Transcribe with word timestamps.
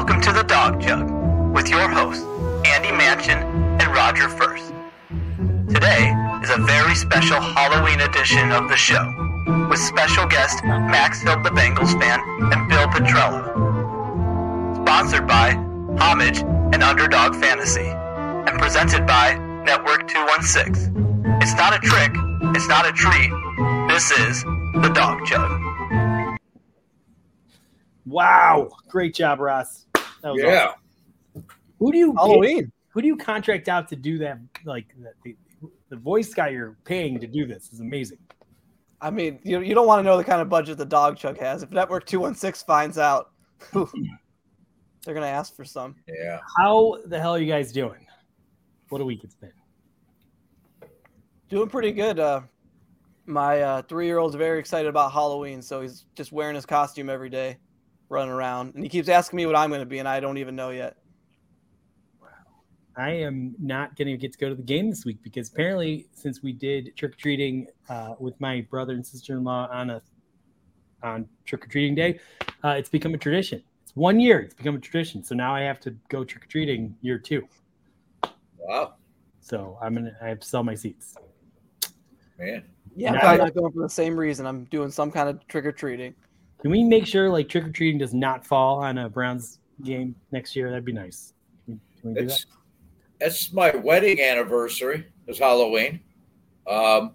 Welcome 0.00 0.22
to 0.22 0.32
the 0.32 0.44
Dawg 0.44 0.80
Chug 0.80 1.10
with 1.52 1.68
your 1.68 1.86
hosts, 1.86 2.24
Andy 2.64 2.90
Mansion 2.90 3.36
and 3.36 3.86
Roger 3.88 4.30
First. 4.30 4.72
Today 5.68 6.16
is 6.42 6.48
a 6.48 6.56
very 6.56 6.94
special 6.94 7.38
Halloween 7.38 8.00
edition 8.00 8.50
of 8.50 8.70
the 8.70 8.78
show 8.78 9.04
with 9.68 9.78
special 9.78 10.26
guest 10.26 10.64
Max 10.64 11.20
Hill, 11.20 11.42
the 11.42 11.50
Bengals 11.50 11.92
fan, 12.00 12.18
and 12.50 12.66
Bill 12.70 12.88
Petrello. 12.88 13.44
Sponsored 14.76 15.26
by 15.26 15.50
Homage 16.02 16.38
and 16.38 16.82
Underdog 16.82 17.34
Fantasy 17.34 17.88
and 17.90 18.58
presented 18.58 19.06
by 19.06 19.34
Network 19.66 20.08
216. 20.08 20.94
It's 21.42 21.54
not 21.56 21.74
a 21.74 21.78
trick, 21.78 22.12
it's 22.56 22.68
not 22.68 22.88
a 22.88 22.92
treat. 22.92 23.30
This 23.90 24.10
is 24.12 24.44
the 24.80 24.90
Dawg 24.94 25.26
Chug. 25.26 26.38
Wow, 28.06 28.70
great 28.88 29.14
job, 29.14 29.40
Ross. 29.40 29.84
That 30.22 30.32
was 30.32 30.42
Yeah. 30.42 30.72
awesome. 31.34 31.44
Who 31.78 31.92
do 31.92 31.98
you 31.98 32.14
Halloween. 32.14 32.72
Who 32.90 33.00
do 33.00 33.06
you 33.06 33.16
contract 33.16 33.68
out 33.68 33.88
to 33.88 33.96
do 33.96 34.18
that? 34.18 34.38
Like 34.64 34.86
the, 34.98 35.12
the, 35.24 35.70
the 35.90 35.96
voice 35.96 36.34
guy 36.34 36.48
you're 36.48 36.76
paying 36.84 37.20
to 37.20 37.26
do 37.26 37.46
this 37.46 37.72
is 37.72 37.80
amazing. 37.80 38.18
I 39.00 39.10
mean, 39.10 39.38
you, 39.44 39.60
you 39.60 39.74
don't 39.74 39.86
want 39.86 40.00
to 40.00 40.02
know 40.02 40.16
the 40.18 40.24
kind 40.24 40.42
of 40.42 40.48
budget 40.48 40.76
the 40.76 40.84
Dawg 40.84 41.16
Chug 41.16 41.38
has. 41.38 41.62
If 41.62 41.70
Network 41.70 42.04
216 42.04 42.66
finds 42.66 42.98
out, 42.98 43.30
whew, 43.72 43.88
they're 45.04 45.14
going 45.14 45.24
to 45.24 45.30
ask 45.30 45.54
for 45.56 45.64
some. 45.64 45.94
Yeah. 46.06 46.38
How 46.58 46.98
the 47.06 47.18
hell 47.18 47.34
are 47.34 47.38
you 47.38 47.50
guys 47.50 47.72
doing? 47.72 48.06
What 48.90 49.00
a 49.00 49.04
week 49.04 49.24
it's 49.24 49.36
been. 49.36 49.52
Doing 51.48 51.68
pretty 51.68 51.92
good. 51.92 52.18
Uh, 52.18 52.42
my 53.26 53.60
uh, 53.62 53.82
three 53.82 54.06
year 54.06 54.18
old's 54.18 54.34
very 54.34 54.58
excited 54.58 54.88
about 54.88 55.12
Halloween, 55.12 55.62
so 55.62 55.80
he's 55.80 56.04
just 56.14 56.32
wearing 56.32 56.54
his 56.54 56.66
costume 56.66 57.08
every 57.08 57.30
day, 57.30 57.56
running 58.10 58.32
around. 58.32 58.74
And 58.74 58.82
he 58.84 58.90
keeps 58.90 59.08
asking 59.08 59.38
me 59.38 59.46
what 59.46 59.56
I'm 59.56 59.70
going 59.70 59.80
to 59.80 59.86
be, 59.86 59.98
and 59.98 60.08
I 60.08 60.20
don't 60.20 60.36
even 60.36 60.54
know 60.54 60.70
yet. 60.70 60.96
Wow. 62.20 62.28
I 62.96 63.10
am 63.10 63.54
not 63.58 63.96
going 63.96 64.08
to 64.08 64.16
get 64.18 64.32
to 64.32 64.38
go 64.38 64.50
to 64.50 64.54
the 64.54 64.62
game 64.62 64.90
this 64.90 65.06
week 65.06 65.22
because 65.22 65.48
apparently, 65.48 66.08
since 66.12 66.42
we 66.42 66.52
did 66.52 66.94
trick 66.96 67.12
or 67.12 67.16
treating 67.16 67.68
uh, 67.88 68.14
with 68.18 68.38
my 68.40 68.66
brother 68.68 68.92
and 68.92 69.06
sister 69.06 69.38
in 69.38 69.44
law 69.44 69.68
on 69.70 69.88
a 69.90 70.02
on 71.02 71.26
trick 71.46 71.64
or 71.64 71.68
treating 71.68 71.94
day, 71.94 72.20
uh, 72.62 72.74
it's 72.76 72.90
become 72.90 73.14
a 73.14 73.18
tradition. 73.18 73.62
It's 73.82 73.96
one 73.96 74.20
year. 74.20 74.40
It's 74.40 74.54
become 74.54 74.76
a 74.76 74.80
tradition. 74.80 75.24
So 75.24 75.34
now 75.34 75.54
I 75.54 75.62
have 75.62 75.80
to 75.80 75.96
go 76.08 76.24
trick 76.24 76.44
or 76.44 76.48
treating 76.48 76.94
year 77.00 77.18
two. 77.18 77.48
Wow. 78.58 78.94
So 79.40 79.78
I'm 79.80 79.94
gonna 79.94 80.12
I 80.20 80.28
have 80.28 80.40
to 80.40 80.46
sell 80.46 80.62
my 80.62 80.74
seats. 80.74 81.16
Man. 82.38 82.64
Yeah, 82.96 83.12
I'm 83.12 83.38
not 83.38 83.54
going 83.54 83.72
for 83.72 83.82
the 83.82 83.88
same 83.88 84.16
reason. 84.16 84.46
I'm 84.46 84.64
doing 84.64 84.90
some 84.90 85.10
kind 85.10 85.28
of 85.28 85.46
trick 85.46 85.64
or 85.64 85.72
treating. 85.72 86.14
Can 86.60 86.70
we 86.70 86.84
make 86.84 87.06
sure 87.06 87.30
like 87.30 87.48
trick 87.48 87.64
or 87.64 87.70
treating 87.70 87.98
does 87.98 88.14
not 88.14 88.46
fall 88.46 88.78
on 88.78 88.98
a 88.98 89.08
Browns 89.08 89.60
game 89.82 90.14
next 90.30 90.54
year? 90.54 90.68
That'd 90.68 90.84
be 90.84 90.92
nice. 90.92 91.32
Can, 91.64 91.80
can 92.00 92.14
we 92.14 92.20
do 92.20 92.26
that? 92.26 92.34
It's 92.34 92.46
it's 93.20 93.52
my 93.52 93.74
wedding 93.76 94.20
anniversary. 94.20 95.06
It's 95.26 95.38
Halloween. 95.38 96.00
Um 96.66 97.12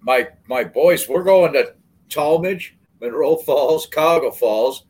my 0.00 0.28
my 0.48 0.64
boys, 0.64 1.08
we're 1.08 1.24
going 1.24 1.52
to 1.54 1.74
Tallmadge, 2.08 2.72
Monroe 3.00 3.36
Falls, 3.36 3.86
Cuyahoga 3.86 4.32
Falls. 4.32 4.84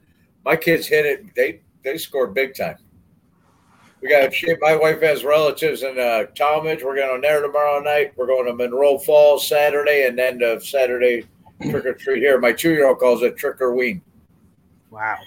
My 0.44 0.56
kids 0.56 0.86
hit 0.86 1.06
it. 1.06 1.34
They 1.34 1.62
they 1.82 1.96
scored 1.96 2.34
big 2.34 2.54
time. 2.54 2.76
We 4.02 4.08
got 4.08 4.32
my 4.60 4.76
wife 4.76 5.02
has 5.02 5.24
relatives 5.24 5.82
in 5.82 5.98
uh, 5.98 6.24
Tallmadge. 6.34 6.82
We're 6.82 6.96
going 6.96 7.20
there 7.20 7.42
tomorrow 7.42 7.80
night. 7.80 8.12
We're 8.16 8.26
going 8.26 8.46
to 8.46 8.54
Monroe 8.54 8.98
Falls 8.98 9.46
Saturday, 9.46 10.06
and 10.06 10.18
then 10.18 10.38
the 10.38 10.58
Saturday 10.64 11.26
trick 11.62 11.84
or 11.84 11.94
treat 11.94 12.20
here. 12.20 12.38
My 12.40 12.52
two 12.52 12.70
year 12.70 12.86
old 12.88 12.98
calls 12.98 13.22
it 13.22 13.36
trick 13.36 13.60
or 13.60 13.74
ween. 13.74 14.02
Wow. 14.90 15.18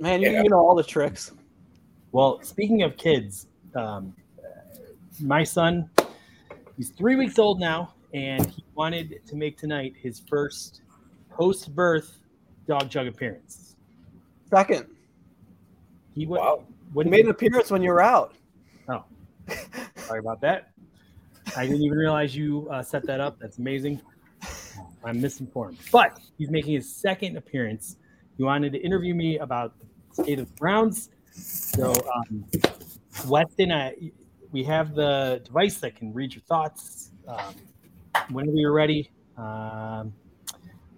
Man, 0.00 0.20
you, 0.22 0.30
Yeah. 0.30 0.42
you 0.42 0.48
know 0.48 0.58
all 0.58 0.74
the 0.74 0.82
tricks. 0.82 1.32
Well, 2.12 2.40
speaking 2.42 2.82
of 2.82 2.96
kids, 2.96 3.46
um, 3.74 4.14
my 5.20 5.44
son, 5.44 5.88
he's 6.76 6.90
three 6.90 7.16
weeks 7.16 7.38
old 7.38 7.60
now, 7.60 7.92
and 8.12 8.46
he 8.46 8.64
wanted 8.74 9.20
to 9.26 9.36
make 9.36 9.56
tonight 9.58 9.94
his 10.00 10.20
first 10.28 10.82
post-birth 11.30 12.18
Dawg 12.66 12.88
Chug 12.90 13.06
appearance. 13.06 13.76
Second, 14.50 14.86
He 16.14 16.26
went. 16.26 16.42
Wow. 16.44 16.62
When 16.92 17.08
you 17.08 17.10
made 17.10 17.24
an 17.24 17.30
appearance 17.32 17.70
when 17.72 17.82
you 17.82 17.90
were 17.90 18.02
out. 18.02 18.34
Oh, 18.88 19.04
sorry 19.96 20.20
about 20.20 20.40
that. 20.42 20.70
I 21.56 21.66
didn't 21.66 21.82
even 21.82 21.98
realize 21.98 22.36
you 22.36 22.68
uh, 22.70 22.82
set 22.82 23.04
that 23.06 23.20
up. 23.20 23.38
That's 23.40 23.58
amazing. 23.58 24.00
I'm 25.04 25.20
misinformed. 25.20 25.78
But 25.92 26.18
he's 26.38 26.50
making 26.50 26.74
his 26.74 26.94
second 26.94 27.36
appearance. 27.36 27.96
He 28.36 28.42
wanted 28.42 28.72
to 28.72 28.78
interview 28.78 29.14
me 29.14 29.38
about 29.38 29.74
the 29.78 30.22
state 30.22 30.38
of 30.38 30.48
the 30.48 30.54
Browns. 30.54 31.10
So, 31.32 31.92
um, 31.92 32.44
Weston, 33.26 33.72
I, 33.72 33.94
we 34.52 34.64
have 34.64 34.94
the 34.94 35.40
device 35.44 35.78
that 35.78 35.96
can 35.96 36.12
read 36.12 36.34
your 36.34 36.42
thoughts 36.42 37.10
um, 37.28 37.54
whenever 38.30 38.56
you're 38.56 38.72
ready. 38.72 39.10
Um, 39.36 40.12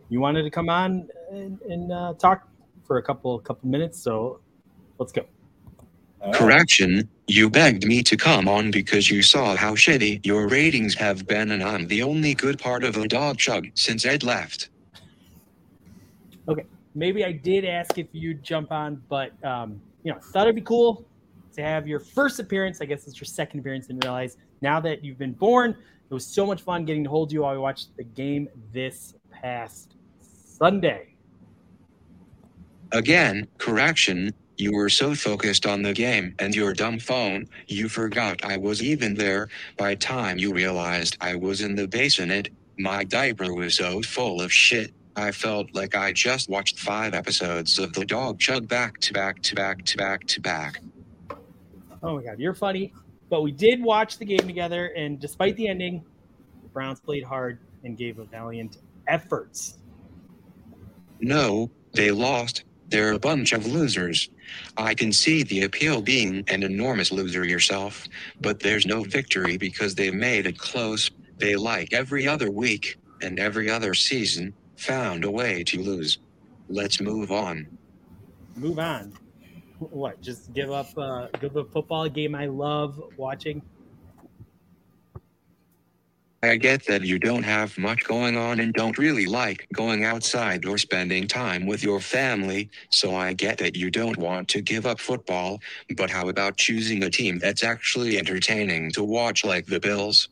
you 0.09 0.21
wanted 0.21 0.43
to 0.43 0.51
come 0.51 0.69
on 0.69 1.09
and, 1.31 1.61
and 1.63 1.93
uh, 1.93 2.15
talk 2.15 2.49
for 2.87 2.99
a 2.99 3.03
couple 3.03 3.39
couple 3.41 3.69
minutes, 3.69 4.01
so 4.01 4.41
let's 4.99 5.13
go. 5.13 5.25
Correction, 6.33 7.09
you 7.29 7.49
begged 7.51 7.87
me 7.87 8.03
to 8.03 8.17
come 8.17 8.49
on 8.49 8.71
because 8.71 9.11
you 9.11 9.23
saw 9.23 9.57
how 9.57 9.75
shitty 9.75 10.25
your 10.25 10.49
ratings 10.49 10.95
have 10.95 11.27
been, 11.27 11.53
and 11.53 11.63
I'm 11.63 11.87
the 11.87 12.03
only 12.03 12.35
good 12.35 12.59
part 12.59 12.85
of 12.85 12.97
a 12.97 13.07
Dawg 13.07 13.39
Chug 13.39 13.69
since 13.75 14.05
Ed 14.05 14.23
left. 14.23 14.71
Okay, 16.49 16.65
maybe 16.95 17.25
I 17.25 17.33
did 17.33 17.65
ask 17.65 17.99
if 17.99 18.07
you'd 18.13 18.43
jump 18.43 18.73
on, 18.73 19.03
but 19.09 19.33
um, 19.45 19.81
you 20.03 20.13
know, 20.13 20.19
thought 20.19 20.43
it'd 20.43 20.55
be 20.57 20.61
cool 20.63 21.05
to 21.55 21.63
have 21.63 21.87
your 21.87 22.01
first 22.01 22.39
appearance. 22.39 22.81
I 22.81 22.85
guess 22.85 23.07
it's 23.07 23.21
your 23.21 23.27
second 23.27 23.61
appearance. 23.61 23.87
Didn't 23.87 24.05
realize 24.05 24.37
now 24.63 24.81
that 24.81 25.05
you've 25.05 25.19
been 25.19 25.33
born, 25.33 25.77
it 26.09 26.15
was 26.15 26.25
so 26.25 26.47
much 26.47 26.63
fun 26.63 26.85
getting 26.85 27.05
to 27.05 27.11
hold 27.11 27.33
you 27.33 27.43
while 27.43 27.53
we 27.53 27.59
watched 27.59 27.97
the 27.97 28.05
game 28.05 28.49
this 28.73 29.15
past 29.31 29.97
Sunday. 30.21 31.15
Again, 32.93 33.49
correction, 33.59 34.33
you 34.59 34.73
were 34.73 34.89
so 34.89 35.15
focused 35.15 35.67
on 35.67 35.83
the 35.83 35.93
game 35.93 36.35
and 36.39 36.55
your 36.55 36.73
dumb 36.73 36.99
phone, 36.99 37.47
you 37.67 37.89
forgot 37.89 38.45
I 38.45 38.57
was 38.57 38.83
even 38.83 39.15
there. 39.15 39.49
By 39.77 39.95
time 39.95 40.39
you 40.39 40.53
realized 40.53 41.17
I 41.21 41.35
was 41.35 41.61
in 41.61 41.75
the 41.75 41.87
bassinet, 41.87 42.49
my 42.79 43.05
diaper 43.05 43.55
was 43.55 43.75
so 43.75 44.03
full 44.03 44.41
of 44.41 44.53
shit. 44.53 44.93
I 45.17 45.33
felt 45.33 45.75
like 45.75 45.95
I 45.95 46.13
just 46.13 46.49
watched 46.49 46.79
five 46.79 47.15
episodes 47.15 47.79
of 47.79 47.93
the 47.95 48.05
Dawg 48.05 48.39
Chug 48.39 48.69
back 48.69 48.99
to 49.01 49.13
back 49.13 49.41
to 49.43 49.55
back 49.55 49.85
to 49.85 49.97
back 49.97 50.27
to 50.27 50.41
back. 50.41 50.81
Oh 52.03 52.17
my 52.17 52.23
god, 52.23 52.39
you're 52.39 52.55
funny. 52.55 52.93
But 53.29 53.43
we 53.43 53.51
did 53.51 53.83
watch 53.83 54.19
the 54.19 54.25
game 54.25 54.47
together, 54.47 54.87
and 54.97 55.19
despite 55.19 55.57
the 55.57 55.69
ending, 55.69 56.05
the 56.63 56.69
Browns 56.69 57.01
played 57.01 57.25
hard 57.25 57.59
and 57.83 57.97
gave 57.97 58.19
a 58.19 58.25
valiant 58.25 58.79
efforts. 59.09 59.79
No, 61.21 61.71
they 61.93 62.11
lost. 62.11 62.65
They're 62.89 63.13
a 63.13 63.19
bunch 63.19 63.53
of 63.53 63.67
losers. 63.67 64.31
I 64.77 64.95
can 64.95 65.13
see 65.13 65.43
the 65.43 65.63
appeal 65.63 66.01
being 66.01 66.45
an 66.49 66.63
enormous 66.63 67.13
loser 67.13 67.45
yourself, 67.45 68.07
but 68.41 68.61
there's 68.61 68.87
no 68.87 69.03
victory 69.03 69.57
because 69.57 69.95
they've 69.95 70.15
made 70.15 70.47
it 70.47 70.59
close. 70.59 71.11
They, 71.39 71.57
like 71.57 71.93
every 71.93 72.27
other 72.27 72.51
week 72.51 72.99
and 73.23 73.39
every 73.39 73.71
other 73.71 73.95
season, 73.95 74.55
found 74.77 75.25
a 75.25 75.31
way 75.31 75.65
to 75.65 75.83
lose. 75.83 76.19
Let's 76.69 77.01
move 77.01 77.33
on. 77.33 77.67
Move 78.57 78.79
on. 78.79 79.13
What? 79.79 80.21
Just 80.23 80.53
give 80.55 80.71
up? 80.71 80.97
Uh, 80.97 81.29
give 81.41 81.57
up 81.57 81.71
football 81.73 82.09
game 82.09 82.35
I 82.35 82.47
love 82.47 83.03
watching. 83.17 83.63
I 86.47 86.57
get 86.57 86.87
that 86.87 87.03
you 87.03 87.19
don't 87.19 87.43
have 87.43 87.77
much 87.79 88.05
going 88.05 88.37
on 88.37 88.61
and 88.61 88.73
don't 88.73 88.99
really 88.99 89.27
like 89.27 89.67
going 89.73 90.05
outside 90.05 90.65
or 90.65 90.79
spending 90.79 91.29
time 91.29 91.67
with 91.67 91.83
your 91.83 92.01
family, 92.01 92.71
so 92.91 93.15
I 93.15 93.33
get 93.33 93.59
that 93.59 93.77
you 93.77 93.91
don't 93.91 94.17
want 94.17 94.49
to 94.49 94.61
give 94.61 94.87
up 94.87 94.99
football, 94.99 95.61
but 95.97 96.11
how 96.11 96.29
about 96.29 96.57
choosing 96.57 97.05
a 97.05 97.11
team 97.11 97.39
that's 97.39 97.63
actually 97.63 98.19
entertaining 98.19 98.91
to 98.93 99.05
watch 99.05 99.45
like 99.45 99.67
the 99.67 99.81
Bills? 99.81 100.29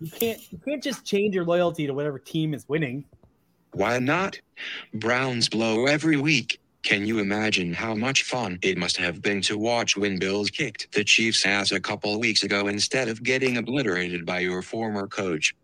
You 0.00 0.10
can't. 0.10 0.40
You 0.52 0.58
can't 0.64 0.82
just 0.82 1.04
change 1.04 1.34
your 1.34 1.44
loyalty 1.44 1.86
to 1.86 1.92
whatever 1.92 2.18
team 2.18 2.54
is 2.54 2.68
winning. 2.68 3.04
Why 3.72 3.98
not? 3.98 4.40
Browns 4.94 5.48
blow 5.48 5.86
every 5.86 6.16
week. 6.16 6.59
Can 6.82 7.06
you 7.06 7.18
imagine 7.18 7.74
how 7.74 7.94
much 7.94 8.22
fun 8.22 8.58
it 8.62 8.78
must 8.78 8.96
have 8.96 9.20
been 9.20 9.42
to 9.42 9.58
watch 9.58 9.96
when 9.96 10.18
Bills 10.18 10.50
kicked 10.50 10.90
the 10.92 11.04
Chiefs' 11.04 11.44
ass 11.44 11.72
a 11.72 11.80
couple 11.80 12.18
weeks 12.18 12.42
ago 12.42 12.68
instead 12.68 13.08
of 13.08 13.22
getting 13.22 13.58
obliterated 13.58 14.24
by 14.24 14.40
your 14.40 14.62
former 14.62 15.06
coach? 15.06 15.54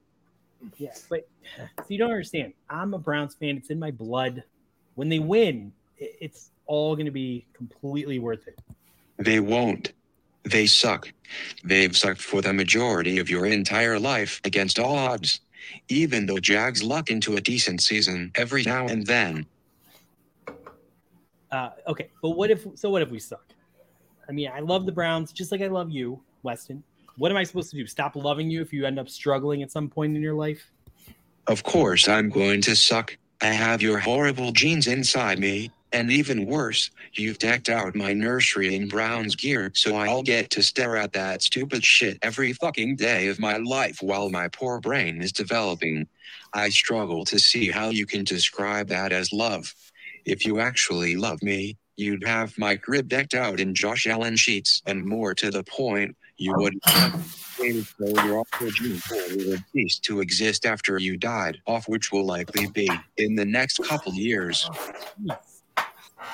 Yeah, 0.77 0.93
but 1.09 1.27
so 1.57 1.85
you 1.89 1.99
don't 1.99 2.11
understand. 2.11 2.53
I'm 2.69 2.93
a 2.93 2.99
Browns 2.99 3.35
fan. 3.35 3.57
It's 3.57 3.71
in 3.71 3.79
my 3.79 3.91
blood. 3.91 4.45
When 4.95 5.09
they 5.09 5.19
win, 5.19 5.73
it's 5.99 6.51
all 6.67 6.95
going 6.97 7.07
to 7.07 7.13
be 7.13 7.47
completely 7.55 8.19
worth 8.19 8.47
it. 8.47 8.59
They 9.17 9.41
won't. 9.41 9.93
They 10.45 10.67
suck. 10.67 11.11
They've 11.65 11.97
sucked 11.97 12.21
for 12.21 12.43
the 12.43 12.53
majority 12.53 13.19
of 13.19 13.31
your 13.31 13.47
entire 13.47 13.99
life 13.99 14.41
against 14.45 14.79
all 14.79 14.97
odds. 14.97 15.41
Even 15.89 16.27
though 16.27 16.39
Jags 16.39 16.83
luck 16.83 17.11
into 17.11 17.37
a 17.37 17.41
decent 17.41 17.81
season 17.81 18.31
every 18.35 18.63
now 18.63 18.87
and 18.87 19.07
then. 19.07 19.47
Uh, 21.51 21.71
okay, 21.87 22.11
but 22.23 22.31
what 22.31 22.51
if? 22.51 22.67
So 22.75 22.91
what 22.91 23.03
if 23.03 23.11
we 23.11 23.19
suck? 23.19 23.45
I 24.29 24.33
mean, 24.33 24.51
I 24.53 24.61
love 24.61 24.87
the 24.87 24.93
Browns 24.93 25.33
just 25.33 25.53
like 25.53 25.63
I 25.63 25.69
love 25.69 25.91
you, 25.91 26.21
Weston. 26.43 26.83
What 27.19 27.31
am 27.31 27.37
I 27.37 27.45
supposed 27.45 27.71
to 27.71 27.77
do? 27.77 27.87
Stop 27.87 28.17
loving 28.17 28.51
you 28.51 28.61
if 28.61 28.73
you 28.73 28.85
end 28.85 28.99
up 28.99 29.09
struggling 29.09 29.63
at 29.63 29.71
some 29.71 29.89
point 29.89 30.17
in 30.17 30.23
your 30.23 30.35
life? 30.35 30.71
Of 31.47 31.63
course, 31.63 32.09
I'm 32.09 32.29
going 32.29 32.61
to 32.63 32.77
suck. 32.77 33.17
I 33.41 33.47
have 33.47 33.81
your 33.81 33.99
horrible 33.99 34.51
genes 34.51 34.87
inside 34.87 35.39
me, 35.39 35.71
and 35.93 36.11
even 36.11 36.47
worse, 36.47 36.91
you've 37.15 37.39
decked 37.39 37.69
out 37.69 37.95
my 37.95 38.13
nursery 38.13 38.75
in 38.75 38.89
Brown's 38.89 39.37
gear, 39.37 39.71
so 39.75 39.97
I'll 39.97 40.23
get 40.23 40.51
to 40.51 40.63
stare 40.63 40.97
at 40.97 41.13
that 41.13 41.43
stupid 41.43 41.85
shit 41.85 42.19
every 42.23 42.53
fucking 42.53 42.97
day 42.97 43.29
of 43.29 43.39
my 43.39 43.59
life 43.59 44.03
while 44.03 44.29
my 44.29 44.49
poor 44.49 44.81
brain 44.81 45.23
is 45.23 45.33
developing. 45.33 46.09
I 46.53 46.71
struggle 46.71 47.25
to 47.27 47.39
see 47.39 47.71
how 47.71 47.91
you 47.91 48.07
can 48.07 48.25
describe 48.25 48.89
that 48.89 49.13
as 49.13 49.33
love. 49.33 49.75
If 50.27 50.45
you 50.45 50.59
actually 50.59 51.17
love 51.17 51.41
me, 51.43 51.79
you'd 51.97 52.27
have 52.27 52.59
my 52.59 52.75
crib 52.75 53.09
decked 53.09 53.33
out 53.33 53.61
in 53.61 53.75
Josh 53.75 54.07
Allen 54.09 54.37
sheets, 54.37 54.83
and 54.85 55.05
more 55.05 55.35
to 55.35 55.51
the 55.53 55.63
point, 55.63 56.17
you 56.37 56.53
would 56.57 56.75
cease 59.73 59.99
to 60.01 60.21
exist 60.21 60.67
after 60.67 60.99
you 60.99 61.17
died, 61.17 61.59
off 61.67 61.89
which 61.89 62.11
will 62.11 62.27
likely 62.27 62.67
be 62.67 62.91
in 63.17 63.37
the 63.37 63.45
next 63.45 63.79
couple 63.85 64.13
years. 64.13 64.69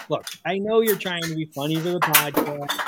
Look, 0.09 0.27
I 0.47 0.59
know 0.59 0.81
you're 0.81 0.97
trying 0.97 1.23
to 1.23 1.35
be 1.35 1.45
funny 1.55 1.77
for 1.77 1.91
the 1.91 2.01
podcast, 2.01 2.81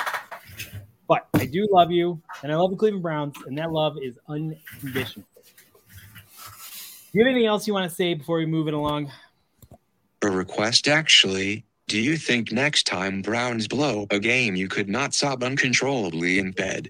but 1.07 1.27
I 1.35 1.45
do 1.45 1.67
love 1.71 1.91
you, 1.91 2.19
and 2.41 2.51
I 2.51 2.55
love 2.55 2.71
the 2.71 2.77
Cleveland 2.77 3.03
Browns, 3.03 3.35
and 3.45 3.55
that 3.59 3.71
love 3.71 3.97
is 4.01 4.15
unconditional. 4.27 5.27
Do 5.37 7.19
you 7.19 7.23
have 7.23 7.31
anything 7.31 7.45
else 7.47 7.67
you 7.67 7.73
want 7.73 7.87
to 7.87 7.95
say 7.95 8.15
before 8.15 8.39
we 8.39 8.47
move 8.47 8.67
it 8.67 8.73
along? 8.73 9.11
A 10.25 10.31
request, 10.31 10.87
actually. 10.87 11.65
Do 11.87 12.01
you 12.01 12.17
think 12.17 12.51
next 12.51 12.87
time 12.87 13.21
Browns 13.21 13.67
blow 13.67 14.07
a 14.09 14.19
game 14.19 14.55
you 14.55 14.67
could 14.67 14.89
not 14.89 15.13
sob 15.13 15.43
uncontrollably 15.43 16.39
in 16.39 16.51
bed? 16.51 16.89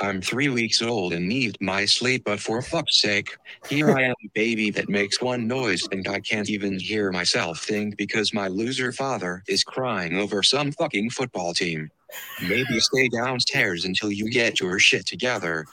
I'm 0.00 0.20
three 0.20 0.50
weeks 0.50 0.82
old 0.82 1.14
and 1.14 1.26
need 1.26 1.56
my 1.62 1.86
sleep, 1.86 2.24
but 2.26 2.40
for 2.40 2.60
fuck's 2.60 3.00
sake, 3.00 3.38
here 3.70 3.96
I 3.96 4.02
am, 4.02 4.14
a 4.22 4.28
baby 4.34 4.68
that 4.68 4.90
makes 4.90 5.22
one 5.22 5.48
noise 5.48 5.88
and 5.92 6.06
I 6.06 6.20
can't 6.20 6.50
even 6.50 6.78
hear 6.78 7.10
myself 7.10 7.60
think 7.60 7.96
because 7.96 8.34
my 8.34 8.48
loser 8.48 8.92
father 8.92 9.42
is 9.48 9.64
crying 9.64 10.18
over 10.18 10.42
some 10.42 10.70
fucking 10.70 11.08
football 11.08 11.54
team. 11.54 11.90
Maybe 12.42 12.80
stay 12.80 13.08
downstairs 13.08 13.86
until 13.86 14.12
you 14.12 14.30
get 14.30 14.60
your 14.60 14.78
shit 14.78 15.06
together. 15.06 15.64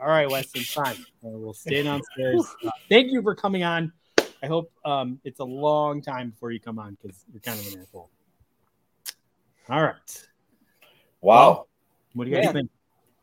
All 0.00 0.08
right, 0.08 0.30
Weston, 0.30 0.62
fine. 0.62 1.04
We'll 1.20 1.52
stay 1.52 1.82
downstairs. 1.82 2.46
Thank 2.88 3.12
you 3.12 3.20
for 3.20 3.34
coming 3.34 3.62
on. 3.62 3.92
I 4.42 4.46
hope 4.46 4.72
um, 4.84 5.20
it's 5.24 5.40
a 5.40 5.44
long 5.44 6.02
time 6.02 6.30
before 6.30 6.50
you 6.50 6.60
come 6.60 6.78
on 6.78 6.96
because 7.00 7.24
you're 7.32 7.40
kind 7.40 7.58
of 7.60 7.72
an 7.72 7.80
asshole. 7.80 8.10
All 9.68 9.82
right. 9.82 10.26
Wow. 11.20 11.66
What 12.14 12.24
do 12.24 12.30
you 12.30 12.36
guys 12.36 12.46
Man. 12.46 12.54
think? 12.54 12.70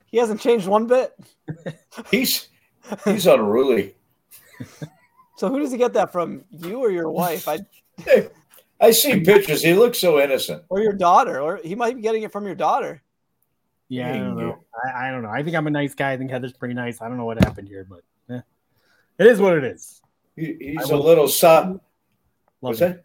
He 0.05 0.17
hasn't 0.17 0.39
changed 0.39 0.67
one 0.67 0.87
bit. 0.87 1.13
He's 2.11 2.47
he's 3.03 3.27
unruly. 3.27 3.95
So 5.35 5.49
who 5.49 5.59
does 5.59 5.71
he 5.71 5.77
get 5.77 5.93
that 5.93 6.11
from? 6.11 6.45
You 6.51 6.79
or 6.79 6.89
your 6.89 7.11
wife? 7.11 7.47
I 7.47 7.59
Hey, 7.97 8.29
I 8.79 8.91
see 8.91 9.19
pictures. 9.19 9.63
He 9.63 9.73
looks 9.73 9.99
so 9.99 10.19
innocent. 10.19 10.63
or 10.69 10.81
your 10.81 10.93
daughter? 10.93 11.41
Or 11.41 11.59
he 11.63 11.75
might 11.75 11.95
be 11.95 12.01
getting 12.01 12.23
it 12.23 12.31
from 12.31 12.45
your 12.45 12.55
daughter. 12.55 13.01
Yeah, 13.89 14.13
I 14.13 14.17
don't 14.17 14.37
know. 14.37 14.63
I, 14.85 15.07
I 15.07 15.11
don't 15.11 15.23
know. 15.23 15.29
I 15.29 15.43
think 15.43 15.55
I'm 15.55 15.67
a 15.67 15.71
nice 15.71 15.95
guy. 15.95 16.11
I 16.11 16.17
think 16.17 16.29
Heather's 16.29 16.53
pretty 16.53 16.73
nice. 16.73 17.01
I 17.01 17.07
don't 17.07 17.17
know 17.17 17.25
what 17.25 17.41
happened 17.43 17.67
here, 17.69 17.87
but 17.89 18.01
eh. 18.33 18.41
it 19.17 19.27
is 19.27 19.39
what 19.39 19.57
it 19.57 19.63
is. 19.63 20.01
He, 20.37 20.55
he's 20.59 20.89
I 20.89 20.93
a 20.93 20.97
will- 20.97 21.03
little 21.03 21.27
soft. 21.27 21.79
What's 22.61 22.79
him. 22.79 22.91
that? 22.93 23.03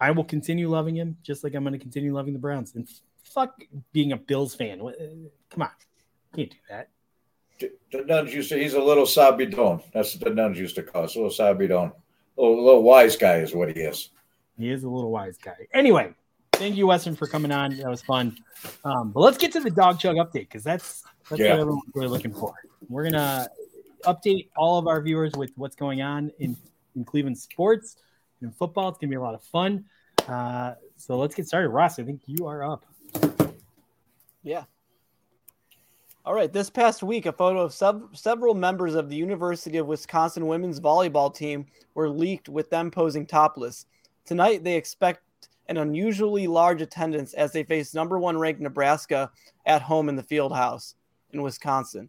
I 0.00 0.10
will 0.12 0.24
continue 0.24 0.68
loving 0.68 0.96
him, 0.96 1.16
just 1.22 1.42
like 1.44 1.54
I'm 1.54 1.62
going 1.64 1.72
to 1.72 1.78
continue 1.78 2.14
loving 2.14 2.32
the 2.34 2.38
Browns. 2.38 2.74
And 2.74 2.86
fuck 3.24 3.60
being 3.92 4.12
a 4.12 4.16
Bills 4.16 4.54
fan. 4.54 4.80
Uh, 4.80 4.90
Come 5.50 5.62
on, 5.62 5.70
can't 6.36 6.50
do 6.50 6.56
that. 6.68 6.88
The 7.60 8.04
nuns 8.04 8.34
used 8.34 8.48
to. 8.50 8.58
He's 8.58 8.74
a 8.74 8.82
little 8.82 9.04
sabidon. 9.04 9.82
That's 9.92 10.14
what 10.14 10.24
the 10.24 10.34
nuns 10.34 10.58
used 10.58 10.74
to 10.76 10.82
call 10.82 11.04
us. 11.04 11.14
A 11.14 11.20
little 11.20 11.30
sabidon. 11.32 11.92
A 12.36 12.40
little, 12.42 12.64
little 12.64 12.82
wise 12.82 13.16
guy 13.16 13.36
is 13.38 13.54
what 13.54 13.68
he 13.74 13.80
is. 13.82 14.10
He 14.58 14.70
is 14.70 14.82
a 14.82 14.88
little 14.88 15.10
wise 15.12 15.38
guy. 15.38 15.68
Anyway, 15.72 16.12
thank 16.54 16.76
you, 16.76 16.88
Weston, 16.88 17.14
for 17.14 17.26
coming 17.28 17.52
on. 17.52 17.76
That 17.76 17.88
was 17.88 18.02
fun. 18.02 18.36
Um, 18.84 19.12
but 19.12 19.20
let's 19.20 19.38
get 19.38 19.52
to 19.52 19.60
the 19.60 19.70
Dawg 19.70 20.00
Chug 20.00 20.16
update 20.16 20.32
because 20.48 20.64
that's 20.64 21.04
that's 21.30 21.40
Yeah. 21.40 21.52
what 21.52 21.60
everyone's 21.60 21.82
really 21.94 22.08
looking 22.08 22.34
for. 22.34 22.54
We're 22.88 23.04
gonna 23.04 23.48
update 24.04 24.48
all 24.56 24.78
of 24.78 24.86
our 24.88 25.00
viewers 25.00 25.32
with 25.36 25.52
what's 25.56 25.76
going 25.76 26.02
on 26.02 26.32
in, 26.40 26.56
in 26.96 27.04
Cleveland 27.04 27.38
sports 27.38 27.96
and 28.40 28.54
football. 28.54 28.88
It's 28.88 28.98
gonna 28.98 29.10
be 29.10 29.16
a 29.16 29.20
lot 29.20 29.34
of 29.34 29.42
fun. 29.42 29.84
Uh, 30.28 30.74
so 30.96 31.18
let's 31.18 31.34
get 31.34 31.46
started. 31.46 31.68
Ross, 31.68 31.98
I 31.98 32.04
think 32.04 32.22
you 32.26 32.46
are 32.46 32.62
up. 32.62 32.86
Yeah. 34.42 34.64
All 36.26 36.34
right. 36.34 36.52
This 36.52 36.70
past 36.70 37.02
week, 37.02 37.26
a 37.26 37.32
photo 37.32 37.60
of 37.60 37.74
sub- 37.74 38.16
several 38.16 38.54
members 38.54 38.94
of 38.94 39.10
the 39.10 39.16
University 39.16 39.76
of 39.76 39.86
Wisconsin 39.86 40.46
women's 40.46 40.80
volleyball 40.80 41.34
team 41.34 41.66
were 41.94 42.08
leaked 42.08 42.48
with 42.48 42.70
them 42.70 42.90
posing 42.90 43.26
topless. 43.26 43.86
Tonight, 44.24 44.64
they 44.64 44.76
expect 44.76 45.20
an 45.68 45.76
unusually 45.76 46.46
large 46.46 46.80
attendance 46.80 47.34
as 47.34 47.52
they 47.52 47.62
face 47.62 47.94
number 47.94 48.18
one 48.18 48.38
ranked 48.38 48.60
Nebraska 48.60 49.30
at 49.66 49.82
home 49.82 50.08
in 50.08 50.16
the 50.16 50.22
field 50.22 50.54
house 50.54 50.94
in 51.32 51.42
Wisconsin. 51.42 52.08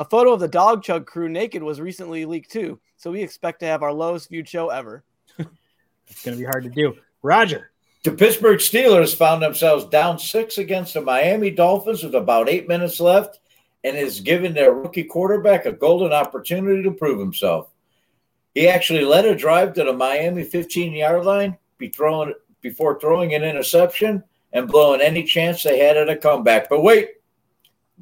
A 0.00 0.04
photo 0.06 0.32
of 0.32 0.40
the 0.40 0.48
Dawg 0.48 0.82
Chug 0.82 1.04
crew 1.04 1.28
naked 1.28 1.62
was 1.62 1.78
recently 1.78 2.24
leaked 2.24 2.50
too, 2.50 2.80
so 2.96 3.10
we 3.10 3.22
expect 3.22 3.60
to 3.60 3.66
have 3.66 3.82
our 3.82 3.92
lowest 3.92 4.30
viewed 4.30 4.48
show 4.48 4.70
ever. 4.70 5.04
It's 5.38 6.24
gonna 6.24 6.38
be 6.38 6.44
hard 6.44 6.64
to 6.64 6.70
do. 6.70 6.96
Roger, 7.22 7.70
The 8.02 8.12
Pittsburgh 8.12 8.58
Steelers 8.60 9.14
found 9.14 9.42
themselves 9.42 9.84
down 9.84 10.18
six 10.18 10.56
against 10.56 10.94
the 10.94 11.02
Miami 11.02 11.50
Dolphins 11.50 12.02
with 12.02 12.14
about 12.14 12.48
eight 12.48 12.66
minutes 12.66 12.98
left 12.98 13.40
and 13.84 13.94
is 13.94 14.20
giving 14.20 14.54
their 14.54 14.72
rookie 14.72 15.04
quarterback 15.04 15.66
a 15.66 15.72
golden 15.72 16.14
opportunity 16.14 16.82
to 16.82 16.90
prove 16.92 17.20
himself. 17.20 17.68
He 18.54 18.68
actually 18.68 19.04
led 19.04 19.26
a 19.26 19.36
drive 19.36 19.74
to 19.74 19.84
the 19.84 19.92
Miami 19.92 20.44
15 20.44 20.94
yard 20.94 21.26
line 21.26 21.58
be 21.76 21.90
throwing, 21.90 22.32
before 22.62 22.98
throwing 22.98 23.34
an 23.34 23.44
interception 23.44 24.24
and 24.54 24.66
blowing 24.66 25.02
any 25.02 25.24
chance 25.24 25.62
they 25.62 25.78
had 25.78 25.98
at 25.98 26.08
a 26.08 26.16
comeback. 26.16 26.70
But 26.70 26.82
wait, 26.82 27.10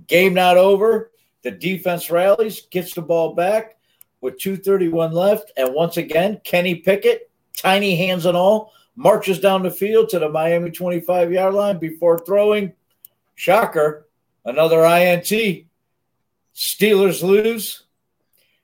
game 0.06 0.34
not 0.34 0.56
over. 0.56 1.10
The 1.48 1.56
defense 1.56 2.10
rallies, 2.10 2.66
gets 2.70 2.92
the 2.92 3.00
ball 3.00 3.34
back 3.34 3.78
with 4.20 4.38
2.31 4.38 5.14
left. 5.14 5.50
And 5.56 5.72
once 5.72 5.96
again, 5.96 6.42
Kenny 6.44 6.74
Pickett, 6.74 7.30
tiny 7.56 7.96
hands 7.96 8.26
and 8.26 8.36
all, 8.36 8.74
marches 8.96 9.40
down 9.40 9.62
the 9.62 9.70
field 9.70 10.10
to 10.10 10.18
the 10.18 10.28
Miami 10.28 10.70
25 10.70 11.32
yard 11.32 11.54
line 11.54 11.78
before 11.78 12.18
throwing. 12.18 12.74
Shocker, 13.34 14.08
another 14.44 14.84
INT. 14.84 15.64
Steelers 16.54 17.22
lose. 17.22 17.84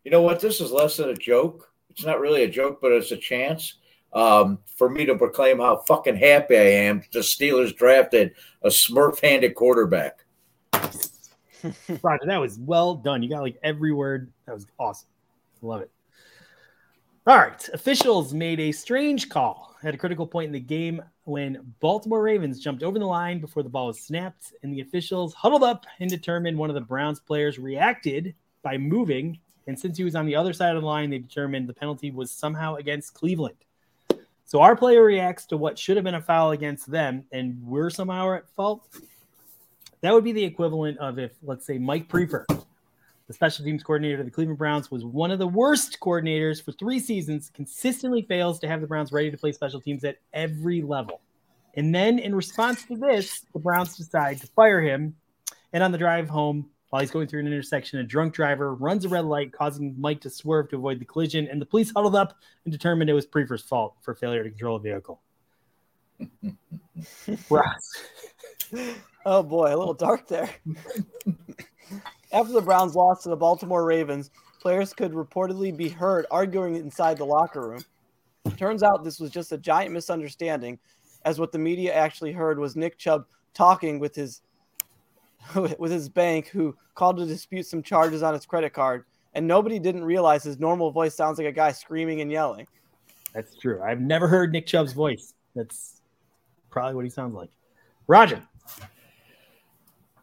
You 0.05 0.11
know 0.11 0.21
what? 0.21 0.41
This 0.41 0.61
is 0.61 0.71
less 0.71 0.99
than 0.99 1.09
a 1.09 1.15
joke. 1.15 1.73
It's 1.89 2.05
not 2.05 2.21
really 2.21 2.43
a 2.43 2.51
joke, 2.51 2.81
but 2.83 2.93
it's 2.93 3.13
a 3.13 3.17
chance 3.17 3.79
um, 4.13 4.59
for 4.77 4.91
me 4.91 5.07
to 5.07 5.17
proclaim 5.17 5.59
how 5.59 5.79
fucking 5.89 6.17
happy 6.17 6.59
I 6.59 6.65
am. 6.85 7.03
The 7.15 7.21
Steelers 7.21 7.75
drafted 7.75 8.35
a 8.61 8.69
Smurf 8.69 9.21
handed 9.21 9.55
quarterback. 9.55 10.24
Roger, 12.03 12.27
that 12.27 12.41
was 12.41 12.59
well 12.59 12.95
done. 12.95 13.23
You 13.23 13.29
got 13.29 13.43
like 13.43 13.59
every 13.63 13.93
word. 13.93 14.31
That 14.47 14.55
was 14.55 14.67
awesome. 14.79 15.09
Love 15.63 15.83
it. 15.83 15.91
All 17.27 17.39
right. 17.39 17.69
Officials 17.73 18.35
made 18.35 18.61
a 18.61 18.73
strange 18.73 19.29
call 19.29 19.75
at 19.83 19.95
a 19.95 19.99
critical 19.99 20.27
point 20.27 20.47
in 20.47 20.53
the 20.53 20.61
game 20.61 21.03
when 21.25 21.75
Baltimore 21.81 22.23
Ravens 22.23 22.61
jumped 22.61 22.83
over 22.83 22.99
the 22.99 23.07
line 23.07 23.41
before 23.41 23.63
the 23.63 23.69
ball 23.69 23.87
was 23.87 24.01
snapped, 24.01 24.53
and 24.63 24.73
the 24.73 24.81
officials 24.81 25.33
huddled 25.33 25.63
up 25.63 25.87
and 26.01 26.11
determined 26.11 26.59
one 26.59 26.69
of 26.69 26.75
the 26.75 26.81
Browns 26.81 27.21
players 27.21 27.59
reacted 27.59 28.35
by 28.63 28.77
moving. 28.77 29.39
And 29.67 29.79
since 29.79 29.97
he 29.97 30.05
was 30.05 30.15
on 30.15 30.27
the 30.27 30.37
other 30.37 30.53
side 30.53 30.77
of 30.77 30.83
the 30.83 30.87
line, 30.87 31.09
they 31.09 31.19
determined 31.19 31.67
the 31.67 31.75
penalty 31.75 32.11
was 32.11 32.31
somehow 32.31 32.75
against 32.77 33.15
Cleveland. 33.15 33.57
So 34.45 34.61
our 34.61 34.77
player 34.77 35.03
reacts 35.03 35.47
to 35.47 35.57
what 35.57 35.79
should 35.79 35.97
have 35.97 36.05
been 36.05 36.15
a 36.15 36.21
foul 36.21 36.51
against 36.51 36.91
them, 36.91 37.25
and 37.33 37.59
we're 37.65 37.89
somehow 37.89 38.35
at 38.35 38.49
fault. 38.51 38.87
That 40.05 40.13
would 40.13 40.23
be 40.23 40.33
the 40.33 40.45
equivalent 40.45 40.99
of 40.99 41.19
if, 41.19 41.33
let's 41.43 41.65
say, 41.65 41.79
Mike 41.79 42.11
Priefer, 42.11 42.45
the 43.27 43.33
special 43.33 43.65
teams 43.65 43.83
coordinator 43.83 44.19
of 44.19 44.27
the 44.27 44.31
Cleveland 44.31 44.59
Browns, 44.59 44.91
was 44.91 45.03
one 45.03 45.31
of 45.31 45.39
the 45.39 45.49
worst 45.49 45.97
coordinators 45.99 46.63
for 46.63 46.73
three 46.73 47.01
seasons, 47.01 47.51
consistently 47.55 48.21
fails 48.21 48.59
to 48.59 48.69
have 48.69 48.83
the 48.83 48.87
Browns 48.87 49.13
ready 49.13 49.31
to 49.31 49.39
play 49.39 49.51
special 49.53 49.81
teams 49.81 50.05
at 50.05 50.19
every 50.35 50.83
level. 50.83 51.23
And 51.73 51.95
then, 51.95 52.19
in 52.19 52.35
response 52.35 52.85
to 52.85 52.99
this, 52.99 53.47
the 53.55 53.59
Browns 53.59 53.97
decide 53.97 54.43
to 54.43 54.47
fire 54.49 54.83
him. 54.83 55.17
And 55.73 55.83
on 55.83 55.91
the 55.91 55.97
drive 55.97 56.29
home, 56.29 56.69
while 56.91 57.01
he's 57.01 57.11
going 57.11 57.27
through 57.27 57.41
an 57.41 57.47
intersection, 57.47 57.99
a 57.99 58.05
drunk 58.05 58.35
driver 58.35 58.75
runs 58.75 59.07
a 59.07 59.09
red 59.09 59.25
light, 59.25 59.55
causing 59.55 59.99
Mike 59.99 60.21
to 60.21 60.29
swerve 60.29 60.69
to 60.69 60.77
avoid 60.77 61.01
the 61.01 61.07
collision. 61.07 61.49
And 61.49 61.63
the 61.63 61.67
police 61.67 61.91
huddled 61.97 62.15
up 62.15 62.37
and 62.67 62.73
determined 62.73 63.09
it 63.09 63.15
was 63.15 63.27
Priefer's 63.27 63.63
fault 63.63 63.95
for 64.03 64.15
failure 64.15 64.45
to 64.45 64.51
control 64.51 64.77
a 64.77 64.81
vehicle. 64.81 65.23
Ross. 67.51 68.03
Oh 69.27 69.43
boy, 69.43 69.75
a 69.75 69.77
little 69.77 69.95
dark 69.95 70.27
there. 70.29 70.51
After 72.33 72.53
the 72.53 72.61
Browns 72.61 72.95
lost 72.95 73.23
to 73.23 73.29
the 73.29 73.37
Baltimore 73.37 73.85
Ravens, 73.85 74.31
players 74.61 74.93
could 74.93 75.13
reportedly 75.13 75.77
be 75.77 75.89
heard 75.89 76.27
arguing 76.31 76.77
inside 76.77 77.19
the 77.19 77.25
locker 77.25 77.69
room. 77.69 77.85
Turns 78.57 78.83
out 78.83 79.05
this 79.05 79.21
was 79.21 79.31
just 79.31 79.53
a 79.53 79.59
giant 79.59 79.93
misunderstanding, 79.93 80.79
as 81.25 81.39
what 81.39 81.53
the 81.53 81.59
media 81.59 81.95
actually 81.95 82.33
heard 82.33 82.59
was 82.59 82.77
Nick 82.77 82.99
Chubb 82.99 83.27
talking 83.55 83.99
with 83.99 84.15
his 84.15 84.43
with 85.79 85.91
his 85.91 86.09
bank 86.09 86.49
who 86.49 86.77
called 86.95 87.19
to 87.19 87.27
dispute 87.27 87.67
some 87.67 87.83
charges 87.83 88.23
on 88.23 88.35
his 88.35 88.47
credit 88.47 88.73
card 88.73 89.05
and 89.35 89.47
nobody 89.47 89.79
didn't 89.79 90.05
realize 90.05 90.43
his 90.45 90.59
normal 90.59 90.91
voice 90.91 91.15
sounds 91.15 91.39
like 91.39 91.47
a 91.47 91.53
guy 91.53 91.73
screaming 91.73 92.21
and 92.21 92.31
yelling. 92.31 92.67
That's 93.35 93.57
true. 93.57 93.83
I've 93.83 94.01
never 94.01 94.29
heard 94.29 94.53
Nick 94.53 94.67
Chubb's 94.67 94.93
voice. 94.93 95.35
That's 95.55 95.94
probably 96.75 96.97
what 96.97 97.05
he 97.05 97.11
sounds 97.11 97.37
like. 97.37 97.51
Roger. 98.09 98.43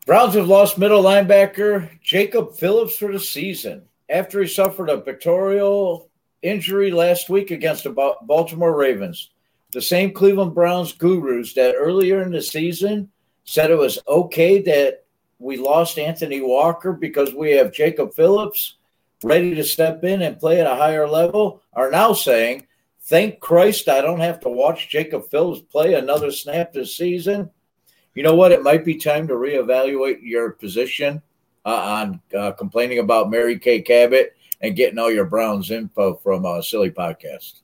Browns 0.05 0.35
have 0.35 0.49
lost 0.49 0.77
middle 0.77 1.01
linebacker 1.01 1.89
Jacob 2.01 2.55
Phillips 2.57 2.97
for 2.97 3.09
the 3.09 3.19
season 3.19 3.83
after 4.09 4.41
he 4.41 4.47
suffered 4.47 4.89
a 4.89 4.99
pectoral 4.99 6.09
injury 6.41 6.91
last 6.91 7.29
week 7.29 7.51
against 7.51 7.85
the 7.85 8.15
Baltimore 8.23 8.75
Ravens. 8.75 9.29
The 9.71 9.81
same 9.81 10.11
Cleveland 10.11 10.53
Browns 10.53 10.91
gurus 10.91 11.53
that 11.53 11.75
earlier 11.75 12.21
in 12.21 12.31
the 12.31 12.41
season 12.41 13.09
said 13.45 13.71
it 13.71 13.77
was 13.77 13.99
okay 14.05 14.61
that 14.63 15.05
we 15.39 15.55
lost 15.55 15.97
Anthony 15.97 16.41
Walker 16.41 16.91
because 16.91 17.33
we 17.33 17.51
have 17.51 17.71
Jacob 17.71 18.13
Phillips 18.13 18.75
ready 19.23 19.55
to 19.55 19.63
step 19.63 20.03
in 20.03 20.21
and 20.21 20.37
play 20.37 20.59
at 20.59 20.67
a 20.67 20.75
higher 20.75 21.07
level 21.07 21.61
are 21.71 21.89
now 21.89 22.11
saying, 22.11 22.67
thank 23.03 23.39
Christ 23.39 23.89
I 23.89 24.01
don't 24.01 24.19
have 24.19 24.39
to 24.41 24.49
watch 24.49 24.89
Jacob 24.89 25.29
Phillips 25.29 25.61
play 25.61 25.93
another 25.93 26.31
snap 26.31 26.73
this 26.73 26.95
season. 26.95 27.49
You 28.15 28.23
know 28.23 28.35
what? 28.35 28.51
It 28.51 28.63
might 28.63 28.83
be 28.83 28.95
time 28.95 29.27
to 29.27 29.33
reevaluate 29.35 30.19
your 30.21 30.51
position 30.51 31.21
uh, 31.65 31.69
on 31.69 32.21
uh, 32.37 32.51
complaining 32.51 32.99
about 32.99 33.29
Mary 33.29 33.57
Kay 33.57 33.81
Cabot 33.81 34.35
and 34.61 34.75
getting 34.75 34.99
all 34.99 35.11
your 35.11 35.25
Browns 35.25 35.71
info 35.71 36.15
from 36.15 36.45
a 36.45 36.61
silly 36.61 36.91
podcast. 36.91 37.61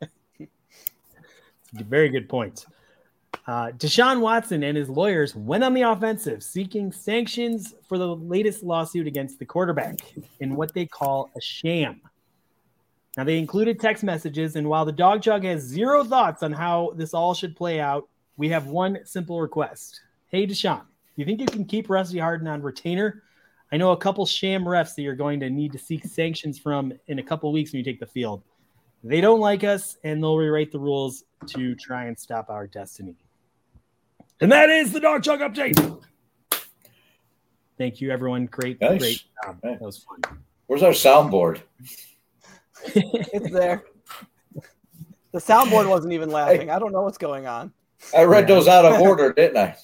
Very 1.74 2.08
good 2.08 2.28
point. 2.28 2.66
Uh, 3.46 3.70
Deshaun 3.72 4.20
Watson 4.20 4.64
and 4.64 4.76
his 4.76 4.88
lawyers 4.88 5.36
went 5.36 5.62
on 5.62 5.72
the 5.72 5.82
offensive, 5.82 6.42
seeking 6.42 6.90
sanctions 6.90 7.74
for 7.88 7.96
the 7.96 8.16
latest 8.16 8.64
lawsuit 8.64 9.06
against 9.06 9.38
the 9.38 9.44
quarterback 9.44 9.98
in 10.40 10.56
what 10.56 10.74
they 10.74 10.84
call 10.84 11.30
a 11.36 11.40
sham. 11.40 12.00
Now, 13.16 13.24
they 13.24 13.38
included 13.38 13.80
text 13.80 14.04
messages, 14.04 14.56
and 14.56 14.68
while 14.68 14.84
the 14.84 14.92
Dawg 14.92 15.22
Chug 15.22 15.44
has 15.44 15.62
zero 15.62 16.04
thoughts 16.04 16.42
on 16.42 16.52
how 16.52 16.92
this 16.96 17.14
all 17.14 17.32
should 17.32 17.56
play 17.56 17.80
out, 17.80 18.08
we 18.36 18.48
have 18.50 18.66
one 18.66 18.98
simple 19.04 19.40
request. 19.40 20.00
Hey, 20.28 20.46
Deshaun, 20.46 20.82
you 21.16 21.24
think 21.24 21.40
you 21.40 21.46
can 21.46 21.64
keep 21.64 21.88
Rusty 21.88 22.18
Hardin 22.18 22.46
on 22.46 22.60
retainer? 22.60 23.22
I 23.72 23.78
know 23.78 23.92
a 23.92 23.96
couple 23.96 24.26
sham 24.26 24.64
refs 24.64 24.94
that 24.94 25.02
you're 25.02 25.14
going 25.14 25.40
to 25.40 25.50
need 25.50 25.72
to 25.72 25.78
seek 25.78 26.04
sanctions 26.04 26.58
from 26.58 26.92
in 27.08 27.18
a 27.18 27.22
couple 27.22 27.50
weeks 27.52 27.72
when 27.72 27.78
you 27.78 27.84
take 27.84 28.00
the 28.00 28.06
field. 28.06 28.42
They 29.02 29.20
don't 29.20 29.40
like 29.40 29.64
us, 29.64 29.96
and 30.04 30.22
they'll 30.22 30.36
rewrite 30.36 30.70
the 30.70 30.78
rules 30.78 31.24
to 31.46 31.74
try 31.74 32.04
and 32.04 32.18
stop 32.18 32.50
our 32.50 32.66
destiny. 32.66 33.16
And 34.40 34.52
that 34.52 34.68
is 34.68 34.92
the 34.92 35.00
Dawg 35.00 35.22
Chug 35.22 35.40
update. 35.40 36.02
Thank 37.78 38.00
you, 38.00 38.10
everyone. 38.10 38.46
Great, 38.46 38.80
nice. 38.80 38.98
great 38.98 39.22
job. 39.44 39.58
That 39.62 39.80
was 39.80 39.98
fun. 39.98 40.38
Where's 40.66 40.82
our 40.82 40.92
soundboard? 40.92 41.62
It's 42.84 43.50
there. 43.50 43.84
The 45.32 45.38
soundboard 45.38 45.88
wasn't 45.88 46.12
even 46.14 46.30
laughing. 46.30 46.68
Hey, 46.68 46.70
I 46.70 46.78
don't 46.78 46.92
know 46.92 47.02
what's 47.02 47.18
going 47.18 47.46
on. 47.46 47.72
I 48.16 48.24
read 48.24 48.48
yeah. 48.48 48.54
those 48.54 48.68
out 48.68 48.84
of 48.84 49.00
order, 49.00 49.32
didn't 49.32 49.56
I? 49.56 49.76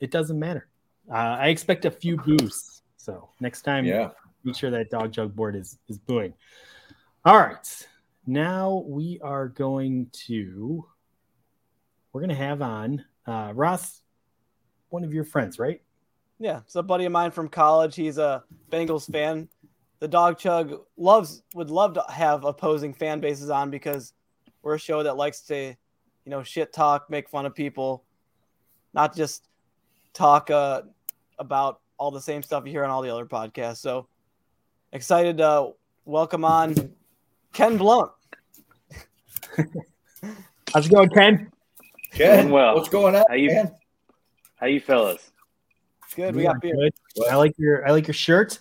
It 0.00 0.10
doesn't 0.10 0.38
matter. 0.38 0.68
Uh, 1.10 1.36
I 1.40 1.48
expect 1.48 1.84
a 1.84 1.90
few 1.90 2.16
boosts. 2.16 2.82
So 2.96 3.30
next 3.40 3.62
time, 3.62 3.84
yeah, 3.84 4.10
be 4.44 4.52
sure 4.52 4.70
that 4.70 4.90
Dawg 4.90 5.12
Chug 5.12 5.34
board 5.34 5.56
is 5.56 5.78
is 5.88 5.98
booing. 5.98 6.34
All 7.24 7.38
right, 7.38 7.88
now 8.26 8.84
we 8.86 9.18
are 9.22 9.48
going 9.48 10.10
to 10.26 10.84
we're 12.12 12.20
going 12.20 12.30
to 12.30 12.34
have 12.34 12.62
on 12.62 13.04
uh, 13.26 13.52
Ross, 13.54 14.02
one 14.88 15.04
of 15.04 15.14
your 15.14 15.24
friends, 15.24 15.58
right? 15.58 15.80
Yeah, 16.38 16.58
it's 16.58 16.76
a 16.76 16.82
buddy 16.82 17.04
of 17.04 17.12
mine 17.12 17.30
from 17.30 17.48
college. 17.48 17.96
He's 17.96 18.18
a 18.18 18.44
Bengals 18.70 19.10
fan. 19.10 19.48
The 20.00 20.08
Dawg 20.08 20.38
Chug 20.38 20.80
loves 20.96 21.42
would 21.54 21.70
love 21.70 21.94
to 21.94 22.04
have 22.08 22.44
opposing 22.44 22.94
fan 22.94 23.20
bases 23.20 23.50
on 23.50 23.70
because 23.70 24.12
we're 24.62 24.74
a 24.74 24.78
show 24.78 25.02
that 25.02 25.16
likes 25.16 25.40
to, 25.42 25.56
you 25.56 26.30
know, 26.30 26.42
shit 26.42 26.72
talk, 26.72 27.10
make 27.10 27.28
fun 27.28 27.46
of 27.46 27.54
people, 27.54 28.04
not 28.94 29.16
just 29.16 29.48
talk 30.12 30.50
uh, 30.50 30.82
about 31.38 31.80
all 31.96 32.10
the 32.10 32.20
same 32.20 32.42
stuff 32.42 32.64
you 32.64 32.70
hear 32.70 32.84
on 32.84 32.90
all 32.90 33.02
the 33.02 33.12
other 33.12 33.26
podcasts. 33.26 33.78
So 33.78 34.06
excited 34.92 35.38
to 35.38 35.72
welcome 36.04 36.44
on 36.44 36.74
Ken 37.52 37.76
Blunt. 37.76 38.12
How's 40.72 40.86
it 40.86 40.92
going, 40.92 41.10
Ken? 41.10 41.50
Ken, 42.12 42.50
well. 42.50 42.74
what's 42.74 42.88
going 42.88 43.16
on? 43.16 43.24
How 43.28 43.34
you, 43.34 43.48
Ken? 43.48 43.72
how 44.56 44.66
you 44.66 44.80
fellas? 44.80 45.30
Good. 46.14 46.34
We 46.34 46.42
got 46.42 46.60
beer. 46.60 46.74
I 47.30 47.36
like 47.36 47.54
your 47.58 47.86
I 47.86 47.90
like 47.92 48.06
your 48.06 48.14
shirt. 48.14 48.58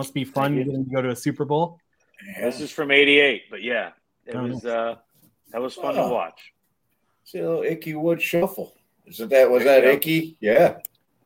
Must 0.00 0.14
be 0.14 0.24
fun 0.24 0.56
getting 0.56 0.82
to 0.86 0.90
go 0.90 1.02
to 1.02 1.10
a 1.10 1.14
Super 1.14 1.44
Bowl. 1.44 1.78
This 2.40 2.58
is 2.62 2.70
from 2.70 2.90
'88, 2.90 3.50
but 3.50 3.62
yeah, 3.62 3.90
it 4.24 4.34
oh, 4.34 4.44
was 4.44 4.64
uh, 4.64 4.94
that 5.52 5.60
was 5.60 5.74
fun 5.74 5.98
oh. 5.98 6.08
to 6.08 6.14
watch. 6.14 6.54
See 7.24 7.40
a 7.40 7.46
little 7.46 7.64
Ickey 7.64 7.92
Woods 7.92 8.22
shuffle. 8.22 8.72
Isn't 9.04 9.28
that 9.28 9.50
was 9.50 9.64
that 9.64 9.84
Ickey? 9.84 10.38
Yeah. 10.40 10.78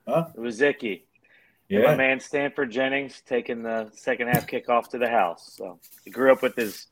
Huh? 0.09 0.27
It 0.35 0.41
was 0.41 0.61
Ickey. 0.61 1.07
Yeah. 1.69 1.79
And 1.79 1.87
my 1.87 1.95
man 1.95 2.19
Stanford 2.19 2.73
Jennings 2.73 3.23
taking 3.25 3.63
the 3.63 3.91
second 3.95 4.27
half 4.27 4.49
kickoff 4.49 4.89
to 4.89 4.99
the 4.99 5.09
house. 5.09 5.55
So 5.57 5.79
I 6.05 6.11
grew 6.11 6.33
up 6.33 6.43
with 6.43 6.57
his 6.57 6.89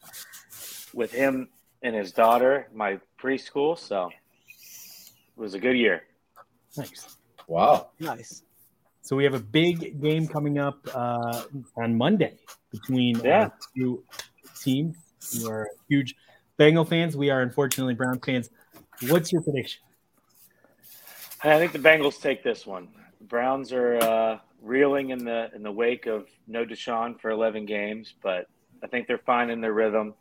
with 0.95 1.11
him 1.11 1.49
and 1.83 1.97
his 1.97 2.12
daughter, 2.12 2.69
my 2.73 3.01
preschool. 3.21 3.77
So 3.77 4.07
it 4.07 5.41
was 5.41 5.55
a 5.55 5.59
good 5.59 5.77
year. 5.77 6.05
Nice. 6.77 7.17
Wow. 7.49 7.89
Nice. 7.99 8.45
So 9.03 9.17
we 9.17 9.25
have 9.25 9.35
a 9.35 9.41
big 9.41 10.01
game 10.01 10.29
coming 10.29 10.59
up 10.59 10.79
uh, 10.95 11.43
on 11.77 11.99
Monday 11.99 12.37
between 12.71 13.19
yeah. 13.19 13.51
two 13.77 14.05
teams. 14.61 14.97
You 15.33 15.49
are 15.51 15.69
huge 15.89 16.15
Bengal 16.57 16.85
fans. 16.85 17.17
We 17.17 17.29
are 17.29 17.43
unfortunately 17.43 17.95
Brown 17.95 18.21
fans. 18.21 18.51
What's 19.09 19.33
your 19.33 19.43
prediction? 19.43 19.83
I 21.43 21.59
think 21.59 21.73
the 21.73 21.81
Bengals 21.81 22.21
take 22.21 22.45
this 22.45 22.65
one. 22.65 22.89
The 23.19 23.25
Browns 23.25 23.73
are 23.73 23.97
uh, 23.97 24.39
reeling 24.61 25.11
in 25.11 25.25
the 25.25 25.51
in 25.53 25.65
the 25.65 25.73
wake 25.73 26.07
of 26.07 26.29
no 26.47 26.65
Deshaun 26.65 27.21
for 27.21 27.31
11 27.31 27.67
games, 27.67 28.15
but 28.23 28.47
I 28.85 28.87
think 28.87 29.09
they're 29.09 29.19
finding 29.19 29.61
their 29.61 29.73
rhythm. 29.73 30.15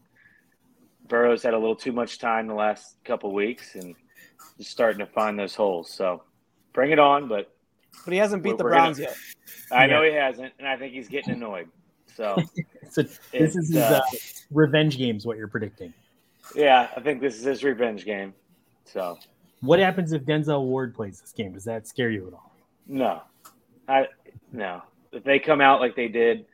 Burrow's 1.08 1.44
had 1.44 1.54
a 1.54 1.60
little 1.60 1.76
too 1.76 1.92
much 1.92 2.18
time 2.18 2.48
the 2.48 2.56
last 2.56 2.96
couple 3.04 3.32
weeks, 3.32 3.76
and 3.76 3.96
just 4.58 4.72
starting 4.72 5.06
to 5.06 5.12
find 5.12 5.38
those 5.38 5.54
holes. 5.54 5.94
So 5.94 6.24
bring 6.74 6.90
it 6.90 7.00
on, 7.00 7.28
but 7.28 7.54
but 8.06 8.14
he 8.14 8.20
hasn't 8.20 8.44
beat 8.44 8.58
the 8.58 8.64
Browns 8.64 8.98
gonna, 8.98 9.10
yet. 9.10 9.18
I 9.72 9.88
know 9.88 10.04
he 10.04 10.12
hasn't, 10.12 10.54
and 10.60 10.68
I 10.68 10.78
think 10.78 10.94
he's 10.94 11.08
getting 11.08 11.34
annoyed. 11.34 11.70
So, 12.16 12.38
so 12.90 13.04
this 13.04 13.20
is 13.32 13.70
his 13.70 13.76
uh, 13.76 14.02
uh, 14.02 14.18
revenge 14.52 14.98
games. 14.98 15.26
What 15.26 15.38
you're 15.38 15.48
predicting? 15.48 15.94
Yeah, 16.56 16.90
I 16.96 17.00
think 17.00 17.22
this 17.22 17.38
is 17.38 17.44
his 17.44 17.64
revenge 17.64 18.06
game. 18.06 18.34
So, 18.86 19.18
what 19.62 19.80
happens 19.80 20.12
if 20.12 20.24
Denzel 20.24 20.66
Ward 20.66 20.94
plays 20.94 21.22
this 21.22 21.32
game? 21.32 21.54
Does 21.54 21.64
that 21.66 21.88
scare 21.88 22.10
you 22.10 22.28
at 22.28 22.34
all? 22.34 22.52
No, 22.88 23.22
I 23.88 24.08
no. 24.52 24.82
If 25.12 25.24
they 25.24 25.40
come 25.40 25.62
out 25.62 25.80
like 25.80 25.96
they 25.96 26.08
did, 26.08 26.46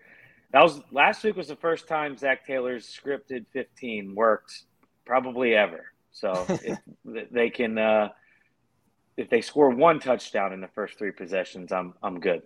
that 0.52 0.62
was 0.62 0.82
last 0.92 1.24
week 1.24 1.36
was 1.36 1.48
the 1.48 1.56
first 1.56 1.88
time 1.88 2.18
Zac 2.18 2.46
Taylor's 2.46 2.86
scripted 2.88 3.46
15 3.54 4.16
worked 4.16 4.64
probably 5.06 5.56
ever. 5.56 5.92
So 6.12 6.46
if 7.06 7.30
they 7.32 7.50
can, 7.50 7.78
uh, 7.78 8.10
if 9.18 9.30
they 9.30 9.42
score 9.42 9.72
one 9.72 10.00
touchdown 10.00 10.54
in 10.54 10.62
the 10.62 10.68
first 10.68 10.98
three 10.98 11.12
possessions, 11.12 11.72
I'm 11.72 11.96
I'm 12.02 12.20
good. 12.20 12.44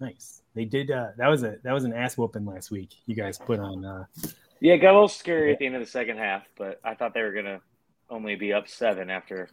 Nice. 0.00 0.42
They 0.54 0.64
did. 0.64 0.90
Uh, 0.90 1.08
that 1.16 1.28
was 1.28 1.42
a 1.42 1.56
that 1.64 1.72
was 1.72 1.84
an 1.84 1.92
ass 1.92 2.16
whooping 2.16 2.44
last 2.44 2.70
week. 2.70 2.90
You 3.06 3.14
guys 3.14 3.38
put 3.38 3.58
on. 3.58 3.84
Uh, 3.84 4.04
yeah, 4.60 4.74
it 4.74 4.78
got 4.78 4.92
a 4.92 4.92
little 4.92 5.08
scary 5.08 5.52
at 5.52 5.58
the 5.58 5.66
end 5.66 5.74
of 5.74 5.80
the 5.80 5.90
second 5.90 6.18
half, 6.18 6.42
but 6.56 6.80
I 6.84 6.94
thought 6.94 7.14
they 7.14 7.22
were 7.22 7.32
gonna 7.32 7.60
only 8.10 8.36
be 8.36 8.52
up 8.52 8.68
seven 8.68 9.10
after 9.10 9.48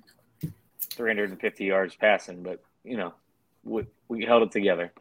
350 0.92 1.66
yards 1.66 1.96
passing. 1.96 2.44
But 2.44 2.62
you 2.84 2.98
know, 2.98 3.14
we, 3.64 3.86
we 4.08 4.26
held 4.26 4.44
it 4.44 4.52
together. 4.52 4.92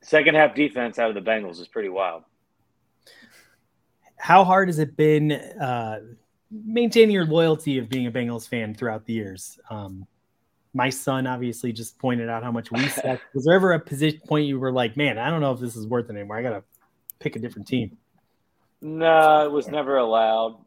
Second 0.00 0.34
half 0.34 0.54
defense 0.54 0.98
out 0.98 1.08
of 1.08 1.14
the 1.14 1.30
Bengals 1.30 1.60
is 1.60 1.68
pretty 1.68 1.88
wild. 1.88 2.22
How 4.16 4.44
hard 4.44 4.68
has 4.68 4.78
it 4.78 4.96
been? 4.96 5.32
Uh, 5.32 6.00
maintaining 6.50 7.10
your 7.10 7.26
loyalty 7.26 7.78
of 7.78 7.88
being 7.88 8.06
a 8.06 8.10
Bengals 8.10 8.48
fan 8.48 8.74
throughout 8.74 9.04
the 9.04 9.12
years. 9.12 9.58
Um, 9.70 10.06
my 10.78 10.90
son 10.90 11.26
obviously 11.26 11.72
just 11.72 11.98
pointed 11.98 12.28
out 12.28 12.44
how 12.44 12.52
much 12.52 12.70
we 12.70 12.86
suck. 12.86 13.20
Was 13.34 13.44
there 13.44 13.56
ever 13.56 13.72
a 13.72 13.80
position 13.80 14.20
point 14.28 14.46
you 14.46 14.60
were 14.60 14.70
like, 14.70 14.96
man, 14.96 15.18
I 15.18 15.28
don't 15.28 15.40
know 15.40 15.52
if 15.52 15.58
this 15.58 15.74
is 15.74 15.88
worth 15.88 16.08
it 16.08 16.14
anymore. 16.14 16.38
I 16.38 16.42
got 16.42 16.50
to 16.50 16.62
pick 17.18 17.34
a 17.34 17.40
different 17.40 17.66
team. 17.66 17.98
No, 18.80 19.44
it 19.44 19.50
was 19.50 19.66
never 19.66 19.96
allowed. 19.96 20.64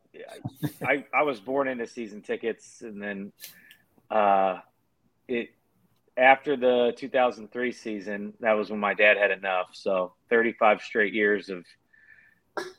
I, 0.86 1.06
I 1.14 1.24
was 1.24 1.40
born 1.40 1.70
into 1.70 1.88
season 1.88 2.22
tickets, 2.22 2.82
and 2.82 3.02
then 3.02 3.32
uh, 4.10 4.60
it 5.30 5.52
after 6.18 6.58
the 6.58 6.94
2003 6.98 7.72
season, 7.72 8.34
that 8.42 8.52
was 8.52 8.70
when 8.70 8.82
my 8.82 8.94
dad 8.94 9.16
had 9.16 9.32
enough. 9.32 9.70
So 9.72 10.12
35 10.30 10.82
straight 10.82 11.14
years 11.14 11.50
of 11.50 11.64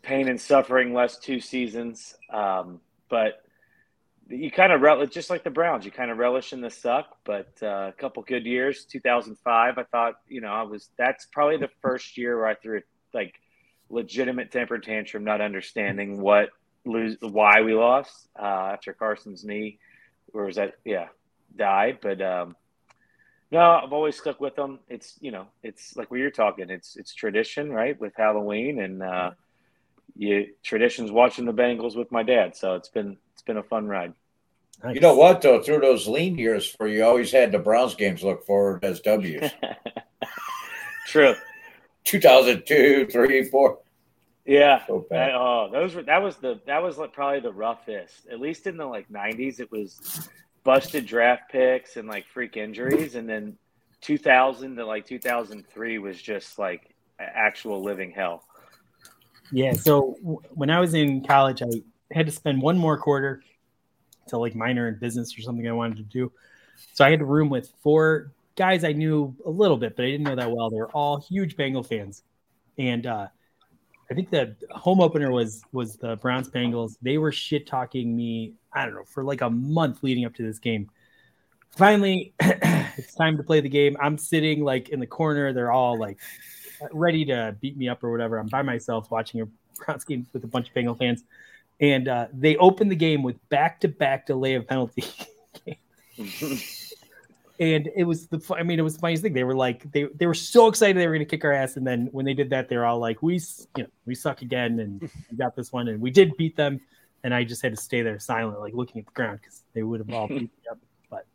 pain 0.02 0.28
and 0.28 0.38
suffering, 0.38 0.92
less 0.92 1.18
two 1.18 1.40
seasons. 1.40 2.14
Um, 2.30 2.82
but 3.08 3.40
you 4.32 4.50
kind 4.50 4.72
of 4.72 4.80
relish, 4.80 5.10
just 5.10 5.30
like 5.30 5.44
the 5.44 5.50
Browns, 5.50 5.84
you 5.84 5.90
kind 5.90 6.10
of 6.10 6.18
relish 6.18 6.52
in 6.52 6.60
the 6.60 6.70
suck. 6.70 7.16
But 7.24 7.52
uh, 7.62 7.88
a 7.88 7.94
couple 7.96 8.22
good 8.22 8.46
years, 8.46 8.84
2005, 8.86 9.78
I 9.78 9.82
thought, 9.84 10.14
you 10.28 10.40
know, 10.40 10.48
I 10.48 10.62
was. 10.62 10.88
That's 10.96 11.26
probably 11.26 11.58
the 11.58 11.70
first 11.80 12.16
year 12.16 12.36
where 12.36 12.46
I 12.46 12.54
threw 12.54 12.80
like 13.12 13.34
legitimate 13.90 14.50
temper 14.50 14.78
tantrum, 14.78 15.24
not 15.24 15.40
understanding 15.40 16.20
what 16.20 16.50
lose, 16.84 17.16
why 17.20 17.60
we 17.60 17.74
lost 17.74 18.28
uh, 18.38 18.70
after 18.72 18.92
Carson's 18.92 19.44
knee, 19.44 19.78
or 20.32 20.46
was 20.46 20.56
that, 20.56 20.74
yeah, 20.84 21.08
died. 21.54 21.98
But 22.00 22.22
um, 22.22 22.56
no, 23.50 23.60
I've 23.60 23.92
always 23.92 24.16
stuck 24.16 24.40
with 24.40 24.56
them. 24.56 24.78
It's 24.88 25.18
you 25.20 25.30
know, 25.30 25.46
it's 25.62 25.94
like 25.94 26.10
we 26.10 26.22
were 26.22 26.30
talking. 26.30 26.70
It's 26.70 26.96
it's 26.96 27.14
tradition, 27.14 27.70
right, 27.70 27.98
with 28.00 28.14
Halloween 28.16 28.80
and. 28.80 29.02
Uh, 29.02 29.30
you 30.14 30.48
traditions 30.62 31.10
watching 31.10 31.46
the 31.46 31.54
Bengals 31.54 31.96
with 31.96 32.12
my 32.12 32.22
dad, 32.22 32.54
so 32.54 32.74
it's 32.74 32.90
been 32.90 33.16
it's 33.32 33.40
been 33.40 33.56
a 33.56 33.62
fun 33.62 33.86
ride. 33.86 34.12
You 34.90 35.00
know 35.00 35.14
what 35.14 35.40
though? 35.42 35.62
Through 35.62 35.80
those 35.80 36.08
lean 36.08 36.36
years, 36.38 36.68
for 36.68 36.88
you 36.88 37.04
always 37.04 37.30
had 37.30 37.52
the 37.52 37.58
Browns 37.58 37.94
games 37.94 38.22
look 38.22 38.44
forward 38.44 38.84
as 38.84 39.00
W's. 39.00 39.50
True. 41.06 41.34
2002, 42.04 43.06
three, 43.10 43.44
four. 43.44 43.78
Yeah. 44.44 44.84
So 44.86 45.06
That, 45.10 45.28
bad. 45.28 45.34
oh, 45.34 45.68
those 45.70 45.94
were 45.94 46.02
that 46.02 46.22
was 46.22 46.36
the 46.36 46.60
that 46.66 46.82
was 46.82 46.98
like 46.98 47.12
probably 47.12 47.40
the 47.40 47.52
roughest. 47.52 48.26
At 48.30 48.40
least 48.40 48.66
in 48.66 48.76
the 48.76 48.86
like 48.86 49.08
'90s, 49.08 49.60
it 49.60 49.70
was 49.70 50.28
busted 50.64 51.06
draft 51.06 51.50
picks 51.50 51.96
and 51.96 52.08
like 52.08 52.26
freak 52.26 52.56
injuries, 52.56 53.14
and 53.14 53.28
then 53.28 53.56
2000 54.00 54.76
to 54.76 54.84
like 54.84 55.06
2003 55.06 55.98
was 55.98 56.20
just 56.20 56.58
like 56.58 56.92
actual 57.20 57.82
living 57.84 58.10
hell. 58.10 58.42
Yeah. 59.52 59.74
So 59.74 60.16
w- 60.20 60.40
when 60.50 60.70
I 60.70 60.80
was 60.80 60.94
in 60.94 61.22
college, 61.24 61.62
I 61.62 61.66
had 62.10 62.26
to 62.26 62.32
spend 62.32 62.60
one 62.60 62.76
more 62.78 62.98
quarter 62.98 63.42
to 64.28 64.38
like 64.38 64.54
minor 64.54 64.88
in 64.88 64.98
business 64.98 65.36
or 65.38 65.42
something 65.42 65.68
I 65.68 65.72
wanted 65.72 65.96
to 65.98 66.02
do. 66.04 66.32
So 66.94 67.04
I 67.04 67.10
had 67.10 67.20
a 67.20 67.24
room 67.24 67.48
with 67.48 67.72
four 67.82 68.32
guys 68.56 68.84
I 68.84 68.92
knew 68.92 69.34
a 69.46 69.50
little 69.50 69.76
bit, 69.76 69.96
but 69.96 70.04
I 70.04 70.10
didn't 70.10 70.24
know 70.26 70.36
that 70.36 70.50
well. 70.50 70.70
They 70.70 70.76
were 70.76 70.90
all 70.90 71.18
huge 71.20 71.56
Bengal 71.56 71.82
fans, 71.82 72.22
and 72.78 73.06
uh, 73.06 73.26
I 74.10 74.14
think 74.14 74.30
the 74.30 74.56
home 74.70 75.00
opener 75.00 75.30
was 75.30 75.62
was 75.72 75.96
the 75.96 76.16
Browns 76.16 76.48
Bengals. 76.48 76.96
They 77.02 77.18
were 77.18 77.32
shit 77.32 77.66
talking 77.66 78.14
me. 78.16 78.54
I 78.72 78.84
don't 78.84 78.94
know 78.94 79.04
for 79.04 79.24
like 79.24 79.40
a 79.40 79.50
month 79.50 80.02
leading 80.02 80.24
up 80.24 80.34
to 80.34 80.42
this 80.42 80.58
game. 80.58 80.90
Finally, 81.76 82.34
it's 82.40 83.14
time 83.14 83.36
to 83.38 83.42
play 83.42 83.60
the 83.60 83.68
game. 83.68 83.96
I'm 84.00 84.18
sitting 84.18 84.64
like 84.64 84.90
in 84.90 85.00
the 85.00 85.06
corner. 85.06 85.52
They're 85.52 85.72
all 85.72 85.98
like 85.98 86.18
ready 86.92 87.24
to 87.26 87.56
beat 87.60 87.76
me 87.76 87.88
up 87.88 88.04
or 88.04 88.10
whatever. 88.10 88.38
I'm 88.38 88.48
by 88.48 88.62
myself 88.62 89.10
watching 89.10 89.40
a 89.40 89.46
Browns 89.84 90.04
game 90.04 90.26
with 90.32 90.44
a 90.44 90.48
bunch 90.48 90.68
of 90.68 90.74
Bengal 90.74 90.94
fans, 90.94 91.24
and 91.82 92.06
uh, 92.08 92.28
they 92.32 92.56
opened 92.56 92.90
the 92.90 92.96
game 92.96 93.22
with 93.22 93.36
back 93.48 93.80
to 93.80 93.88
back 93.88 94.26
delay 94.26 94.54
of 94.54 94.66
penalty. 94.66 95.04
and 97.58 97.90
it 97.96 98.04
was 98.06 98.28
the 98.28 98.40
I 98.56 98.62
mean 98.62 98.78
it 98.78 98.82
was 98.82 98.94
the 98.94 99.00
funniest 99.00 99.24
thing. 99.24 99.34
They 99.34 99.44
were 99.44 99.56
like 99.56 99.90
they 99.90 100.04
they 100.14 100.26
were 100.26 100.32
so 100.32 100.68
excited 100.68 100.96
they 100.96 101.06
were 101.06 101.14
going 101.14 101.26
to 101.26 101.30
kick 101.30 101.44
our 101.44 101.52
ass, 101.52 101.76
and 101.76 101.86
then 101.86 102.08
when 102.12 102.24
they 102.24 102.34
did 102.34 102.50
that, 102.50 102.68
they're 102.68 102.86
all 102.86 103.00
like 103.00 103.20
we 103.20 103.34
you 103.76 103.82
know 103.82 103.86
we 104.06 104.14
suck 104.14 104.42
again, 104.42 104.78
and 104.78 105.10
we 105.30 105.36
got 105.36 105.56
this 105.56 105.72
one, 105.72 105.88
and 105.88 106.00
we 106.00 106.10
did 106.10 106.36
beat 106.36 106.56
them, 106.56 106.80
and 107.24 107.34
I 107.34 107.42
just 107.42 107.60
had 107.62 107.74
to 107.74 107.82
stay 107.82 108.00
there 108.02 108.18
silent, 108.20 108.60
like 108.60 108.74
looking 108.74 109.00
at 109.00 109.06
the 109.06 109.12
ground 109.12 109.40
because 109.42 109.62
they 109.74 109.82
would 109.82 109.98
have 110.00 110.10
all 110.10 110.28
beat 110.28 110.40
me 110.40 110.50
up. 110.70 110.78
But 111.10 111.26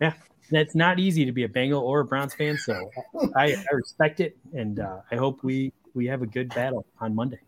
yeah, 0.00 0.14
that's 0.52 0.76
not 0.76 1.00
easy 1.00 1.24
to 1.24 1.32
be 1.32 1.42
a 1.42 1.48
Bengal 1.48 1.82
or 1.82 2.00
a 2.00 2.04
Browns 2.04 2.32
fan, 2.32 2.56
so 2.58 2.90
I, 3.34 3.54
I 3.54 3.74
respect 3.74 4.20
it, 4.20 4.36
and 4.54 4.78
uh, 4.78 5.00
I 5.10 5.16
hope 5.16 5.42
we 5.42 5.72
we 5.94 6.06
have 6.06 6.22
a 6.22 6.26
good 6.26 6.48
battle 6.54 6.86
on 7.00 7.16
Monday. 7.16 7.40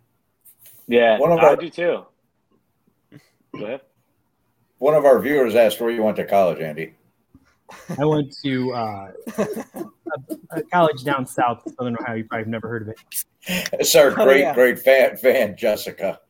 Yeah, 0.87 1.19
One 1.19 1.33
of 1.33 1.39
I 1.39 1.49
our- 1.49 1.57
do 1.57 1.71
too. 1.71 2.05
Go 3.57 3.65
ahead. 3.65 3.81
One 4.79 4.95
of 4.95 5.05
our 5.05 5.19
viewers 5.21 5.55
asked 5.55 5.81
where 5.81 5.91
you 5.91 6.03
went 6.03 6.17
to 6.17 6.25
college, 6.27 6.61
Andy. 6.61 6.95
I 7.99 8.05
went 8.05 8.35
to 8.43 8.73
uh, 8.75 9.13
a, 9.39 9.47
a 10.51 10.63
college 10.65 11.03
down 11.05 11.25
south, 11.27 11.63
Southern 11.79 11.97
Ohio. 12.01 12.17
You 12.17 12.25
probably 12.25 12.43
have 12.43 12.49
never 12.49 12.69
heard 12.69 12.83
of 12.83 12.89
it. 12.89 12.97
It's 13.75 13.95
our 13.95 14.09
Oh, 14.19 14.25
great, 14.25 14.41
yeah. 14.41 14.55
great 14.55 14.79
fan, 14.79 15.17
fan, 15.19 15.55
Jessica. 15.57 16.21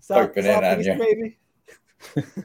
South, 0.00 0.34
Piping 0.34 0.44
in 0.46 0.50
on 0.56 0.62
Southeast, 0.62 0.88
you. 0.88 0.96
maybe. 2.16 2.44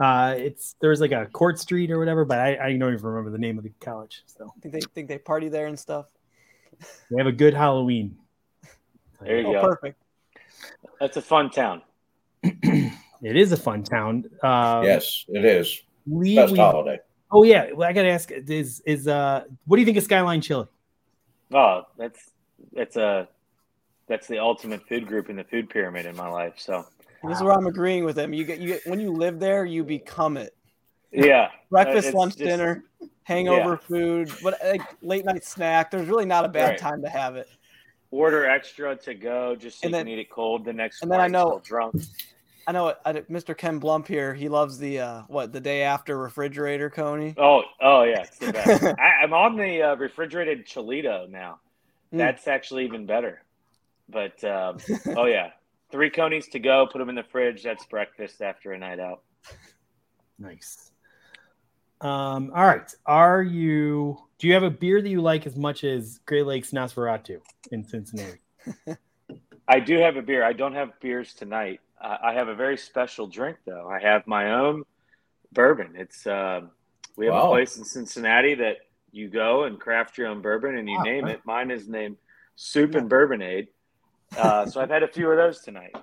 Uh, 0.00 0.34
it's 0.36 0.74
there's 0.80 1.00
like 1.00 1.12
a 1.12 1.26
Court 1.26 1.58
Street 1.60 1.90
or 1.92 1.98
whatever, 1.98 2.24
but 2.24 2.38
I, 2.40 2.56
I 2.56 2.76
don't 2.76 2.92
even 2.92 3.04
remember 3.06 3.30
the 3.30 3.38
name 3.38 3.56
of 3.56 3.62
the 3.62 3.70
college. 3.80 4.24
So 4.26 4.46
I 4.46 4.60
Think 4.60 4.74
they 4.74 4.80
think 4.94 5.08
they 5.08 5.18
party 5.18 5.48
there 5.48 5.66
and 5.66 5.78
stuff. 5.78 6.06
they 7.10 7.18
have 7.18 7.26
a 7.28 7.32
good 7.32 7.54
Halloween. 7.54 8.16
There 9.24 9.40
you 9.40 9.46
Oh, 9.48 9.52
go. 9.52 9.62
perfect. 9.62 10.02
That's 11.00 11.16
a 11.16 11.22
fun 11.22 11.50
town. 11.50 11.82
It 13.24 13.36
is 13.36 13.52
a 13.52 13.56
fun 13.56 13.84
town. 13.84 14.24
Uh, 14.42 14.82
yes, 14.84 15.24
it 15.28 15.44
is. 15.44 15.80
Lee, 16.08 16.34
Best 16.34 16.50
we- 16.54 16.58
holiday. 16.58 16.98
oh 17.30 17.44
yeah, 17.44 17.70
well, 17.72 17.88
I 17.88 17.92
gotta 17.92 18.08
ask 18.10 18.32
is 18.32 18.80
is 18.84 19.06
uh 19.06 19.44
what 19.66 19.76
do 19.76 19.80
you 19.80 19.86
think 19.86 19.96
of 19.96 20.02
Skyline 20.02 20.40
Chili? 20.40 20.66
Oh, 21.54 21.84
that's 21.96 22.18
that's 22.72 22.96
a 22.96 23.28
that's 24.08 24.26
the 24.26 24.40
ultimate 24.40 24.88
food 24.88 25.06
group 25.06 25.30
in 25.30 25.36
the 25.36 25.44
food 25.44 25.70
pyramid 25.70 26.04
in 26.06 26.16
my 26.16 26.26
life. 26.28 26.54
So 26.56 26.84
This 27.22 27.36
is 27.36 27.44
where 27.44 27.52
I'm 27.52 27.66
agreeing 27.68 28.04
with 28.04 28.18
him. 28.18 28.32
You 28.34 28.42
get 28.44 28.58
you 28.58 28.66
get 28.66 28.86
when 28.88 28.98
you 28.98 29.12
live 29.12 29.38
there, 29.38 29.64
you 29.64 29.84
become 29.84 30.36
it. 30.36 30.56
yeah, 31.12 31.50
Breakfast, 31.70 32.08
it's 32.08 32.16
lunch, 32.16 32.32
just- 32.32 32.44
dinner, 32.44 32.82
hangover 33.22 33.78
Yeah. 33.82 33.86
food, 33.86 34.32
but 34.42 34.58
like 34.64 34.82
late 35.00 35.24
night 35.24 35.44
snack. 35.44 35.92
There's 35.92 36.08
really 36.08 36.26
not 36.26 36.44
a 36.44 36.48
bad 36.48 36.70
Right. 36.70 36.78
time 36.78 37.02
to 37.02 37.08
have 37.08 37.36
it. 37.36 37.48
Order 38.12 38.46
extra 38.48 38.94
to 38.94 39.14
go 39.14 39.56
just 39.56 39.80
so 39.80 39.86
And 39.86 39.90
you 39.90 39.96
then- 39.98 40.06
can 40.06 40.12
eat 40.12 40.20
it 40.20 40.30
cold 40.30 40.64
the 40.64 40.72
next 40.72 41.02
and 41.02 41.10
then 41.10 41.20
I 41.20 41.26
know- 41.26 41.60
drunk. 41.64 41.96
I 42.64 42.70
know 42.70 42.94
I, 43.04 43.12
Mr. 43.14 43.56
Ken 43.58 43.80
Blump 43.80 44.06
here. 44.06 44.32
He 44.34 44.48
loves 44.48 44.78
the 44.78 45.00
uh, 45.00 45.22
what 45.26 45.52
the 45.52 45.60
day 45.60 45.82
after 45.82 46.16
refrigerator 46.16 46.90
coney. 46.90 47.34
Oh, 47.36 47.62
oh 47.80 48.04
yeah, 48.04 48.20
it's 48.22 48.38
the 48.38 48.52
best. 48.52 48.84
I, 49.00 49.24
I'm 49.24 49.34
on 49.34 49.56
the 49.56 49.82
uh, 49.82 49.96
refrigerated 49.96 50.64
Cholito 50.64 51.28
now. 51.28 51.58
Mm. 52.14 52.18
That's 52.18 52.46
actually 52.46 52.84
even 52.84 53.04
better. 53.04 53.42
But 54.08 54.44
um, 54.44 54.78
oh 55.16 55.24
yeah, 55.24 55.50
three 55.90 56.08
conies 56.08 56.46
to 56.50 56.60
go. 56.60 56.86
Put 56.86 57.00
them 57.00 57.08
in 57.08 57.16
the 57.16 57.24
fridge. 57.24 57.64
That's 57.64 57.84
breakfast 57.86 58.40
after 58.40 58.70
a 58.70 58.78
night 58.78 59.00
out. 59.00 59.22
Nice. 60.38 60.92
Um, 62.00 62.52
all 62.54 62.64
right. 62.64 62.94
Are 63.06 63.42
you 63.42 64.18
do 64.42 64.48
you 64.48 64.54
have 64.54 64.64
a 64.64 64.70
beer 64.70 65.00
that 65.00 65.08
you 65.08 65.22
like 65.22 65.46
as 65.46 65.54
much 65.54 65.84
as 65.84 66.18
Great 66.26 66.46
Lakes 66.46 66.72
Nosferatu 66.72 67.40
in 67.70 67.84
Cincinnati? 67.84 68.40
I 69.68 69.78
do 69.78 69.98
have 69.98 70.16
a 70.16 70.22
beer. 70.22 70.42
I 70.42 70.52
don't 70.52 70.74
have 70.74 70.98
beers 70.98 71.32
tonight. 71.32 71.78
Uh, 72.00 72.16
I 72.20 72.32
have 72.32 72.48
a 72.48 72.54
very 72.56 72.76
special 72.76 73.28
drink 73.28 73.58
though. 73.64 73.88
I 73.88 74.00
have 74.00 74.26
my 74.26 74.54
own 74.54 74.82
bourbon. 75.52 75.92
It's 75.94 76.26
um 76.26 76.72
we 77.16 77.26
have 77.26 77.36
a 77.36 77.46
place 77.46 77.76
in 77.76 77.84
Cincinnati 77.84 78.56
that 78.56 78.78
you 79.12 79.28
go 79.28 79.62
and 79.62 79.78
craft 79.78 80.18
your 80.18 80.26
own 80.26 80.42
bourbon 80.42 80.76
and 80.76 80.90
you 80.90 80.96
Wow. 80.96 81.04
name 81.04 81.28
it. 81.28 81.40
Mine 81.44 81.70
is 81.70 81.86
named 81.86 82.16
Soup 82.56 82.96
and 82.96 83.08
Bourbonade. 83.08 83.68
Uh, 84.36 84.66
so 84.66 84.80
I've 84.80 84.90
had 84.90 85.04
a 85.04 85.08
few 85.08 85.30
of 85.30 85.36
those 85.36 85.60
tonight. 85.60 85.94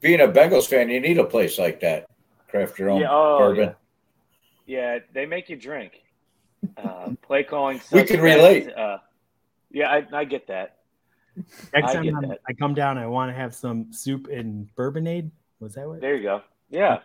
Being 0.00 0.22
a 0.22 0.28
Bengals 0.28 0.66
fan, 0.66 0.88
you 0.88 1.00
need 1.00 1.18
a 1.18 1.24
place 1.24 1.58
like 1.58 1.80
that. 1.80 2.06
Craft 2.48 2.78
your 2.78 2.88
own 2.88 3.02
Yeah, 3.02 3.08
oh, 3.10 3.36
bourbon. 3.38 3.74
Yeah, 4.64 5.00
they 5.12 5.26
make 5.26 5.50
you 5.50 5.56
drink. 5.56 6.05
Uh, 6.76 7.10
play 7.22 7.42
calling. 7.44 7.80
We 7.92 8.04
can 8.04 8.20
relate. 8.20 8.72
Uh, 8.72 8.98
yeah, 9.70 9.90
I, 9.90 10.06
I 10.12 10.24
get 10.24 10.46
that. 10.48 10.76
Next 11.36 11.90
I 11.90 11.92
time 11.94 12.14
I'm- 12.14 12.28
that. 12.28 12.40
I 12.48 12.52
come 12.54 12.74
down, 12.74 12.96
I 12.98 13.06
want 13.06 13.30
to 13.30 13.34
have 13.36 13.54
some 13.54 13.92
soup 13.92 14.28
and 14.28 14.68
bourbonade. 14.76 15.30
Was 15.60 15.74
that 15.74 15.86
what? 15.88 16.00
There 16.00 16.14
you 16.16 16.22
go. 16.22 16.42
Yeah, 16.70 16.98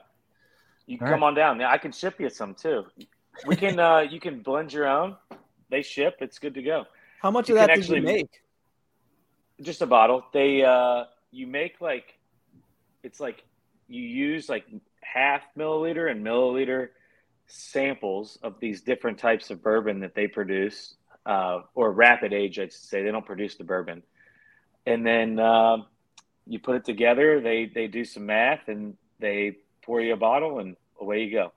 you 0.86 0.98
can 0.98 1.08
All 1.08 1.14
come 1.14 1.24
on 1.24 1.34
down. 1.36 1.60
Yeah, 1.60 1.70
I 1.72 1.78
can 1.78 1.92
ship 1.92 2.20
you 2.20 2.30
some 2.30 2.54
too. 2.56 2.86
We 3.46 3.56
can. 3.56 3.80
uh 3.80 4.00
You 4.00 4.20
can 4.20 4.42
blend 4.42 4.74
your 4.74 4.88
own. 4.88 5.16
They 5.70 5.82
ship. 5.82 6.18
It's 6.20 6.38
good 6.40 6.54
to 6.56 6.62
go. 6.64 6.86
How 7.22 7.32
much 7.32 7.48
You 7.50 7.56
of 7.56 7.60
that 7.62 7.68
did 7.68 7.80
actually- 7.80 7.98
you 8.00 8.04
make? 8.06 8.30
Just 9.62 9.82
a 9.82 9.86
bottle. 9.86 10.24
They. 10.34 10.64
uh 10.64 11.06
You 11.32 11.48
make 11.48 11.80
like. 11.82 12.18
It's 13.04 13.20
like 13.20 13.44
you 13.88 14.02
use 14.04 14.48
like 14.50 14.66
half 15.02 15.42
milliliter 15.58 16.10
and 16.10 16.24
milliliter 16.26 16.90
samples 17.52 18.38
of 18.44 18.60
these 18.60 18.82
different 18.82 19.18
types 19.18 19.50
of 19.50 19.62
bourbon 19.62 20.00
that 20.02 20.16
they 20.16 20.28
produce, 20.28 20.96
uh, 21.26 21.60
or 21.76 21.92
rapid 21.92 22.34
age, 22.34 22.60
I 22.60 22.64
should 22.64 22.74
say. 22.74 23.04
They 23.04 23.12
don't 23.12 23.26
produce 23.26 23.56
the 23.56 23.64
bourbon, 23.64 24.04
and 24.86 25.06
then 25.06 25.40
um 25.40 25.86
you 26.48 26.60
put 26.60 26.76
it 26.76 26.86
together. 26.86 27.40
They 27.42 27.66
they 27.66 27.88
do 27.88 28.04
some 28.04 28.26
math 28.26 28.68
and 28.68 28.96
they 29.20 29.58
pour 29.84 30.02
you 30.02 30.14
a 30.14 30.18
bottle, 30.18 30.60
and 30.60 30.76
away 31.00 31.24
you 31.24 31.32
go. 31.32 31.54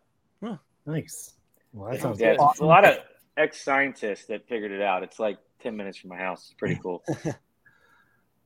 Nice. 0.87 1.33
Well, 1.72 1.90
that 1.90 2.00
sounds 2.02 2.20
Yeah, 2.20 2.33
it's 2.33 2.42
awesome. 2.42 2.66
a 2.66 2.68
lot 2.68 2.85
of 2.85 2.98
ex 3.38 3.62
scientists 3.62 4.26
that 4.26 4.46
figured 4.46 4.70
it 4.70 4.83
out. 4.83 5.02
It's 5.02 5.18
like 5.18 5.38
ten 5.62 5.76
minutes 5.78 5.96
from 5.96 6.11
my 6.11 6.18
house. 6.18 6.44
It's 6.50 6.54
pretty 6.59 6.78
cool. 6.83 7.02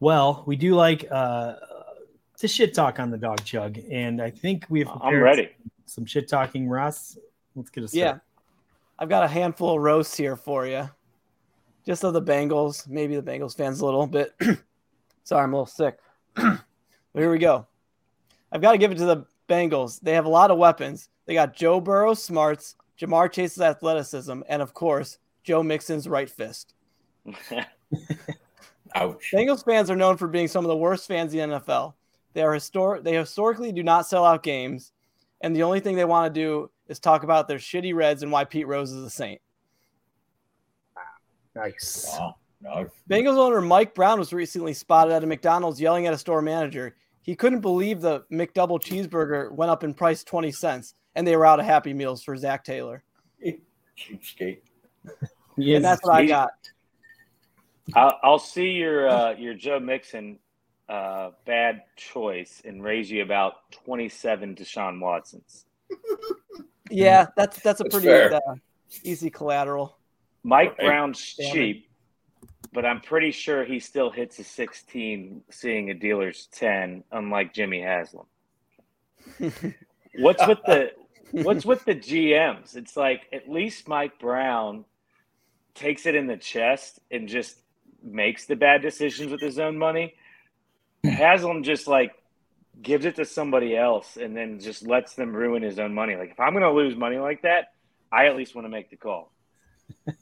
Well, 0.01 0.45
we 0.47 0.55
do 0.55 0.77
like 0.77 1.07
uh, 1.11 1.55
to 2.39 2.47
shit 2.47 2.73
talk 2.73 3.01
on 3.01 3.11
the 3.11 3.19
Dawg 3.19 3.43
Chug, 3.45 3.79
and 3.91 4.23
I 4.23 4.31
think 4.31 4.65
we 4.69 4.79
have 4.79 4.89
I'm 4.89 4.99
prepared 5.01 5.23
ready. 5.23 5.49
some 5.87 6.05
shit 6.05 6.29
talking. 6.29 6.69
Ross, 6.69 7.19
let's 7.59 7.71
get 7.71 7.85
us 7.85 7.95
Yeah. 7.95 8.05
started. 8.05 8.21
I've 8.99 9.09
got 9.09 9.23
a 9.25 9.29
handful 9.29 9.77
of 9.77 9.83
roasts 9.83 10.17
here 10.17 10.35
for 10.37 10.67
you. 10.67 10.89
Just 11.87 12.05
of 12.05 12.13
the 12.13 12.23
Bengals, 12.23 12.87
maybe 12.89 13.17
the 13.17 13.23
Bengals 13.23 13.57
fans 13.57 13.81
a 13.81 13.85
little 13.85 14.07
bit. 14.07 14.35
Sorry, 15.25 15.43
I'm 15.45 15.53
a 15.53 15.57
little 15.57 15.67
sick. 15.67 15.99
but 16.35 16.61
here 17.15 17.31
we 17.31 17.39
go. 17.39 17.67
I've 18.51 18.61
got 18.61 18.73
to 18.73 18.79
give 18.79 18.91
it 18.93 18.99
to 18.99 19.05
the 19.05 19.25
Bengals, 19.49 20.01
they 20.01 20.13
have 20.13 20.27
a 20.27 20.31
lot 20.31 20.51
of 20.51 20.59
weapons. 20.59 21.09
They 21.27 21.35
got 21.35 21.55
Joe 21.55 21.81
Burrow 21.81 22.15
smarts, 22.15 22.77
Ja'Marr 23.01 23.31
Chase's 23.33 23.61
athleticism, 23.63 24.43
and 24.49 24.61
of 24.63 24.75
course, 24.75 25.19
Joe 25.43 25.63
Mixon's 25.63 26.09
right 26.09 26.29
fist. 26.29 26.75
Ouch. 28.95 29.31
Bengals 29.33 29.65
fans 29.65 29.91
are 29.91 29.97
known 29.97 30.17
for 30.17 30.29
being 30.29 30.49
some 30.49 30.65
of 30.65 30.69
the 30.69 30.77
worst 30.77 31.07
fans 31.09 31.35
in 31.35 31.51
the 31.51 31.57
NFL. 31.61 31.95
They 32.35 32.43
are 32.43 32.53
historic. 32.55 33.05
They 33.05 33.15
historically 33.15 33.73
do 33.73 33.83
not 33.83 34.07
sell 34.07 34.25
out 34.25 34.43
games, 34.43 34.93
and 35.41 35.55
the 35.55 35.63
only 35.63 35.81
thing 35.81 35.97
they 35.97 36.05
want 36.05 36.33
to 36.33 36.41
do 36.41 36.71
is 36.89 36.99
talk 36.99 37.23
about 37.23 37.49
their 37.49 37.59
shitty 37.59 37.95
Reds 37.95 38.23
and 38.23 38.33
why 38.33 38.45
Pete 38.45 38.67
Rose 38.67 38.93
is 38.93 39.05
a 39.05 39.11
saint. 39.11 39.41
Nice. 41.55 42.07
Wow. 42.09 42.37
No, 42.61 42.89
Bengals 43.09 43.37
owner 43.37 43.61
Mike 43.61 43.95
Brown 43.95 44.19
was 44.19 44.33
recently 44.33 44.75
spotted 44.75 45.13
at 45.13 45.23
a 45.23 45.27
McDonald's 45.27 45.81
yelling 45.81 46.07
at 46.09 46.15
a 46.15 46.19
store 46.19 46.43
manager. 46.43 46.97
He 47.23 47.37
couldn't 47.37 47.61
believe 47.61 48.01
the 48.01 48.25
McDouble 48.33 48.81
cheeseburger 48.81 49.53
went 49.53 49.71
up 49.71 49.85
in 49.85 49.95
price 49.95 50.25
20 50.25 50.51
cents 50.51 50.95
and 51.15 51.27
they 51.27 51.37
were 51.37 51.47
out 51.47 51.61
of 51.61 51.67
Happy 51.67 51.93
Meals 51.93 52.23
for 52.23 52.37
Zac 52.37 52.65
Taylor. 52.65 53.05
cheapskate. 53.99 54.61
He 55.57 55.75
And 55.75 55.85
that's 55.85 56.03
what 56.03 56.17
I 56.17 56.27
got. 56.27 56.51
I'll, 57.95 58.19
I'll 58.23 58.39
see 58.39 58.71
your 58.71 59.09
uh, 59.09 59.33
your 59.33 59.55
Joe 59.55 59.81
Mixon 59.81 60.39
uh, 60.89 61.31
bad 61.47 61.83
choice 61.97 62.63
and 62.65 62.83
raise 62.83 63.11
you 63.11 63.23
about 63.23 63.71
twenty 63.73 64.09
seven 64.09 64.55
Deshaun 64.55 65.01
Watsons. 65.01 65.65
Yeah, 66.91 67.27
that's 67.37 67.61
that's 67.61 67.81
a 67.81 67.85
That's 67.85 67.95
pretty 67.95 68.09
fair. 68.09 68.35
uh, 68.35 68.55
easy 69.03 69.31
collateral. 69.31 69.99
Mike 70.43 70.77
Right. 70.79 70.87
Brown's 70.87 71.35
Damn 71.37 71.47
it. 71.47 71.53
cheap, 71.53 71.91
but 72.73 72.85
I'm 72.87 73.01
pretty 73.01 73.31
sure 73.33 73.65
he 73.65 73.81
still 73.81 74.11
hits 74.11 74.39
a 74.39 74.45
16, 74.45 75.43
seeing 75.51 75.91
a 75.91 75.95
dealer's 75.95 76.49
10, 76.53 77.05
unlike 77.13 77.53
Jimmy 77.55 77.81
Haslam. 77.83 78.27
What's 80.19 80.47
with 80.47 80.59
the 80.67 80.93
What's 81.33 81.67
with 81.67 81.85
the 81.85 81.95
GMs? 81.95 82.77
It's 82.77 82.97
like 82.97 83.23
at 83.33 83.49
least 83.51 83.87
Mike 83.89 84.19
Brown 84.19 84.85
takes 85.75 86.07
it 86.07 86.15
in 86.15 86.27
the 86.27 86.37
chest 86.37 87.01
and 87.11 87.29
just 87.29 87.57
makes 88.03 88.47
the 88.47 88.57
bad 88.57 88.81
decisions 88.81 89.31
with 89.31 89.41
his 89.41 89.59
own 89.59 89.77
money. 89.77 90.15
Haslam 91.05 91.63
just 91.63 91.87
like 91.87 92.13
gives 92.81 93.05
it 93.05 93.17
to 93.17 93.25
somebody 93.25 93.77
else 93.77 94.17
and 94.17 94.37
then 94.37 94.61
just 94.61 94.87
lets 94.87 95.15
them 95.15 95.35
ruin 95.35 95.63
his 95.63 95.79
own 95.79 95.93
money. 95.95 96.17
Like 96.17 96.31
if 96.31 96.41
I'm 96.41 96.53
going 96.53 96.63
to 96.63 96.71
lose 96.71 96.97
money 96.97 97.19
like 97.19 97.43
that, 97.43 97.73
I 98.13 98.27
at 98.27 98.37
least 98.37 98.55
want 98.55 98.65
to 98.67 98.71
make 98.71 98.91
the 98.91 98.97
call. 98.97 99.33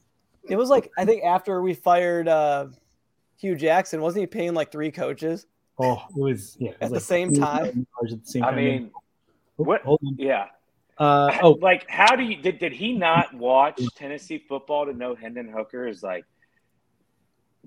It 0.48 0.54
was 0.54 0.68
like 0.70 0.92
I 0.96 1.04
think 1.04 1.24
after 1.24 1.60
we 1.60 1.74
fired 1.74 2.28
uh, 2.28 2.68
Hue 3.40 3.56
Jackson, 3.56 4.00
wasn't 4.00 4.20
he 4.20 4.26
paying 4.28 4.54
like 4.54 4.70
three 4.70 4.92
coaches? 4.92 5.44
Oh, 5.76 6.00
it 6.10 6.20
was 6.20 6.56
yeah. 6.60 6.70
it 6.70 6.76
was 6.82 6.90
At 6.90 6.94
the 6.94 7.00
same 7.00 7.34
time? 7.34 7.86
$2,000 8.04 8.12
At 8.12 8.24
the 8.24 8.30
same 8.30 8.44
I 8.44 8.54
mean, 8.54 8.90
Oh, 9.58 9.64
what- 9.64 9.82
hold 9.82 9.98
on. 10.06 10.14
yeah. 10.18 10.46
Uh, 10.98 11.36
oh, 11.42 11.50
like 11.60 11.84
how 11.90 12.14
do 12.14 12.22
you 12.22 12.36
did, 12.40 12.60
did 12.60 12.72
he 12.72 12.92
not 12.92 13.34
watch 13.34 13.80
Tennessee 13.96 14.38
football 14.38 14.86
to 14.86 14.92
know 14.92 15.16
Hendon 15.16 15.48
Hooker 15.48 15.88
is 15.88 16.00
like 16.00 16.24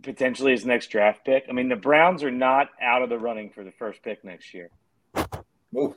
potentially 0.01 0.53
his 0.53 0.65
next 0.65 0.87
draft 0.87 1.25
pick? 1.25 1.45
I 1.49 1.51
mean, 1.51 1.67
the 1.67 1.75
Browns 1.75 2.23
are 2.23 2.31
not 2.31 2.69
out 2.81 3.01
of 3.01 3.09
the 3.09 3.19
running 3.19 3.49
for 3.49 3.65
the 3.65 3.71
first 3.73 4.01
pick 4.03 4.23
next 4.23 4.53
year. 4.53 4.69
Ooh, 5.75 5.95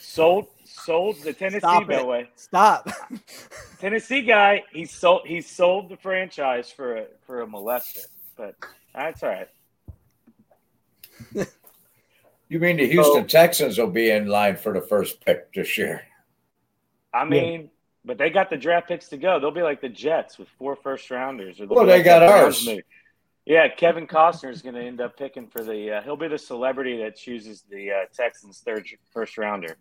Sold 0.00 0.46
sold 0.64 1.16
the 1.22 1.32
Tennessee 1.32 1.58
Stop 1.60 1.86
by 1.86 1.94
it. 1.94 1.98
the 2.00 2.04
way. 2.04 2.28
Stop. 2.36 2.88
Tennessee 3.80 4.22
guy, 4.22 4.62
he 4.72 4.84
sold 4.84 5.26
he 5.26 5.40
sold 5.40 5.88
the 5.88 5.96
franchise 5.96 6.70
for 6.70 6.96
a 6.98 7.06
for 7.26 7.42
a 7.42 7.46
molester. 7.46 8.04
But 8.36 8.54
that's 8.94 9.22
all 9.22 9.28
right. 9.30 9.48
you 12.48 12.58
mean 12.58 12.76
the 12.76 12.86
Houston 12.86 13.22
Oh. 13.22 13.26
Texans 13.26 13.78
will 13.78 13.86
be 13.90 14.10
in 14.10 14.26
line 14.26 14.56
for 14.56 14.72
the 14.72 14.80
first 14.80 15.24
pick 15.24 15.52
this 15.54 15.78
year? 15.78 16.02
I 17.14 17.24
mean, 17.24 17.70
but 18.04 18.18
they 18.18 18.30
got 18.30 18.50
the 18.50 18.56
draft 18.56 18.88
picks 18.88 19.08
to 19.08 19.16
go. 19.16 19.38
They'll 19.38 19.50
be 19.50 19.62
like 19.62 19.80
the 19.80 19.88
Jets 19.88 20.38
with 20.38 20.48
four 20.58 20.76
first 20.76 21.10
rounders. 21.10 21.60
Or 21.60 21.66
they'll 21.66 21.76
Well, 21.76 21.84
be 21.84 21.92
they 21.92 22.02
got 22.02 22.20
the 22.20 22.26
ours. 22.32 22.66
movie. 22.66 22.82
Yeah, 23.44 23.68
Kevin 23.68 24.06
Costner 24.06 24.50
is 24.50 24.62
going 24.62 24.76
to 24.76 24.82
end 24.82 25.00
up 25.00 25.16
picking 25.16 25.48
for 25.48 25.64
the. 25.64 25.96
Uh, 25.98 26.02
he'll 26.02 26.16
be 26.16 26.28
the 26.28 26.38
celebrity 26.38 26.98
that 26.98 27.16
chooses 27.16 27.64
the 27.68 27.90
uh, 27.90 27.94
Texans' 28.14 28.62
third 28.64 28.86
first 29.12 29.36
rounder. 29.36 29.76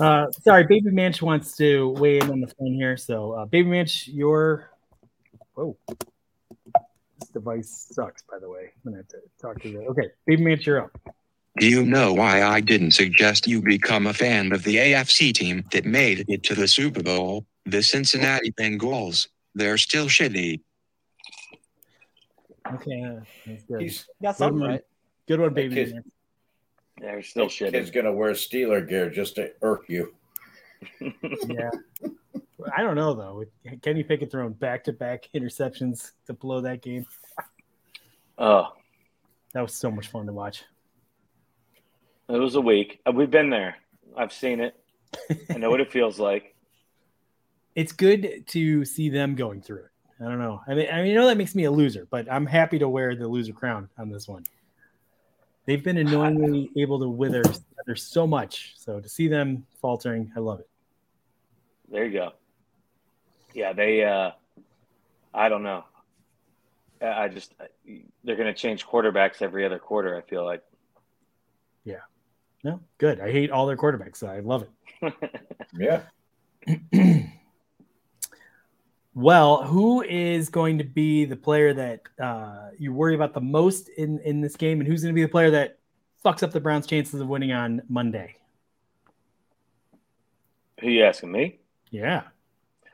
uh, 0.00 0.26
sorry, 0.42 0.64
Baby 0.64 0.90
Manch 0.90 1.22
wants 1.22 1.56
to 1.58 1.90
weigh 1.90 2.18
in 2.18 2.28
on 2.30 2.40
the 2.40 2.48
phone 2.48 2.74
here. 2.74 2.96
So, 2.96 3.32
uh, 3.32 3.44
Baby 3.44 3.70
Manch, 3.70 4.08
your 4.12 4.70
whoa, 5.54 5.76
this 7.20 7.28
device 7.32 7.88
sucks. 7.92 8.22
By 8.22 8.40
the 8.40 8.48
way, 8.48 8.72
I'm 8.84 8.92
gonna 8.92 8.96
have 8.96 9.08
to 9.08 9.18
talk 9.40 9.60
to 9.62 9.68
you. 9.68 9.82
Okay, 9.90 10.08
Baby 10.26 10.42
Manch, 10.42 10.66
you're 10.66 10.82
up. 10.82 10.98
Do 11.58 11.68
you 11.68 11.84
know 11.84 12.12
why 12.12 12.42
I 12.42 12.60
didn't 12.60 12.92
suggest 12.92 13.46
you 13.46 13.60
become 13.62 14.06
a 14.06 14.14
fan 14.14 14.52
of 14.52 14.64
the 14.64 14.76
AFC 14.76 15.32
team 15.32 15.64
that 15.72 15.84
made 15.84 16.24
it 16.28 16.42
to 16.44 16.54
the 16.54 16.66
Super 16.66 17.02
Bowl? 17.02 17.46
The 17.66 17.82
Cincinnati 17.82 18.50
Bengals. 18.52 19.28
They're 19.54 19.78
still 19.78 20.06
shitty. 20.06 20.60
Okay, 22.74 23.18
that's 23.46 23.62
good. 23.64 23.80
He's 23.82 24.06
Got 24.22 24.36
something 24.36 24.58
Good 24.58 24.60
one. 24.62 24.70
right. 24.70 24.82
Good 25.28 25.40
one, 25.40 25.54
Baby 25.54 25.74
Kid- 25.74 25.94
Manch. 25.94 26.02
They're 27.00 27.22
still 27.22 27.48
kid's 27.48 27.90
shitty. 27.90 27.92
gonna 27.94 28.12
wear 28.12 28.32
Steeler 28.32 28.86
gear 28.86 29.08
just 29.10 29.36
to 29.36 29.52
irk 29.62 29.84
you. 29.88 30.14
Yeah. 31.48 31.70
I 32.76 32.82
don't 32.82 32.94
know 32.94 33.14
though. 33.14 33.36
With 33.36 33.82
Kenny 33.82 34.02
Pickett 34.02 34.30
throwing 34.30 34.52
back-to-back 34.52 35.28
interceptions 35.34 36.12
to 36.26 36.34
blow 36.34 36.60
that 36.60 36.82
game. 36.82 37.06
Oh, 38.38 38.72
That 39.54 39.62
was 39.62 39.74
so 39.74 39.90
much 39.90 40.08
fun 40.08 40.26
to 40.26 40.32
watch. 40.32 40.62
it 42.28 42.36
was 42.36 42.54
a 42.56 42.60
week. 42.60 43.00
Uh, 43.06 43.12
We've 43.12 43.30
been 43.30 43.48
there. 43.50 43.76
I've 44.16 44.32
seen 44.32 44.60
it. 44.60 44.74
I 45.50 45.56
know 45.58 45.70
what 45.70 45.80
it 45.80 45.90
feels 45.96 46.18
like. 46.20 46.54
It's 47.74 47.92
good 47.92 48.44
to 48.48 48.84
see 48.84 49.08
them 49.08 49.34
going 49.36 49.62
through 49.62 49.84
it. 49.84 49.90
I 50.20 50.24
don't 50.24 50.38
know. 50.38 50.60
I 50.66 50.74
mean, 50.74 50.88
I 50.92 50.96
mean, 50.98 51.06
you 51.06 51.14
know 51.14 51.26
that 51.26 51.38
makes 51.38 51.54
me 51.54 51.64
a 51.64 51.70
loser, 51.70 52.06
but 52.10 52.30
I'm 52.30 52.44
happy 52.44 52.78
to 52.78 52.88
wear 52.88 53.14
the 53.14 53.26
loser 53.26 53.52
crown 53.52 53.88
on 53.98 54.10
this 54.10 54.28
one. 54.28 54.44
They've 55.66 55.82
been 55.82 55.96
annoyingly 55.96 56.70
able 56.76 56.98
to 57.00 57.08
wither 57.08 57.42
together 57.42 57.96
so 57.96 58.26
much. 58.26 58.74
So 58.76 59.00
to 59.00 59.08
see 59.08 59.28
them 59.28 59.66
faltering, 59.80 60.30
I 60.36 60.40
love 60.40 60.60
it. 60.60 60.68
There 61.90 62.04
you 62.04 62.12
go. 62.12 62.32
Yeah, 63.54 63.72
they. 63.72 64.04
uh 64.04 64.32
I 65.32 65.48
don't 65.48 65.62
know. 65.62 65.84
I 67.00 67.24
I 67.24 67.28
just 67.28 67.54
they're 68.24 68.36
going 68.36 68.52
to 68.52 68.54
change 68.54 68.86
quarterbacks 68.86 69.42
every 69.42 69.64
other 69.64 69.78
quarter. 69.78 70.16
I 70.16 70.22
feel 70.22 70.44
like. 70.44 70.62
Yeah. 71.84 72.00
No, 72.62 72.80
good. 72.98 73.20
I 73.20 73.32
hate 73.32 73.50
all 73.50 73.66
their 73.66 73.76
quarterbacks, 73.76 74.16
so 74.16 74.26
I 74.26 74.40
love 74.40 74.64
it. 75.02 75.14
Yeah. 75.78 76.02
well, 79.14 79.64
who 79.64 80.02
is 80.02 80.48
going 80.48 80.78
to 80.78 80.84
be 80.84 81.24
the 81.24 81.36
player 81.36 81.74
that 81.74 82.02
uh, 82.22 82.68
you 82.78 82.92
worry 82.92 83.14
about 83.14 83.34
the 83.34 83.40
most 83.40 83.88
in 83.88 84.18
in 84.20 84.40
this 84.40 84.56
game, 84.56 84.80
and 84.80 84.88
who's 84.88 85.02
going 85.02 85.14
to 85.14 85.18
be 85.18 85.22
the 85.22 85.28
player 85.28 85.50
that 85.50 85.78
fucks 86.24 86.42
up 86.42 86.52
the 86.52 86.60
Browns' 86.60 86.86
chances 86.86 87.20
of 87.20 87.26
winning 87.26 87.52
on 87.52 87.82
Monday? 87.88 88.36
Who 90.80 90.88
you 90.88 91.04
asking 91.04 91.32
me? 91.32 91.58
Yeah. 91.90 92.22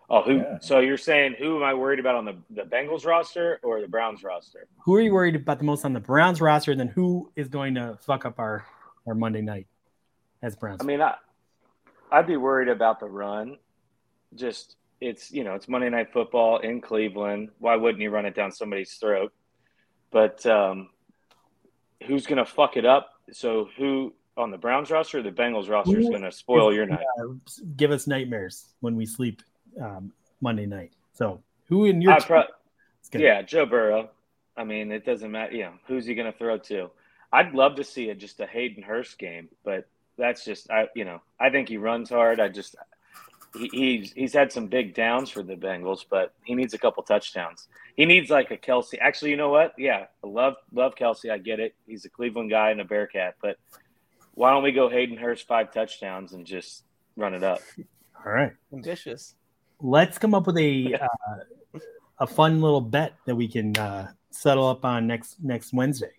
Oh, 0.08 0.22
who? 0.22 0.36
Yeah. 0.36 0.58
So 0.60 0.78
you're 0.78 0.96
saying 0.96 1.36
who 1.38 1.56
am 1.56 1.62
I 1.62 1.74
worried 1.74 1.98
about 1.98 2.14
on 2.14 2.24
the 2.24 2.36
the 2.50 2.62
Bengals 2.62 3.04
roster 3.04 3.60
or 3.62 3.80
the 3.80 3.88
Browns 3.88 4.22
roster? 4.24 4.68
Who 4.84 4.94
are 4.94 5.00
you 5.00 5.12
worried 5.12 5.36
about 5.36 5.58
the 5.58 5.64
most 5.64 5.84
on 5.84 5.92
the 5.92 6.00
Browns 6.00 6.40
roster? 6.40 6.70
And 6.70 6.80
then 6.80 6.88
who 6.88 7.30
is 7.36 7.48
going 7.48 7.74
to 7.74 7.98
fuck 8.00 8.24
up 8.24 8.38
our, 8.38 8.64
our 9.06 9.14
Monday 9.14 9.42
night 9.42 9.66
as 10.42 10.56
Browns? 10.56 10.80
I 10.80 10.84
mean, 10.84 11.02
I 11.02 11.16
I'd 12.10 12.26
be 12.26 12.36
worried 12.36 12.68
about 12.68 13.00
the 13.00 13.06
run. 13.06 13.58
Just 14.34 14.76
it's 15.00 15.30
you 15.30 15.44
know 15.44 15.54
it's 15.54 15.68
Monday 15.68 15.90
Night 15.90 16.12
Football 16.12 16.58
in 16.58 16.80
Cleveland. 16.80 17.50
Why 17.58 17.76
wouldn't 17.76 18.02
you 18.02 18.10
run 18.10 18.26
it 18.26 18.34
down 18.34 18.52
somebody's 18.52 18.94
throat? 18.94 19.32
But 20.10 20.44
um, 20.46 20.90
who's 22.06 22.26
going 22.26 22.38
to 22.38 22.44
fuck 22.44 22.76
it 22.76 22.86
up? 22.86 23.10
So 23.32 23.68
who 23.76 24.14
on 24.36 24.50
the 24.50 24.58
Browns 24.58 24.90
roster 24.90 25.18
or 25.18 25.22
the 25.22 25.30
Bengals 25.30 25.68
roster 25.68 25.98
is 25.98 26.08
going 26.08 26.22
to 26.22 26.32
spoil 26.32 26.72
your 26.72 26.86
night? 26.86 27.04
Give 27.76 27.90
us 27.90 28.06
nightmares 28.06 28.72
when 28.80 28.96
we 28.96 29.06
sleep 29.06 29.42
um, 29.80 30.12
Monday 30.40 30.66
night. 30.66 30.92
So 31.12 31.42
who 31.68 31.84
in 31.86 32.00
your 32.00 32.20
pro- 32.20 32.44
yeah, 33.12 33.42
Joe 33.42 33.66
Burrow. 33.66 34.10
I 34.56 34.64
mean, 34.64 34.90
it 34.90 35.04
doesn't 35.04 35.30
matter. 35.30 35.52
You 35.54 35.64
know, 35.64 35.72
who's 35.86 36.06
he 36.06 36.14
going 36.14 36.30
to 36.30 36.36
throw 36.36 36.58
to? 36.58 36.90
I'd 37.32 37.54
love 37.54 37.76
to 37.76 37.84
see 37.84 38.08
it 38.08 38.18
just 38.18 38.40
a 38.40 38.46
Hayden 38.46 38.82
Hurst 38.82 39.18
game, 39.18 39.48
but 39.64 39.86
that's 40.16 40.44
just 40.44 40.70
I. 40.70 40.88
You 40.94 41.04
know, 41.04 41.20
I 41.38 41.50
think 41.50 41.68
he 41.68 41.76
runs 41.76 42.08
hard. 42.08 42.40
I 42.40 42.48
just 42.48 42.76
he, 43.56 43.68
he's 43.72 44.12
he's 44.12 44.32
had 44.32 44.52
some 44.52 44.66
big 44.66 44.94
downs 44.94 45.30
for 45.30 45.42
the 45.42 45.54
Bengals, 45.54 46.04
but 46.08 46.34
he 46.44 46.54
needs 46.54 46.74
a 46.74 46.78
couple 46.78 47.02
touchdowns. 47.02 47.68
He 47.96 48.04
needs 48.04 48.30
like 48.30 48.50
a 48.50 48.56
Kelce. 48.56 48.94
Actually, 49.00 49.30
you 49.30 49.36
know 49.36 49.50
what? 49.50 49.74
Yeah, 49.78 50.06
I 50.22 50.26
love 50.26 50.54
love 50.72 50.94
Kelce. 50.94 51.30
I 51.30 51.38
get 51.38 51.60
it. 51.60 51.74
He's 51.86 52.04
a 52.04 52.10
Cleveland 52.10 52.50
guy 52.50 52.70
and 52.70 52.80
a 52.80 52.84
Bearcat, 52.84 53.36
but 53.40 53.56
why 54.34 54.50
don't 54.50 54.62
we 54.62 54.72
go 54.72 54.88
Hayden 54.88 55.16
Hurst 55.16 55.46
five 55.46 55.72
touchdowns 55.72 56.32
and 56.32 56.46
just 56.46 56.84
run 57.16 57.34
it 57.34 57.42
up? 57.42 57.60
All 58.24 58.32
right. 58.32 58.52
Ambitious. 58.72 59.34
Let's 59.80 60.18
come 60.18 60.34
up 60.34 60.46
with 60.46 60.58
a 60.58 60.94
uh, 60.94 61.78
a 62.18 62.26
fun 62.26 62.60
little 62.60 62.80
bet 62.80 63.14
that 63.26 63.34
we 63.34 63.48
can 63.48 63.76
uh, 63.76 64.12
settle 64.30 64.68
up 64.68 64.84
on 64.84 65.06
next 65.06 65.36
next 65.42 65.72
Wednesday 65.72 66.12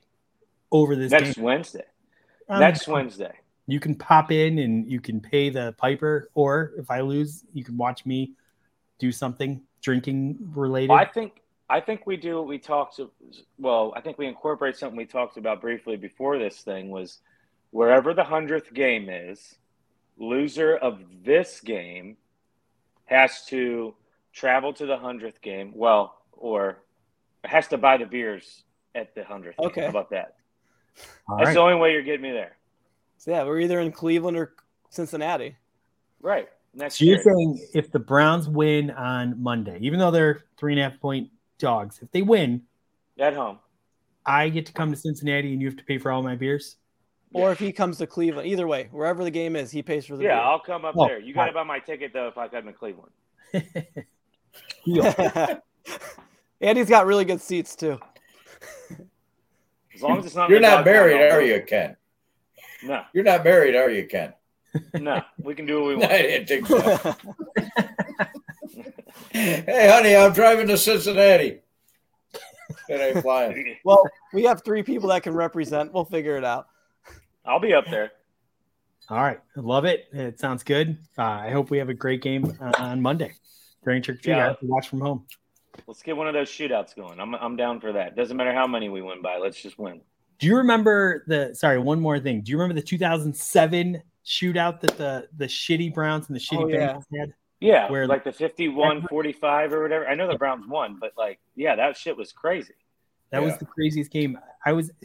over 0.72 0.96
this 0.96 1.12
Next 1.12 1.36
game. 1.36 1.44
Wednesday. 1.44 1.86
Um, 2.50 2.60
Next 2.60 2.88
Wednesday. 2.88 3.34
You 3.68 3.80
can 3.80 3.96
pop 3.96 4.32
in 4.32 4.60
and 4.60 4.90
you 4.90 5.02
can 5.02 5.20
pay 5.20 5.50
the 5.50 5.76
piper, 5.78 6.30
or 6.34 6.72
if 6.78 6.90
I 6.90 7.02
lose, 7.02 7.44
you 7.54 7.64
can 7.64 7.78
watch 7.78 8.06
me 8.06 8.34
do 8.98 9.12
something 9.12 9.62
drinking 9.82 10.38
related. 10.54 10.90
Well, 10.90 11.00
I 11.00 11.06
think 11.06 11.42
I 11.70 11.82
think 11.82 12.08
we 12.08 12.16
do 12.16 12.38
what 12.38 12.48
we 12.48 12.60
talked 12.60 12.96
to. 12.98 13.12
Well, 13.60 13.94
I 13.96 14.02
think 14.02 14.18
we 14.18 14.26
incorporate 14.26 14.78
something 14.78 14.98
we 14.98 15.06
talked 15.06 15.38
about 15.38 15.60
briefly 15.62 15.98
before 15.98 16.40
this 16.40 16.62
thing 16.62 16.90
was 16.90 17.20
wherever 17.72 18.14
the 18.14 18.24
hundredth 18.24 18.74
game 18.74 19.10
is, 19.10 19.56
loser 20.18 20.78
of 20.78 21.02
this 21.24 21.60
game 21.60 22.18
has 23.06 23.46
to 23.48 23.94
travel 24.32 24.74
to 24.74 24.86
the 24.86 24.98
hundredth 24.98 25.42
game. 25.42 25.74
Well, 25.76 26.16
or 26.32 26.80
has 27.44 27.68
to 27.70 27.78
buy 27.78 27.98
the 27.98 28.06
beers 28.06 28.64
at 28.96 29.14
the 29.16 29.24
hundredth. 29.24 29.60
Okay. 29.60 29.82
How 29.82 29.90
about 29.90 30.10
that? 30.12 30.36
All 31.30 31.38
That's 31.38 31.48
right. 31.48 31.54
the 31.54 31.60
only 31.60 31.76
way 31.76 31.92
you're 31.94 32.02
getting 32.02 32.22
me 32.22 32.32
there. 32.32 32.57
So 33.18 33.32
yeah, 33.32 33.44
we're 33.44 33.60
either 33.60 33.80
in 33.80 33.92
Cleveland 33.92 34.38
or 34.38 34.54
Cincinnati. 34.90 35.56
Right. 36.22 36.48
Next 36.74 36.98
So 36.98 37.06
you're 37.06 37.16
year. 37.16 37.24
saying 37.24 37.68
if 37.74 37.92
the 37.92 38.00
Browns 38.00 38.48
win 38.48 38.92
on 38.92 39.42
Monday, 39.42 39.80
even 39.82 40.00
though 40.00 40.12
they're 40.12 40.44
three 40.58 40.74
and 40.74 40.80
a 40.80 40.90
half 40.90 41.00
point 41.00 41.30
dogs, 41.58 42.00
if 42.02 42.12
they 42.12 42.22
win, 42.22 42.62
at 43.20 43.34
home. 43.34 43.60
I 44.26 44.50
get 44.50 44.66
to 44.68 44.74
come 44.74 44.92
to 44.92 44.98
Cincinnati 44.98 45.54
and 45.54 45.62
you 45.62 45.68
have 45.70 45.78
to 45.78 45.84
pay 45.84 45.98
for 45.98 46.12
all 46.12 46.22
my 46.22 46.36
beers. 46.36 46.76
Or 47.34 47.52
if 47.52 47.60
he 47.60 47.72
comes 47.72 47.98
to 47.98 48.08
Cleveland, 48.08 48.48
either 48.48 48.68
way, 48.68 48.88
wherever 48.92 49.24
the 49.24 49.32
game 49.32 49.56
is, 49.56 49.72
he 49.72 49.82
pays 49.82 50.06
for 50.06 50.16
the 50.18 50.24
Yeah, 50.24 50.36
beer. 50.36 50.44
I'll 50.44 50.60
come 50.60 50.86
up 50.86 50.96
Oh, 50.98 51.08
there. 51.08 51.20
You 51.20 51.34
got 51.34 51.48
to 51.48 51.52
buy 51.54 51.64
my 51.64 51.80
ticket 51.80 52.14
though 52.14 52.28
if 52.28 52.38
I 52.38 52.48
come 52.48 52.66
to 52.66 52.74
Cleveland. 52.74 53.12
Deal. 54.86 55.14
Andy's 56.62 56.90
got 56.90 57.06
really 57.06 57.26
good 57.26 57.42
seats 57.42 57.76
too. 57.76 58.00
As 59.94 60.02
long 60.02 60.20
as 60.20 60.26
it's 60.28 60.36
not. 60.36 60.50
You're 60.50 60.60
not 60.60 60.86
buried, 60.86 61.16
married, 61.16 61.32
are 61.32 61.42
you, 61.58 61.64
Ken? 61.64 61.96
No, 62.88 63.04
You're 63.14 63.24
not 63.24 63.44
married, 63.44 63.76
are 63.76 63.90
you, 63.90 64.06
Ken? 64.08 64.34
no. 64.94 65.22
We 65.40 65.56
can 65.56 65.66
do 65.66 65.82
what 65.82 65.88
we 65.90 65.96
want. 65.98 66.12
I 66.12 66.16
want. 66.16 66.48
didn't 66.48 66.48
think 66.48 66.68
so. 66.68 67.16
hey, 69.32 69.90
honey, 69.92 70.16
I'm 70.16 70.34
driving 70.34 70.68
to 70.68 70.78
Cincinnati. 70.78 71.60
It 72.90 72.94
ain't 73.16 73.22
flying. 73.22 73.76
well, 73.86 74.04
we 74.34 74.44
have 74.44 74.64
three 74.64 74.84
people 74.84 75.10
that 75.10 75.24
can 75.24 75.34
represent. 75.34 75.94
We'll 75.94 76.06
figure 76.06 76.38
it 76.38 76.44
out. 76.44 76.68
I'll 77.46 77.60
be 77.60 77.74
up 77.74 77.86
there. 77.90 78.12
all 79.10 79.22
right. 79.22 79.40
Love 79.56 79.86
it. 79.86 80.08
It 80.12 80.40
sounds 80.40 80.64
good. 80.64 80.98
Uh, 81.18 81.22
I 81.24 81.50
hope 81.52 81.70
we 81.70 81.78
have 81.80 81.90
a 81.90 81.94
great 81.94 82.22
game 82.22 82.58
uh, 82.62 82.72
on 82.80 83.02
Monday 83.02 83.34
during 83.84 84.02
trick 84.02 84.18
or 84.20 84.22
treat. 84.22 84.34
Yeah. 84.34 84.54
To 84.54 84.66
watch 84.66 84.88
from 84.90 85.02
home. 85.02 85.26
Let's 85.86 86.02
get 86.02 86.18
one 86.18 86.28
of 86.28 86.34
those 86.34 86.50
shootouts 86.50 86.96
going. 86.96 87.20
I'm 87.20 87.36
I'm 87.36 87.56
down 87.56 87.80
for 87.80 87.94
that. 87.94 88.16
Doesn't 88.16 88.36
matter 88.36 88.54
how 88.54 88.68
many 88.68 88.90
we 88.90 89.02
win 89.02 89.22
by. 89.22 89.38
Let's 89.38 89.62
just 89.62 89.78
win. 89.78 90.02
Do 90.40 90.48
you 90.48 90.58
remember 90.58 91.24
the? 91.28 91.54
Sorry, 91.56 91.80
one 91.80 92.00
more 92.00 92.20
thing. 92.20 92.42
Do 92.42 92.52
you 92.52 92.58
remember 92.58 92.80
the 92.80 92.86
2007 92.86 94.02
shootout 94.26 94.82
that 94.82 94.98
the 94.98 95.28
the 95.38 95.46
shitty 95.46 95.94
Browns 95.94 96.28
and 96.28 96.36
the 96.36 96.40
shitty 96.40 96.64
Oh, 96.64 96.68
yeah. 96.68 96.94
Bengals 96.94 97.06
had? 97.20 97.34
Yeah, 97.60 97.90
Where- 97.90 98.08
like 98.08 98.24
the 98.24 98.32
51-45 98.32 99.72
or 99.72 99.82
whatever. 99.82 100.08
I 100.08 100.14
know 100.14 100.28
the 100.32 100.38
Browns 100.38 100.68
won, 100.68 100.98
but 101.00 101.14
like, 101.18 101.40
yeah, 101.56 101.76
that 101.76 101.98
shit 101.98 102.16
was 102.16 102.32
crazy. 102.32 102.76
That 103.32 103.42
was 103.42 103.58
the 103.58 103.66
craziest 103.66 104.12
game. 104.12 104.38
I 104.66 104.74
was. 104.74 104.92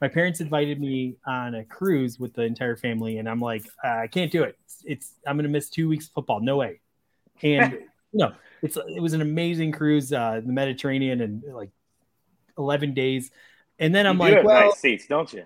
My 0.00 0.08
parents 0.08 0.40
invited 0.40 0.80
me 0.80 1.16
on 1.26 1.54
a 1.54 1.64
cruise 1.64 2.18
with 2.18 2.32
the 2.32 2.40
entire 2.40 2.74
family, 2.74 3.18
and 3.18 3.28
I'm 3.28 3.38
like, 3.40 3.66
uh, 3.84 3.98
I 3.98 4.06
can't 4.06 4.32
do 4.32 4.44
it. 4.44 4.56
It's, 4.64 4.82
it's 4.86 5.12
I'm 5.26 5.36
going 5.36 5.42
to 5.44 5.50
miss 5.50 5.68
two 5.68 5.90
weeks 5.90 6.06
of 6.06 6.12
football. 6.12 6.40
No 6.40 6.56
way. 6.56 6.80
And 7.42 7.72
you 8.12 8.18
know, 8.18 8.32
it's 8.62 8.78
it 8.78 9.00
was 9.00 9.12
an 9.12 9.20
amazing 9.20 9.72
cruise, 9.72 10.10
uh, 10.10 10.40
the 10.44 10.52
Mediterranean, 10.52 11.20
and 11.20 11.42
like 11.52 11.68
11 12.56 12.94
days. 12.94 13.30
And 13.80 13.92
then 13.94 14.06
I'm 14.06 14.16
you 14.16 14.22
like, 14.22 14.44
well, 14.44 14.68
nice 14.68 14.78
seats, 14.78 15.06
don't 15.08 15.32
you? 15.32 15.44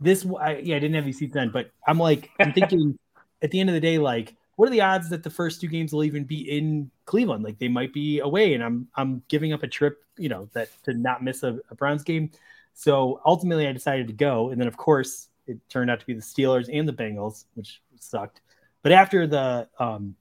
this 0.00 0.26
I, 0.40 0.58
yeah 0.58 0.76
i 0.76 0.78
didn't 0.78 0.94
have 0.94 1.04
these 1.04 1.18
seats 1.18 1.34
then 1.34 1.50
but 1.50 1.70
i'm 1.86 1.98
like 1.98 2.30
i'm 2.38 2.52
thinking 2.52 2.98
at 3.42 3.50
the 3.50 3.60
end 3.60 3.68
of 3.68 3.74
the 3.74 3.80
day 3.80 3.98
like 3.98 4.34
what 4.56 4.68
are 4.68 4.72
the 4.72 4.80
odds 4.80 5.08
that 5.10 5.22
the 5.22 5.30
first 5.30 5.60
two 5.60 5.68
games 5.68 5.92
will 5.92 6.02
even 6.02 6.24
be 6.24 6.40
in 6.50 6.90
cleveland? 7.04 7.44
Like 7.44 7.60
they 7.60 7.68
might 7.68 7.92
be 7.92 8.18
away 8.18 8.54
and 8.54 8.62
i'm 8.62 8.88
i'm 8.96 9.22
giving 9.28 9.52
up 9.52 9.62
a 9.62 9.68
trip 9.68 10.04
you 10.16 10.28
know 10.28 10.48
that 10.52 10.68
to 10.84 10.94
not 10.94 11.22
miss 11.22 11.42
a, 11.42 11.58
a 11.70 11.74
browns 11.74 12.02
game. 12.02 12.30
So 12.74 13.20
ultimately 13.24 13.66
i 13.68 13.72
decided 13.72 14.08
to 14.08 14.12
go 14.12 14.50
and 14.50 14.60
then 14.60 14.66
of 14.68 14.76
course 14.76 15.28
it 15.46 15.58
turned 15.68 15.90
out 15.90 16.00
to 16.00 16.06
be 16.06 16.14
the 16.14 16.20
steelers 16.20 16.68
and 16.72 16.88
the 16.88 16.92
bengals 16.92 17.44
which 17.54 17.80
sucked. 18.00 18.40
But 18.82 18.92
after 18.92 19.26
the 19.26 19.68
um 19.78 20.16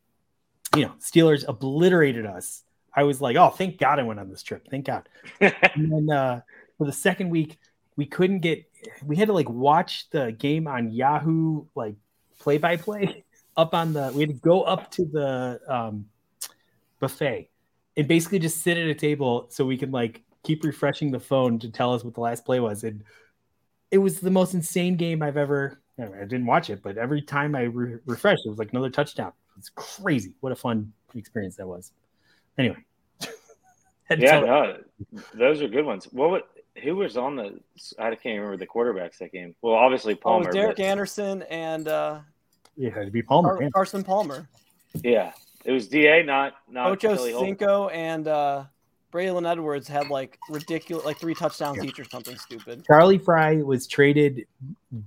you 0.75 0.85
know 0.85 0.93
steelers 0.99 1.43
obliterated 1.47 2.25
us 2.27 2.63
i 2.93 3.03
was 3.03 3.21
like 3.21 3.37
oh 3.37 3.49
thank 3.49 3.79
god 3.79 3.99
i 3.99 4.03
went 4.03 4.19
on 4.19 4.29
this 4.29 4.43
trip. 4.43 4.67
Thank 4.69 4.85
god. 4.85 5.09
And 5.41 5.91
then 5.91 6.15
uh, 6.15 6.41
for 6.77 6.85
the 6.85 6.93
second 6.93 7.29
week, 7.29 7.57
we 7.95 8.05
couldn't 8.05 8.39
get. 8.39 8.63
We 9.03 9.15
had 9.15 9.27
to 9.27 9.33
like 9.33 9.49
watch 9.49 10.09
the 10.11 10.31
game 10.31 10.67
on 10.67 10.91
Yahoo, 10.91 11.65
like 11.75 11.95
play 12.39 12.57
by 12.57 12.77
play, 12.77 13.25
up 13.55 13.73
on 13.73 13.93
the. 13.93 14.11
We 14.13 14.21
had 14.21 14.29
to 14.29 14.35
go 14.35 14.63
up 14.63 14.91
to 14.91 15.05
the 15.05 15.59
um, 15.67 16.05
buffet 16.99 17.49
and 17.97 18.07
basically 18.07 18.39
just 18.39 18.61
sit 18.61 18.77
at 18.77 18.87
a 18.87 18.93
table 18.93 19.47
so 19.49 19.65
we 19.65 19.77
can 19.77 19.91
like 19.91 20.23
keep 20.43 20.63
refreshing 20.63 21.11
the 21.11 21.19
phone 21.19 21.59
to 21.59 21.69
tell 21.69 21.93
us 21.93 22.03
what 22.03 22.13
the 22.13 22.21
last 22.21 22.45
play 22.45 22.59
was. 22.59 22.83
And 22.83 23.03
it 23.91 23.97
was 23.97 24.19
the 24.19 24.31
most 24.31 24.53
insane 24.53 24.95
game 24.95 25.21
I've 25.21 25.37
ever. 25.37 25.81
I 25.99 26.05
didn't 26.05 26.45
watch 26.45 26.69
it, 26.69 26.83
but 26.83 26.97
every 26.97 27.23
time 27.23 27.55
I 27.55 27.63
re- 27.63 27.97
refreshed, 28.05 28.45
it 28.45 28.49
was 28.49 28.59
like 28.59 28.71
another 28.71 28.91
touchdown. 28.91 29.33
It's 29.57 29.69
crazy. 29.69 30.35
What 30.41 30.51
a 30.51 30.55
fun 30.55 30.93
experience 31.15 31.55
that 31.55 31.67
was. 31.67 31.91
Anyway. 32.57 32.77
Yeah, 34.09 34.39
no, 34.39 34.77
those 35.33 35.61
are 35.61 35.67
good 35.67 35.85
ones. 35.85 36.07
Well 36.13 36.29
what 36.29 36.43
would, 36.55 36.56
who 36.83 36.95
was 36.95 37.17
on 37.17 37.35
the? 37.35 37.59
I 37.99 38.09
can't 38.15 38.39
remember 38.39 38.57
the 38.57 38.67
quarterbacks 38.67 39.17
that 39.19 39.31
game. 39.31 39.55
Well, 39.61 39.73
obviously 39.75 40.13
Oh, 40.13 40.17
it 40.17 40.21
Palmer. 40.21 40.45
was 40.47 40.55
Derek 40.55 40.77
but- 40.77 40.85
Anderson 40.85 41.43
and 41.43 41.87
uh, 41.87 42.19
Yeah, 42.75 42.89
it'd 42.99 43.11
be 43.13 43.21
Palmer. 43.23 43.57
Car- 43.57 43.69
Carson 43.73 44.03
Palmer. 44.03 44.47
Yeah, 45.03 45.31
it 45.65 45.71
was 45.71 45.87
Da, 45.87 46.23
not 46.23 46.53
not 46.69 46.91
Ocho 46.91 47.15
Billy 47.15 47.31
Holden. 47.31 47.49
Cinco 47.49 47.89
and 47.89 48.27
uh, 48.27 48.63
Braylon 49.11 49.49
Edwards 49.49 49.87
had 49.87 50.09
like 50.09 50.37
ridiculous, 50.49 51.05
like 51.05 51.19
three 51.19 51.35
touchdowns 51.35 51.83
each 51.83 51.99
or 51.99 52.03
something 52.05 52.37
stupid. 52.37 52.83
Charlie 52.85 53.17
Frye 53.19 53.57
was 53.61 53.87
traded 53.87 54.45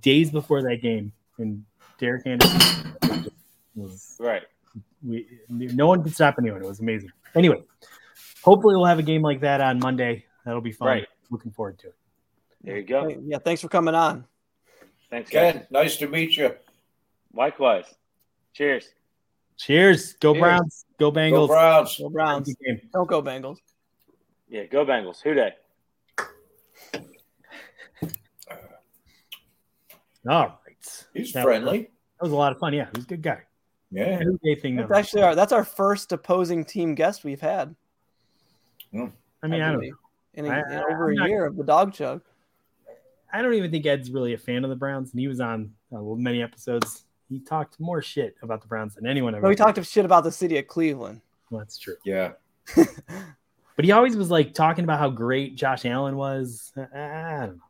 days 0.02 0.30
before 0.30 0.62
that 0.62 0.76
game, 0.82 1.12
and 1.38 1.64
Derek 1.98 2.26
Anderson 2.26 3.30
was 3.74 4.16
Right. 4.20 4.42
we, 5.02 5.26
no 5.48 5.86
one 5.86 6.02
could 6.02 6.14
stop 6.14 6.36
anyone. 6.38 6.62
It 6.62 6.68
was 6.68 6.80
amazing. 6.80 7.10
Anyway, 7.34 7.62
hopefully 8.42 8.76
we'll 8.76 8.84
have 8.86 8.98
a 8.98 9.02
game 9.04 9.22
like 9.22 9.40
that 9.40 9.60
on 9.60 9.78
Monday. 9.78 10.24
That'll 10.44 10.60
be 10.60 10.72
fun. 10.72 10.88
Right. 10.88 11.06
Looking 11.30 11.52
forward 11.52 11.78
to 11.80 11.88
it. 11.88 11.94
There 12.62 12.76
you 12.76 12.82
go. 12.84 13.08
Hey, 13.08 13.18
Yeah, 13.24 13.38
thanks 13.38 13.60
for 13.62 13.68
coming 13.68 13.94
on. 13.94 14.24
Thanks, 15.10 15.30
guys. 15.30 15.54
Ken, 15.54 15.66
nice 15.70 15.96
to 15.98 16.08
meet 16.08 16.36
you. 16.36 16.54
Likewise. 17.32 17.86
Cheers. 18.52 18.88
Cheers. 19.56 20.14
Go 20.14 20.32
Cheers. 20.34 20.40
Browns. 20.42 20.84
Go 20.98 21.12
Bengals. 21.12 21.32
Go 21.32 21.46
Browns. 21.48 21.98
Go 21.98 22.08
Browns. 22.10 22.54
Don't 22.92 23.08
go 23.08 23.22
Bengals. 23.22 23.58
Yeah, 24.48 24.64
go 24.64 24.84
Bengals. 24.84 25.20
Who 25.22 25.34
Dey? 25.34 25.52
All 30.28 30.42
right. 30.66 31.06
He's 31.14 31.32
That- 31.32 31.44
friendly. 31.44 31.82
That 32.18 32.24
was 32.24 32.32
a 32.32 32.36
lot 32.36 32.52
of 32.52 32.58
fun. 32.58 32.74
Yeah, 32.74 32.88
he's 32.94 33.04
a 33.04 33.08
good 33.08 33.22
guy. 33.22 33.42
Yeah. 33.90 34.18
Who 34.18 34.38
they 34.44 34.54
think 34.54 34.76
That's 34.76 34.92
actually 34.92 35.22
our 35.22 35.34
that's 35.34 35.52
our 35.52 35.64
first 35.64 36.12
opposing 36.12 36.64
team 36.64 36.94
guest 36.94 37.24
we've 37.24 37.40
had. 37.40 37.74
Hmm. 38.92 39.06
I 39.42 39.46
mean, 39.46 39.62
I 39.62 39.70
don't 39.70 39.80
believe, 39.80 39.94
in, 40.34 40.46
a, 40.46 40.48
I- 40.48 40.58
in 40.72 40.78
over 40.92 41.10
I'm 41.10 41.12
a 41.12 41.20
not- 41.20 41.28
year 41.28 41.46
of 41.46 41.56
the 41.56 41.64
Dawg 41.64 41.92
Chug. 41.94 42.22
I 43.32 43.42
don't 43.42 43.54
even 43.54 43.70
think 43.70 43.86
Ed's 43.86 44.10
really 44.10 44.34
a 44.34 44.38
fan 44.38 44.64
of 44.64 44.70
the 44.70 44.76
Browns, 44.76 45.12
and 45.12 45.20
he 45.20 45.28
was 45.28 45.40
on 45.40 45.72
uh, 45.94 46.00
many 46.00 46.42
episodes. 46.42 47.04
He 47.28 47.38
talked 47.38 47.78
more 47.78 48.02
shit 48.02 48.34
about 48.42 48.60
the 48.60 48.66
Browns 48.66 48.96
than 48.96 49.06
anyone 49.06 49.34
ever. 49.36 49.42
No, 49.42 49.48
we 49.48 49.54
did. 49.54 49.62
talked 49.62 49.86
shit 49.86 50.04
about 50.04 50.24
the 50.24 50.32
city 50.32 50.58
of 50.58 50.66
Cleveland. 50.66 51.20
Well, 51.48 51.60
that's 51.60 51.78
true. 51.78 51.94
Yeah. 52.04 52.32
But 53.76 53.86
he 53.86 53.92
always 53.92 54.14
was 54.14 54.30
like 54.30 54.52
talking 54.52 54.84
about 54.84 54.98
how 54.98 55.08
great 55.08 55.56
Josh 55.56 55.86
Allen 55.86 56.14
was. 56.16 56.70
I, 56.76 56.98
I 56.98 57.46
don't 57.46 57.60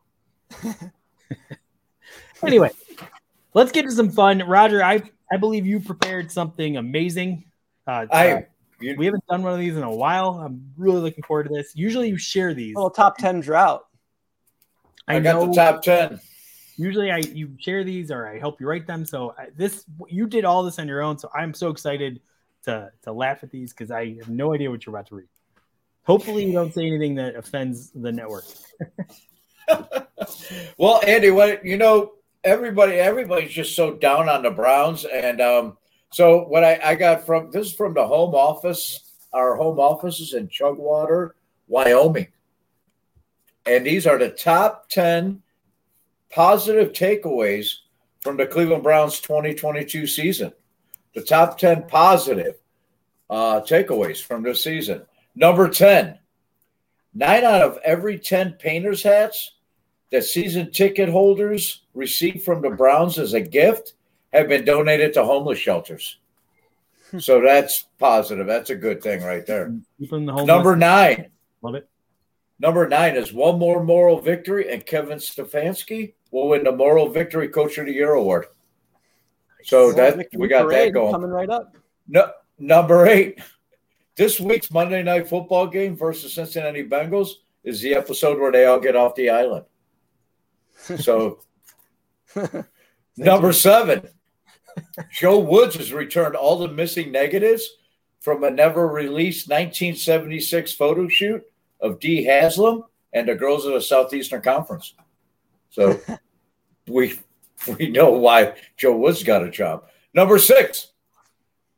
know. 0.65 0.91
anyway, 2.43 2.71
let's 3.55 3.71
get 3.71 3.83
to 3.83 3.93
some 3.93 4.11
fun. 4.11 4.41
Roger, 4.41 4.83
I 4.83 5.05
I 5.31 5.37
believe 5.37 5.67
you 5.67 5.79
prepared 5.79 6.33
something 6.33 6.77
amazing. 6.77 7.45
Uh, 7.87 8.07
I 8.13 8.47
you, 8.81 8.95
we 8.97 9.07
haven't 9.07 9.27
done 9.27 9.43
one 9.43 9.53
of 9.53 9.59
these 9.59 9.77
in 9.77 9.83
a 9.83 9.95
while. 9.95 10.41
I'm 10.45 10.73
really 10.77 11.01
looking 11.01 11.25
forward 11.25 11.45
to 11.45 11.55
this. 11.55 11.73
Usually 11.75 12.09
you 12.09 12.19
share 12.19 12.55
these. 12.55 12.75
A 12.75 12.79
little 12.79 12.91
top 12.91 13.19
ten 13.19 13.41
drought. 13.41 13.87
I, 15.09 15.21
got 15.21 15.37
know 15.37 15.47
the 15.47 15.55
top 15.55 15.83
ten. 15.83 16.21
usually 16.77 17.11
I 17.11 17.19
you 17.19 17.57
share 17.59 17.85
these 17.85 18.11
or 18.11 18.27
I 18.27 18.39
help 18.39 18.61
you 18.61 18.69
write 18.69 18.87
them. 18.87 19.05
So 19.05 19.35
I, 19.39 19.49
this 19.57 19.85
you 20.09 20.27
did 20.27 20.45
all 20.45 20.63
this 20.63 20.79
on 20.79 20.89
your 20.89 21.03
own. 21.03 21.19
So 21.19 21.31
I'm 21.35 21.55
so 21.55 21.71
excited 21.71 22.21
to 22.65 22.91
to 23.03 23.13
laugh 23.13 23.43
at 23.43 23.51
these 23.51 23.73
because 23.73 23.91
I 23.91 24.17
have 24.19 24.29
no 24.29 24.55
idea 24.55 24.71
what 24.71 24.87
you're 24.87 24.95
about 24.95 25.07
to 25.09 25.17
read. 25.17 25.29
Hopefully 26.03 26.45
you 26.45 26.53
don't 26.53 26.73
say 26.73 26.87
anything 26.87 27.15
that 27.17 27.37
offends 27.37 27.91
the 27.91 28.13
network. 28.13 28.45
Well, 30.77 31.01
Andy, 31.07 31.31
what 31.31 31.65
you 31.65 31.77
know, 31.77 32.13
everybody, 32.45 32.95
everybody's 32.95 33.53
just 33.53 33.75
so 33.75 33.95
down 33.95 34.29
on 34.29 34.43
the 34.43 34.51
Browns, 34.51 35.05
and 35.05 35.41
um, 35.41 35.77
so 36.13 36.45
what 36.45 36.65
I, 36.65 36.81
I 36.83 36.95
got 36.95 37.25
from 37.25 37.51
this 37.51 37.69
is 37.69 37.73
from 37.75 37.95
the 37.95 38.07
home 38.07 38.35
office. 38.35 39.13
Our 39.33 39.57
home 39.57 39.79
office 39.79 40.21
is 40.21 40.35
in 40.35 40.49
Chugwater, 40.49 41.37
Wyoming, 41.69 42.29
and 43.65 43.87
these 43.87 44.07
are 44.07 44.19
the 44.19 44.31
top 44.31 44.89
ten 44.89 45.43
positive 46.31 46.93
takeaways 46.93 47.75
from 48.21 48.37
the 48.37 48.47
Cleveland 48.47 48.83
Browns 48.83 49.21
2022 49.21 50.07
season. 50.07 50.53
The 51.15 51.23
top 51.23 51.59
10 51.59 51.89
positive 51.89 52.57
uh, 53.29 53.61
takeaways 53.61 54.23
from 54.23 54.43
this 54.43 54.63
season. 54.63 55.03
Number 55.35 55.69
10, 55.69 56.19
nine 57.15 57.45
out 57.45 57.63
of 57.63 57.79
every 57.85 58.19
10 58.19 58.53
painters' 58.53 59.03
hats 59.03 59.53
that 60.11 60.25
season 60.25 60.71
ticket 60.71 61.09
holders 61.09 61.83
received 61.95 62.43
from 62.43 62.63
the 62.63 62.71
Browns 62.71 63.19
as 63.19 63.35
a 63.35 63.41
gift 63.41 63.95
have 64.33 64.49
been 64.49 64.65
donated 64.65 65.15
to 65.15 65.25
homeless 65.25 65.59
shelters. 65.59 66.19
Hmm. 67.11 67.19
so 67.19 67.41
that's 67.41 67.87
positive. 67.99 68.47
That's 68.47 68.71
a 68.71 68.77
good 68.77 69.03
thing 69.03 69.23
right 69.23 69.45
there. 69.47 69.75
The. 69.99 70.21
Number 70.21 70.77
nine. 70.77 71.31
Love 71.63 71.75
it. 71.75 71.89
Number 72.61 72.87
nine 72.87 73.17
is 73.17 73.33
one 73.33 73.59
more 73.59 73.83
moral 73.83 74.21
victory, 74.21 74.71
and 74.71 74.85
Kevin 74.85 75.19
Stefanski 75.19 76.13
will 76.31 76.49
win 76.49 76.65
the 76.65 76.73
Moral 76.73 77.09
Victory 77.09 77.49
Coach 77.49 77.79
of 77.79 77.87
the 77.87 77.93
Year 77.93 78.13
award. 78.13 78.47
So 79.65 79.93
that 79.93 80.29
we 80.35 80.47
got 80.47 80.69
that 80.69 80.93
going. 80.93 81.13
coming 81.13 81.31
right 81.31 81.49
up. 81.49 81.77
No, 82.07 82.31
number 82.59 83.07
eight. 83.07 83.41
This 84.17 84.39
week's 84.39 84.71
Monday 84.71 85.03
Night 85.03 85.29
Football 85.29 85.69
game 85.69 85.97
versus 85.97 86.35
Cincinnati 86.35 86.87
Bengals 86.87 87.31
is 87.65 87.81
the 87.81 87.95
episode 87.95 88.39
where 88.39 88.53
they 88.53 88.67
all 88.67 88.81
get 88.81 88.97
off 88.97 89.15
the 89.15 89.31
island. 89.31 89.65
So, 90.99 91.41
number 93.17 93.53
seven, 93.53 94.09
Joe 95.13 95.39
Woods 95.39 95.77
has 95.77 95.93
returned 95.93 96.37
all 96.37 96.59
the 96.59 96.69
missing 96.69 97.13
negatives 97.13 97.69
from 98.21 98.45
a 98.45 98.51
never 98.51 98.87
released 98.87 99.49
1976 99.49 100.73
photo 100.73 101.09
shoot 101.09 101.43
of 101.81 102.01
Dee 102.01 102.25
Haslam 102.25 102.85
and 103.13 103.29
the 103.29 103.35
girls 103.35 103.67
of 103.67 103.73
the 103.73 103.81
Southeastern 103.81 104.43
Conference. 104.43 104.95
So, 105.71 106.01
we 106.87 107.19
we 107.79 107.89
know 107.89 108.13
why 108.13 108.55
Joe 108.77 108.97
Woods 108.97 109.23
got 109.23 109.45
a 109.45 109.51
job. 109.51 109.85
Number 110.15 110.39
six, 110.39 110.89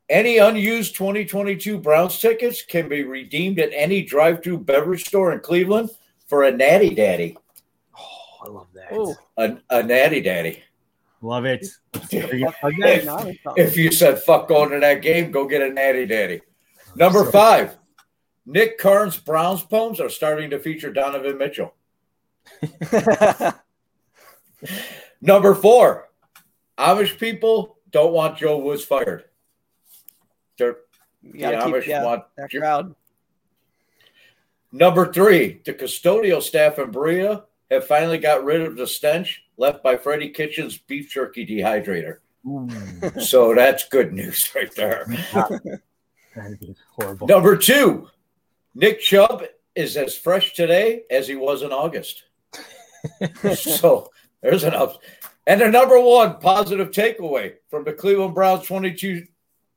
any 0.08 0.38
unused 0.38 0.94
2022 0.96 1.78
Browns 1.78 2.18
tickets 2.18 2.62
can 2.62 2.88
be 2.88 3.02
redeemed 3.02 3.58
at 3.58 3.70
any 3.72 4.02
drive-through 4.02 4.58
beverage 4.58 5.06
store 5.06 5.32
in 5.32 5.40
Cleveland 5.40 5.90
for 6.26 6.44
a 6.44 6.50
Natty 6.50 6.94
Daddy. 6.94 7.36
Oh, 7.98 8.44
I 8.44 8.48
love 8.48 8.66
that. 8.74 9.16
A, 9.36 9.78
a 9.78 9.82
Natty 9.82 10.20
Daddy. 10.20 10.62
Love 11.22 11.44
it. 11.46 11.64
If, 12.10 12.14
Okay. 12.64 13.02
now 13.04 13.18
it's 13.18 13.42
something. 13.42 13.64
if 13.64 13.76
you 13.76 13.92
said 13.92 14.18
fuck 14.18 14.48
going 14.48 14.70
to 14.70 14.80
that 14.80 15.02
game, 15.02 15.30
go 15.30 15.46
get 15.46 15.62
a 15.62 15.70
Natty 15.72 16.04
Daddy. 16.06 16.40
Number 16.96 17.24
five, 17.30 17.78
Nick 18.44 18.76
Carnes' 18.78 19.16
Browns 19.16 19.62
poems 19.62 20.00
are 20.00 20.10
starting 20.10 20.50
to 20.50 20.58
feature 20.58 20.92
Donovan 20.92 21.38
Mitchell. 21.38 21.74
Number 25.20 25.54
four, 25.54 26.08
Amish 26.78 27.18
people 27.18 27.78
don't 27.90 28.12
want 28.12 28.38
Joe 28.38 28.58
Woods 28.58 28.84
fired. 28.84 29.24
They're 30.58 30.76
You 31.22 31.38
gotta 31.38 31.56
The 31.70 31.78
keep 31.80 31.88
yeah, 31.88 32.04
want 32.04 32.24
that 32.36 32.50
Joe- 32.50 32.58
crowd. 32.60 32.94
Number 34.72 35.12
three, 35.12 35.60
the 35.64 35.74
custodial 35.74 36.42
staff 36.42 36.78
in 36.78 36.90
Berea 36.90 37.44
have 37.72 37.86
finally 37.86 38.18
got 38.18 38.44
rid 38.44 38.60
of 38.62 38.76
the 38.76 38.86
stench 38.86 39.44
left 39.56 39.82
by 39.82 39.96
Freddie 39.96 40.30
Kitchens' 40.30 40.78
beef 40.78 41.10
jerky 41.10 41.46
dehydrator. 41.46 42.18
Ooh, 42.46 42.68
So 43.20 43.54
that's 43.54 43.88
good 43.88 44.12
news 44.12 44.50
right 44.54 44.74
there. 44.74 45.06
that'd 46.36 46.60
be 46.60 46.74
horrible. 46.98 47.26
Number 47.26 47.56
two, 47.56 48.08
Nick 48.74 49.00
Chubb 49.00 49.44
is 49.74 49.96
as 49.96 50.16
fresh 50.16 50.54
today 50.54 51.02
as 51.10 51.28
he 51.28 51.36
was 51.36 51.62
in 51.62 51.72
August. 51.72 52.24
so 53.54 54.10
there's 54.42 54.64
an 54.64 54.74
up. 54.74 55.00
And 55.46 55.60
the 55.60 55.68
number 55.68 55.98
one 56.00 56.38
positive 56.38 56.90
takeaway 56.90 57.54
from 57.70 57.84
the 57.84 57.92
Cleveland 57.92 58.34
Browns 58.34 58.66
22, 58.66 59.26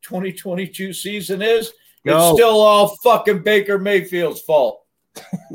2022 0.02 0.94
season 0.94 1.42
is 1.42 1.72
Go. 2.06 2.30
it's 2.30 2.38
still 2.38 2.60
all 2.62 2.96
fucking 2.98 3.42
Baker 3.42 3.80
Mayfield's 3.80 4.42
fault. 4.42 4.84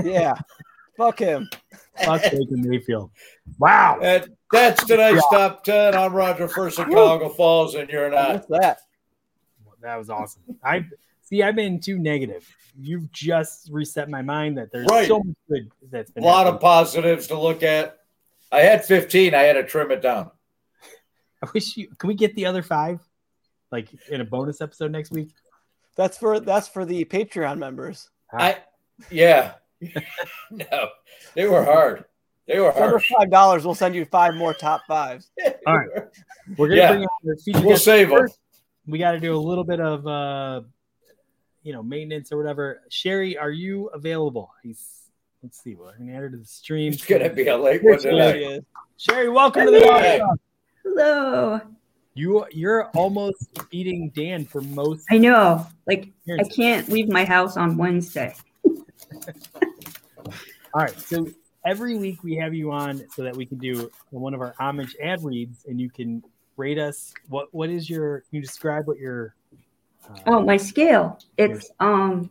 Yeah. 0.03 0.35
Fuck 0.97 1.21
him. 1.21 1.49
Fuck 1.97 2.23
Baker 2.23 2.47
Mayfield. 2.51 3.11
Wow. 3.59 3.99
And 4.03 4.29
that's 4.53 4.85
tonight's 4.85 5.23
top 5.31 5.65
10. 5.65 5.95
I'm 5.95 6.13
Roger 6.13 6.49
First 6.49 6.79
in 6.79 6.87
Cuyahoga 6.87 7.31
Falls, 7.31 7.75
and 7.75 7.89
you're 7.91 8.11
not. 8.11 8.49
What's 8.49 8.63
that? 8.63 8.79
That 9.83 9.97
was 9.97 10.11
awesome. 10.11 10.43
I 10.63 10.85
see. 11.23 11.43
I've 11.43 11.57
been 11.57 11.81
too 11.81 11.99
negative. 11.99 12.47
You've 12.79 13.11
just 13.13 13.69
reset 13.73 14.09
my 14.11 14.23
mind 14.23 14.59
that 14.59 14.71
there's 14.71 14.87
Right. 14.91 15.09
so 15.09 15.23
much 15.23 15.37
good 15.49 15.71
that's 15.91 16.11
A 16.11 16.15
been 16.15 16.25
a 16.25 16.27
lot 16.27 16.47
of 16.47 16.61
positives 16.61 17.27
to 17.29 17.39
look 17.39 17.63
at. 17.63 17.99
I 18.53 18.61
had 18.61 18.85
15. 18.85 19.35
I 19.35 19.43
had 19.43 19.55
to 19.55 19.65
trim 19.65 19.91
it 19.91 20.03
down. 20.03 20.31
I 21.43 21.49
wish 21.55 21.77
you. 21.77 21.89
Can 21.99 22.09
we 22.09 22.15
get 22.15 22.35
the 22.35 22.45
other 22.47 22.63
five, 22.63 23.01
like 23.73 23.89
in 24.11 24.21
a 24.21 24.25
bonus 24.25 24.61
episode 24.61 24.91
next 24.93 25.11
week? 25.13 25.31
That's 25.97 26.19
for 26.19 26.41
that's 26.41 26.69
for 26.69 26.85
the 26.85 27.05
Patreon 27.07 27.59
members. 27.59 28.11
I, 28.33 28.59
yeah. 29.11 29.55
no, 30.51 30.89
they 31.35 31.47
were 31.47 31.65
hard. 31.65 32.05
They 32.47 32.59
were 32.59 32.73
For 32.73 32.79
harsh. 32.91 33.11
five 33.17 33.31
dollars, 33.31 33.65
we'll 33.65 33.75
send 33.75 33.95
you 33.95 34.05
five 34.05 34.35
more 34.35 34.53
top 34.55 34.83
fives. 34.89 35.31
All 35.67 35.79
right. 35.79 35.89
We're 36.57 36.69
gonna 36.69 36.81
Yeah. 36.81 36.93
bring 36.93 37.05
out 37.05 37.11
the 37.23 37.37
feature 37.37 37.61
We'll 37.61 37.71
guest 37.71 37.85
save 37.85 38.09
them. 38.11 38.27
We 38.87 38.99
got 38.99 39.13
to 39.13 39.21
do 39.21 39.37
a 39.37 39.39
little 39.39 39.63
bit 39.63 39.79
of, 39.81 40.07
uh, 40.07 40.63
you 41.63 41.73
know, 41.73 41.83
maintenance 41.83 42.33
or 42.33 42.39
whatever. 42.39 42.83
Sherry, 42.89 43.37
are 43.39 43.51
you 43.51 43.87
available? 43.89 44.51
He's. 44.63 44.97
Let's 45.43 45.63
see. 45.63 45.75
We're 45.75 45.97
gonna 45.97 46.13
add 46.13 46.19
her 46.21 46.31
to 46.31 46.37
the 46.37 46.45
stream. 46.45 46.93
It's 46.93 47.05
gonna 47.07 47.31
be 47.31 47.47
a 47.47 47.57
late 47.57 47.83
one 47.85 47.99
There 48.03 48.11
tonight. 48.13 48.37
is. 48.43 48.63
Sherry, 48.99 49.29
welcome 49.31 49.65
to 49.67 49.71
the 49.71 49.79
Hey. 49.81 50.21
podcast. 50.21 50.37
Hello. 50.85 51.61
You 52.15 52.45
you're 52.51 52.89
almost 52.97 53.49
beating 53.71 54.11
Dan 54.15 54.45
for 54.45 54.61
most. 54.61 55.07
I 55.11 55.17
know. 55.19 55.67
Like 55.87 56.09
I 56.29 56.43
can't 56.45 56.89
leave 56.91 57.09
my 57.09 57.25
house 57.25 57.57
on 57.57 57.77
Wednesday. 57.79 58.35
All 60.75 60.83
right. 60.83 60.99
So 60.99 61.29
every 61.65 61.97
week 61.97 62.23
we 62.23 62.37
have 62.37 62.55
you 62.55 62.71
on 62.71 63.03
so 63.15 63.23
that 63.23 63.37
we 63.37 63.47
can 63.47 63.59
do 63.59 63.91
one 64.11 64.35
of 64.35 64.41
our 64.41 64.55
homage 64.59 64.97
ad 65.03 65.23
reads, 65.23 65.65
and 65.67 65.81
you 65.81 65.91
can 65.91 66.23
rate 66.57 66.79
us. 66.79 67.13
What 67.29 67.53
what 67.53 67.71
is 67.71 67.89
your? 67.89 68.21
Can 68.21 68.37
you 68.37 68.43
describe 68.43 68.87
what 68.87 68.99
your? 68.99 69.35
Uh, 70.09 70.19
Oh, 70.27 70.43
my 70.43 70.57
scale. 70.57 71.19
It's 71.37 71.71
um 71.81 72.31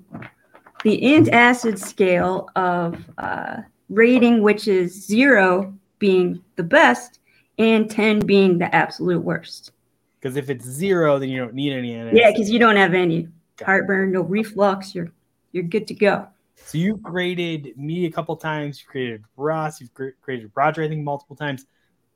the 0.83 1.01
antacid 1.01 1.77
scale 1.77 2.49
of 2.55 3.03
uh, 3.17 3.57
rating, 3.89 4.41
which 4.41 4.67
is 4.67 5.05
zero 5.05 5.73
being 5.99 6.41
the 6.55 6.63
best 6.63 7.19
and 7.57 7.89
ten 7.89 8.19
being 8.19 8.57
the 8.57 8.73
absolute 8.73 9.21
worst. 9.21 9.71
Because 10.19 10.35
if 10.37 10.49
it's 10.49 10.65
zero, 10.65 11.19
then 11.19 11.29
you 11.29 11.39
don't 11.39 11.53
need 11.53 11.73
any. 11.73 11.95
NS. 11.95 12.13
Yeah, 12.13 12.31
because 12.31 12.49
you 12.49 12.59
don't 12.59 12.75
have 12.75 12.93
any 12.93 13.27
heartburn, 13.63 14.11
no 14.11 14.21
reflux. 14.21 14.95
You're 14.95 15.11
you're 15.51 15.63
good 15.63 15.87
to 15.87 15.93
go. 15.93 16.27
So 16.65 16.77
you 16.77 16.97
graded 16.97 17.77
me 17.77 18.05
a 18.05 18.11
couple 18.11 18.35
times. 18.35 18.81
You 18.81 18.87
created 18.89 19.23
Ross. 19.37 19.81
You've 19.81 19.93
gr- 19.93 20.09
created 20.21 20.51
Roger. 20.55 20.83
I 20.83 20.87
think 20.87 21.03
multiple 21.03 21.35
times. 21.35 21.65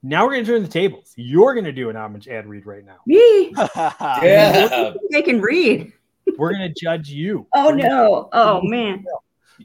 Now 0.04 0.26
we're 0.26 0.34
gonna 0.34 0.46
turn 0.46 0.62
the 0.62 0.68
tables. 0.68 1.14
You're 1.16 1.56
gonna 1.56 1.72
do 1.72 1.90
an 1.90 1.96
homage 1.96 2.28
ad 2.28 2.46
read 2.46 2.66
right 2.66 2.86
now. 2.86 2.98
Me, 3.08 3.54
Yeah. 3.76 4.94
they 5.12 5.22
can 5.22 5.40
read. 5.42 5.92
We're 6.38 6.52
gonna 6.54 6.74
judge 6.74 7.10
you. 7.10 7.48
Oh 7.54 7.66
We're 7.68 7.78
gonna- 7.78 7.90
no! 7.90 8.30
Oh 8.34 8.62
man! 8.64 9.06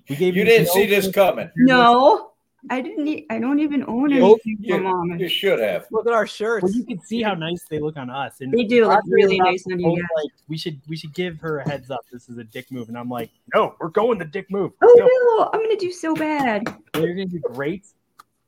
We 0.08 0.16
gave 0.16 0.34
You 0.36 0.42
you 0.42 0.44
didn't 0.44 0.68
see 0.68 0.86
this 0.86 1.10
coming. 1.10 1.50
No, 1.56 2.32
I 2.70 2.80
didn't. 2.80 3.06
e- 3.06 3.26
I 3.30 3.38
don't 3.38 3.60
even 3.60 3.84
own 3.86 4.10
You, 4.10 4.24
anything 4.24 4.56
you- 4.60 4.74
from 4.74 4.82
mom. 4.84 5.18
you 5.18 5.28
should 5.28 5.60
have. 5.60 5.86
Look 5.92 6.06
at 6.06 6.12
our 6.12 6.26
shirts. 6.26 6.64
Well, 6.64 6.72
you 6.72 6.84
can 6.84 7.00
see 7.00 7.22
how 7.22 7.34
nice 7.34 7.64
they 7.70 7.78
look 7.78 7.96
on 7.96 8.10
us. 8.10 8.40
And 8.40 8.52
They 8.52 8.64
do 8.64 8.86
look 8.86 9.00
really 9.06 9.38
nice 9.38 9.64
on 9.70 9.78
you 9.78 9.96
guys. 9.96 10.04
Like 10.16 10.32
we 10.48 10.58
should 10.58 10.80
we 10.88 10.96
should 10.96 11.14
give 11.14 11.38
her 11.40 11.58
a 11.58 11.68
heads 11.68 11.90
up. 11.90 12.00
This 12.12 12.28
is 12.28 12.38
a 12.38 12.44
dick 12.44 12.70
move, 12.72 12.88
and 12.88 12.98
I'm 12.98 13.08
like, 13.08 13.30
no, 13.54 13.74
we're 13.80 13.88
going 13.88 14.18
the 14.18 14.24
dick 14.24 14.50
move. 14.50 14.72
Oh 14.82 14.94
No, 14.98 15.44
no! 15.44 15.50
I'm 15.54 15.62
gonna 15.62 15.76
do 15.78 15.92
so 15.92 16.14
bad. 16.14 16.64
you're 16.96 17.14
gonna 17.14 17.26
do 17.26 17.38
great. 17.40 17.86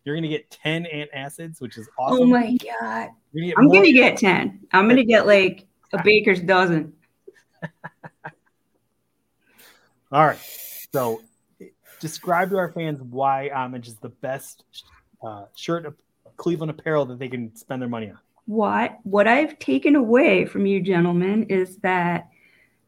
You're 0.05 0.17
gonna 0.17 0.29
get 0.29 0.51
ten 0.51 0.87
antacids, 0.93 1.61
which 1.61 1.79
is 1.79 1.89
oh 1.99 2.05
awesome. 2.05 2.23
Oh 2.23 2.27
my 2.27 2.57
god! 2.57 3.11
Gonna 3.35 3.53
I'm 3.59 3.69
gonna 3.69 3.93
get 3.93 4.17
ten. 4.17 4.61
I'm 4.73 4.89
gonna 4.89 5.05
get 5.05 5.27
like 5.27 5.67
a 5.93 6.03
baker's 6.03 6.41
dozen. 6.41 6.93
All 10.13 10.27
right. 10.27 10.39
So, 10.93 11.23
describe 12.01 12.51
to 12.51 12.59
our 12.59 12.73
fans 12.73 13.01
why 13.03 13.51
Homage 13.51 13.89
is 13.89 13.97
the 13.97 14.09
best 14.09 14.65
uh, 15.23 15.45
shirt 15.55 15.87
of 15.87 15.95
Cleveland 16.37 16.71
apparel 16.71 17.05
that 17.07 17.19
they 17.19 17.29
can 17.29 17.55
spend 17.55 17.81
their 17.81 17.89
money 17.89 18.11
on. 18.11 18.19
What 18.47 18.99
what 19.05 19.29
I've 19.29 19.59
taken 19.59 19.95
away 19.95 20.45
from 20.47 20.67
you 20.67 20.81
gentlemen 20.81 21.45
is 21.45 21.77
that 21.79 22.29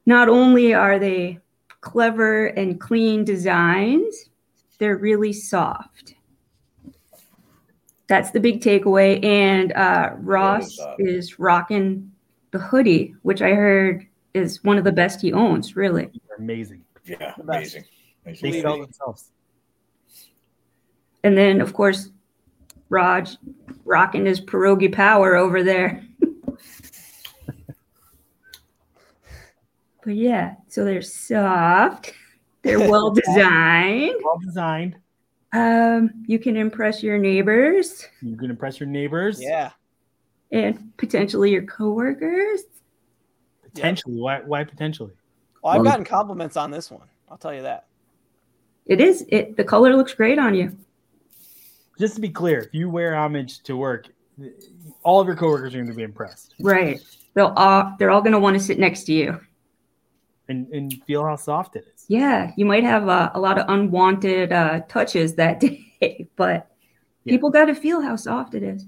not 0.07 0.29
only 0.29 0.75
are 0.75 0.99
they 0.99 1.39
clever 1.81 2.47
and 2.47 2.81
clean 2.81 3.25
designs, 3.25 4.31
they're 4.79 4.97
really 4.97 5.33
soft. 5.33 6.15
That's 8.09 8.31
the 8.31 8.41
big 8.41 8.61
takeaway. 8.61 9.23
And 9.25 9.73
uh, 9.75 10.15
Ross 10.17 10.77
is 10.99 11.39
rocking 11.39 12.11
the 12.51 12.59
hoodie, 12.59 13.15
which 13.23 13.43
I 13.43 13.51
heard 13.51 14.07
is 14.35 14.65
one 14.65 14.79
of 14.79 14.85
the 14.85 14.93
best 14.93 15.21
he 15.21 15.33
owns. 15.33 15.77
Really. 15.77 16.11
Amazing. 16.39 16.83
Yeah, 17.05 17.35
amazing. 17.39 17.85
They 18.25 18.33
amazing. 18.33 18.63
sell 18.63 18.81
themselves. 18.81 19.31
And 21.25 21.37
then, 21.37 21.61
of 21.61 21.73
course, 21.73 22.11
Raj 22.89 23.37
rocking 23.85 24.27
his 24.27 24.41
pierogi 24.41 24.93
power 24.93 25.35
over 25.35 25.63
there. 25.63 26.05
but 30.05 30.15
yeah, 30.15 30.55
so 30.69 30.85
they're 30.85 31.03
soft. 31.03 32.13
They're 32.63 32.79
well 32.91 33.11
designed. 33.11 34.17
Well 34.23 34.39
designed. 34.45 34.97
Um, 35.53 36.11
you 36.27 36.39
can 36.39 36.57
impress 36.57 37.03
your 37.03 37.19
neighbors 37.19 38.09
You 38.23 38.37
can 38.37 38.49
impress 38.49 38.81
your 38.81 38.89
neighbors. 38.89 39.39
Yeah. 39.43 39.71
and 40.51 40.97
potentially 40.97 41.51
your 41.51 41.65
coworkers. 41.65 42.63
Potentially. 43.63 44.17
Why? 44.17 44.41
Why 44.41 44.65
potentially? 44.65 45.13
Well, 45.63 45.75
I've 45.77 45.85
gotten 45.85 46.05
compliments 46.05 46.57
on 46.57 46.71
this 46.71 46.91
one. 46.91 47.07
I'll 47.31 47.37
tell 47.37 47.55
you 47.55 47.63
that. 47.63 47.87
It 48.87 49.01
is 49.01 49.25
it 49.29 49.57
the 49.57 49.65
color 49.65 49.97
looks 49.97 50.15
great 50.15 50.39
on 50.39 50.55
you. 50.55 50.77
Just 51.99 52.15
to 52.17 52.21
be 52.21 52.31
clear, 52.31 52.61
if 52.61 52.75
you 52.75 52.91
wear 52.91 53.15
homage 53.15 53.61
to 53.65 53.77
work, 53.77 54.09
all 55.03 55.21
of 55.21 55.27
your 55.27 55.37
coworkers 55.37 55.75
are 55.75 55.79
going 55.79 55.91
to 55.91 55.95
be 55.95 56.03
impressed 56.03 56.55
Right. 56.61 57.01
They'll 57.35 57.53
all 57.57 57.95
they're 57.99 58.11
all 58.11 58.23
gonna 58.23 58.41
want 58.41 58.57
to 58.59 58.63
sit 58.63 58.79
next 58.79 59.05
to 59.05 59.13
you. 59.13 59.41
and, 60.49 60.67
and 60.73 61.03
feel 61.05 61.25
how 61.25 61.37
soft 61.37 61.77
it 61.77 61.85
is. 61.95 62.05
Yeah, 62.09 62.51
you 62.57 62.65
might 62.65 62.83
have 62.85 63.09
uh, 63.09 63.31
a 63.35 63.41
lot 63.41 63.59
of 63.59 63.67
unwanted 63.69 64.53
uh, 64.53 64.81
touches 64.89 65.35
that 65.37 65.61
day, 66.01 66.27
but 66.37 66.69
Yeah. 67.25 67.33
people 67.35 67.51
got 67.51 67.67
to 67.67 67.75
feel 67.75 68.01
how 68.03 68.17
soft 68.17 68.55
it 68.55 68.63
is. 68.63 68.85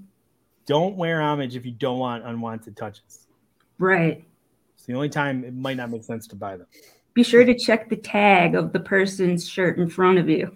Don't 0.65 0.95
wear 0.97 1.21
homage 1.21 1.55
if 1.55 1.65
you 1.65 1.71
don't 1.71 1.97
want 1.99 2.25
unwanted 2.25 2.75
touches. 2.75 3.27
Right. 3.79 4.25
It's 4.75 4.85
the 4.85 4.93
only 4.93 5.09
time 5.09 5.43
it 5.45 5.55
might 5.55 5.77
not 5.77 5.89
make 5.89 6.03
sense 6.03 6.27
to 6.27 6.35
buy 6.35 6.57
them. 6.57 6.67
Be 7.15 7.23
sure 7.23 7.43
to 7.43 7.57
check 7.57 7.89
the 7.89 7.95
tag 7.95 8.53
of 8.53 8.71
the 8.73 8.79
person's 8.79 9.49
shirt 9.49 9.79
in 9.79 9.89
front 9.89 10.19
of 10.19 10.29
you. 10.29 10.55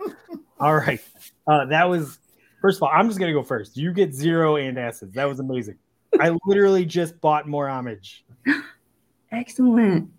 All 0.60 0.74
right. 0.74 1.00
Uh, 1.46 1.64
that 1.66 1.88
was, 1.88 2.18
first 2.60 2.78
of 2.78 2.82
all, 2.82 2.90
I'm 2.92 3.06
just 3.08 3.18
going 3.18 3.32
to 3.32 3.38
go 3.40 3.42
first. 3.44 3.76
You 3.76 3.92
get 3.94 4.12
zero 4.12 4.56
and 4.56 4.78
acids. 4.78 5.14
That 5.14 5.26
was 5.26 5.40
amazing. 5.40 5.78
I 6.20 6.36
literally 6.44 6.84
just 6.84 7.18
bought 7.20 7.48
more 7.48 7.68
homage. 7.68 8.24
Excellent. 9.32 10.10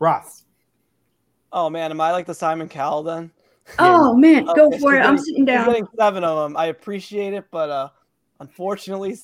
Ross, 0.00 0.44
Oh 1.56 1.70
man, 1.70 1.92
am 1.92 2.00
I 2.00 2.10
like 2.10 2.26
the 2.26 2.34
Simon 2.34 2.68
Cowell 2.68 3.04
then? 3.04 3.30
Oh 3.78 4.14
man, 4.16 4.44
go 4.44 4.66
Okay, 4.66 4.78
for 4.80 4.90
she's 4.92 4.98
it. 5.00 5.06
I'm 5.06 5.16
sitting 5.16 5.44
down. 5.44 5.66
getting 5.68 5.86
seven 5.96 6.24
of 6.24 6.36
them. 6.42 6.56
I 6.56 6.66
appreciate 6.66 7.32
it, 7.32 7.44
but 7.52 7.70
uh, 7.70 7.88
unfortunately, 8.40 9.16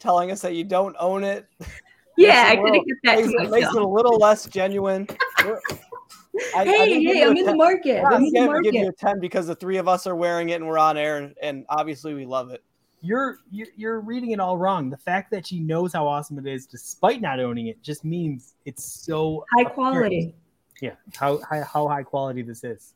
telling 0.00 0.32
us 0.32 0.40
that 0.40 0.54
you 0.56 0.64
don't 0.64 0.96
own 0.98 1.22
it 1.22 1.46
Yeah, 2.16 2.44
I 2.46 2.56
makes 2.56 2.58
it 2.58 2.62
could 2.62 2.66
have 2.66 2.72
little- 2.72 2.84
kept 2.84 3.02
that 3.04 3.16
makes, 3.16 3.32
to 3.32 3.42
it, 3.42 3.50
makes 3.50 3.74
it 3.76 3.82
a 3.82 3.86
little 3.88 4.18
less 4.18 4.46
genuine. 4.46 5.06
We're- 5.44 5.58
I- 6.54 6.60
I 6.60 6.64
Hey, 6.64 6.88
didn't 6.88 7.02
give 7.02 7.12
hey, 7.12 7.18
you 7.20 7.26
a 7.26 7.30
I'm 7.30 7.36
in 7.36 7.44
the 7.44 7.50
10 7.50 7.56
market. 7.58 7.86
Yeah, 7.86 8.04
I'm 8.06 8.24
in 8.24 8.32
the 8.32 8.40
I 8.40 8.46
can't 8.46 8.64
give 8.64 8.74
you 8.74 8.88
a 8.88 8.92
ten 8.92 9.20
because 9.20 9.46
the 9.46 9.54
three 9.54 9.76
of 9.76 9.86
us 9.86 10.06
are 10.06 10.16
wearing 10.16 10.48
it 10.48 10.54
and 10.54 10.66
we're 10.66 10.78
on 10.78 10.96
air, 10.96 11.18
and, 11.18 11.34
and 11.42 11.66
obviously 11.68 12.14
we 12.14 12.24
love 12.24 12.50
it. 12.50 12.62
you're, 13.02 13.38
you're 13.50 13.66
you're 13.76 14.00
reading 14.00 14.30
it 14.30 14.40
all 14.40 14.56
wrong. 14.56 14.88
The 14.88 14.96
fact 14.96 15.30
that 15.32 15.46
she 15.46 15.60
knows 15.60 15.92
how 15.92 16.06
awesome 16.06 16.38
it 16.38 16.46
is, 16.46 16.66
despite 16.66 17.20
not 17.20 17.38
owning 17.40 17.66
it, 17.66 17.82
just 17.82 18.02
means 18.04 18.54
it's 18.64 18.82
so 18.84 19.44
High 19.54 19.62
apparent. 19.62 19.74
quality. 19.74 20.34
Yeah, 20.80 20.92
how 21.16 21.38
high, 21.42 21.60
how 21.62 21.86
high 21.88 22.02
quality 22.02 22.42
this 22.42 22.64
is. 22.64 22.94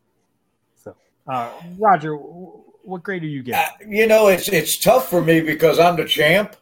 So, 0.77 0.97
uh, 1.29 1.51
Roger, 1.79 2.15
what 2.17 3.03
grade 3.03 3.23
are 3.23 3.27
you 3.27 3.41
Uh, 3.41 3.45
getting? 3.81 3.93
you 3.93 4.07
know, 4.07 4.29
it's 4.29 4.49
it's 4.49 4.79
tough 4.79 5.11
for 5.11 5.21
me 5.23 5.41
because 5.41 5.79
I'm 5.79 5.97
the 5.97 6.05
champ. 6.07 6.57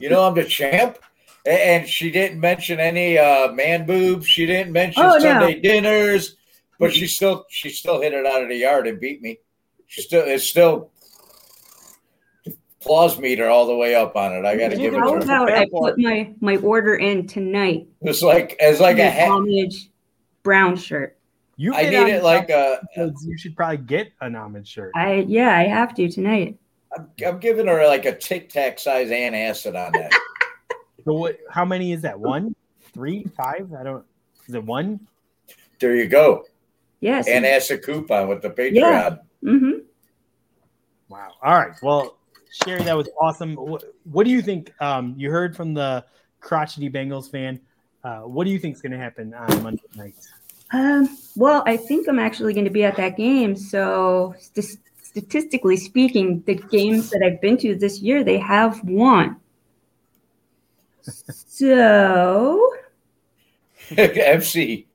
You 0.00 0.10
know, 0.10 0.24
I'm 0.24 0.34
the 0.34 0.44
champ. 0.44 0.98
A- 1.48 1.66
And 1.74 1.88
she 1.88 2.10
didn't 2.10 2.38
mention 2.40 2.78
any 2.78 3.18
uh, 3.18 3.50
man 3.52 3.86
boobs. 3.86 4.26
She 4.26 4.46
didn't 4.46 4.72
mention 4.72 5.02
Oh, 5.02 5.14
no. 5.14 5.18
Sunday 5.20 5.60
dinners, 5.60 6.36
but 6.78 6.92
she 6.92 7.06
still 7.06 7.44
she 7.48 7.70
still 7.70 8.00
hit 8.00 8.12
it 8.14 8.26
out 8.26 8.42
of 8.42 8.48
the 8.48 8.56
yard 8.56 8.86
and 8.86 9.00
beat 9.00 9.22
me. 9.22 9.38
She 9.86 10.02
still 10.02 10.22
it's 10.26 10.44
still 10.48 10.90
applause 12.80 13.18
meter 13.18 13.48
all 13.48 13.66
the 13.66 13.74
way 13.76 13.94
up 13.94 14.14
on 14.16 14.32
it. 14.32 14.44
I 14.44 14.56
got 14.56 14.70
to 14.70 14.76
give 14.76 14.94
it 14.94 14.98
How 15.00 15.06
to 15.06 15.12
her. 15.14 15.18
about 15.20 15.50
I 15.52 15.66
put 15.72 15.98
my 15.98 16.32
my 16.40 16.56
order 16.58 16.94
in 16.96 17.26
tonight? 17.26 17.88
It's 18.02 18.22
like 18.22 18.56
it's 18.60 18.80
like 18.80 18.96
a 18.98 19.02
The 19.02 19.10
hat. 19.10 19.28
homage 19.28 19.90
brown 20.42 20.76
shirt. 20.76 21.16
You 21.56 21.74
I 21.74 21.82
need 21.84 22.08
it 22.08 22.22
like 22.22 22.50
a. 22.50 22.78
episodes, 22.94 23.24
you 23.26 23.36
should 23.36 23.56
probably 23.56 23.78
get 23.78 24.12
an 24.20 24.36
homage 24.36 24.68
shirt. 24.68 24.92
I 24.94 25.24
yeah, 25.26 25.56
I 25.56 25.64
have 25.64 25.92
to 25.96 26.08
tonight. 26.08 26.56
I'm, 26.96 27.08
I'm 27.26 27.38
giving 27.40 27.66
her 27.66 27.84
like 27.88 28.04
a 28.04 28.16
tic 28.16 28.48
tac 28.48 28.78
size 28.78 29.08
antacid 29.10 29.74
on 29.74 29.90
that. 29.92 30.12
So 31.08 31.14
what? 31.14 31.38
How 31.50 31.64
many 31.64 31.92
is 31.92 32.02
that? 32.02 32.20
One, 32.20 32.54
three, 32.92 33.24
five? 33.34 33.72
I 33.72 33.82
don't. 33.82 34.04
Is 34.46 34.54
it 34.54 34.62
one? 34.62 35.00
there 35.80 35.96
you 35.96 36.06
go. 36.06 36.44
Yes. 37.00 37.26
And 37.28 37.46
ask 37.46 37.70
a 37.70 37.78
coupon 37.78 38.28
with 38.28 38.42
the 38.42 38.50
Patreon. 38.50 38.74
Yeah. 38.74 39.16
hmm 39.42 39.70
Wow. 41.08 41.32
All 41.42 41.54
right. 41.54 41.72
Well, 41.82 42.18
Sherry, 42.50 42.82
that 42.82 42.94
was 42.94 43.08
awesome. 43.18 43.54
What, 43.54 43.84
what 44.04 44.24
do 44.24 44.30
you 44.30 44.42
think? 44.42 44.70
Um, 44.82 45.14
you 45.16 45.30
heard 45.30 45.56
from 45.56 45.72
the 45.72 46.04
crotchety 46.40 46.90
Bengals 46.90 47.30
fan. 47.30 47.58
Uh, 48.04 48.20
what 48.22 48.44
do 48.44 48.50
you 48.50 48.58
think 48.58 48.74
is 48.74 48.82
going 48.82 48.92
to 48.92 48.98
happen 48.98 49.32
on 49.32 49.62
Monday 49.62 49.82
night? 49.96 50.14
Um, 50.72 51.16
well, 51.36 51.62
I 51.66 51.78
think 51.78 52.06
I'm 52.06 52.18
actually 52.18 52.52
going 52.52 52.66
to 52.66 52.70
be 52.70 52.84
at 52.84 52.96
that 52.96 53.16
game. 53.16 53.56
So, 53.56 54.34
st- 54.38 54.78
statistically 55.02 55.78
speaking, 55.78 56.42
the 56.44 56.56
games 56.56 57.08
that 57.10 57.22
I've 57.24 57.40
been 57.40 57.56
to 57.58 57.76
this 57.76 58.00
year, 58.00 58.22
they 58.22 58.38
have 58.38 58.84
won. 58.84 59.36
So, 61.08 62.72
MC. 63.96 64.86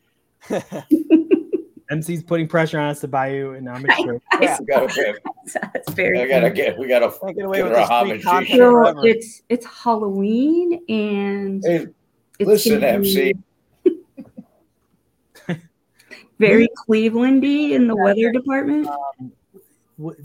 MC's 1.91 2.23
putting 2.23 2.47
pressure 2.47 2.79
on 2.79 2.89
us 2.89 3.01
to 3.01 3.07
buy 3.07 3.33
you 3.33 3.51
an 3.51 3.67
homage 3.67 3.91
shirt. 4.03 4.21
I 4.31 4.57
We 4.59 4.65
gotta 4.65 4.87
get, 4.95 5.15
that's 5.73 5.91
very. 5.93 6.21
I 6.21 6.27
gotta 6.27 6.47
funny. 6.47 6.55
get. 6.55 6.79
We 6.79 6.87
gotta 6.87 7.11
Can't 7.21 7.35
get 7.35 7.45
away 7.45 7.61
with 7.61 7.71
her 7.73 7.77
a 7.77 7.81
this 7.81 7.87
free 7.87 7.95
homage 7.95 8.47
t-shirt. 8.47 8.57
So 8.57 9.03
it's 9.03 9.41
it's 9.49 9.65
Halloween 9.65 10.81
and 10.89 11.63
Hey, 11.63 11.87
it's 12.39 12.47
listen, 12.47 12.73
gonna 12.75 12.87
MC. 12.87 13.33
Very 16.39 16.67
Clevelandy 16.87 17.71
in 17.71 17.87
the 17.87 17.95
weather 17.95 18.31
department. 18.31 18.87
Um, 18.87 19.31
what- 19.97 20.17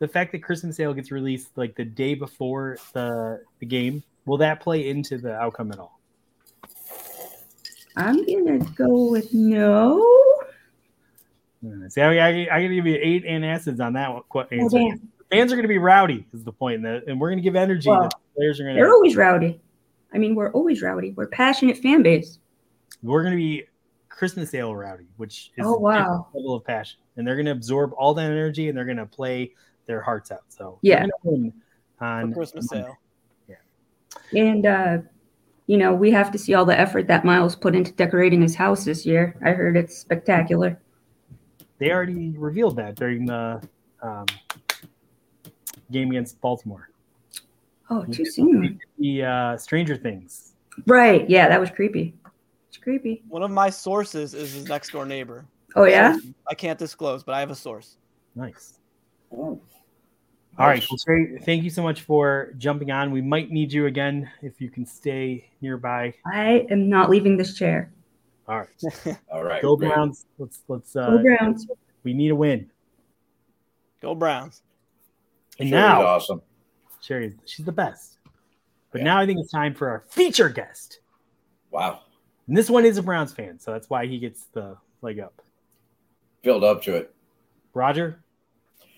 The 0.00 0.08
fact 0.08 0.32
that 0.32 0.42
Christmas 0.42 0.76
Sale 0.76 0.94
gets 0.94 1.12
released 1.12 1.56
like 1.56 1.76
the 1.76 1.84
day 1.84 2.14
before 2.14 2.78
the, 2.92 3.40
the 3.60 3.66
game, 3.66 4.02
will 4.26 4.38
that 4.38 4.60
play 4.60 4.88
into 4.88 5.18
the 5.18 5.34
outcome 5.34 5.72
at 5.72 5.78
all? 5.78 5.98
I'm 7.96 8.24
gonna 8.24 8.58
go 8.74 9.10
with 9.10 9.32
no. 9.34 10.02
Uh, 11.64 11.88
See, 11.88 12.00
I, 12.00 12.08
I, 12.16 12.28
I 12.28 12.44
got 12.62 12.68
to 12.68 12.74
give 12.74 12.86
you 12.86 12.98
eight 13.00 13.24
antacids 13.24 13.78
on 13.80 13.92
that 13.92 14.12
one. 14.12 14.22
qu- 14.28 14.40
Oh, 14.40 14.46
answer. 14.50 14.78
damn. 14.78 15.08
Fans 15.30 15.52
are 15.52 15.54
going 15.54 15.62
to 15.62 15.68
be 15.68 15.78
rowdy, 15.78 16.26
is 16.34 16.42
the 16.42 16.50
point, 16.52 16.76
and, 16.76 16.84
the- 16.84 17.04
and 17.08 17.20
we're 17.20 17.28
going 17.30 17.38
to 17.38 17.42
give 17.42 17.54
energy. 17.54 17.88
Well, 17.88 18.02
the 18.08 18.10
players 18.36 18.58
are 18.60 18.64
gonna. 18.64 18.74
They're 18.74 18.90
always 18.90 19.14
rowdy. 19.14 19.60
I 20.12 20.18
mean, 20.18 20.34
we're 20.34 20.50
always 20.52 20.82
rowdy. 20.82 21.12
We're 21.12 21.28
passionate 21.28 21.78
fan 21.78 22.02
base. 22.02 22.38
We're 23.02 23.22
going 23.22 23.30
to 23.32 23.36
be 23.38 23.64
Christmas 24.08 24.50
Sale 24.50 24.74
rowdy, 24.74 25.06
which 25.18 25.52
is 25.56 25.64
Oh, 25.66 25.74
a 25.76 25.78
wow. 25.80 25.98
different 25.98 26.26
level 26.34 26.54
of 26.56 26.64
passion, 26.64 26.98
and 27.16 27.26
they're 27.26 27.36
going 27.36 27.46
to 27.46 27.52
absorb 27.52 27.92
all 27.96 28.12
that 28.14 28.24
energy 28.30 28.68
and 28.68 28.76
they're 28.76 28.84
going 28.84 28.96
to 28.96 29.06
play 29.06 29.54
their 29.86 30.00
hearts 30.02 30.32
out. 30.32 30.42
So 30.48 30.78
Yeah. 30.82 30.96
we're 30.96 31.00
gonna 31.00 31.12
win 31.22 31.52
for 31.98 32.04
on 32.04 32.32
Christmas 32.34 32.70
Monday. 32.72 32.88
Sale. 34.32 34.46
And 34.46 34.66
uh, 34.66 34.98
you 35.66 35.76
know, 35.76 35.94
we 35.94 36.10
have 36.10 36.30
to 36.32 36.38
see 36.38 36.54
all 36.54 36.64
the 36.64 36.78
effort 36.78 37.06
that 37.06 37.24
Myles 37.24 37.56
put 37.56 37.74
into 37.74 37.92
decorating 37.92 38.42
his 38.42 38.54
house 38.54 38.84
this 38.84 39.06
year. 39.06 39.36
I 39.44 39.50
heard 39.50 39.76
it's 39.76 39.96
spectacular. 39.96 40.80
They 41.78 41.90
already 41.90 42.34
revealed 42.36 42.76
that 42.76 42.94
during 42.94 43.26
the 43.26 43.66
um, 44.02 44.26
game 45.90 46.10
against 46.10 46.40
Baltimore. 46.40 46.90
Oh, 47.90 48.04
too 48.04 48.24
soon. 48.24 48.80
The 48.98 49.24
uh, 49.24 49.56
Stranger 49.56 49.96
Things. 49.96 50.54
Right. 50.86 51.28
Yeah, 51.28 51.48
that 51.48 51.60
was 51.60 51.70
creepy. 51.70 52.14
It's 52.68 52.78
creepy. 52.78 53.22
One 53.28 53.42
of 53.42 53.50
my 53.50 53.68
sources 53.68 54.34
is 54.34 54.52
his 54.54 54.68
next 54.68 54.92
door 54.92 55.04
neighbor. 55.04 55.44
Oh 55.76 55.84
yeah? 55.84 56.16
I 56.48 56.54
can't 56.54 56.78
disclose, 56.78 57.22
but 57.22 57.34
I 57.34 57.40
have 57.40 57.50
a 57.50 57.54
source. 57.54 57.96
Nice. 58.34 58.78
Ooh. 59.32 59.60
All 60.58 60.66
right. 60.66 60.84
Well, 60.90 60.98
Sherry, 60.98 61.38
thank 61.44 61.64
you 61.64 61.70
so 61.70 61.82
much 61.82 62.02
for 62.02 62.52
jumping 62.58 62.90
on. 62.90 63.10
We 63.10 63.22
might 63.22 63.50
need 63.50 63.72
you 63.72 63.86
again 63.86 64.30
if 64.42 64.60
you 64.60 64.68
can 64.70 64.84
stay 64.84 65.48
nearby. 65.62 66.14
I 66.26 66.66
am 66.70 66.88
not 66.90 67.08
leaving 67.08 67.36
this 67.36 67.56
chair. 67.56 67.90
All 68.46 68.58
right. 68.58 69.16
All 69.32 69.42
right. 69.44 69.62
Go 69.62 69.76
great. 69.76 69.92
Browns. 69.92 70.26
Let's 70.38 70.60
let's 70.68 70.94
uh 70.94 71.10
Go 71.10 71.22
Browns. 71.22 71.66
we 72.04 72.12
need 72.12 72.30
a 72.30 72.36
win. 72.36 72.70
Go 74.02 74.14
Browns. 74.14 74.62
And 75.58 75.68
Sherry's 75.68 75.70
now 75.70 76.06
awesome. 76.06 76.42
Sherry, 77.00 77.34
she's 77.46 77.64
the 77.64 77.72
best. 77.72 78.18
But 78.90 78.98
Yeah. 79.00 79.04
now 79.04 79.18
I 79.20 79.26
think 79.26 79.40
it's 79.40 79.50
time 79.50 79.74
for 79.74 79.88
our 79.88 80.04
feature 80.10 80.48
guest. 80.48 81.00
Wow. 81.70 82.00
And 82.46 82.56
this 82.56 82.68
one 82.68 82.84
is 82.84 82.98
a 82.98 83.02
Browns 83.02 83.32
fan, 83.32 83.58
so 83.58 83.70
that's 83.72 83.88
why 83.88 84.06
he 84.06 84.18
gets 84.18 84.44
the 84.52 84.76
leg 85.00 85.18
up. 85.20 85.40
Build 86.42 86.62
up 86.64 86.82
to 86.82 86.94
it. 86.96 87.14
Roger, 87.72 88.21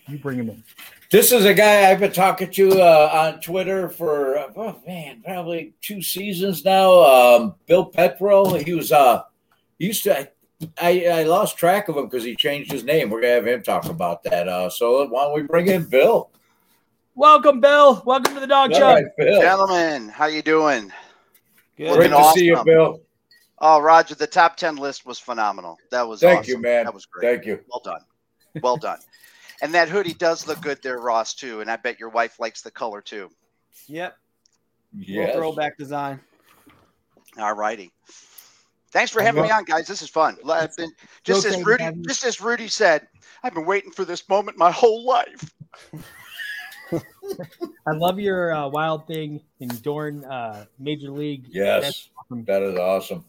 you 0.08 0.18
bring 0.18 0.38
him 0.38 0.50
in. 0.50 0.62
This 1.10 1.32
is 1.32 1.44
a 1.44 1.54
guy 1.54 1.90
I've 1.90 2.00
been 2.00 2.12
talking 2.12 2.50
to 2.50 2.80
uh, 2.80 3.10
on 3.12 3.40
Twitter 3.40 3.88
for 3.88 4.38
oh 4.38 4.80
man, 4.86 5.22
probably 5.24 5.74
two 5.80 6.02
seasons 6.02 6.64
now. 6.64 7.02
Um, 7.02 7.54
Bill 7.66 7.84
Petrel. 7.86 8.54
He 8.54 8.74
was 8.74 8.92
uh 8.92 9.22
he 9.78 9.86
used 9.86 10.02
to 10.04 10.28
I, 10.80 11.06
I 11.06 11.22
lost 11.24 11.56
track 11.58 11.88
of 11.88 11.96
him 11.96 12.04
because 12.04 12.24
he 12.24 12.34
changed 12.36 12.70
his 12.70 12.84
name. 12.84 13.10
We're 13.10 13.20
gonna 13.20 13.34
have 13.34 13.46
him 13.46 13.62
talk 13.62 13.86
about 13.86 14.22
that. 14.24 14.48
Uh, 14.48 14.70
so 14.70 15.06
why 15.08 15.24
don't 15.24 15.34
we 15.34 15.42
bring 15.42 15.68
in 15.68 15.84
Bill? 15.84 16.30
Welcome, 17.14 17.60
Bill. 17.60 18.02
Welcome 18.04 18.34
to 18.34 18.40
the 18.40 18.46
Dawg 18.46 18.72
All 18.72 18.78
Chug. 18.78 18.94
right, 18.96 19.04
Bill. 19.16 19.40
Gentlemen, 19.40 20.08
how 20.08 20.26
you 20.26 20.42
doing? 20.42 20.92
Good. 21.76 21.94
Great 21.94 22.10
Looking 22.10 22.24
to 22.24 22.38
see 22.38 22.46
you. 22.46 22.64
Bill. 22.64 23.00
Oh, 23.58 23.80
Roger, 23.80 24.14
the 24.14 24.26
top 24.26 24.56
ten 24.56 24.76
list 24.76 25.06
was 25.06 25.18
phenomenal. 25.18 25.78
That 25.90 26.06
was 26.06 26.20
Thank 26.20 26.40
awesome. 26.40 26.50
you, 26.50 26.58
man. 26.58 26.84
That 26.84 26.94
was 26.94 27.06
great. 27.06 27.36
Thank 27.36 27.46
you. 27.46 27.60
Well 27.70 27.80
done. 27.84 28.00
Well 28.62 28.76
done. 28.76 28.98
And 29.62 29.74
that 29.74 29.88
hoodie 29.88 30.14
does 30.14 30.46
look 30.46 30.60
good 30.60 30.82
there, 30.82 30.98
Ross, 30.98 31.34
too. 31.34 31.60
And 31.60 31.70
I 31.70 31.76
bet 31.76 32.00
your 32.00 32.10
wife 32.10 32.38
likes 32.40 32.62
the 32.62 32.70
color 32.70 33.00
too. 33.00 33.30
Yep. 33.86 34.16
Little 34.94 35.24
Yes. 35.24 35.34
throwback 35.34 35.76
design. 35.78 36.20
All 37.38 37.54
righty. 37.54 37.92
Thanks 38.92 39.10
for 39.10 39.20
having 39.22 39.42
me 39.42 39.50
on, 39.50 39.64
guys. 39.64 39.88
This 39.88 40.02
is 40.02 40.08
fun. 40.08 40.38
I've 40.48 40.76
been 40.76 40.92
just 41.24 41.44
okay 41.44 41.56
as 41.56 41.66
Rudy, 41.66 41.82
have 41.82 41.96
you. 41.96 42.04
just 42.04 42.24
as 42.24 42.40
Rudy 42.40 42.68
said, 42.68 43.08
I've 43.42 43.52
been 43.52 43.66
waiting 43.66 43.90
for 43.90 44.04
this 44.04 44.28
moment 44.28 44.56
my 44.56 44.70
whole 44.70 45.04
life. 45.04 45.52
I 46.92 47.90
love 47.90 48.20
your 48.20 48.54
uh, 48.54 48.68
wild 48.68 49.06
thing 49.08 49.42
in 49.58 49.68
Dorn 49.82 50.24
uh, 50.24 50.66
Major 50.78 51.10
League. 51.10 51.46
Yes. 51.48 51.82
That's 51.82 52.08
awesome. 52.18 52.44
That 52.44 52.62
is 52.62 52.78
awesome. 52.78 53.24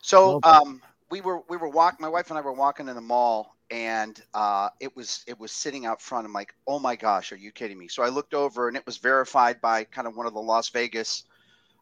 So 0.00 0.40
um, 0.42 0.80
we 1.10 1.20
were 1.20 1.42
we 1.48 1.56
were 1.56 1.68
walking. 1.68 1.98
My 2.00 2.08
wife 2.08 2.30
and 2.30 2.38
I 2.38 2.40
were 2.40 2.52
walking 2.52 2.88
in 2.88 2.94
the 2.94 3.02
mall, 3.02 3.54
and 3.70 4.20
uh, 4.34 4.68
it 4.80 4.94
was 4.96 5.24
it 5.26 5.38
was 5.38 5.52
sitting 5.52 5.86
out 5.86 6.02
front. 6.02 6.26
I'm 6.26 6.32
like, 6.32 6.54
oh 6.66 6.78
my 6.78 6.96
gosh, 6.96 7.32
are 7.32 7.36
you 7.36 7.52
kidding 7.52 7.78
me? 7.78 7.88
So 7.88 8.02
I 8.02 8.08
looked 8.08 8.34
over, 8.34 8.68
and 8.68 8.76
it 8.76 8.84
was 8.86 8.96
verified 8.98 9.60
by 9.60 9.84
kind 9.84 10.06
of 10.06 10.16
one 10.16 10.26
of 10.26 10.34
the 10.34 10.40
Las 10.40 10.68
Vegas. 10.70 11.24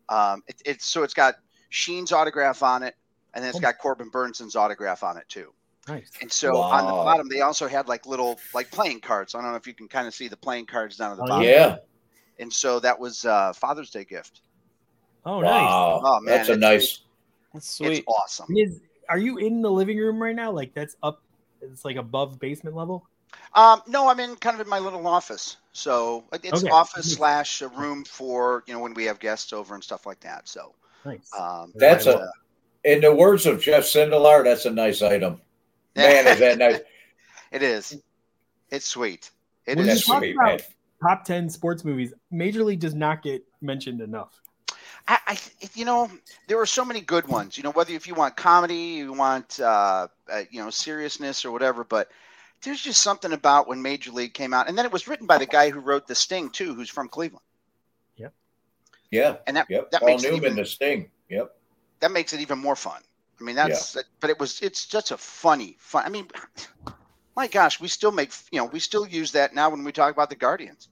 Um, 0.08 0.42
it, 0.46 0.60
it's 0.64 0.86
so 0.86 1.02
it's 1.02 1.14
got 1.14 1.36
Sheen's 1.70 2.12
autograph 2.12 2.62
on 2.62 2.82
it, 2.82 2.94
and 3.34 3.42
then 3.42 3.50
it's 3.50 3.58
Oh. 3.58 3.62
got 3.62 3.78
Corbin 3.78 4.10
Bernsen's 4.10 4.56
autograph 4.56 5.02
on 5.02 5.16
it 5.16 5.24
too. 5.28 5.52
Nice. 5.86 6.10
And 6.20 6.30
so 6.30 6.56
on 6.58 6.86
the 6.86 6.92
bottom, 6.92 7.28
they 7.30 7.40
also 7.40 7.66
had 7.66 7.88
like 7.88 8.04
little 8.04 8.38
like 8.52 8.70
playing 8.70 9.00
cards. 9.00 9.34
I 9.34 9.40
don't 9.40 9.50
know 9.50 9.56
if 9.56 9.66
you 9.66 9.72
can 9.74 9.88
kind 9.88 10.06
of 10.06 10.14
see 10.14 10.28
the 10.28 10.36
playing 10.36 10.66
cards 10.66 10.96
down 10.98 11.12
at 11.12 11.16
the 11.16 11.24
Oh, 11.24 11.28
bottom. 11.28 11.46
Yeah. 11.48 11.76
And 12.38 12.52
so 12.52 12.78
that 12.80 12.98
was 12.98 13.24
uh, 13.24 13.52
Father's 13.54 13.90
Day 13.90 14.04
gift. 14.04 14.42
Oh, 15.24 15.40
nice. 15.40 15.52
Oh, 15.70 16.20
man, 16.20 16.36
That's 16.36 16.48
a 16.50 16.56
nice. 16.56 17.00
That's 17.52 17.66
It's 17.66 17.76
sweet. 17.76 18.04
awesome. 18.06 18.46
Is 18.54 18.80
are 19.08 19.18
you 19.18 19.38
in 19.38 19.62
the 19.62 19.70
living 19.70 19.96
room 19.96 20.20
right 20.22 20.36
now? 20.36 20.50
Like 20.50 20.74
that's 20.74 20.94
up. 21.02 21.22
It's 21.62 21.84
like 21.84 21.96
above 21.96 22.38
basement 22.38 22.76
level. 22.76 23.06
Um, 23.54 23.82
no, 23.86 24.08
I'm 24.08 24.20
in 24.20 24.36
kind 24.36 24.54
of 24.54 24.60
in 24.60 24.68
my 24.68 24.78
little 24.78 25.06
office. 25.06 25.56
So 25.72 26.24
uh, 26.32 26.38
it's 26.42 26.62
Okay. 26.64 26.70
office 26.72 27.14
slash 27.14 27.62
a 27.62 27.68
room 27.68 28.04
for 28.04 28.64
you 28.66 28.74
know 28.74 28.80
when 28.80 28.94
we 28.94 29.04
have 29.04 29.18
guests 29.18 29.52
over 29.52 29.74
and 29.74 29.82
stuff 29.84 30.06
like 30.06 30.20
that. 30.20 30.48
So 30.48 30.74
Nice. 31.04 31.30
um, 31.38 31.72
That's 31.76 32.04
but, 32.06 32.20
a- 32.22 32.32
In 32.84 33.00
the 33.00 33.14
words 33.14 33.44
of 33.46 33.60
Jeff 33.60 33.84
Sindelar, 33.84 34.44
that's 34.44 34.64
a 34.64 34.70
nice 34.70 35.02
item. 35.02 35.40
Man, 35.96 36.26
is 36.26 36.38
that 36.38 36.58
nice? 36.58 36.80
it 37.50 37.62
is. 37.62 38.00
It's 38.70 38.86
sweet. 38.86 39.30
It 39.66 39.76
When 39.76 39.86
is 39.86 39.86
you 39.86 39.94
That's 39.94 40.06
talk 40.06 40.18
sweet, 40.18 40.36
about 40.36 40.46
man. 40.46 40.60
top 41.02 41.24
ten 41.24 41.48
sports 41.50 41.84
movies, 41.84 42.12
Major 42.30 42.62
League 42.64 42.80
does 42.80 42.94
not 42.94 43.22
get 43.22 43.42
mentioned 43.60 44.00
enough. 44.00 44.40
I, 45.08 45.18
I, 45.26 45.38
you 45.74 45.86
know, 45.86 46.10
there 46.48 46.60
are 46.60 46.66
so 46.66 46.84
many 46.84 47.00
good 47.00 47.26
ones. 47.26 47.56
You 47.56 47.62
know, 47.64 47.70
whether 47.70 47.92
if 47.94 48.06
you 48.06 48.14
want 48.14 48.36
comedy, 48.36 48.74
you 48.74 49.12
want 49.12 49.58
uh, 49.58 50.08
uh, 50.30 50.42
you 50.50 50.62
know 50.62 50.70
seriousness 50.70 51.44
or 51.44 51.50
whatever, 51.50 51.82
but 51.82 52.10
there's 52.62 52.80
just 52.80 53.00
something 53.00 53.32
about 53.32 53.68
when 53.68 53.80
Major 53.80 54.10
League 54.10 54.34
came 54.34 54.52
out, 54.52 54.68
and 54.68 54.76
then 54.76 54.84
it 54.84 54.92
was 54.92 55.08
written 55.08 55.26
by 55.26 55.38
the 55.38 55.46
guy 55.46 55.70
who 55.70 55.80
wrote 55.80 56.06
The 56.06 56.14
Sting 56.14 56.50
too, 56.50 56.74
who's 56.74 56.90
from 56.90 57.08
Cleveland, 57.08 57.44
Yeah. 59.10 59.36
and 59.46 59.56
that 59.56 59.66
Yep. 59.70 59.90
that 59.92 60.00
Paul 60.00 60.08
makes 60.10 60.22
Newman, 60.24 60.36
even, 60.36 60.56
the 60.56 60.66
Sting. 60.66 61.10
Yep. 61.30 61.56
that 62.00 62.12
makes 62.12 62.34
it 62.34 62.40
even 62.40 62.58
more 62.58 62.76
fun. 62.76 63.02
I 63.40 63.44
mean, 63.44 63.56
that's 63.56 63.96
but 64.20 64.28
it 64.28 64.38
was 64.38 64.60
it's 64.60 64.84
just 64.86 65.10
a 65.10 65.16
funny 65.16 65.76
fun. 65.78 66.04
I 66.04 66.10
mean, 66.10 66.28
my 67.34 67.46
gosh, 67.46 67.80
we 67.80 67.88
still 67.88 68.12
make 68.12 68.32
you 68.50 68.58
know 68.58 68.66
we 68.66 68.80
still 68.80 69.06
use 69.06 69.32
that 69.32 69.54
now 69.54 69.70
when 69.70 69.84
we 69.84 69.92
talk 69.92 70.12
about 70.12 70.28
the 70.28 70.36
Guardians. 70.36 70.88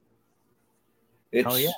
It's, 1.32 1.46
Oh, 1.46 1.56
yeah. 1.56 1.72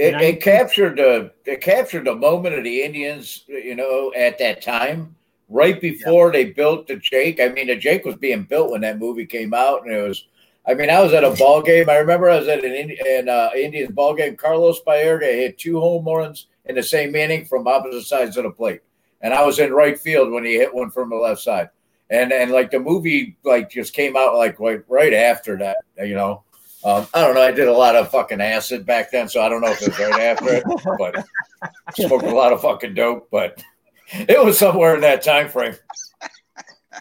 It, 0.00 0.14
it 0.14 0.42
captured 0.42 0.96
the 0.96 1.30
it 1.44 1.60
captured 1.60 2.06
the 2.06 2.14
moment 2.14 2.54
of 2.54 2.64
the 2.64 2.82
Indians, 2.82 3.44
you 3.48 3.74
know, 3.74 4.12
at 4.16 4.38
that 4.38 4.62
time, 4.62 5.14
right 5.50 5.78
before 5.78 6.32
they 6.32 6.46
built 6.46 6.86
the 6.86 6.96
Jake. 6.96 7.38
I 7.38 7.48
mean, 7.48 7.66
the 7.66 7.76
Jake 7.76 8.06
was 8.06 8.14
being 8.14 8.44
built 8.44 8.70
when 8.70 8.80
that 8.80 8.98
movie 8.98 9.26
came 9.26 9.52
out, 9.52 9.84
and 9.84 9.92
it 9.92 10.08
was. 10.08 10.26
I 10.66 10.74
mean, 10.74 10.88
I 10.88 11.02
was 11.02 11.12
at 11.12 11.24
a 11.24 11.30
ball 11.38 11.60
game. 11.60 11.90
I 11.90 11.96
remember 11.96 12.30
I 12.30 12.38
was 12.38 12.48
at 12.48 12.64
an 12.64 12.96
an 13.06 13.28
uh, 13.28 13.50
Indians 13.54 13.92
ball 13.92 14.14
game. 14.14 14.36
Carlos 14.36 14.80
Baerga 14.86 15.30
hit 15.30 15.58
two 15.58 15.78
home 15.78 16.06
runs 16.06 16.46
in 16.64 16.76
the 16.76 16.82
same 16.82 17.14
inning 17.14 17.44
from 17.44 17.68
opposite 17.68 18.06
sides 18.06 18.38
of 18.38 18.44
the 18.44 18.50
plate, 18.50 18.80
and 19.20 19.34
I 19.34 19.44
was 19.44 19.58
in 19.58 19.70
right 19.70 19.98
field 19.98 20.32
when 20.32 20.46
he 20.46 20.54
hit 20.54 20.74
one 20.74 20.90
from 20.90 21.10
the 21.10 21.16
left 21.16 21.42
side. 21.42 21.68
And 22.08 22.32
and 22.32 22.52
like 22.52 22.70
the 22.70 22.80
movie 22.80 23.36
like 23.44 23.70
just 23.70 23.92
came 23.92 24.16
out 24.16 24.34
like 24.34 24.58
right, 24.58 24.82
right 24.88 25.12
after 25.12 25.58
that, 25.58 25.76
you 25.98 26.14
know. 26.14 26.42
Um, 26.84 27.06
I 27.12 27.20
don't 27.20 27.34
know. 27.34 27.42
I 27.42 27.50
did 27.50 27.68
a 27.68 27.72
lot 27.72 27.94
of 27.96 28.10
fucking 28.10 28.40
acid 28.40 28.86
back 28.86 29.10
then, 29.10 29.28
so 29.28 29.42
I 29.42 29.48
don't 29.48 29.60
know 29.60 29.70
if 29.70 29.82
it 29.82 29.88
was 29.88 29.98
right 29.98 30.20
after 30.20 30.54
it, 30.54 30.64
but 30.98 31.24
smoked 31.94 32.24
a 32.24 32.34
lot 32.34 32.52
of 32.52 32.62
fucking 32.62 32.94
dope. 32.94 33.28
But 33.30 33.62
it 34.12 34.42
was 34.42 34.58
somewhere 34.58 34.94
in 34.94 35.02
that 35.02 35.22
time 35.22 35.48
frame. 35.48 35.74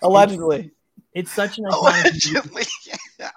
Allegedly. 0.01 0.71
It's 1.13 1.31
such 1.31 1.57
an 1.57 1.65
iconic. 1.65 2.03
Allegedly. 2.31 2.63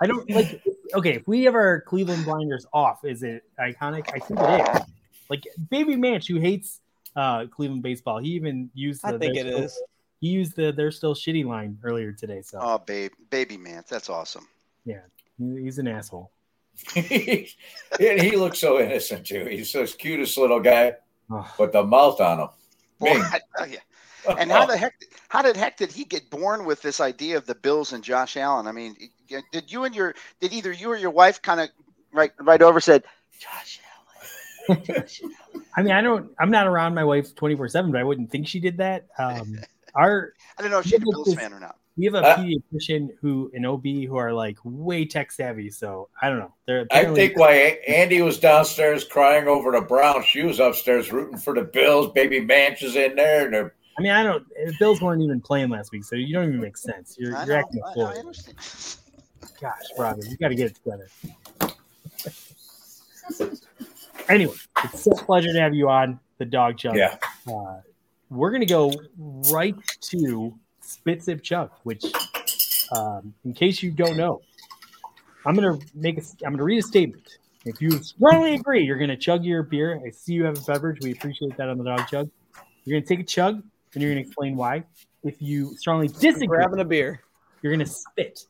I 0.01 0.07
don't 0.07 0.29
like. 0.31 0.63
Okay, 0.95 1.15
if 1.15 1.27
we 1.27 1.45
have 1.45 1.55
our 1.55 1.81
Cleveland 1.83 2.25
blinders 2.25 2.67
off, 2.73 3.05
is 3.05 3.23
it 3.23 3.45
iconic? 3.59 4.11
I 4.15 4.19
think 4.19 4.41
it 4.41 4.77
is. 4.77 4.83
Like 5.31 5.47
Baby 5.71 5.97
Manch, 5.97 6.29
who 6.29 6.39
hates 6.39 6.81
uh, 7.17 7.47
Cleveland 7.47 7.83
baseball, 7.83 8.19
he 8.19 8.31
even 8.31 8.71
used. 8.75 9.03
The, 9.03 9.09
I 9.09 9.19
think 9.19 9.35
"They're 9.35 9.47
it 9.47 9.53
still-" 9.53 9.65
is. 9.65 9.83
He 10.21 10.29
used 10.29 10.55
the 10.57 10.73
"They're 10.73 10.91
still 10.91 11.15
shitty" 11.15 11.45
line 11.45 11.79
earlier 11.83 12.13
today. 12.13 12.43
So 12.43 12.59
Oh, 12.61 12.79
babe, 12.79 13.13
baby 13.31 13.57
man, 13.57 13.85
that's 13.89 14.11
awesome. 14.11 14.47
he- 14.85 14.95
he's 15.63 15.79
an 15.79 15.89
asshole. 15.89 16.31
and 16.97 17.47
he 17.99 18.37
looks 18.37 18.59
so 18.59 18.81
innocent 18.81 19.27
too. 19.27 19.45
He's 19.45 19.73
the 19.73 19.93
cutest 19.99 20.39
little 20.39 20.61
guy 20.61 20.95
Oh, 21.31 21.55
with 21.59 21.73
the 21.73 21.83
mouth 21.85 22.21
on 22.21 22.41
him. 22.41 22.49
Boy, 22.99 23.09
I 23.11 23.41
tell 23.57 23.69
you. 23.69 23.79
And 24.39 24.51
how 24.51 24.67
the 24.67 24.77
heck? 24.77 24.95
How 25.29 25.43
did 25.43 25.57
heck 25.57 25.77
did 25.77 25.91
he 25.91 26.05
get 26.05 26.29
born 26.31 26.65
with 26.65 26.83
this 26.83 27.01
idea 27.01 27.37
of 27.37 27.47
the 27.47 27.55
Bills 27.55 27.93
and 27.93 28.05
Josh 28.05 28.37
Allen? 28.37 28.67
I 28.67 28.73
mean, 28.73 28.97
did 29.51 29.73
you 29.73 29.85
and 29.85 29.95
your 29.95 30.15
did 30.41 30.53
either 30.53 30.73
you 30.73 30.91
or 30.91 30.97
your 30.97 31.11
wife 31.11 31.41
kind 31.41 31.61
of 31.61 31.69
right 32.13 32.33
right 32.41 32.61
over 32.63 32.81
said 32.81 33.03
Josh 33.39 33.81
Allen? 34.69 34.83
Josh 34.85 35.23
Allen." 35.23 35.67
I 35.77 35.83
mean, 35.83 35.93
I 35.93 36.03
don't. 36.03 36.31
I'm 36.39 36.51
not 36.51 36.67
around 36.67 36.95
my 36.95 37.05
wife 37.05 37.35
24 37.35 37.69
seven, 37.69 37.91
but 37.93 38.01
I 38.01 38.05
wouldn't 38.05 38.31
think 38.31 38.47
she 38.47 38.61
did 38.61 38.77
that. 38.77 39.07
Um, 39.19 39.59
our 39.95 40.35
I 40.59 40.63
don't 40.63 40.71
know 40.71 40.81
if 40.81 40.85
she's 40.87 41.01
a 41.01 41.05
Look 41.05 41.15
Bills 41.15 41.27
this. 41.27 41.35
fan 41.35 41.53
or 41.53 41.61
not. 41.61 41.77
We 41.97 42.07
have 42.07 42.15
a 42.15 42.19
Uh, 42.19 42.37
pediatrician 42.39 43.11
who 43.21 43.51
an 43.55 43.67
OB 43.67 43.85
who 44.07 44.17
are 44.17 44.33
like 44.33 44.57
way 44.65 45.05
tech 45.05 45.31
savvy. 45.31 45.71
So 45.71 46.09
I 46.21 46.29
don't 46.29 46.39
know. 46.39 46.55
They're 46.67 46.87
I 46.91 47.05
think 47.05 47.37
why 47.37 47.53
Andy 47.87 48.23
was 48.23 48.39
downstairs 48.39 49.05
crying 49.05 49.47
over 49.47 49.73
the 49.73 49.83
brown 49.83 50.23
shoes 50.25 50.59
upstairs 50.59 51.13
rooting 51.13 51.39
for 51.39 51.55
the 51.55 51.63
Bills. 51.63 52.11
Baby 52.13 52.41
Manch 52.41 52.83
is 52.83 52.97
in 52.97 53.17
there, 53.17 53.45
and 53.45 53.55
they're 53.55 53.75
I 53.99 54.03
mean, 54.03 54.13
I 54.13 54.23
don't. 54.23 54.49
the 54.49 54.75
Bills 54.79 55.03
weren't 55.03 55.23
even 55.23 55.41
playing 55.43 55.69
last 55.69 55.93
week, 55.93 56.05
so 56.05 56.17
you 56.17 56.33
don't 56.33 56.49
even 56.49 56.61
make 56.61 56.79
sense. 56.79 57.17
You're, 57.19 57.37
I 57.37 57.45
you're 57.45 57.57
acting 57.57 57.83
a 57.83 57.87
I, 57.87 57.91
I 57.91 58.15
fool. 58.15 58.33
Gosh, 59.61 59.83
Robin, 59.99 60.25
you 60.31 60.37
got 60.39 60.49
to 60.49 60.55
get 60.55 60.71
it 60.71 60.77
together. 60.77 61.09
Anyway, 64.29 64.55
it's 64.85 65.03
such 65.05 65.21
a 65.21 65.25
pleasure 65.25 65.53
to 65.53 65.61
have 65.61 65.75
you 65.75 65.89
on 65.91 66.19
the 66.39 66.45
Dawg 66.45 66.79
Chug. 66.79 66.97
yeah. 66.97 67.17
Uh, 67.47 67.81
we're 68.31 68.51
gonna 68.51 68.65
go 68.65 68.93
right 69.53 69.75
to 70.01 70.55
Spit 70.93 71.23
Sip 71.23 71.43
Chug, 71.43 71.71
which, 71.85 72.05
um, 72.95 73.33
in 73.45 73.53
case 73.55 73.83
you 73.83 73.91
don't 73.91 74.17
know, 74.17 74.41
I'm 75.47 75.55
gonna 75.55 75.79
make 75.95 76.19
a. 76.19 76.23
I'm 76.45 76.53
gonna 76.53 76.65
read 76.65 76.79
a 76.79 76.83
statement. 76.83 77.27
If 77.65 77.81
you 77.81 77.91
strongly 78.03 78.55
agree, 78.55 78.85
you're 78.85 78.99
gonna 78.99 79.17
chug 79.17 79.45
your 79.45 79.63
beer. 79.63 80.01
I 80.05 80.11
see 80.11 80.35
you 80.35 80.45
have 80.45 80.59
a 80.59 80.61
beverage. 80.63 80.99
We 81.03 81.13
appreciate 81.13 81.57
that 81.57 81.69
on 81.69 81.79
the 81.79 81.85
Dawg 81.85 82.07
Chug. 82.09 82.31
You're 82.85 82.99
gonna 83.01 83.07
take 83.07 83.21
a 83.21 83.25
chug, 83.25 83.63
and 83.95 84.03
you're 84.03 84.11
gonna 84.13 84.21
explain 84.21 84.57
why. 84.57 84.85
If 85.25 85.41
you 85.41 85.77
strongly 85.77 86.09
disagree, 86.09 86.47
Grabbing 86.49 86.81
a 86.81 86.85
beer. 86.85 87.21
you're 87.63 87.73
gonna 87.73 87.87
spit 87.87 88.47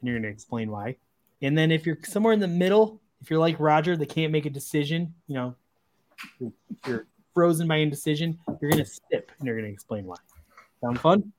and 0.00 0.08
you're 0.08 0.18
gonna 0.18 0.28
explain 0.32 0.70
why 0.70 0.96
and 1.42 1.56
then 1.58 1.70
if 1.70 1.84
you're 1.84 1.98
somewhere 2.04 2.32
in 2.32 2.40
the 2.40 2.48
middle 2.48 2.98
if 3.20 3.28
you're 3.28 3.38
like 3.38 3.60
roger 3.60 3.98
that 3.98 4.08
can't 4.08 4.32
make 4.32 4.46
a 4.46 4.50
decision 4.50 5.12
you 5.26 5.34
know 5.34 5.54
you're- 6.38 6.52
you're 6.86 7.06
frozen 7.34 7.68
by 7.68 7.76
indecision 7.76 8.38
you're 8.62 8.70
gonna 8.70 8.86
sip 8.86 9.30
and 9.38 9.46
you're 9.46 9.56
gonna 9.56 9.68
explain 9.68 10.06
why 10.06 10.16
sound 10.80 10.98
fun 11.00 11.30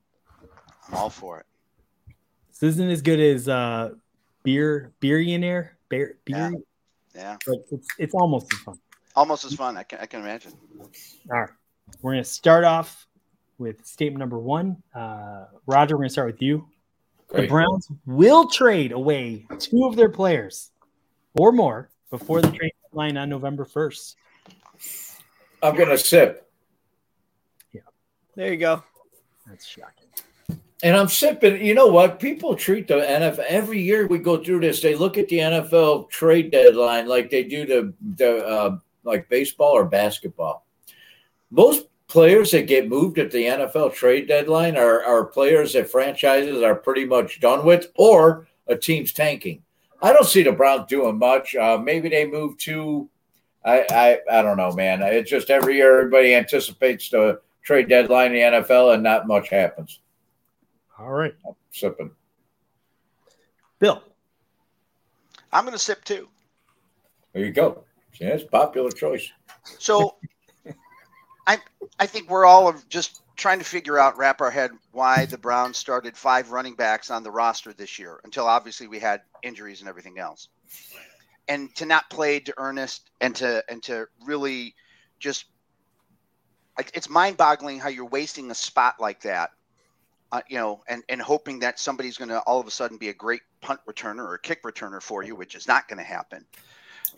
I'm 0.87 0.95
all 0.95 1.09
for 1.09 1.39
it. 1.39 1.45
this 2.49 2.63
isn't 2.63 2.89
as 2.89 3.01
good 3.01 3.19
as 3.19 3.47
uh 3.47 3.91
beer 4.43 4.91
beerionaire 5.01 5.69
beer 5.89 6.17
beer 6.25 6.51
Yeah, 7.15 7.37
but 7.45 7.57
it's 7.71 7.87
it's 7.97 8.13
almost 8.13 8.51
as 8.53 8.59
fun 8.59 8.79
almost 9.15 9.45
as 9.45 9.53
fun. 9.53 9.77
I 9.77 9.83
can 9.83 9.99
I 9.99 10.05
can 10.05 10.21
imagine. 10.21 10.53
all 11.31 11.39
right 11.41 11.49
we're 12.01 12.13
gonna 12.13 12.23
start 12.23 12.63
off 12.63 13.05
with 13.57 13.85
statement 13.85 14.19
number 14.19 14.39
one 14.39 14.81
uh 14.95 15.45
roger 15.67 15.95
we're 15.95 16.03
gonna 16.03 16.09
start 16.09 16.31
with 16.31 16.41
you 16.41 16.67
the 17.33 17.47
Browns 17.47 17.87
will 18.05 18.47
trade 18.49 18.91
away 18.91 19.45
two 19.57 19.85
of 19.85 19.95
their 19.95 20.09
players 20.09 20.71
or 21.37 21.53
more 21.53 21.89
before 22.09 22.41
the 22.41 22.51
trade 22.51 22.73
deadline 22.83 23.15
on 23.15 23.29
November 23.29 23.63
1st. 23.63 24.15
I'm 25.63 25.77
gonna 25.77 25.97
sip. 25.97 26.51
Yeah, 27.71 27.81
there 28.35 28.51
you 28.51 28.57
go. 28.57 28.83
That's 29.47 29.65
shocking. 29.65 30.00
And 30.83 30.95
I'm 30.95 31.07
sipping. 31.07 31.63
You 31.63 31.75
know 31.75 31.87
what? 31.87 32.19
People 32.19 32.55
treat 32.55 32.87
the 32.87 32.95
NFL 32.95 33.45
every 33.47 33.79
year. 33.81 34.07
We 34.07 34.17
go 34.17 34.43
through 34.43 34.61
this. 34.61 34.81
They 34.81 34.95
look 34.95 35.17
at 35.17 35.27
the 35.27 35.37
NFL 35.37 36.09
trade 36.09 36.51
deadline 36.51 37.07
like 37.07 37.29
they 37.29 37.43
do 37.43 37.65
the 37.65 37.93
the 38.15 38.45
uh, 38.45 38.77
like 39.03 39.29
baseball 39.29 39.73
or 39.73 39.85
basketball. 39.85 40.65
Most 41.51 41.87
players 42.07 42.51
that 42.51 42.67
get 42.67 42.89
moved 42.89 43.19
at 43.19 43.31
the 43.31 43.45
NFL 43.45 43.93
trade 43.93 44.27
deadline 44.27 44.75
are, 44.75 45.03
are 45.03 45.25
players 45.25 45.73
that 45.73 45.89
franchises 45.89 46.61
are 46.61 46.75
pretty 46.75 47.05
much 47.05 47.39
done 47.39 47.65
with, 47.65 47.87
or 47.95 48.47
a 48.67 48.75
team's 48.75 49.13
tanking. 49.13 49.61
I 50.01 50.11
don't 50.11 50.25
see 50.25 50.43
the 50.43 50.51
Browns 50.51 50.87
doing 50.87 51.19
much. 51.19 51.55
Uh, 51.55 51.77
maybe 51.77 52.09
they 52.09 52.25
move 52.25 52.57
to. 52.59 53.07
I, 53.63 53.85
I 53.91 54.39
I 54.39 54.41
don't 54.41 54.57
know, 54.57 54.71
man. 54.71 55.03
It's 55.03 55.29
just 55.29 55.51
every 55.51 55.75
year 55.75 55.99
everybody 55.99 56.33
anticipates 56.33 57.09
the 57.09 57.39
trade 57.61 57.87
deadline 57.87 58.33
in 58.35 58.51
the 58.51 58.59
NFL, 58.59 58.95
and 58.95 59.03
not 59.03 59.27
much 59.27 59.49
happens. 59.49 59.99
All 61.01 61.11
right. 61.11 61.33
I'm 61.47 61.55
sipping. 61.71 62.11
Bill. 63.79 64.03
I'm 65.51 65.63
going 65.63 65.73
to 65.73 65.79
sip 65.79 66.03
too. 66.03 66.27
There 67.33 67.43
you 67.43 67.51
go. 67.51 67.83
See, 68.13 68.25
that's 68.25 68.43
popular 68.43 68.91
choice. 68.91 69.31
So 69.79 70.17
I 71.47 71.57
I 71.99 72.05
think 72.05 72.29
we're 72.29 72.45
all 72.45 72.75
just 72.89 73.23
trying 73.35 73.57
to 73.57 73.65
figure 73.65 73.97
out, 73.97 74.17
wrap 74.17 74.41
our 74.41 74.51
head 74.51 74.71
why 74.91 75.25
the 75.25 75.37
Browns 75.37 75.77
started 75.77 76.15
five 76.15 76.51
running 76.51 76.75
backs 76.75 77.09
on 77.09 77.23
the 77.23 77.31
roster 77.31 77.73
this 77.73 77.97
year 77.97 78.19
until 78.23 78.45
obviously 78.45 78.85
we 78.85 78.99
had 78.99 79.21
injuries 79.41 79.79
and 79.79 79.89
everything 79.89 80.19
else. 80.19 80.49
And 81.47 81.73
to 81.75 81.85
not 81.85 82.09
play 82.11 82.39
D'Ernest 82.39 83.09
and 83.21 83.35
to 83.37 83.63
and 83.67 83.81
to 83.83 84.05
really 84.23 84.75
just 85.19 85.45
like 86.77 86.91
it's 86.93 87.09
mind-boggling 87.09 87.79
how 87.79 87.89
you're 87.89 88.05
wasting 88.05 88.51
a 88.51 88.55
spot 88.55 88.95
like 88.99 89.21
that 89.21 89.51
uh, 90.31 90.41
you 90.47 90.57
know, 90.57 90.81
and, 90.87 91.03
and 91.09 91.21
hoping 91.21 91.59
that 91.59 91.79
somebody's 91.79 92.17
going 92.17 92.29
to 92.29 92.39
all 92.41 92.59
of 92.59 92.67
a 92.67 92.71
sudden 92.71 92.97
be 92.97 93.09
a 93.09 93.13
great 93.13 93.41
punt 93.61 93.79
returner 93.87 94.25
or 94.25 94.37
kick 94.37 94.63
returner 94.63 95.01
for 95.01 95.23
you, 95.23 95.35
which 95.35 95.55
is 95.55 95.67
not 95.67 95.87
going 95.87 95.97
to 95.97 96.03
happen. 96.03 96.45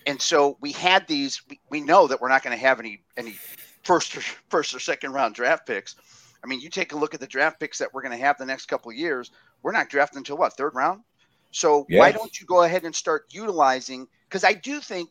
And 0.06 0.22
so 0.22 0.58
we 0.60 0.72
had 0.72 1.08
these. 1.08 1.42
We, 1.50 1.60
we 1.70 1.82
know 1.82 2.08
that 2.08 2.20
we're 2.20 2.30
not 2.30 2.44
going 2.44 2.58
to 2.58 2.62
have 2.62 2.80
any 2.80 3.04
any 3.16 3.36
first 3.84 4.18
or, 4.18 4.22
first 4.50 4.74
or 4.74 4.80
second 4.80 5.14
round 5.14 5.36
draft 5.36 5.68
picks. 5.68 5.96
I 6.44 6.48
mean, 6.48 6.60
you 6.60 6.70
take 6.70 6.92
a 6.92 6.98
look 6.98 7.14
at 7.14 7.20
the 7.20 7.28
draft 7.28 7.60
picks 7.60 7.78
that 7.78 7.94
we're 7.94 8.02
going 8.02 8.18
to 8.18 8.24
have 8.24 8.38
the 8.38 8.46
next 8.46 8.66
couple 8.66 8.92
of 8.92 8.98
years. 8.98 9.32
We're 9.62 9.72
not 9.72 9.90
drafting 9.90 10.18
until 10.18 10.38
what 10.38 10.58
third 10.58 10.76
round. 10.76 11.04
So 11.52 11.86
why 11.90 12.12
don't 12.12 12.38
you 12.40 12.48
go 12.48 12.64
ahead 12.64 12.84
and 12.84 12.94
start 12.94 13.26
utilizing? 13.30 14.08
Because 14.28 14.44
I 14.44 14.54
do 14.54 14.80
think 14.80 15.10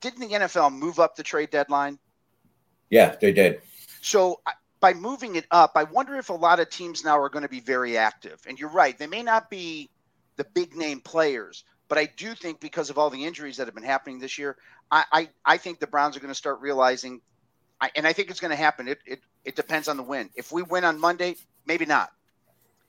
didn't 0.00 0.20
the 0.20 0.36
NFL 0.36 0.72
move 0.72 1.00
up 1.00 1.16
the 1.16 1.22
trade 1.22 1.50
deadline? 1.50 1.98
Yeah, 2.90 3.16
they 3.20 3.32
did. 3.32 3.62
So 4.02 4.40
by 4.86 4.94
moving 4.94 5.34
it 5.34 5.46
up, 5.50 5.72
I 5.74 5.82
wonder 5.82 6.16
if 6.16 6.28
a 6.28 6.32
lot 6.32 6.60
of 6.60 6.70
teams 6.70 7.04
now 7.04 7.18
are 7.18 7.28
going 7.28 7.42
to 7.42 7.48
be 7.48 7.58
very 7.58 7.98
active. 7.98 8.40
And 8.46 8.56
you're 8.56 8.68
right, 8.68 8.96
they 8.96 9.08
may 9.08 9.24
not 9.24 9.50
be 9.50 9.90
the 10.36 10.44
big 10.44 10.76
name 10.76 11.00
players, 11.00 11.64
but 11.88 11.98
I 11.98 12.08
do 12.16 12.36
think 12.36 12.60
because 12.60 12.88
of 12.88 12.96
all 12.96 13.10
the 13.10 13.24
injuries 13.24 13.56
that 13.56 13.66
have 13.66 13.74
been 13.74 13.82
happening 13.82 14.20
this 14.20 14.38
year, 14.38 14.56
I 14.92 15.04
I, 15.10 15.28
I 15.44 15.56
think 15.56 15.80
the 15.80 15.88
Browns 15.88 16.16
are 16.16 16.20
going 16.20 16.30
to 16.30 16.36
start 16.36 16.60
realizing, 16.60 17.20
I, 17.80 17.90
and 17.96 18.06
I 18.06 18.12
think 18.12 18.30
it's 18.30 18.38
going 18.38 18.52
to 18.52 18.56
happen. 18.56 18.86
It, 18.86 19.00
it 19.04 19.20
it 19.44 19.56
depends 19.56 19.88
on 19.88 19.96
the 19.96 20.04
win. 20.04 20.30
If 20.36 20.52
we 20.52 20.62
win 20.62 20.84
on 20.84 21.00
Monday, 21.00 21.34
maybe 21.66 21.84
not. 21.84 22.10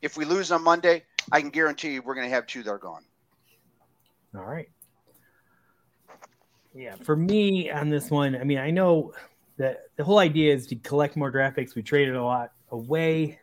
If 0.04 0.18
we 0.18 0.26
lose 0.26 0.52
on 0.52 0.64
Monday, 0.64 1.04
I 1.32 1.42
can 1.42 1.50
guarantee 1.50 1.94
you 1.94 2.04
we're 2.04 2.14
going 2.14 2.30
to 2.30 2.36
have 2.36 2.46
two 2.46 2.62
that 2.62 2.70
are 2.70 2.78
gone. 2.78 3.06
All 4.36 4.44
right. 4.44 4.70
Yeah, 6.76 6.94
for 7.02 7.16
me 7.16 7.72
on 7.72 7.90
this 7.90 8.12
one, 8.12 8.36
I 8.36 8.44
mean, 8.44 8.60
I 8.60 8.70
know 8.70 9.14
the 9.58 9.78
the 9.96 10.04
whole 10.04 10.20
idea 10.20 10.54
is 10.54 10.68
to 10.68 10.76
collect 10.76 11.16
more 11.16 11.32
draft 11.32 11.56
picks. 11.56 11.76
We 11.76 11.84
traded 11.84 12.16
a 12.16 12.24
lot 12.24 12.52
away. 12.72 13.40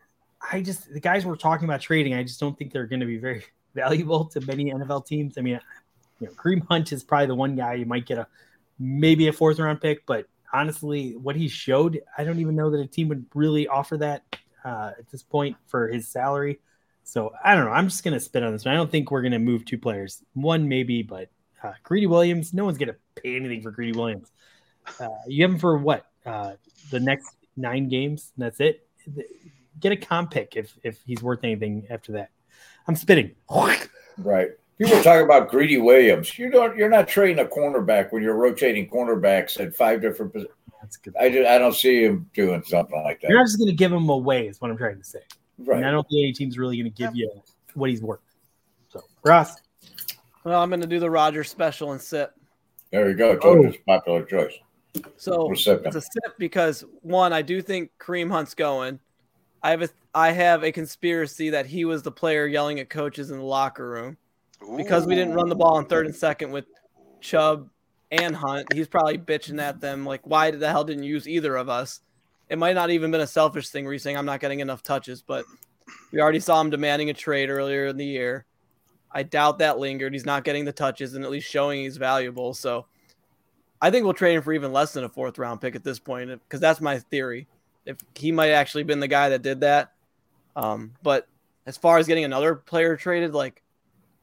I 0.53 0.63
just 0.63 0.93
the 0.93 1.01
guys 1.01 1.27
we're 1.27 1.37
talking 1.37 1.65
about 1.65 1.81
trading, 1.81 2.15
I 2.15 2.23
just 2.23 2.41
don't 2.41 2.57
think 2.57 2.73
they're 2.73 2.87
going 2.87 3.01
to 3.01 3.07
be 3.07 3.19
very 3.19 3.45
valuable 3.75 4.25
to 4.27 4.41
many 4.43 4.73
NFL 4.73 5.07
teams. 5.07 5.37
I 5.39 5.43
mean, 5.43 5.61
you 6.21 6.29
know, 6.29 6.33
Kareem 6.35 6.67
Hunt 6.69 6.93
is 6.93 7.03
probably 7.03 7.27
the 7.27 7.35
one 7.35 7.57
guy 7.57 7.75
you 7.75 7.87
might 7.87 8.07
get 8.07 8.19
a 8.19 8.27
maybe 8.79 9.29
a 9.29 9.33
fourth 9.33 9.59
round 9.59 9.81
pick, 9.81 10.07
but 10.07 10.27
honestly, 10.53 11.17
what 11.17 11.37
he 11.37 11.49
showed, 11.49 12.01
I 12.17 12.25
don't 12.25 12.39
even 12.39 12.57
know 12.57 12.71
that 12.71 12.81
a 12.81 12.87
team 12.87 13.09
would 13.09 13.27
really 13.35 13.67
offer 13.67 13.97
that 13.99 14.23
uh, 14.65 14.93
at 14.99 15.09
this 15.11 15.23
point 15.23 15.57
for 15.67 15.89
his 15.89 16.09
salary. 16.09 16.61
So 17.03 17.33
I 17.45 17.55
don't 17.55 17.67
know. 17.67 17.73
I'm 17.73 17.89
just 17.89 18.03
gonna 18.03 18.21
spit 18.21 18.43
on 18.43 18.53
this 18.53 18.65
one. 18.65 18.75
I 18.75 18.77
don't 18.77 18.91
think 18.91 19.11
we're 19.11 19.23
gonna 19.23 19.39
move 19.39 19.65
two 19.65 19.79
players. 19.79 20.23
One 20.33 20.69
maybe, 20.69 21.03
but 21.03 21.29
uh, 21.63 21.73
Greedy 21.83 22.07
Williams, 22.07 22.55
no 22.55 22.65
one's 22.65 22.79
gonna 22.79 22.97
pay 23.17 23.37
anything 23.37 23.63
for 23.63 23.71
Greedy 23.71 23.93
Williams. 23.93 24.31
Uh, 25.01 25.09
you 25.27 25.43
have 25.43 25.53
him 25.53 25.59
for 25.59 25.79
what? 25.79 26.07
Uh, 26.25 26.53
the 26.91 27.01
next 27.01 27.35
nine 27.57 27.89
games. 27.89 28.33
that's 28.37 28.61
it. 28.61 28.87
Get 29.81 29.93
a 29.93 29.97
comp 29.97 30.31
pick 30.31 30.57
if 30.57 30.73
if 30.83 31.01
he's 31.05 31.23
worth 31.23 31.41
anything 31.43 31.87
after 31.91 32.13
that. 32.13 32.31
I'm 32.87 32.97
spitting. 32.97 33.33
Right. 34.19 34.51
People 34.79 35.03
talk 35.03 35.23
about 35.23 35.51
Greedy 35.51 35.79
Williams. 35.79 36.39
You 36.39 36.51
don't. 36.51 36.77
You're 36.77 36.91
not 36.91 37.09
trading 37.09 37.39
a 37.39 37.49
cornerback 37.49 38.13
when 38.13 38.23
you're 38.23 38.37
rotating 38.37 38.89
cornerbacks 38.89 39.61
at 39.61 39.75
five 39.75 40.01
different 40.01 40.33
positions. 40.33 40.55
That's 40.81 40.97
good. 40.97 41.15
I, 41.19 41.31
do, 41.31 41.47
I 41.47 41.57
don't 41.57 41.75
see 41.75 42.05
him 42.05 42.29
doing 42.35 42.63
something 42.63 43.03
like 43.03 43.21
that. 43.23 43.31
You're 43.31 43.39
not 43.39 43.47
just 43.47 43.59
going 43.59 43.71
to 43.71 43.75
give 43.75 43.93
him 43.93 44.09
away. 44.09 44.49
Is 44.49 44.61
what 44.61 44.71
I'm 44.71 44.77
trying 44.77 44.99
to 44.99 45.05
say. 45.05 45.21
Right. 45.59 45.79
And 45.79 45.87
I 45.87 45.91
don't 45.91 46.03
think 46.09 46.25
any 46.25 46.33
team's 46.33 46.59
really 46.59 46.77
going 46.77 46.91
to 46.93 46.97
give 46.97 47.15
you 47.15 47.31
what 47.75 47.91
he's 47.91 48.03
worth. 48.03 48.21
So 48.89 49.03
Ross. 49.25 49.55
Well, 50.45 50.61
I'm 50.61 50.69
going 50.69 50.83
to 50.83 50.87
do 50.87 50.99
the 50.99 51.11
Rogers 51.11 51.49
special 51.49 51.93
and 51.93 52.01
sit. 52.01 52.31
There 52.91 53.09
you 53.09 53.17
go. 53.17 53.37
Told 53.37 53.67
oh. 53.67 53.73
popular 53.87 54.25
choice. 54.25 54.53
So 55.17 55.51
it's 55.53 55.67
a 55.67 56.01
sip 56.01 56.39
because 56.39 56.85
one, 57.03 57.33
I 57.33 57.43
do 57.43 57.61
think 57.61 57.91
Kareem 57.99 58.31
Hunt's 58.31 58.55
going. 58.55 59.01
I 59.63 59.71
have 59.71 59.83
a 59.83 59.89
I 60.15 60.31
have 60.31 60.63
a 60.63 60.71
conspiracy 60.71 61.51
that 61.51 61.67
he 61.67 61.85
was 61.85 62.03
the 62.03 62.13
player 62.13 62.47
yelling 62.47 62.79
at 62.81 62.91
coaches 62.91 63.31
in 63.31 63.39
the 63.39 63.45
locker 63.45 63.89
room 63.89 64.17
Ooh. 64.63 64.77
because 64.77 65.07
we 65.07 65.15
didn't 65.15 65.35
run 65.35 65.49
the 65.49 65.57
ball 65.57 65.77
on 65.77 65.87
third 65.87 66.07
and 66.07 66.15
second 66.15 66.53
with 66.53 66.67
Chubb 67.21 67.69
and 68.13 68.37
Hunt. 68.37 68.73
He's 68.73 68.87
probably 68.87 69.19
bitching 69.19 69.61
at 69.61 69.81
them 69.81 70.05
like, 70.05 70.21
why 70.25 70.51
the 70.51 70.69
hell 70.69 70.85
didn't 70.85 71.03
you 71.03 71.15
use 71.15 71.27
either 71.27 71.57
of 71.57 71.69
us? 71.69 72.01
It 72.49 72.59
might 72.59 72.75
not 72.75 72.91
even 72.91 73.11
been 73.11 73.23
a 73.23 73.27
selfish 73.27 73.71
thing 73.71 73.85
where 73.85 73.93
he's 73.93 74.03
saying 74.03 74.17
I'm 74.17 74.27
not 74.27 74.41
getting 74.41 74.61
enough 74.61 74.83
touches, 74.83 75.23
but 75.23 75.45
we 76.13 76.21
already 76.21 76.41
saw 76.41 76.61
him 76.61 76.71
demanding 76.71 77.11
a 77.11 77.15
trade 77.15 77.49
earlier 77.49 77.87
in 77.87 77.97
the 77.97 78.05
year. 78.05 78.45
I 79.11 79.23
doubt 79.23 79.59
that 79.59 79.79
lingered. 79.79 80.13
He's 80.13 80.27
not 80.27 80.45
getting 80.45 80.65
the 80.65 80.73
touches 80.73 81.15
and 81.15 81.25
at 81.25 81.31
least 81.31 81.51
showing 81.51 81.83
he's 81.83 81.97
valuable. 81.97 82.53
So 82.53 82.87
I 83.85 83.91
think 83.91 84.05
we'll 84.05 84.15
trade 84.15 84.35
him 84.35 84.41
for 84.43 84.55
even 84.55 84.73
less 84.73 84.95
than 84.95 85.05
a 85.05 85.11
fourth 85.11 85.39
round 85.39 85.61
pick 85.61 85.77
at 85.77 85.85
this 85.85 85.99
point 85.99 86.31
because 86.31 86.59
that's 86.59 86.81
my 86.81 87.01
theory. 87.01 87.47
If 87.85 87.99
he 88.15 88.33
might 88.33 88.49
actually 88.49 88.85
been 88.85 88.99
the 88.99 89.09
guy 89.09 89.29
that 89.29 89.43
did 89.43 89.61
that. 89.61 89.93
Um, 90.57 90.93
but 91.03 91.29
as 91.67 91.77
far 91.77 91.99
as 91.99 92.07
getting 92.07 92.25
another 92.25 92.55
player 92.55 92.97
traded, 92.97 93.35
like 93.35 93.63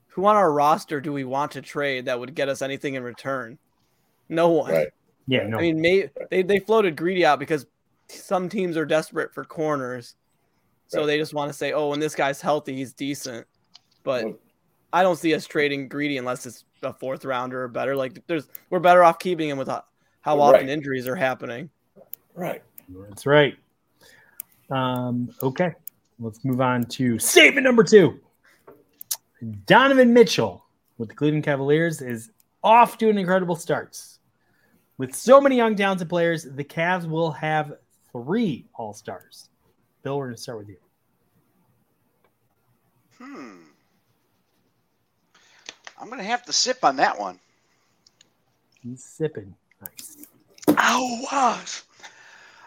who 0.07 0.26
on 0.26 0.36
our 0.36 0.51
roster 0.51 0.99
do 0.99 1.14
we 1.14 1.26
want 1.26 1.51
to 1.51 1.62
trade 1.62 2.05
that 2.05 2.20
would 2.20 2.34
get 2.34 2.49
us 2.49 2.64
anything 2.64 2.95
in 2.95 3.03
return? 3.03 3.59
No 4.30 4.49
one. 4.49 4.72
Right. 4.72 4.88
Yeah, 5.28 5.45
no. 5.45 5.59
I 5.59 5.62
mean, 5.62 5.80
may, 5.80 6.09
they 6.32 6.41
they 6.41 6.57
floated 6.57 6.95
greedy 6.95 7.24
out 7.24 7.38
because 7.38 7.68
some 8.07 8.49
teams 8.49 8.78
are 8.78 8.86
desperate 8.86 9.32
for 9.32 9.45
corners, 9.45 10.16
so 10.88 11.01
right. 11.01 11.05
they 11.05 11.18
just 11.20 11.36
want 11.36 11.51
to 11.51 11.53
say, 11.53 11.72
"Oh, 11.72 11.89
when 11.89 11.99
this 11.99 12.16
guy's 12.16 12.41
healthy, 12.41 12.76
he's 12.78 12.93
decent." 12.93 13.45
But 14.03 14.26
well, 14.26 14.39
I 14.91 15.03
don't 15.03 15.18
see 15.18 15.36
us 15.36 15.45
trading 15.45 15.88
greedy 15.88 16.18
unless 16.18 16.47
it's 16.47 16.66
a 16.84 16.94
fourth 16.94 17.26
rounder 17.26 17.64
or 17.64 17.68
better. 17.68 17.96
Like 17.96 18.26
there's 18.28 18.48
we're 18.70 18.80
better 18.80 19.04
off 19.04 19.20
keeping 19.20 19.50
him 19.50 19.58
with 19.58 19.68
how, 19.68 19.84
how 20.22 20.40
often 20.40 20.62
right. 20.62 20.70
injuries 20.70 21.08
are 21.08 21.16
happening. 21.16 21.70
Right. 22.36 22.62
That's 23.10 23.26
right. 23.26 23.56
Um, 24.70 25.34
okay. 25.44 25.74
Let's 26.20 26.44
move 26.46 26.62
on 26.62 26.84
to 26.86 27.18
statement 27.20 27.64
number 27.64 27.84
two. 27.84 28.20
Donovan 29.66 30.14
Mitchell 30.14 30.66
with 30.98 31.10
the 31.10 31.16
Cleveland 31.16 31.44
Cavaliers 31.44 32.02
is 32.02 32.32
off 32.64 32.98
to 33.00 33.10
an 33.10 33.18
incredible 33.18 33.56
starts. 33.56 34.20
With 34.98 35.16
so 35.16 35.42
many 35.42 35.56
young 35.56 35.76
talented 35.76 36.10
players, 36.10 36.44
the 36.44 36.64
Cavs 36.64 37.10
will 37.10 37.32
have 37.32 37.74
three 38.12 38.68
All 38.76 38.94
Stars. 38.94 39.50
Bill, 40.04 40.18
we're 40.18 40.28
going 40.28 40.36
to 40.36 40.42
start 40.42 40.60
with 40.60 40.70
you. 40.70 40.78
Hmm. 43.18 43.70
I'm 46.02 46.08
going 46.08 46.20
to 46.20 46.26
have 46.26 46.43
to 46.45 46.54
sip 46.54 46.84
on 46.84 46.95
that 46.97 47.20
one. 47.20 47.39
He's 48.82 49.04
sipping. 49.04 49.54
Nice. 49.80 50.18
Oh, 50.68 51.20
was. 51.32 51.84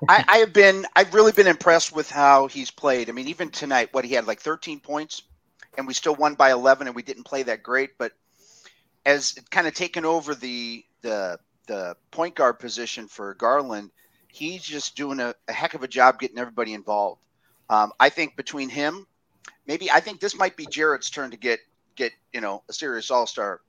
I, 0.08 0.24
I 0.28 0.36
have 0.38 0.52
been, 0.52 0.86
I've 0.94 1.12
really 1.12 1.32
been 1.32 1.48
impressed 1.48 1.94
with 1.94 2.08
how 2.08 2.46
he's 2.46 2.70
played. 2.70 3.08
I 3.08 3.12
mean, 3.12 3.26
even 3.26 3.50
tonight, 3.50 3.88
what 3.92 4.04
he 4.04 4.14
had 4.14 4.26
like 4.26 4.40
13 4.40 4.78
points, 4.78 5.22
and 5.76 5.86
we 5.86 5.94
still 5.94 6.14
won 6.14 6.34
by 6.34 6.52
11, 6.52 6.86
and 6.86 6.94
we 6.94 7.02
didn't 7.02 7.24
play 7.24 7.42
that 7.42 7.62
great. 7.62 7.98
But 7.98 8.12
as 9.04 9.36
kind 9.50 9.66
of 9.66 9.74
taken 9.74 10.04
over 10.04 10.34
the 10.34 10.84
the 11.02 11.38
the 11.66 11.96
point 12.10 12.34
guard 12.34 12.58
position 12.58 13.08
for 13.08 13.34
Garland, 13.34 13.90
he's 14.28 14.62
just 14.62 14.96
doing 14.96 15.20
a, 15.20 15.34
a 15.48 15.52
heck 15.52 15.74
of 15.74 15.82
a 15.82 15.88
job 15.88 16.20
getting 16.20 16.38
everybody 16.38 16.74
involved. 16.74 17.20
Um, 17.70 17.92
I 17.98 18.10
think 18.10 18.36
between 18.36 18.68
him, 18.68 19.06
maybe 19.66 19.90
I 19.90 20.00
think 20.00 20.20
this 20.20 20.36
might 20.36 20.56
be 20.56 20.66
Jarrett's 20.66 21.10
turn 21.10 21.30
to 21.30 21.36
get 21.36 21.60
get 21.96 22.12
you 22.32 22.40
know 22.40 22.62
a 22.68 22.72
serious 22.72 23.10
All 23.10 23.26
Star 23.26 23.60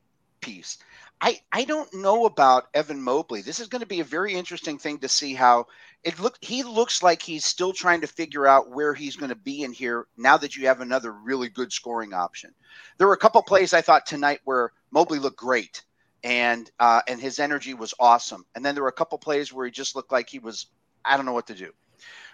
piece. 0.42 0.78
I 1.22 1.40
I 1.52 1.64
don't 1.64 1.94
know 1.94 2.26
about 2.26 2.68
Evan 2.74 3.02
Mobley. 3.02 3.42
This 3.42 3.60
is 3.60 3.68
going 3.68 3.82
to 3.82 3.88
be 3.88 4.02
a 4.02 4.06
very 4.06 4.34
interesting 4.34 4.78
thing 4.78 5.00
to 5.00 5.10
see 5.10 5.34
how 5.34 5.68
it 6.04 6.20
look. 6.20 6.38
He 6.42 6.64
looks 6.64 7.02
like 7.02 7.22
he's 7.22 7.46
still 7.46 7.74
trying 7.74 8.02
to 8.02 8.08
figure 8.08 8.46
out 8.46 8.70
where 8.70 8.94
he's 8.94 9.16
going 9.16 9.30
to 9.30 9.36
be 9.36 9.64
in 9.64 9.72
here 9.72 10.08
now 10.18 10.38
that 10.38 10.56
you 10.56 10.68
have 10.68 10.82
another 10.82 11.12
really 11.14 11.50
good 11.50 11.72
scoring 11.72 12.14
option. 12.14 12.54
There 12.98 13.08
were 13.08 13.14
a 13.14 13.18
couple 13.18 13.42
plays 13.44 13.74
I 13.74 13.82
thought 13.82 14.06
tonight 14.06 14.42
where 14.44 14.72
Mobley 14.92 15.20
looked 15.20 15.38
great 15.38 15.84
and 16.24 16.70
uh, 16.80 17.02
and 17.08 17.20
his 17.22 17.40
energy 17.40 17.74
was 17.74 17.94
awesome. 18.00 18.46
And 18.56 18.66
then 18.66 18.76
there 18.76 18.84
were 18.84 18.90
a 18.90 18.94
couple 18.94 19.18
plays 19.18 19.54
where 19.54 19.66
he 19.66 19.72
just 19.72 19.96
looked 19.96 20.12
like 20.12 20.30
he 20.30 20.40
was 20.40 20.68
I 21.06 21.16
don't 21.16 21.26
know 21.26 21.34
what 21.34 21.48
to 21.48 21.56
do. 21.56 21.72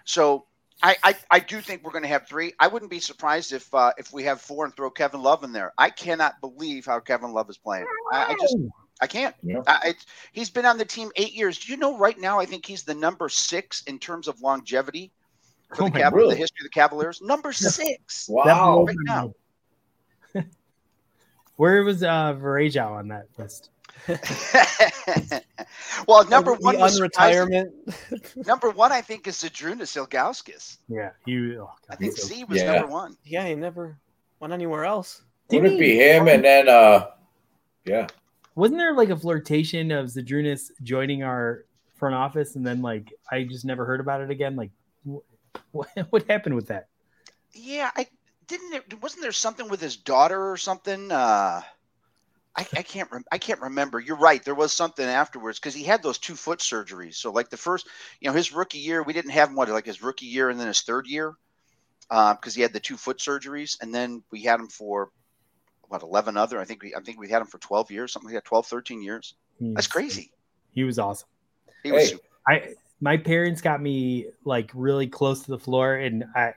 So 0.04 0.46
I, 0.82 0.96
I, 1.02 1.14
I 1.30 1.38
do 1.40 1.60
think 1.60 1.82
we're 1.82 1.92
going 1.92 2.02
to 2.02 2.08
have 2.08 2.26
three. 2.26 2.52
I 2.58 2.68
wouldn't 2.68 2.90
be 2.90 3.00
surprised 3.00 3.52
if 3.52 3.72
uh, 3.74 3.92
if 3.98 4.12
we 4.12 4.24
have 4.24 4.40
four 4.40 4.64
and 4.64 4.74
throw 4.74 4.90
Kevin 4.90 5.22
Love 5.22 5.44
in 5.44 5.52
there. 5.52 5.72
I 5.78 5.90
cannot 5.90 6.40
believe 6.40 6.86
how 6.86 7.00
Kevin 7.00 7.32
Love 7.32 7.50
is 7.50 7.58
playing. 7.58 7.86
I, 8.12 8.32
I 8.32 8.36
just 8.40 8.56
I 9.00 9.06
can't. 9.06 9.34
Yeah. 9.42 9.62
I, 9.66 9.94
he's 10.32 10.50
been 10.50 10.64
on 10.64 10.78
the 10.78 10.84
team 10.84 11.10
eight 11.16 11.34
years. 11.34 11.58
Do 11.58 11.72
you 11.72 11.78
know 11.78 11.98
right 11.98 12.18
now? 12.18 12.38
I 12.38 12.46
think 12.46 12.64
he's 12.64 12.84
the 12.84 12.94
number 12.94 13.28
six 13.28 13.82
in 13.82 13.98
terms 13.98 14.28
of 14.28 14.40
longevity 14.40 15.12
for 15.74 15.84
Oh 15.84 15.86
the, 15.86 15.94
my 15.94 16.00
Cav- 16.02 16.12
really? 16.12 16.34
the 16.34 16.40
history 16.40 16.64
of 16.64 16.70
the 16.70 16.80
Cavaliers. 16.80 17.20
Number 17.20 17.52
six. 17.52 18.26
Wow. 18.28 18.84
Right 18.84 18.96
now. 19.00 19.34
Where 21.56 21.82
was 21.82 22.02
uh 22.02 22.34
Varejao 22.34 22.92
on 22.92 23.08
that 23.08 23.26
list? 23.36 23.70
well, 26.08 26.24
number 26.28 26.56
The 26.56 26.60
one 26.60 26.78
was 26.78 27.00
unretirement. 27.00 27.70
number 28.46 28.70
one. 28.70 28.92
I 28.92 29.00
think 29.00 29.26
is 29.26 29.36
Zydrunas 29.36 29.96
Ilgauskas. 29.96 30.78
Yeah, 30.88 31.10
you. 31.24 31.62
Oh, 31.62 31.70
I 31.88 31.96
think 31.96 32.14
he's 32.14 32.22
so- 32.22 32.28
Z 32.34 32.44
was 32.44 32.58
Yeah. 32.58 32.72
number 32.72 32.88
one. 32.88 33.16
yeah, 33.24 33.46
he 33.46 33.54
never 33.54 33.98
went 34.40 34.52
anywhere 34.52 34.84
else. 34.84 35.22
Would 35.50 35.64
it 35.66 35.78
be 35.78 35.96
him 35.96 36.28
and 36.28 36.42
then 36.44 36.68
uh 36.68 37.08
yeah. 37.84 38.06
wasn't 38.54 38.78
there 38.78 38.94
like 38.94 39.10
a 39.10 39.16
flirtation 39.16 39.90
of 39.90 40.06
Zydrunas 40.06 40.70
joining 40.82 41.22
our 41.22 41.64
front 41.96 42.14
office, 42.14 42.56
and 42.56 42.66
then 42.66 42.80
like 42.80 43.12
I 43.30 43.44
just 43.44 43.64
never 43.64 43.84
heard 43.84 44.00
about 44.00 44.20
it 44.22 44.30
again? 44.30 44.56
Like, 44.56 44.70
wh- 45.06 45.18
what, 45.72 45.88
what 46.10 46.24
happened 46.28 46.54
with 46.54 46.68
that? 46.68 46.88
Yeah, 47.52 47.90
I 47.94 48.06
didn't. 48.46 49.02
Wasn't 49.02 49.20
there 49.22 49.32
something 49.32 49.68
with 49.68 49.80
his 49.80 49.96
daughter 49.96 50.50
or 50.50 50.56
something? 50.56 51.12
Uh, 51.12 51.60
I, 52.54 52.66
I 52.76 52.82
can't. 52.82 53.10
Rem- 53.10 53.24
I 53.32 53.38
can't 53.38 53.60
remember. 53.60 53.98
You're 53.98 54.18
right. 54.18 54.44
There 54.44 54.54
was 54.54 54.72
something 54.72 55.06
afterwards 55.06 55.58
because 55.58 55.74
he 55.74 55.84
had 55.84 56.02
those 56.02 56.18
two 56.18 56.34
foot 56.34 56.58
surgeries. 56.58 57.14
So 57.14 57.30
like 57.30 57.48
the 57.48 57.56
first, 57.56 57.88
you 58.20 58.28
know, 58.28 58.34
his 58.34 58.52
rookie 58.52 58.78
year, 58.78 59.02
we 59.02 59.14
didn't 59.14 59.30
have 59.30 59.48
him 59.48 59.54
what 59.54 59.68
like 59.70 59.86
his 59.86 60.02
rookie 60.02 60.26
year 60.26 60.50
and 60.50 60.60
then 60.60 60.66
his 60.66 60.82
third 60.82 61.06
year, 61.06 61.34
um, 62.10 62.36
because 62.36 62.54
he 62.54 62.60
had 62.60 62.74
the 62.74 62.80
two 62.80 62.96
foot 62.96 63.18
surgeries, 63.18 63.80
and 63.80 63.94
then 63.94 64.22
we 64.30 64.42
had 64.42 64.60
him 64.60 64.68
for 64.68 65.10
what 65.88 66.02
11 66.02 66.36
other. 66.36 66.60
I 66.60 66.64
think 66.64 66.82
we. 66.82 66.94
I 66.94 67.00
think 67.00 67.18
we 67.18 67.30
had 67.30 67.40
him 67.40 67.48
for 67.48 67.58
12 67.58 67.90
years, 67.90 68.12
something 68.12 68.28
like 68.28 68.42
that, 68.42 68.44
12, 68.44 68.66
13 68.66 69.02
years. 69.02 69.34
That's 69.60 69.86
crazy. 69.86 70.32
He 70.72 70.84
was 70.84 70.98
awesome. 70.98 71.28
He 71.82 71.92
was. 71.92 72.02
Hey. 72.02 72.08
super- 72.08 72.24
I 72.48 72.74
my 73.00 73.16
parents 73.16 73.60
got 73.60 73.80
me 73.82 74.26
like 74.44 74.70
really 74.74 75.06
close 75.06 75.42
to 75.42 75.50
the 75.50 75.58
floor, 75.58 75.96
and 75.96 76.24
I 76.34 76.54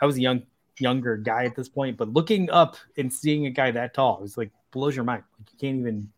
I 0.00 0.06
was 0.06 0.16
a 0.16 0.20
young 0.20 0.42
younger 0.78 1.16
guy 1.16 1.44
at 1.44 1.54
this 1.56 1.68
point, 1.68 1.96
but 1.96 2.12
looking 2.12 2.50
up 2.50 2.76
and 2.96 3.12
seeing 3.12 3.46
a 3.46 3.50
guy 3.50 3.70
that 3.70 3.94
tall, 3.94 4.18
it 4.18 4.22
was 4.22 4.36
like 4.36 4.50
blows 4.72 4.96
your 4.96 5.04
mind. 5.04 5.22
Like 5.38 5.52
you 5.52 5.58
can't 5.58 5.78
even 5.80 6.08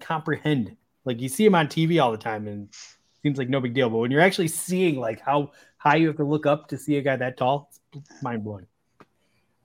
comprehend. 0.00 0.76
Like 1.04 1.20
you 1.20 1.28
see 1.28 1.46
him 1.46 1.54
on 1.54 1.68
TV 1.68 2.02
all 2.02 2.10
the 2.10 2.18
time, 2.18 2.48
and 2.48 2.68
seems 3.22 3.38
like 3.38 3.48
no 3.48 3.60
big 3.60 3.74
deal. 3.74 3.88
But 3.88 3.98
when 3.98 4.10
you're 4.10 4.20
actually 4.20 4.48
seeing 4.48 4.98
like 4.98 5.20
how 5.20 5.52
high 5.76 5.96
you 5.96 6.08
have 6.08 6.16
to 6.16 6.24
look 6.24 6.46
up 6.46 6.68
to 6.68 6.78
see 6.78 6.96
a 6.96 7.02
guy 7.02 7.16
that 7.16 7.36
tall, 7.36 7.70
it's 7.94 8.22
mind 8.22 8.44
blowing. 8.44 8.66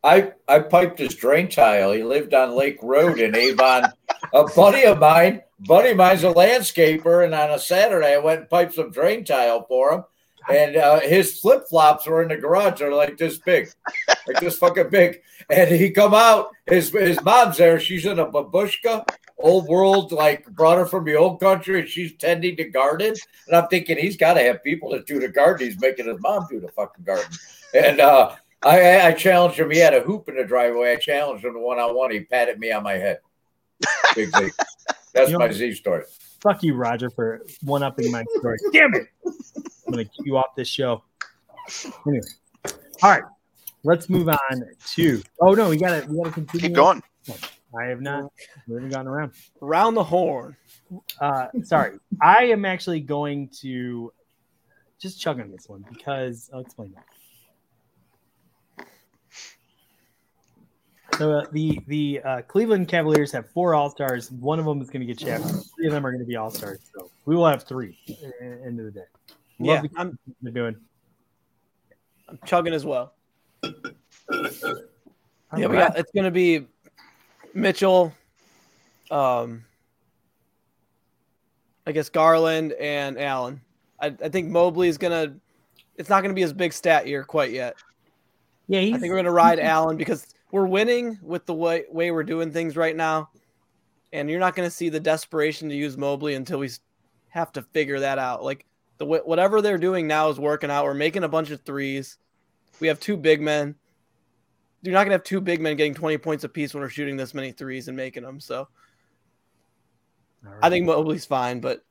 I 0.04 0.34
I 0.48 0.60
piped 0.60 1.00
his 1.00 1.16
drain 1.16 1.50
tile. 1.50 1.92
He 1.94 2.04
lived 2.04 2.34
on 2.34 2.56
Lake 2.56 2.78
Road 2.84 3.20
in 3.20 3.36
Avon. 3.36 3.86
a 4.34 4.44
buddy 4.56 4.84
of 4.86 5.00
mine, 5.00 5.42
buddy 5.60 5.92
of 5.92 5.98
mine's 5.98 6.24
a 6.24 6.34
landscaper, 6.34 7.24
and 7.24 7.34
on 7.34 7.52
a 7.52 7.60
Saturday 7.60 8.14
I 8.14 8.18
went 8.18 8.42
and 8.42 8.50
piped 8.50 8.74
some 8.74 8.92
drain 8.92 9.24
tile 9.24 9.66
for 9.68 9.94
him. 9.94 10.04
And 10.50 10.76
uh, 10.76 11.00
his 11.00 11.40
flip 11.40 11.68
flops 11.70 12.06
were 12.06 12.22
in 12.22 12.30
the 12.30 12.38
garage. 12.38 12.80
They're 12.80 12.94
like 12.94 13.18
this 13.18 13.38
big, 13.38 13.70
like 14.28 14.40
this 14.40 14.58
fucking 14.58 14.90
big. 14.90 15.22
And 15.50 15.70
he 15.70 15.92
come 15.92 16.14
out. 16.14 16.50
His 16.66 16.90
his 16.92 17.22
mom's 17.24 17.58
there. 17.58 17.80
She's 17.80 18.06
in 18.06 18.20
a 18.20 18.26
babushka, 18.26 19.06
old 19.38 19.68
world, 19.68 20.12
like 20.12 20.46
brought 20.56 20.78
her 20.78 20.86
from 20.86 21.06
the 21.06 21.16
old 21.16 21.40
country, 21.40 21.80
and 21.80 21.88
she's 21.90 22.16
tending 22.18 22.56
the 22.56 22.66
garden. 22.66 23.14
And 23.48 23.56
I'm 23.56 23.68
thinking 23.68 23.98
he's 23.98 24.18
got 24.18 24.34
to 24.36 24.42
have 24.42 24.64
people 24.64 24.92
that 24.92 25.06
do 25.06 25.20
the 25.20 25.28
garden. 25.30 25.68
He's 25.68 25.80
making 25.80 26.08
his 26.08 26.20
mom 26.20 26.46
do 26.50 26.60
the 26.60 26.70
fucking 26.70 27.04
garden. 27.06 27.32
And 27.74 28.00
uh, 28.00 28.36
I, 28.64 29.08
I 29.08 29.12
challenged 29.14 29.60
him. 29.60 29.72
He 29.72 29.80
had 29.80 29.94
a 29.94 30.02
hoop 30.02 30.30
in 30.30 30.36
the 30.36 30.46
driveway. 30.46 30.92
I 30.92 30.96
challenged 30.98 31.44
him 31.44 31.60
one 31.62 31.80
on 31.80 31.96
one. 31.96 32.12
He 32.12 32.22
patted 32.22 32.60
me 32.60 32.72
on 32.72 32.84
my 32.84 32.94
head. 32.94 33.20
Big 34.16 34.30
Z. 34.36 34.52
That's 35.14 35.30
You 35.32 35.38
know- 35.38 35.46
my 35.46 35.52
Z 35.52 35.74
story. 35.74 36.04
Fuck 36.44 36.62
you, 36.62 36.76
Roger, 36.76 37.10
for 37.10 37.46
one 37.64 37.84
upping 37.84 38.12
my 38.12 38.26
story. 38.38 38.58
Damn 38.74 38.94
it! 38.96 39.08
I'm 39.26 39.92
gonna 39.92 40.04
keep 40.04 40.26
you 40.26 40.36
off 40.36 40.56
this 40.58 40.68
show. 40.68 41.02
Anyway, 42.06 42.22
all 43.02 43.12
right, 43.12 43.24
let's 43.86 44.10
move 44.10 44.28
on 44.28 44.64
to. 44.88 45.24
Oh 45.40 45.54
no, 45.54 45.70
we 45.70 45.78
gotta 45.78 46.06
we 46.06 46.18
gotta 46.18 46.32
continue. 46.32 46.68
Keep 46.68 46.76
going. 46.76 47.02
I 47.80 47.86
have 47.86 48.02
not. 48.02 48.26
We 48.68 48.76
haven't 48.76 48.90
gotten 48.90 49.08
around. 49.08 49.32
Round 49.62 49.96
the 49.96 50.04
horn. 50.04 50.58
Uh, 51.22 51.48
sorry, 51.64 51.98
I 52.22 52.48
am 52.48 52.66
actually 52.66 53.00
going 53.00 53.48
to 53.62 54.12
just 55.00 55.22
chug 55.22 55.40
on 55.40 55.50
this 55.50 55.70
one 55.70 55.86
because 55.94 56.50
I'll 56.54 56.60
explain 56.60 56.92
that. 56.96 57.06
So 61.18 61.32
uh, 61.32 61.46
the 61.52 61.80
the 61.88 62.22
uh, 62.24 62.42
Cleveland 62.44 62.88
Cavaliers 62.88 63.32
have 63.32 63.50
four 63.52 63.76
All 63.76 63.90
Stars. 63.90 64.32
One 64.32 64.60
of 64.60 64.66
them 64.66 64.82
is 64.82 64.90
going 64.90 65.02
to 65.02 65.06
get 65.06 65.20
shafted. 65.20 65.64
Three 65.76 65.88
of 65.88 65.94
them 65.94 66.06
are 66.06 66.12
going 66.12 66.24
to 66.24 66.28
be 66.28 66.36
All 66.36 66.50
Stars. 66.50 66.80
So 66.96 67.10
we 67.26 67.36
will 67.36 67.46
have 67.46 67.64
three 67.64 67.98
end 68.42 68.80
of 68.80 68.86
the 68.86 68.92
day. 68.92 69.06
Yeah, 69.60 69.82
the 69.82 69.90
I'm, 69.96 70.18
they're 70.42 70.52
doing. 70.52 70.76
I'm 72.28 72.40
chugging 72.46 72.74
as 72.74 72.86
well. 72.86 73.14
Yeah, 75.56 75.68
we 75.68 75.78
got 75.78 75.98
it's 75.98 76.12
gonna 76.12 76.32
be 76.32 76.66
Mitchell, 77.54 78.14
um, 79.12 79.64
I 81.86 81.92
guess 81.92 82.10
Garland 82.10 82.74
and 82.74 83.20
Allen. 83.20 83.62
I, 84.00 84.08
I 84.08 84.30
think 84.30 84.50
Mobley 84.50 84.88
is 84.88 84.98
gonna. 84.98 85.36
It's 85.96 86.10
not 86.10 86.24
gonna 86.24 86.34
be 86.34 86.42
his 86.42 86.54
big 86.54 86.74
stat 86.74 87.08
year 87.08 87.24
quite 87.24 87.52
yet. 87.52 87.76
Yeah, 88.68 88.80
he's, 88.80 88.96
I 88.96 88.98
think 88.98 89.12
we're 89.12 89.18
gonna 89.18 89.32
ride 89.32 89.60
Allen 89.60 89.96
because 89.96 90.34
we're 90.54 90.68
winning 90.68 91.18
with 91.24 91.48
the 91.48 91.54
way 91.54 91.84
way 91.90 92.12
we're 92.12 92.24
doing 92.24 92.52
things 92.52 92.78
right 92.78 92.96
now, 92.96 93.32
and 94.14 94.30
you're 94.30 94.40
not 94.40 94.56
gonna 94.56 94.70
see 94.70 94.88
the 94.88 95.00
desperation 95.00 95.68
to 95.68 95.76
use 95.76 95.98
Mobley 95.98 96.36
until 96.36 96.60
we 96.60 96.70
have 97.30 97.52
to 97.54 97.64
figure 97.64 98.00
that 98.00 98.20
out. 98.20 98.44
Like 98.44 98.68
the 99.00 99.06
whatever 99.06 99.64
they're 99.64 99.80
doing 99.80 100.06
now 100.06 100.30
is 100.30 100.40
working 100.40 100.70
out. 100.70 100.86
We're 100.86 100.94
making 100.94 101.24
a 101.24 101.28
bunch 101.28 101.50
of 101.50 101.62
threes. 101.62 102.20
We 102.80 102.88
have 102.88 103.00
two 103.00 103.18
big 103.18 103.42
men. 103.42 103.74
You're 104.84 104.94
not 104.94 105.06
gonna 105.06 105.16
have 105.16 105.24
two 105.24 105.42
big 105.42 105.60
men 105.60 105.76
getting 105.76 105.96
20 105.96 106.20
points 106.20 106.44
apiece 106.44 106.76
when 106.76 106.84
we're 106.84 106.90
shooting 106.90 107.18
this 107.18 107.34
many 107.34 107.52
threes 107.52 107.88
and 107.88 107.98
making 107.98 108.22
them. 108.22 108.40
So 108.40 108.68
right. 110.44 110.60
I 110.62 110.70
think 110.70 110.86
Mobley's 110.86 111.26
fine, 111.26 111.62
but 111.62 111.84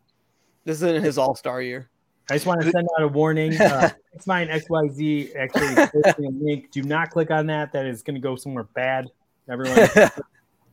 this 0.65 0.77
isn't 0.77 1.03
his 1.03 1.19
All 1.19 1.35
Star 1.35 1.61
year. 1.61 1.91
I 2.31 2.35
just 2.35 2.47
want 2.47 2.63
to 2.63 2.71
send 2.71 2.89
out 2.99 3.03
a 3.03 3.09
warning. 3.09 3.61
Uh, 3.61 3.91
X 4.15 4.27
Mine 4.27 4.49
XYZ 4.49 5.37
actually 5.37 5.75
a 6.27 6.31
link. 6.31 6.71
Do 6.71 6.83
not 6.83 7.11
click 7.11 7.31
on 7.31 7.47
that. 7.47 7.73
That 7.73 7.87
is 7.87 8.03
going 8.03 8.15
to 8.15 8.21
go 8.21 8.37
somewhere 8.37 8.65
bad. 8.65 9.11
Everyone, 9.51 9.79
I 9.97 10.11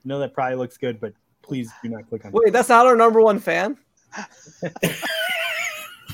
know 0.05 0.19
that 0.19 0.33
probably 0.33 0.57
looks 0.57 0.77
good, 0.77 0.99
but 0.99 1.13
please 1.41 1.71
do 1.83 1.89
not 1.89 2.07
click 2.07 2.25
on 2.25 2.31
Wait, 2.31 2.53
that's 2.53 2.69
not 2.69 2.85
our 2.85 2.95
number 2.95 3.21
one 3.21 3.39
fan. 3.39 3.77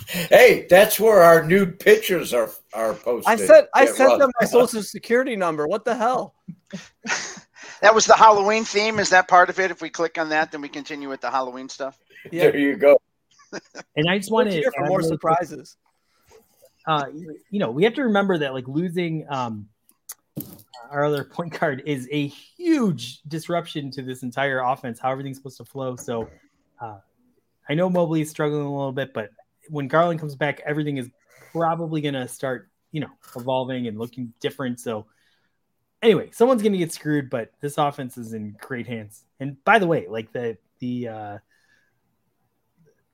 Hey, 0.07 0.65
that's 0.69 0.99
where 0.99 1.21
our 1.21 1.43
nude 1.43 1.79
pictures 1.79 2.33
are 2.33 2.49
are 2.73 2.93
posted. 2.93 3.27
I 3.27 3.35
said 3.35 3.67
I 3.73 3.85
sent 3.85 4.09
Russ. 4.09 4.19
them 4.19 4.31
my 4.39 4.47
social 4.47 4.83
security 4.83 5.35
number. 5.35 5.67
What 5.67 5.83
the 5.83 5.95
hell? 5.95 6.35
That 7.81 7.93
was 7.93 8.05
the 8.05 8.15
Halloween 8.15 8.63
theme. 8.63 8.99
Is 8.99 9.09
that 9.09 9.27
part 9.27 9.49
of 9.49 9.59
it? 9.59 9.71
If 9.71 9.81
we 9.81 9.89
click 9.89 10.17
on 10.17 10.29
that, 10.29 10.51
then 10.51 10.61
we 10.61 10.69
continue 10.69 11.09
with 11.09 11.21
the 11.21 11.29
Halloween 11.29 11.69
stuff. 11.69 11.99
Yeah, 12.31 12.43
There 12.43 12.57
you 12.57 12.77
go. 12.77 12.97
And 13.95 14.09
I 14.09 14.17
just 14.17 14.31
want 14.31 14.51
to 14.51 14.71
for 14.77 14.85
more 14.85 15.01
surprises. 15.01 15.77
uh, 16.87 17.05
you 17.49 17.59
know, 17.59 17.71
we 17.71 17.83
have 17.83 17.93
to 17.95 18.03
remember 18.03 18.37
that 18.39 18.53
like 18.53 18.67
losing 18.67 19.25
um, 19.29 19.67
our 20.91 21.05
other 21.05 21.23
point 21.23 21.59
guard 21.59 21.83
is 21.85 22.07
a 22.11 22.27
huge 22.27 23.21
disruption 23.23 23.91
to 23.91 24.01
this 24.01 24.23
entire 24.23 24.59
offense, 24.59 24.99
how 24.99 25.11
everything's 25.11 25.37
supposed 25.37 25.57
to 25.57 25.65
flow. 25.65 25.95
So 25.95 26.29
uh, 26.79 26.99
I 27.67 27.73
know 27.73 27.89
Mobley 27.89 28.21
is 28.21 28.29
struggling 28.29 28.65
a 28.65 28.75
little 28.75 28.91
bit, 28.91 29.13
but 29.13 29.31
when 29.69 29.87
Garland 29.87 30.19
comes 30.19 30.35
back, 30.35 30.61
everything 30.65 30.97
is 30.97 31.09
probably 31.51 32.01
going 32.01 32.13
to 32.13 32.27
start, 32.27 32.69
you 32.91 33.01
know, 33.01 33.09
evolving 33.35 33.87
and 33.87 33.97
looking 33.97 34.33
different. 34.39 34.79
So 34.79 35.07
anyway, 36.03 36.29
someone's 36.31 36.61
going 36.61 36.73
to 36.73 36.77
get 36.77 36.93
screwed, 36.93 37.31
but 37.31 37.51
this 37.61 37.79
offense 37.79 38.17
is 38.17 38.33
in 38.33 38.55
great 38.61 38.85
hands. 38.85 39.23
And 39.39 39.63
by 39.63 39.79
the 39.79 39.87
way, 39.87 40.05
like 40.07 40.31
the, 40.31 40.57
the, 40.79 41.07
uh, 41.07 41.37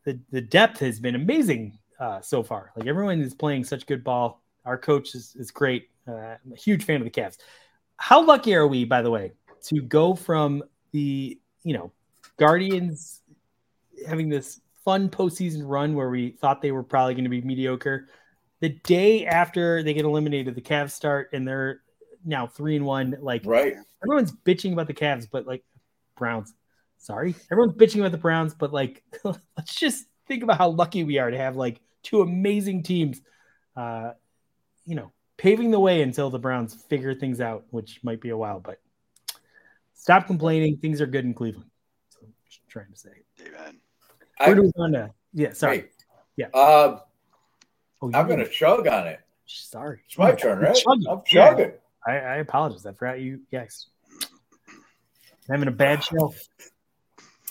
the, 0.05 0.19
the 0.31 0.41
depth 0.41 0.79
has 0.79 0.99
been 0.99 1.15
amazing 1.15 1.77
uh, 1.99 2.21
so 2.21 2.43
far. 2.43 2.71
Like 2.75 2.87
everyone 2.87 3.21
is 3.21 3.33
playing 3.33 3.63
such 3.63 3.85
good 3.85 4.03
ball. 4.03 4.41
Our 4.65 4.77
coach 4.77 5.15
is, 5.15 5.35
is 5.35 5.51
great. 5.51 5.89
Uh, 6.07 6.35
I'm 6.43 6.53
a 6.53 6.55
huge 6.55 6.83
fan 6.83 6.97
of 6.97 7.03
the 7.03 7.11
Cavs. 7.11 7.37
How 7.97 8.23
lucky 8.23 8.55
are 8.55 8.67
we, 8.67 8.85
by 8.85 9.01
the 9.01 9.11
way, 9.11 9.33
to 9.65 9.81
go 9.81 10.15
from 10.15 10.63
the 10.91 11.37
you 11.63 11.73
know 11.73 11.91
Guardians 12.37 13.21
having 14.07 14.29
this 14.29 14.59
fun 14.83 15.09
postseason 15.09 15.61
run 15.63 15.93
where 15.93 16.09
we 16.09 16.31
thought 16.31 16.61
they 16.61 16.71
were 16.71 16.83
probably 16.83 17.13
going 17.13 17.23
to 17.25 17.29
be 17.29 17.41
mediocre. 17.41 18.07
The 18.59 18.69
day 18.69 19.25
after 19.25 19.83
they 19.83 19.93
get 19.93 20.05
eliminated, 20.05 20.55
the 20.55 20.61
Cavs 20.61 20.91
start 20.91 21.29
and 21.33 21.47
they're 21.47 21.81
now 22.25 22.47
three 22.47 22.75
and 22.75 22.85
one. 22.85 23.15
Like 23.21 23.43
Right. 23.45 23.75
everyone's 24.03 24.31
bitching 24.31 24.73
about 24.73 24.87
the 24.87 24.93
Cavs, 24.93 25.27
but 25.31 25.45
like 25.45 25.63
Browns. 26.17 26.53
Sorry, 27.01 27.33
everyone's 27.51 27.73
bitching 27.75 27.99
about 27.99 28.11
the 28.11 28.17
Browns, 28.19 28.53
but 28.53 28.71
like 28.71 29.03
let's 29.23 29.73
just 29.75 30.05
think 30.27 30.43
about 30.43 30.59
how 30.59 30.69
lucky 30.69 31.03
we 31.03 31.17
are 31.17 31.31
to 31.31 31.37
have 31.37 31.55
like 31.55 31.81
two 32.03 32.21
amazing 32.21 32.83
teams. 32.83 33.21
Uh, 33.75 34.11
you 34.85 34.93
know, 34.95 35.11
paving 35.37 35.71
the 35.71 35.79
way 35.79 36.03
until 36.03 36.29
the 36.29 36.37
Browns 36.37 36.75
figure 36.89 37.15
things 37.15 37.41
out, 37.41 37.65
which 37.71 37.99
might 38.03 38.21
be 38.21 38.29
a 38.29 38.37
while, 38.37 38.59
but 38.59 38.79
stop 39.95 40.27
complaining. 40.27 40.77
Things 40.77 41.01
are 41.01 41.07
good 41.07 41.25
in 41.25 41.33
Cleveland. 41.33 41.69
So 42.09 42.19
I'm 42.23 42.33
just 42.47 42.61
trying 42.69 42.91
to 42.91 42.97
say. 42.99 43.09
Amen. 43.47 43.77
Where 44.37 44.55
do 44.55 44.61
I, 44.61 44.65
we 44.65 44.71
want 44.75 44.93
to? 44.93 45.11
Yeah, 45.33 45.53
sorry. 45.53 45.77
hey, 45.79 45.85
Yeah. 46.37 46.47
Uh, 46.53 46.99
Oh, 48.03 48.07
I'm 48.07 48.27
go. 48.27 48.35
going 48.35 48.39
to 48.39 48.49
chug 48.49 48.87
on 48.87 49.05
it. 49.07 49.19
Sorry. 49.45 49.99
It's 50.07 50.17
my 50.17 50.31
Oh, 50.31 50.35
turn, 50.35 50.57
right? 50.59 50.75
chugging. 50.75 51.05
I'm 51.07 51.21
Yeah. 51.31 51.49
chugging. 51.49 51.71
I, 52.05 52.11
I 52.13 52.35
apologize. 52.37 52.83
I 52.85 52.93
forgot 52.93 53.19
you. 53.19 53.41
Yes. 53.51 53.87
I'm 54.71 54.77
Having 55.49 55.67
a 55.67 55.71
bad 55.71 56.03
show. 56.03 56.33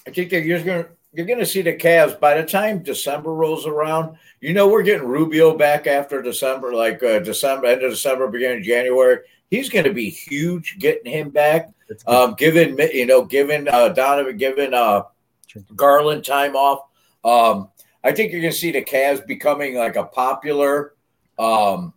I 0.07 0.11
think 0.11 0.31
that 0.31 0.45
you're 0.45 0.63
going 0.63 0.85
to 0.85 0.91
you're 1.13 1.27
going 1.27 1.41
to 1.41 1.47
see 1.47 1.63
the 1.63 1.77
Cavs 1.77 2.19
by 2.21 2.41
the 2.41 2.47
time 2.47 2.85
December 2.85 3.35
rolls 3.35 3.67
around. 3.67 4.17
You 4.41 4.53
know 4.53 4.69
we're 4.69 4.83
getting 4.83 5.09
Rubio 5.09 5.57
back 5.57 5.87
after 5.87 6.23
December, 6.23 6.73
like 6.73 7.03
uh, 7.03 7.19
December, 7.19 7.67
end 7.67 7.83
of 7.83 7.91
December, 7.91 8.29
beginning 8.29 8.59
of 8.59 8.65
January. 8.65 9.19
He's 9.51 9.69
going 9.69 9.85
to 9.85 9.93
be 9.93 10.09
huge 10.09 10.79
getting 10.79 11.11
him 11.11 11.31
back. 11.31 11.71
Um, 12.07 12.35
given 12.35 12.79
you 12.93 13.07
know, 13.07 13.25
given 13.25 13.67
uh, 13.67 13.89
Donovan, 13.89 14.37
given 14.37 14.73
uh, 14.73 15.03
Garland 15.75 16.25
time 16.25 16.55
off. 16.55 16.87
Um, 17.25 17.69
I 18.03 18.13
think 18.13 18.33
you're 18.33 18.41
going 18.41 18.53
to 18.53 18.59
see 18.59 18.71
the 18.71 18.85
Cavs 18.85 19.27
becoming 19.27 19.75
like 19.75 19.97
a 19.97 20.05
popular 20.05 20.95
um, 21.39 21.93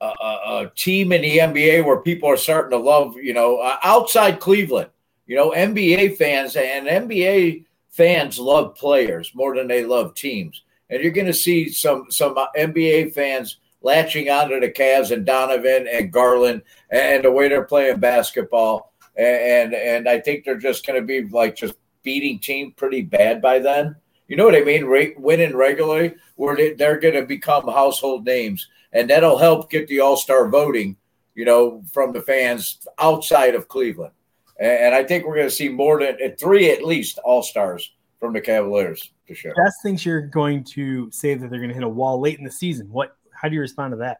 a, 0.00 0.06
a, 0.06 0.64
a 0.64 0.72
team 0.74 1.12
in 1.12 1.22
the 1.22 1.38
NBA 1.38 1.84
where 1.84 2.00
people 2.00 2.28
are 2.28 2.36
starting 2.36 2.70
to 2.70 2.78
love, 2.78 3.16
you 3.16 3.34
know, 3.34 3.58
uh, 3.58 3.76
outside 3.82 4.40
Cleveland. 4.40 4.90
You 5.30 5.36
know, 5.36 5.52
NBA 5.52 6.16
fans 6.16 6.56
and 6.56 6.88
NBA 6.88 7.64
fans 7.88 8.36
love 8.36 8.74
players 8.74 9.30
more 9.32 9.54
than 9.54 9.68
they 9.68 9.84
love 9.84 10.16
teams. 10.16 10.64
And 10.90 11.00
you're 11.00 11.12
going 11.12 11.28
to 11.28 11.32
see 11.32 11.68
some 11.68 12.06
some 12.10 12.34
NBA 12.58 13.14
fans 13.14 13.58
latching 13.80 14.28
onto 14.28 14.58
the 14.58 14.72
Cavs 14.72 15.12
and 15.12 15.24
Donovan 15.24 15.86
and 15.86 16.12
Garland 16.12 16.62
and 16.90 17.22
the 17.22 17.30
way 17.30 17.48
they're 17.48 17.62
playing 17.62 18.00
basketball. 18.00 18.92
And 19.16 19.72
and 19.72 20.08
I 20.08 20.18
think 20.18 20.44
they're 20.44 20.58
just 20.58 20.84
going 20.84 21.00
to 21.00 21.06
be 21.06 21.22
like 21.28 21.54
just 21.54 21.74
beating 22.02 22.40
team 22.40 22.72
pretty 22.72 23.02
bad 23.02 23.40
by 23.40 23.60
then. 23.60 23.94
You 24.26 24.34
know 24.34 24.46
what 24.46 24.56
I 24.56 24.64
mean? 24.64 24.84
Re- 24.84 25.14
winning 25.16 25.54
regularly, 25.54 26.16
where 26.34 26.56
they, 26.56 26.72
they're 26.72 26.98
going 26.98 27.14
to 27.14 27.24
become 27.24 27.68
household 27.68 28.26
names, 28.26 28.66
and 28.92 29.08
that'll 29.08 29.38
help 29.38 29.70
get 29.70 29.86
the 29.86 30.00
All 30.00 30.16
Star 30.16 30.48
voting. 30.48 30.96
You 31.36 31.44
know, 31.44 31.84
from 31.92 32.12
the 32.12 32.20
fans 32.20 32.84
outside 32.98 33.54
of 33.54 33.68
Cleveland, 33.68 34.12
and, 34.60 34.94
I 34.94 35.02
think 35.02 35.24
we're 35.24 35.36
going 35.36 35.48
to 35.48 35.54
see 35.54 35.68
more 35.68 36.00
than 36.00 36.36
three 36.36 36.70
at 36.70 36.84
least 36.84 37.18
All 37.18 37.42
Stars 37.42 37.92
from 38.18 38.34
the 38.34 38.40
Cavaliers 38.40 39.10
to 39.26 39.34
show. 39.34 39.50
Best 39.56 39.76
thinks 39.82 40.04
you're 40.04 40.20
going 40.20 40.62
to 40.64 41.10
say 41.10 41.34
that 41.34 41.50
they're 41.50 41.58
going 41.58 41.70
to 41.70 41.74
hit 41.74 41.82
a 41.82 41.88
wall 41.88 42.20
late 42.20 42.38
in 42.38 42.44
the 42.44 42.50
season. 42.50 42.90
What? 42.90 43.16
How 43.32 43.48
do 43.48 43.54
you 43.54 43.60
respond 43.60 43.92
to 43.92 44.16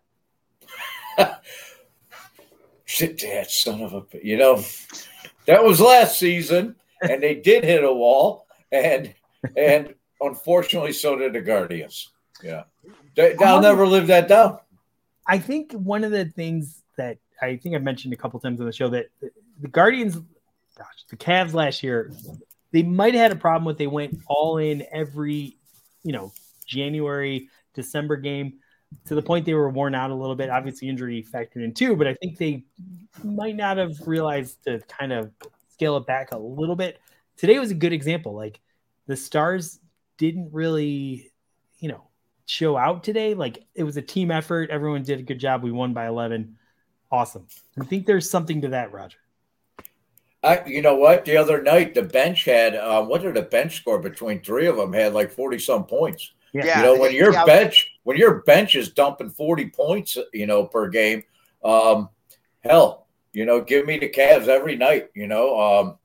that? 1.19 1.43
Shit, 2.87 3.21
that 3.21 3.51
son 3.51 3.83
of 3.83 3.93
a, 3.93 4.05
you 4.23 4.37
know, 4.37 4.65
that 5.47 5.63
was 5.63 5.81
last 5.81 6.19
season, 6.19 6.75
and 7.03 7.23
they 7.23 7.35
did 7.35 7.63
hit 7.63 7.85
a 7.85 7.93
wall, 7.93 8.47
and 8.73 9.15
and 9.57 9.95
unfortunately, 10.21 10.93
so 10.93 11.17
did 11.17 11.35
the 11.35 11.41
Guardians. 11.41 12.11
Yeah, 12.43 12.65
they, 13.15 13.37
they'll 13.39 13.61
never 13.61 13.87
live 13.87 14.07
that 14.09 14.29
down. 14.29 14.59
I 15.27 15.39
think 15.39 15.73
one 15.73 16.03
of 16.03 16.11
the 16.11 16.25
things 16.25 16.83
that 16.97 17.19
I 17.41 17.57
think 17.57 17.75
I've 17.75 17.83
mentioned 17.83 18.13
a 18.13 18.17
couple 18.17 18.41
times 18.41 18.61
on 18.61 18.67
the 18.67 18.73
show 18.73 18.89
that 18.89 19.07
the 19.61 19.69
Guardians, 19.69 20.17
gosh, 20.77 21.05
the 21.09 21.17
Cavs 21.17 21.55
last 21.55 21.83
year, 21.83 22.13
they 22.73 22.83
might 22.83 23.15
have 23.15 23.23
had 23.23 23.33
a 23.33 23.37
problem 23.37 23.65
with 23.65 23.79
they 23.79 23.87
went 23.87 24.19
all 24.27 24.59
in 24.59 24.85
every, 24.93 25.59
you 26.03 26.13
know, 26.13 26.33
January, 26.67 27.49
December 27.75 28.17
game 28.17 28.55
to 29.07 29.15
the 29.15 29.23
point 29.23 29.45
they 29.45 29.55
were 29.55 29.71
worn 29.71 29.95
out 29.95 30.11
a 30.11 30.15
little 30.15 30.35
bit. 30.35 30.51
Obviously, 30.51 30.89
injury 30.89 31.25
factored 31.33 31.65
in 31.65 31.73
too, 31.73 31.97
but 31.97 32.07
I 32.07 32.15
think 32.15 32.39
they 32.39 32.65
might 33.23 33.57
not 33.57 33.77
have 33.77 34.07
realized 34.07 34.63
to 34.65 34.81
kind 34.81 35.13
of 35.13 35.31
scale 35.69 35.97
it 35.97 36.07
back 36.07 36.33
a 36.33 36.39
little 36.39 36.77
bit. 36.77 36.99
Today 37.37 37.59
was 37.59 37.71
a 37.71 37.75
good 37.75 37.93
example. 37.93 38.35
Like 38.35 38.61
the 39.07 39.17
Stars 39.17 39.79
didn't 40.19 40.53
really, 40.53 41.31
you 41.79 41.89
know, 41.89 42.09
show 42.47 42.77
out 42.77 43.05
today. 43.05 43.35
Like 43.35 43.65
it 43.75 43.85
was 43.85 43.97
a 43.97 44.03
team 44.03 44.31
effort. 44.31 44.71
Everyone 44.71 45.03
did 45.03 45.21
a 45.21 45.23
good 45.23 45.39
job. 45.39 45.63
We 45.63 45.73
won 45.73 45.93
by 45.93 46.07
11. 46.07 46.57
Awesome. 47.13 47.47
I 47.81 47.85
think 47.85 48.07
there's 48.07 48.29
something 48.29 48.61
to 48.63 48.69
that, 48.69 48.93
Roger. 48.93 49.19
I, 50.43 50.65
you 50.67 50.81
know 50.81 50.97
what? 50.97 51.25
The 51.25 51.37
other 51.37 51.63
night, 51.63 51.95
the 51.95 52.03
bench 52.03 52.45
had 52.45 52.75
um, 52.77 53.09
what 53.09 53.23
did 53.23 53.35
the 53.35 53.43
bench 53.43 53.77
score 53.77 53.99
between 53.99 54.41
three 54.41 54.67
of 54.67 54.77
them 54.77 54.93
had 54.93 55.13
like 55.13 55.31
forty 55.31 55.59
some 55.59 55.85
points. 55.85 56.33
Yeah, 56.53 56.79
you 56.79 56.85
know, 56.85 56.99
when 56.99 57.15
your 57.15 57.33
yeah, 57.33 57.45
bench 57.45 57.93
when 58.05 58.17
your 58.17 58.43
bench 58.43 58.75
is 58.75 58.91
dumping 58.91 59.31
forty 59.31 59.69
points, 59.69 60.17
you 60.33 60.47
know, 60.47 60.65
per 60.65 60.89
game, 60.89 61.23
um, 61.63 62.09
hell, 62.65 63.07
you 63.33 63.45
know, 63.45 63.61
give 63.61 63.87
me 63.87 63.99
the 63.99 64.09
Cavs 64.09 64.49
every 64.49 64.77
night. 64.77 65.11
You 65.15 65.27
know, 65.27 65.61
um, 65.61 65.99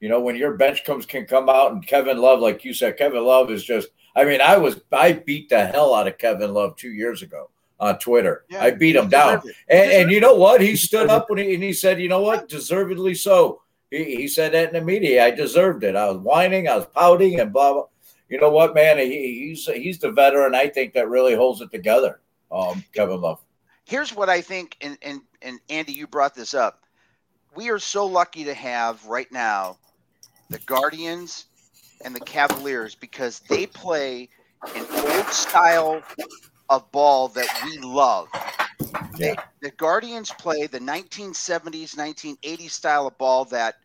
you 0.00 0.08
know 0.08 0.20
when 0.20 0.34
your 0.36 0.54
bench 0.54 0.84
comes 0.84 1.06
can 1.06 1.26
come 1.26 1.48
out 1.48 1.72
and 1.72 1.86
Kevin 1.86 2.18
Love, 2.18 2.40
like 2.40 2.64
you 2.64 2.74
said, 2.74 2.96
Kevin 2.96 3.24
Love 3.24 3.50
is 3.50 3.64
just. 3.64 3.88
I 4.16 4.24
mean, 4.24 4.40
I 4.40 4.56
was 4.56 4.80
I 4.90 5.12
beat 5.12 5.48
the 5.48 5.64
hell 5.66 5.94
out 5.94 6.08
of 6.08 6.18
Kevin 6.18 6.52
Love 6.52 6.74
two 6.74 6.90
years 6.90 7.22
ago 7.22 7.50
on 7.78 7.98
Twitter. 8.00 8.44
Yeah, 8.50 8.64
I 8.64 8.72
beat 8.72 8.96
him 8.96 9.08
down. 9.08 9.42
And, 9.68 9.92
and 9.92 10.10
you 10.10 10.20
know 10.20 10.34
what? 10.34 10.60
He 10.60 10.74
stood 10.74 11.08
up 11.08 11.30
when 11.30 11.38
he, 11.38 11.54
and 11.54 11.62
he 11.62 11.72
said, 11.72 12.00
you 12.00 12.08
know 12.08 12.22
what? 12.22 12.48
Deservedly 12.48 13.14
so. 13.14 13.62
He, 13.90 14.16
he 14.16 14.28
said 14.28 14.52
that 14.52 14.68
in 14.68 14.74
the 14.74 14.80
media. 14.80 15.24
I 15.24 15.30
deserved 15.30 15.84
it. 15.84 15.96
I 15.96 16.08
was 16.08 16.18
whining, 16.18 16.68
I 16.68 16.76
was 16.76 16.86
pouting, 16.94 17.40
and 17.40 17.52
blah, 17.52 17.72
blah. 17.72 17.84
You 18.28 18.38
know 18.38 18.50
what, 18.50 18.74
man? 18.74 18.98
He, 18.98 19.48
he's 19.48 19.66
he's 19.66 19.98
the 19.98 20.10
veteran. 20.10 20.54
I 20.54 20.68
think 20.68 20.92
that 20.94 21.08
really 21.08 21.34
holds 21.34 21.60
it 21.62 21.70
together. 21.70 22.20
Um, 22.52 22.84
Kevin 22.92 23.20
Love. 23.20 23.40
here's 23.84 24.14
what 24.14 24.28
I 24.28 24.40
think, 24.40 24.76
and, 24.80 24.98
and 25.02 25.20
and 25.40 25.58
Andy, 25.70 25.92
you 25.92 26.06
brought 26.06 26.34
this 26.34 26.52
up. 26.52 26.82
We 27.54 27.70
are 27.70 27.78
so 27.78 28.06
lucky 28.06 28.44
to 28.44 28.54
have 28.54 29.04
right 29.06 29.30
now 29.32 29.78
the 30.50 30.58
Guardians 30.60 31.46
and 32.04 32.14
the 32.14 32.20
Cavaliers 32.20 32.94
because 32.94 33.40
they 33.40 33.66
play 33.66 34.28
an 34.74 34.86
old 34.90 35.26
style 35.26 36.02
of 36.68 36.90
ball 36.92 37.28
that 37.28 37.48
we 37.64 37.78
love. 37.78 38.28
They, 39.18 39.36
the 39.60 39.70
Guardians 39.72 40.30
play 40.38 40.66
the 40.66 40.78
1970s, 40.78 41.96
1980s 41.96 42.70
style 42.70 43.06
of 43.06 43.18
ball 43.18 43.44
that 43.46 43.76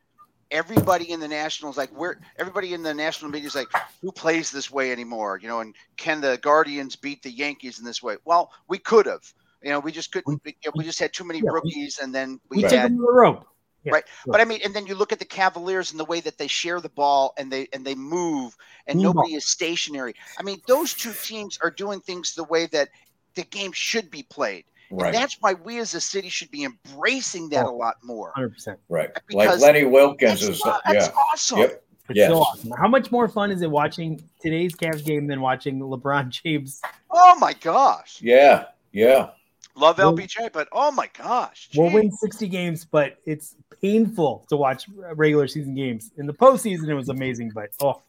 everybody 0.51 1.11
in 1.11 1.19
the 1.19 1.27
Nationals 1.27 1.77
like. 1.77 1.89
Where 1.89 2.19
everybody 2.37 2.73
in 2.73 2.83
the 2.83 2.93
national 2.93 3.31
media 3.31 3.47
is 3.47 3.55
like, 3.55 3.69
who 4.01 4.11
plays 4.11 4.51
this 4.51 4.69
way 4.69 4.91
anymore? 4.91 5.39
You 5.41 5.47
know, 5.47 5.59
and 5.61 5.75
can 5.97 6.21
the 6.21 6.37
Guardians 6.41 6.95
beat 6.95 7.23
the 7.23 7.31
Yankees 7.31 7.79
in 7.79 7.85
this 7.85 8.03
way? 8.03 8.17
Well, 8.25 8.51
we 8.67 8.77
could 8.77 9.05
have. 9.07 9.23
You 9.63 9.71
know, 9.71 9.79
we 9.79 9.91
just 9.91 10.11
couldn't. 10.11 10.41
We, 10.45 10.55
we 10.75 10.83
just 10.83 10.99
had 10.99 11.13
too 11.13 11.23
many 11.23 11.39
Yeah, 11.39 11.45
we- 11.45 11.51
rookies, 11.53 11.99
and 11.99 12.13
then 12.13 12.39
we 12.49 12.57
We 12.57 12.63
had 12.63 12.91
the 12.91 13.01
rope. 13.01 13.45
Yeah, 13.83 13.93
Right. 13.93 14.03
sure. 14.23 14.31
but 14.31 14.39
I 14.41 14.45
mean, 14.45 14.59
and 14.63 14.73
then 14.73 14.85
you 14.87 14.95
look 14.95 15.11
at 15.11 15.19
the 15.19 15.25
Cavaliers 15.25 15.91
and 15.91 15.99
the 15.99 16.05
way 16.05 16.21
that 16.21 16.37
they 16.37 16.47
share 16.47 16.79
the 16.79 16.87
ball 16.89 17.33
and 17.37 17.51
they 17.51 17.67
and 17.73 17.83
they 17.85 17.95
move 17.95 18.55
and 18.87 18.97
Team 18.97 19.03
nobody 19.03 19.33
is 19.33 19.45
stationary. 19.45 20.13
I 20.39 20.43
mean, 20.43 20.61
those 20.67 20.93
two 20.93 21.11
teams 21.23 21.57
are 21.61 21.71
doing 21.71 21.99
things 21.99 22.33
the 22.33 22.45
way 22.45 22.67
that 22.67 22.89
the 23.35 23.43
game 23.43 23.71
should 23.73 24.09
be 24.09 24.23
played. 24.23 24.63
Right, 24.95 25.07
And 25.07 25.15
that's 25.15 25.37
why 25.41 25.53
we 25.53 25.79
as 25.79 25.93
a 25.95 26.01
city 26.01 26.29
should 26.29 26.51
be 26.51 26.63
embracing 26.65 27.49
that 27.49 27.65
oh, 27.65 27.69
a 27.69 27.73
Oh. 27.73 27.77
lot 27.77 27.95
more. 28.03 28.31
100%. 28.37 28.77
right. 28.89 29.09
Like 29.31 29.59
Lenny 29.59 29.83
Wilkens 29.85 30.19
That's, 30.19 30.41
is. 30.43 30.61
aw- 30.63 30.79
that's 30.85 31.07
Yeah. 31.07 31.13
awesome. 31.31 31.59
Yep. 31.59 31.83
It's 32.09 32.17
Yes. 32.17 32.29
so 32.29 32.39
awesome. 32.39 32.71
How 32.71 32.87
much 32.87 33.11
more 33.11 33.27
fun 33.27 33.49
is 33.49 33.61
it 33.61 33.71
watching 33.71 34.21
today's 34.41 34.75
Cavs 34.75 35.03
game 35.03 35.25
than 35.27 35.41
watching 35.41 35.79
LeBron 35.79 36.29
James? 36.43 36.81
Oh 37.09 37.35
my 37.39 37.53
gosh. 37.53 38.21
Yeah. 38.21 38.65
Yeah. 38.91 39.29
Love 39.75 39.97
We'll- 39.97 40.13
LBJ, 40.15 40.51
but 40.53 40.67
oh 40.71 40.91
my 40.91 41.09
gosh. 41.17 41.69
We'll 41.75 41.91
win 41.91 42.11
60 42.11 42.47
games, 42.47 42.85
but 42.85 43.17
it's 43.25 43.55
painful 43.81 44.45
to 44.49 44.57
watch 44.57 44.85
regular 45.15 45.47
season 45.47 45.73
games. 45.75 46.11
In 46.17 46.27
the 46.27 46.33
postseason, 46.33 46.87
it 46.89 46.93
was 46.93 47.09
amazing, 47.09 47.51
but 47.55 47.71
oh, 47.81 48.01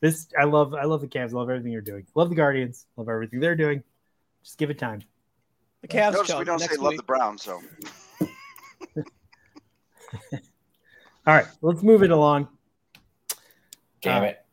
this 0.00 0.28
I 0.40 0.44
love. 0.44 0.72
I 0.74 0.84
love 0.84 1.00
the 1.02 1.06
Cavs. 1.06 1.32
Love 1.32 1.50
everything 1.50 1.70
you're 1.72 1.80
doing. 1.82 2.06
Love 2.14 2.30
the 2.30 2.34
Guardians. 2.34 2.86
Love 2.96 3.08
everything 3.08 3.38
they're 3.40 3.54
doing. 3.54 3.82
Just 4.42 4.56
give 4.58 4.70
it 4.70 4.78
time. 4.78 5.02
The 5.82 5.88
Cavs 5.88 6.12
Notice 6.12 6.34
we 6.38 6.44
don't 6.44 6.58
say 6.60 6.66
next 6.66 6.78
love 6.78 6.90
week. 6.92 6.96
the 7.00 7.02
Browns, 7.04 7.42
so 7.42 7.60
All 11.26 11.34
right, 11.34 11.46
let's 11.60 11.82
move 11.82 12.02
it 12.02 12.10
along. 12.10 12.48
Damn 14.00 14.22
Uh, 14.22 14.26
it. 14.26 14.44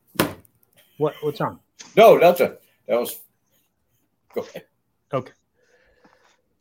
What 0.97 1.15
what's 1.21 1.39
wrong? 1.39 1.59
No, 1.95 2.17
nothing. 2.17 2.55
That 2.87 2.99
was. 2.99 3.19
Go 4.33 4.41
ahead. 4.41 4.65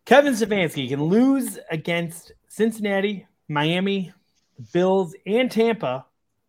Kevin 0.06 0.32
Stefanski 0.32 0.88
can 0.88 1.02
lose 1.04 1.58
against 1.70 2.32
Cincinnati, 2.48 3.26
Miami, 3.48 4.10
the 4.56 4.62
Bills, 4.72 5.14
and 5.26 5.50
Tampa, 5.50 6.06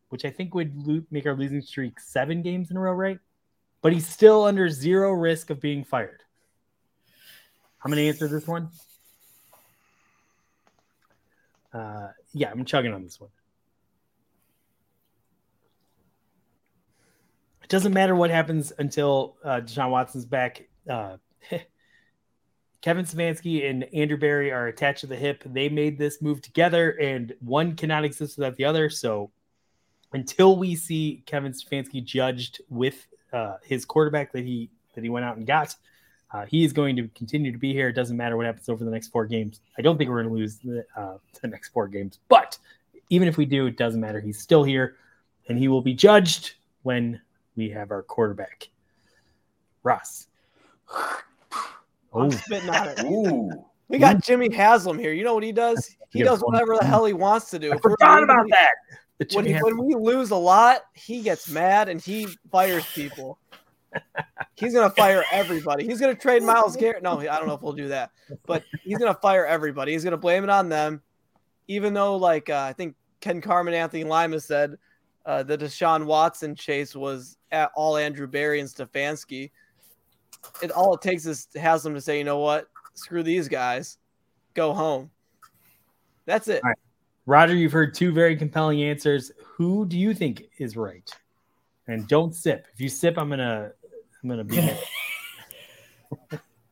which 0.09 0.23
I 0.23 0.29
think 0.29 0.55
would 0.55 0.71
lo- 0.87 1.03
make 1.11 1.25
our 1.25 1.35
losing 1.35 1.61
streak 1.61 1.99
seven 1.99 2.41
games 2.41 2.71
in 2.71 2.77
a 2.77 2.79
row, 2.79 2.93
right? 2.93 3.19
But 3.81 3.91
he's 3.91 4.07
still 4.07 4.45
under 4.45 4.69
zero 4.69 5.11
risk 5.11 5.49
of 5.49 5.59
being 5.59 5.83
fired. 5.83 6.23
I'm 7.83 7.91
going 7.91 8.03
to 8.03 8.07
answer 8.07 8.27
this 8.27 8.47
one. 8.47 8.69
Uh, 11.73 12.09
yeah, 12.33 12.51
I'm 12.51 12.65
chugging 12.65 12.93
on 12.93 13.03
this 13.03 13.19
one. 13.19 13.29
It 17.63 17.69
doesn't 17.69 17.93
matter 17.93 18.15
what 18.15 18.31
happens 18.31 18.73
until 18.79 19.37
uh, 19.43 19.61
Deshaun 19.61 19.91
Watson's 19.91 20.25
back. 20.25 20.67
Uh, 20.89 21.17
Kevin 22.81 23.05
Stefanski 23.05 23.69
and 23.69 23.83
Andrew 23.93 24.17
Berry 24.17 24.51
are 24.51 24.67
attached 24.67 25.01
to 25.01 25.07
the 25.07 25.15
hip. 25.15 25.43
They 25.45 25.69
made 25.69 25.97
this 25.97 26.21
move 26.21 26.41
together, 26.41 26.91
and 26.91 27.33
one 27.41 27.75
cannot 27.75 28.05
exist 28.05 28.37
without 28.37 28.55
the 28.55 28.65
other. 28.65 28.89
So, 28.89 29.31
until 30.13 30.55
we 30.55 30.75
see 30.75 31.21
Kevin 31.25 31.51
Stefanski 31.51 32.03
judged 32.03 32.61
with 32.69 33.05
uh, 33.31 33.57
his 33.63 33.85
quarterback 33.85 34.31
that 34.31 34.43
he 34.43 34.71
that 34.95 35.03
he 35.03 35.09
went 35.09 35.25
out 35.25 35.37
and 35.37 35.45
got, 35.45 35.75
uh, 36.31 36.45
he 36.45 36.63
is 36.63 36.73
going 36.73 36.95
to 36.95 37.07
continue 37.15 37.51
to 37.51 37.57
be 37.57 37.73
here. 37.73 37.89
It 37.89 37.93
doesn't 37.93 38.15
matter 38.15 38.37
what 38.37 38.45
happens 38.45 38.69
over 38.69 38.83
the 38.83 38.91
next 38.91 39.07
four 39.07 39.25
games. 39.25 39.61
I 39.77 39.81
don't 39.81 39.97
think 39.97 40.09
we're 40.09 40.21
going 40.23 40.33
to 40.33 40.39
lose 40.39 40.57
the, 40.57 40.85
uh, 40.95 41.17
the 41.41 41.47
next 41.47 41.69
four 41.69 41.87
games, 41.87 42.19
but 42.27 42.57
even 43.09 43.27
if 43.27 43.37
we 43.37 43.45
do, 43.45 43.65
it 43.65 43.77
doesn't 43.77 43.99
matter. 43.99 44.19
He's 44.19 44.39
still 44.39 44.63
here, 44.63 44.97
and 45.47 45.57
he 45.57 45.67
will 45.67 45.81
be 45.81 45.93
judged 45.93 46.53
when 46.83 47.19
we 47.55 47.69
have 47.69 47.91
our 47.91 48.03
quarterback, 48.03 48.69
Ross. 49.83 50.27
I'm 52.13 52.31
spitting 52.31 52.69
on 52.69 52.87
it. 52.87 52.99
Ooh. 53.03 53.65
We 53.87 53.97
got 53.97 54.23
Jimmy 54.23 54.53
Haslam 54.53 54.99
here. 54.99 55.13
You 55.13 55.23
know 55.23 55.33
what 55.33 55.43
he 55.43 55.51
does? 55.51 55.95
He 56.11 56.23
does 56.23 56.41
whatever 56.41 56.77
the 56.77 56.85
hell 56.85 57.05
he 57.05 57.13
wants 57.13 57.49
to 57.51 57.59
do. 57.59 57.71
I 57.71 57.75
If 57.75 57.81
forgot 57.81 58.23
about 58.23 58.45
that. 58.49 59.33
When, 59.33 59.45
he, 59.45 59.53
when 59.55 59.77
we 59.83 59.95
lose 59.95 60.31
a 60.31 60.35
lot, 60.35 60.83
he 60.93 61.21
gets 61.21 61.49
mad 61.49 61.89
and 61.89 61.99
he 61.99 62.27
fires 62.51 62.85
people. 62.93 63.37
He's 64.55 64.73
gonna 64.73 64.89
fire 64.97 65.23
everybody. 65.31 65.85
He's 65.85 65.99
gonna 65.99 66.15
trade 66.15 66.43
Myles 66.43 66.75
Garrett. 66.75 67.03
No, 67.03 67.19
I 67.19 67.25
don't 67.25 67.47
know 67.47 67.53
if 67.53 67.61
we'll 67.61 67.73
do 67.73 67.87
that, 67.89 68.11
but 68.45 68.63
he's 68.83 68.97
gonna 68.97 69.13
fire 69.13 69.45
everybody. 69.45 69.93
He's 69.93 70.03
gonna 70.03 70.17
blame 70.17 70.43
it 70.43 70.49
on 70.49 70.69
them, 70.69 71.01
even 71.67 71.93
though, 71.93 72.17
like 72.17 72.49
uh, 72.49 72.65
I 72.69 72.73
think 72.73 72.95
Ken 73.21 73.41
Carman, 73.41 73.73
Anthony 73.73 74.03
Lima 74.03 74.39
said, 74.39 74.77
uh, 75.25 75.43
the 75.43 75.57
Deshaun 75.57 76.05
Watson 76.05 76.55
chase 76.55 76.95
was 76.95 77.37
at 77.51 77.71
all 77.75 77.97
Andrew 77.97 78.27
Berry 78.27 78.59
and 78.59 78.69
Stefanski. 78.69 79.51
It 80.61 80.71
all 80.71 80.93
it 80.93 81.01
takes 81.01 81.25
is 81.25 81.47
has 81.55 81.83
them 81.83 81.93
to 81.93 82.01
say, 82.01 82.17
you 82.17 82.23
know 82.23 82.39
what, 82.39 82.67
screw 82.93 83.23
these 83.23 83.47
guys, 83.47 83.97
go 84.53 84.73
home. 84.73 85.09
That's 86.25 86.47
it. 86.47 86.61
Right. 86.63 86.77
Roger, 87.25 87.55
you've 87.55 87.71
heard 87.71 87.93
two 87.93 88.11
very 88.11 88.35
compelling 88.35 88.81
answers. 88.83 89.31
Who 89.55 89.85
do 89.85 89.99
you 89.99 90.13
think 90.13 90.49
is 90.57 90.75
right? 90.75 91.07
And 91.87 92.07
don't 92.07 92.33
sip. 92.33 92.67
If 92.73 92.81
you 92.81 92.89
sip, 92.89 93.17
I'm 93.17 93.29
gonna, 93.29 93.71
I'm 94.23 94.29
gonna 94.29 94.43
be. 94.43 94.59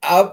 I'm, 0.04 0.32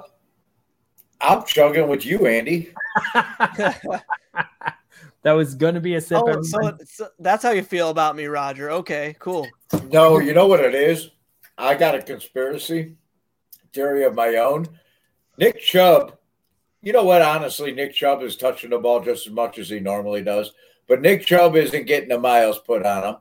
I'm 1.20 1.44
chugging 1.44 1.88
with 1.88 2.04
you, 2.04 2.26
Andy. 2.26 2.72
that 3.14 5.32
was 5.32 5.54
gonna 5.54 5.80
be 5.80 5.94
a 5.94 6.00
sip. 6.00 6.22
Oh, 6.24 6.42
so, 6.42 6.76
so 6.84 7.08
that's 7.18 7.42
how 7.42 7.50
you 7.50 7.62
feel 7.62 7.90
about 7.90 8.16
me, 8.16 8.26
Roger. 8.26 8.70
Okay, 8.70 9.16
cool. 9.18 9.46
No, 9.90 10.18
you 10.18 10.34
know 10.34 10.46
what 10.46 10.60
it 10.60 10.74
is? 10.74 11.10
I 11.56 11.74
got 11.74 11.94
a 11.94 12.02
conspiracy 12.02 12.96
theory 13.72 14.04
of 14.04 14.14
my 14.14 14.36
own. 14.36 14.66
Nick 15.38 15.60
Chubb, 15.60 16.16
you 16.82 16.92
know 16.92 17.04
what? 17.04 17.22
Honestly, 17.22 17.72
Nick 17.72 17.94
Chubb 17.94 18.22
is 18.22 18.36
touching 18.36 18.70
the 18.70 18.78
ball 18.78 19.00
just 19.00 19.26
as 19.26 19.32
much 19.32 19.58
as 19.58 19.68
he 19.68 19.80
normally 19.80 20.22
does, 20.22 20.52
but 20.86 21.00
Nick 21.00 21.26
Chubb 21.26 21.56
isn't 21.56 21.86
getting 21.86 22.08
the 22.08 22.18
miles 22.18 22.58
put 22.58 22.84
on 22.84 23.04
him. 23.04 23.16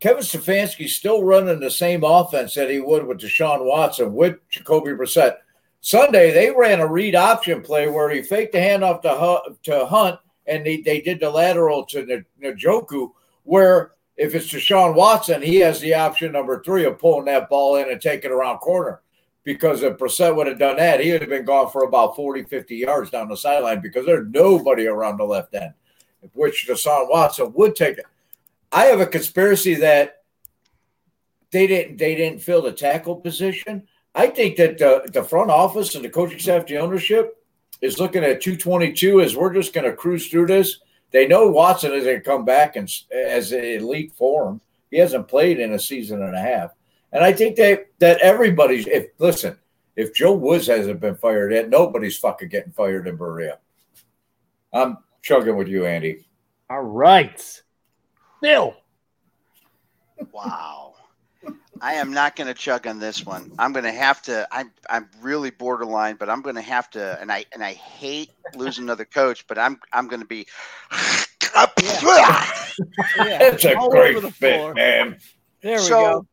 Kevin 0.00 0.22
Stefanski's 0.22 0.94
still 0.94 1.24
running 1.24 1.58
the 1.58 1.70
same 1.70 2.04
offense 2.04 2.54
that 2.54 2.70
he 2.70 2.80
would 2.80 3.06
with 3.06 3.18
Deshaun 3.18 3.64
Watson 3.64 4.14
with 4.14 4.36
Jacoby 4.48 4.92
Brissett. 4.92 5.38
Sunday, 5.80 6.32
they 6.32 6.50
ran 6.50 6.80
a 6.80 6.86
read 6.86 7.14
option 7.14 7.62
play 7.62 7.88
where 7.88 8.10
he 8.10 8.22
faked 8.22 8.52
the 8.52 8.58
handoff 8.58 9.02
to, 9.02 9.56
to 9.64 9.86
Hunt 9.86 10.18
and 10.46 10.64
they, 10.64 10.80
they 10.80 11.00
did 11.00 11.20
the 11.20 11.30
lateral 11.30 11.84
to 11.86 12.24
Njoku, 12.42 13.10
where 13.44 13.92
if 14.16 14.34
it's 14.34 14.48
Deshaun 14.52 14.94
Watson, 14.94 15.42
he 15.42 15.56
has 15.56 15.80
the 15.80 15.94
option 15.94 16.32
number 16.32 16.62
three 16.62 16.84
of 16.84 16.98
pulling 16.98 17.26
that 17.26 17.48
ball 17.48 17.76
in 17.76 17.90
and 17.90 18.00
taking 18.00 18.30
it 18.30 18.34
around 18.34 18.58
corner. 18.58 19.02
Because 19.44 19.82
if 19.82 19.96
Brissett 19.96 20.34
would 20.34 20.46
have 20.46 20.58
done 20.58 20.76
that, 20.76 21.00
he 21.00 21.12
would 21.12 21.22
have 21.22 21.30
been 21.30 21.44
gone 21.44 21.70
for 21.70 21.84
about 21.84 22.16
40, 22.16 22.44
50 22.44 22.76
yards 22.76 23.10
down 23.10 23.28
the 23.28 23.36
sideline 23.36 23.80
because 23.80 24.04
there's 24.04 24.26
nobody 24.30 24.86
around 24.86 25.18
the 25.18 25.24
left 25.24 25.54
end, 25.54 25.72
which 26.34 26.66
Deshaun 26.68 27.08
Watson 27.08 27.52
would 27.54 27.74
take 27.74 27.98
it. 27.98 28.06
I 28.72 28.86
have 28.86 29.00
a 29.00 29.06
conspiracy 29.06 29.74
that 29.76 30.22
they 31.50 31.66
didn't 31.66 31.96
they 31.96 32.14
didn't 32.14 32.42
fill 32.42 32.62
the 32.62 32.72
tackle 32.72 33.16
position. 33.16 33.88
I 34.14 34.26
think 34.26 34.56
that 34.56 34.78
the, 34.78 35.08
the 35.12 35.22
front 35.22 35.50
office 35.50 35.94
and 35.94 36.04
the 36.04 36.10
coaching 36.10 36.38
staff, 36.38 36.66
the 36.66 36.78
ownership, 36.78 37.42
is 37.80 38.00
looking 38.00 38.24
at 38.24 38.40
222 38.40 39.20
as 39.20 39.36
we're 39.36 39.54
just 39.54 39.72
going 39.72 39.84
to 39.84 39.92
cruise 39.92 40.28
through 40.28 40.46
this. 40.46 40.80
They 41.10 41.26
know 41.26 41.48
Watson 41.48 41.92
is 41.92 42.04
going 42.04 42.16
to 42.16 42.22
come 42.22 42.44
back 42.44 42.76
and 42.76 42.90
as 43.12 43.52
an 43.52 43.64
elite 43.64 44.12
form. 44.12 44.60
He 44.90 44.98
hasn't 44.98 45.28
played 45.28 45.60
in 45.60 45.72
a 45.72 45.78
season 45.78 46.22
and 46.22 46.34
a 46.34 46.40
half, 46.40 46.72
and 47.12 47.22
I 47.22 47.32
think 47.32 47.56
that 47.56 47.86
that 47.98 48.20
everybody's. 48.20 48.86
If 48.86 49.08
listen, 49.18 49.56
if 49.96 50.14
Joe 50.14 50.32
Woods 50.32 50.66
hasn't 50.66 51.00
been 51.00 51.16
fired 51.16 51.52
yet, 51.52 51.68
nobody's 51.68 52.18
fucking 52.18 52.48
getting 52.48 52.72
fired 52.72 53.06
in 53.06 53.16
Berea. 53.16 53.58
I'm 54.72 54.98
chugging 55.22 55.56
with 55.56 55.68
you, 55.68 55.86
Andy. 55.86 56.26
All 56.70 56.82
right, 56.82 57.62
Bill. 58.40 58.74
Wow. 60.32 60.94
I 61.80 61.94
am 61.94 62.12
not 62.12 62.34
going 62.34 62.48
to 62.48 62.54
chug 62.54 62.86
on 62.88 62.98
this 62.98 63.24
one. 63.24 63.52
I'm 63.58 63.72
going 63.72 63.84
to 63.84 63.92
have 63.92 64.20
to. 64.22 64.48
I'm 64.50 64.72
I'm 64.90 65.08
really 65.20 65.50
borderline, 65.50 66.16
but 66.16 66.28
I'm 66.28 66.42
going 66.42 66.56
to 66.56 66.62
have 66.62 66.90
to. 66.90 67.18
And 67.20 67.30
I 67.30 67.44
and 67.52 67.62
I 67.62 67.72
hate 67.74 68.30
losing 68.56 68.82
another 68.84 69.04
coach, 69.04 69.46
but 69.46 69.58
I'm 69.58 69.78
I'm 69.92 70.08
going 70.08 70.20
to 70.20 70.26
be. 70.26 70.46
Yeah, 71.56 73.38
That's 73.50 73.64
a 73.64 73.76
all 73.76 73.90
great 73.90 74.20
the 74.20 74.30
fit, 74.30 74.56
floor. 74.56 74.74
man. 74.74 75.18
There 75.62 75.78
we 75.78 75.82
so, 75.82 76.00
go. 76.00 76.26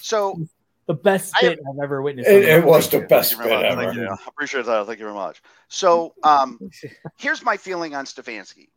so 0.00 0.40
The 0.86 0.94
best 0.94 1.34
I- 1.36 1.40
spit 1.40 1.58
I've 1.68 1.82
ever 1.82 2.00
witnessed. 2.00 2.28
It, 2.30 2.44
it 2.44 2.64
was 2.64 2.88
the 2.88 3.00
best 3.00 3.34
fit 3.34 3.42
very 3.48 3.56
much. 3.60 3.64
ever. 3.72 3.82
Thank 3.84 3.96
you. 3.96 4.08
I 4.08 4.16
appreciate 4.28 4.64
that. 4.66 4.86
Thank 4.86 4.98
you 5.00 5.04
very 5.04 5.14
much. 5.16 5.42
So, 5.68 6.14
um, 6.22 6.58
here's 7.18 7.42
my 7.44 7.56
feeling 7.58 7.94
on 7.94 8.06
Stefanski. 8.06 8.68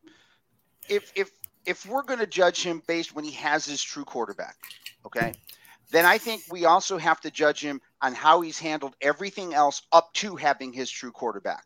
If 0.89 1.11
if 1.15 1.32
if 1.68 1.86
we're 1.86 2.03
going 2.03 2.20
to 2.20 2.28
judge 2.28 2.63
him 2.63 2.82
based 2.88 3.13
when 3.13 3.26
he 3.26 3.32
has 3.32 3.65
his 3.65 3.84
true 3.84 4.05
quarterback, 4.05 4.55
okay, 5.05 5.34
then 5.91 6.05
I 6.05 6.18
think 6.18 6.43
we 6.49 6.65
also 6.65 6.97
have 6.97 7.20
to 7.22 7.30
judge 7.30 7.61
him 7.61 7.82
on 8.01 8.13
how 8.13 8.41
he's 8.41 8.57
handled 8.57 8.95
everything 9.01 9.53
else 9.53 9.82
up 9.91 10.13
to 10.13 10.38
having 10.38 10.74
his 10.74 10.89
true 10.89 11.11
quarterback. 11.11 11.65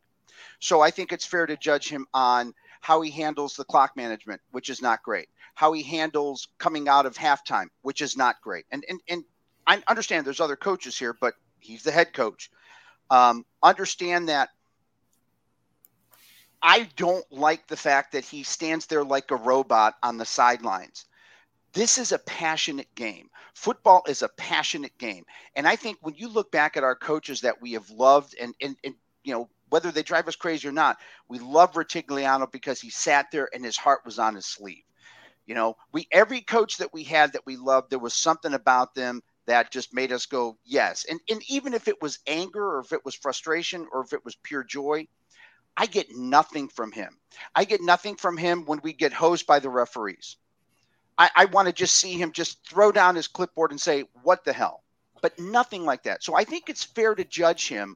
So 0.59 0.81
I 0.81 0.91
think 0.91 1.11
it's 1.11 1.25
fair 1.25 1.45
to 1.45 1.55
judge 1.55 1.87
him 1.87 2.07
on 2.13 2.53
how 2.81 3.01
he 3.01 3.11
handles 3.11 3.55
the 3.55 3.63
clock 3.63 3.95
management, 3.95 4.41
which 4.51 4.69
is 4.69 4.81
not 4.81 5.03
great. 5.03 5.29
How 5.53 5.71
he 5.71 5.83
handles 5.83 6.47
coming 6.57 6.87
out 6.89 7.05
of 7.05 7.15
halftime, 7.15 7.67
which 7.83 8.01
is 8.01 8.17
not 8.17 8.41
great. 8.41 8.65
And 8.71 8.83
and 8.89 8.99
and 9.07 9.23
I 9.67 9.83
understand 9.87 10.25
there's 10.25 10.39
other 10.39 10.55
coaches 10.55 10.97
here, 10.97 11.13
but 11.13 11.35
he's 11.59 11.83
the 11.83 11.91
head 11.91 12.13
coach. 12.13 12.49
Um, 13.11 13.45
understand 13.61 14.29
that 14.29 14.49
I 16.63 16.89
don't 16.95 17.25
like 17.31 17.67
the 17.67 17.77
fact 17.77 18.11
that 18.13 18.25
he 18.25 18.43
stands 18.43 18.85
there 18.85 19.03
like 19.03 19.31
a 19.31 19.35
robot 19.35 19.95
on 20.03 20.17
the 20.17 20.25
sidelines. 20.25 21.05
This 21.73 21.97
is 21.97 22.11
a 22.11 22.19
passionate 22.19 22.93
game. 22.95 23.29
Football 23.53 24.03
is 24.07 24.21
a 24.21 24.29
passionate 24.29 24.97
game. 24.97 25.25
And 25.55 25.67
I 25.67 25.75
think 25.75 25.97
when 26.01 26.15
you 26.15 26.27
look 26.27 26.51
back 26.51 26.77
at 26.77 26.83
our 26.83 26.95
coaches 26.95 27.41
that 27.41 27.61
we 27.61 27.73
have 27.73 27.89
loved 27.89 28.35
and, 28.39 28.53
and, 28.61 28.75
and 28.83 28.95
you 29.23 29.33
know, 29.33 29.49
whether 29.69 29.91
they 29.91 30.03
drive 30.03 30.27
us 30.27 30.35
crazy 30.35 30.67
or 30.67 30.73
not, 30.73 30.97
we 31.29 31.39
love 31.39 31.73
Rutigliano 31.73 32.51
because 32.51 32.81
he 32.81 32.89
sat 32.89 33.31
there 33.31 33.49
and 33.53 33.63
his 33.63 33.77
heart 33.77 34.01
was 34.05 34.19
on 34.19 34.35
his 34.35 34.45
sleeve. 34.45 34.83
You 35.45 35.55
know, 35.55 35.75
we 35.91 36.07
every 36.11 36.41
coach 36.41 36.77
that 36.77 36.93
we 36.93 37.03
had 37.03 37.33
that 37.33 37.45
we 37.45 37.57
loved, 37.57 37.89
there 37.89 37.99
was 37.99 38.13
something 38.13 38.53
about 38.53 38.93
them 38.95 39.21
that 39.47 39.71
just 39.71 39.93
made 39.93 40.11
us 40.11 40.25
go, 40.25 40.57
yes. 40.63 41.05
And 41.09 41.19
and 41.29 41.41
even 41.49 41.73
if 41.73 41.87
it 41.87 42.01
was 42.01 42.19
anger 42.27 42.63
or 42.63 42.79
if 42.79 42.93
it 42.93 43.03
was 43.05 43.15
frustration 43.15 43.87
or 43.91 44.01
if 44.01 44.13
it 44.13 44.23
was 44.23 44.35
pure 44.35 44.63
joy, 44.63 45.07
I 45.77 45.85
get 45.85 46.15
nothing 46.15 46.67
from 46.67 46.91
him. 46.91 47.17
I 47.55 47.65
get 47.65 47.81
nothing 47.81 48.15
from 48.15 48.37
him 48.37 48.65
when 48.65 48.81
we 48.83 48.93
get 48.93 49.13
hosed 49.13 49.47
by 49.47 49.59
the 49.59 49.69
referees. 49.69 50.37
I, 51.17 51.29
I 51.35 51.45
want 51.45 51.67
to 51.67 51.73
just 51.73 51.95
see 51.95 52.13
him 52.13 52.31
just 52.31 52.67
throw 52.67 52.91
down 52.91 53.15
his 53.15 53.27
clipboard 53.27 53.71
and 53.71 53.79
say, 53.79 54.05
What 54.23 54.43
the 54.43 54.53
hell? 54.53 54.83
But 55.21 55.37
nothing 55.39 55.85
like 55.85 56.03
that. 56.03 56.23
So 56.23 56.35
I 56.35 56.43
think 56.43 56.69
it's 56.69 56.83
fair 56.83 57.15
to 57.15 57.23
judge 57.23 57.67
him 57.67 57.95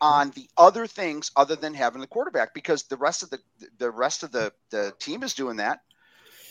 on 0.00 0.30
the 0.30 0.48
other 0.56 0.86
things 0.86 1.30
other 1.36 1.56
than 1.56 1.72
having 1.72 2.00
the 2.00 2.06
quarterback 2.06 2.52
because 2.52 2.84
the 2.84 2.96
rest 2.96 3.22
of 3.22 3.30
the 3.30 3.38
the 3.78 3.90
rest 3.90 4.22
of 4.22 4.32
the, 4.32 4.52
the 4.70 4.92
team 4.98 5.22
is 5.22 5.34
doing 5.34 5.56
that. 5.56 5.80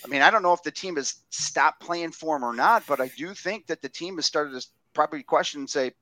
I 0.03 0.07
mean, 0.07 0.22
I 0.22 0.32
don't 0.32 0.43
know 0.43 0.53
if 0.53 0.64
the 0.64 0.72
team 0.72 0.95
has 0.97 1.16
stopped 1.30 1.82
playing 1.82 2.11
for 2.11 2.36
him 2.36 2.43
or 2.43 2.53
not, 2.53 2.86
but 2.88 2.99
I 2.99 3.09
do 3.18 3.34
think 3.34 3.68
that 3.68 3.82
the 3.82 3.89
team 3.89 4.16
has 4.18 4.26
started 4.26 4.59
to 4.59 4.68
probably 4.93 5.24
question 5.24 5.61
and 5.61 5.70
say, 5.70 5.93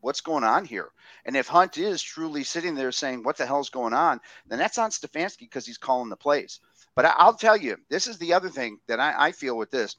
what's 0.00 0.20
going 0.20 0.44
on 0.44 0.64
here? 0.64 0.90
And 1.24 1.36
if 1.36 1.48
Hunt 1.48 1.78
is 1.78 2.02
truly 2.02 2.44
sitting 2.44 2.74
there 2.74 2.92
saying, 2.92 3.22
what 3.22 3.36
the 3.36 3.46
hell's 3.46 3.70
going 3.70 3.94
on, 3.94 4.20
then 4.46 4.58
that's 4.58 4.78
on 4.78 4.90
Stefanski 4.90 5.40
because 5.40 5.66
he's 5.66 5.78
calling 5.78 6.08
the 6.08 6.16
plays. 6.16 6.60
But 6.94 7.04
I, 7.06 7.14
I'll 7.16 7.34
tell 7.34 7.56
you, 7.56 7.76
this 7.88 8.06
is 8.06 8.18
the 8.18 8.34
other 8.34 8.48
thing 8.48 8.78
that 8.86 9.00
I, 9.00 9.14
I 9.28 9.32
feel 9.32 9.56
with 9.56 9.70
this. 9.70 9.96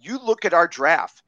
you 0.00 0.18
look 0.18 0.44
at 0.44 0.54
our 0.54 0.68
draft. 0.68 1.22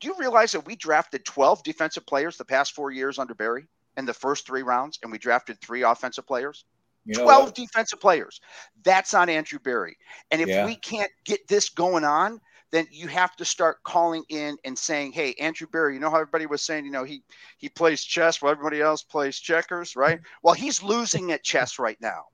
Do 0.00 0.08
you 0.08 0.14
realize 0.18 0.52
that 0.52 0.66
we 0.66 0.76
drafted 0.76 1.24
12 1.24 1.62
defensive 1.62 2.06
players 2.06 2.36
the 2.36 2.44
past 2.44 2.74
four 2.74 2.90
years 2.90 3.18
under 3.18 3.34
Berry 3.34 3.66
in 3.96 4.06
the 4.06 4.14
first 4.14 4.46
three 4.46 4.62
rounds, 4.62 4.98
and 5.02 5.12
we 5.12 5.18
drafted 5.18 5.60
three 5.60 5.82
offensive 5.82 6.26
players? 6.26 6.64
You 7.04 7.16
know 7.16 7.24
12 7.24 7.44
what? 7.46 7.54
defensive 7.54 8.00
players. 8.00 8.40
That's 8.82 9.14
on 9.14 9.28
Andrew 9.28 9.58
Berry. 9.58 9.96
And 10.30 10.40
if 10.40 10.48
Yeah. 10.48 10.64
we 10.64 10.76
can't 10.76 11.10
get 11.24 11.46
this 11.48 11.68
going 11.68 12.04
on, 12.04 12.40
then 12.70 12.86
you 12.90 13.08
have 13.08 13.34
to 13.36 13.44
start 13.44 13.82
calling 13.82 14.24
in 14.28 14.56
and 14.64 14.78
saying, 14.78 15.12
"Hey, 15.12 15.34
Andrew 15.34 15.66
Berry, 15.66 15.94
you 15.94 16.00
know 16.00 16.10
how 16.10 16.16
everybody 16.16 16.46
was 16.46 16.62
saying, 16.62 16.84
you 16.84 16.90
know, 16.90 17.04
he 17.04 17.22
he 17.58 17.68
plays 17.68 18.02
chess 18.02 18.40
while 18.40 18.52
everybody 18.52 18.80
else 18.80 19.02
plays 19.02 19.38
checkers, 19.38 19.96
right? 19.96 20.18
Mm-hmm. 20.18 20.38
Well, 20.42 20.54
he's 20.54 20.82
losing 20.82 21.32
at 21.32 21.42
chess 21.42 21.78
right 21.78 22.00
now. 22.00 22.26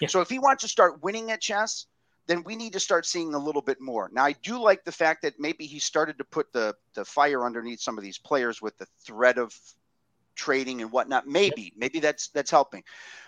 Yeah. 0.00 0.08
So 0.08 0.20
if 0.20 0.28
he 0.28 0.38
wants 0.38 0.62
to 0.62 0.68
start 0.68 1.02
winning 1.02 1.30
at 1.30 1.40
chess, 1.40 1.86
then 2.26 2.42
we 2.44 2.56
need 2.56 2.72
to 2.72 2.80
start 2.80 3.06
seeing 3.06 3.34
a 3.34 3.38
little 3.38 3.62
bit 3.62 3.80
more. 3.80 4.10
Now, 4.12 4.24
I 4.24 4.32
do 4.32 4.60
like 4.60 4.84
the 4.84 4.92
fact 4.92 5.22
that 5.22 5.40
maybe 5.40 5.66
he 5.66 5.78
started 5.78 6.18
to 6.18 6.24
put 6.24 6.52
the 6.52 6.74
the 6.94 7.04
fire 7.04 7.44
underneath 7.44 7.80
some 7.80 7.98
of 7.98 8.04
these 8.04 8.18
players 8.18 8.62
with 8.62 8.76
the 8.78 8.86
threat 9.04 9.38
of 9.38 9.58
trading 10.34 10.82
and 10.82 10.90
whatnot. 10.90 11.26
Maybe, 11.26 11.72
maybe 11.76 12.00
that's 12.00 12.28
that's 12.28 12.50
helping. 12.50 12.82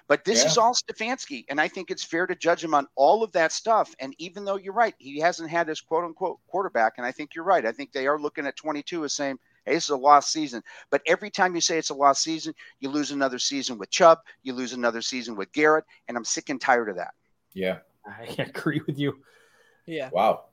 But 0.07 0.25
this 0.25 0.43
Yeah. 0.43 0.51
is 0.51 0.59
all 0.59 0.75
Stefanski, 0.75 1.45
and 1.49 1.61
I 1.61 1.67
think 1.69 1.91
it's 1.91 2.05
fair 2.05 2.27
to 2.27 2.35
judge 2.35 2.63
him 2.63 2.75
on 2.75 2.87
all 2.95 3.23
of 3.23 3.33
that 3.33 3.53
stuff. 3.53 3.95
And 4.01 4.15
even 4.19 4.45
though 4.45 4.57
you're 4.57 4.75
right, 4.75 4.95
he 4.99 5.19
hasn't 5.19 5.49
had 5.51 5.67
his 5.69 5.81
quote 5.81 6.05
unquote 6.05 6.41
quarterback, 6.47 6.95
and 6.99 7.07
I 7.07 7.13
think 7.13 7.35
you're 7.35 7.45
right. 7.45 7.65
I 7.65 7.73
think 7.73 7.93
they 7.93 8.07
are 8.07 8.19
looking 8.19 8.47
at 8.47 8.55
22 8.57 9.05
as 9.05 9.15
saying, 9.15 9.39
"Hey, 9.65 9.73
this 9.75 9.85
is 9.85 9.91
a 9.91 9.97
lost 9.97 10.31
season." 10.31 10.63
But 10.91 11.01
every 11.07 11.31
time 11.31 11.55
you 11.55 11.61
say 11.63 11.79
it's 11.79 11.91
a 11.91 11.95
lost 11.95 12.23
season, 12.23 12.55
you 12.81 12.91
lose 12.91 13.13
another 13.13 13.39
season 13.39 13.79
with 13.79 13.91
Chubb, 13.91 14.19
you 14.43 14.53
lose 14.53 14.75
another 14.75 15.01
season 15.01 15.37
with 15.37 15.51
Garrett, 15.53 15.85
and 16.09 16.17
I'm 16.19 16.25
sick 16.25 16.51
and 16.51 16.61
tired 16.61 16.91
of 16.91 16.97
that. 16.97 17.15
Yeah. 17.55 17.79
I 18.07 18.25
agree 18.39 18.83
with 18.87 18.99
you. 18.99 19.23
Yeah. 19.87 20.11
Wow. 20.13 20.45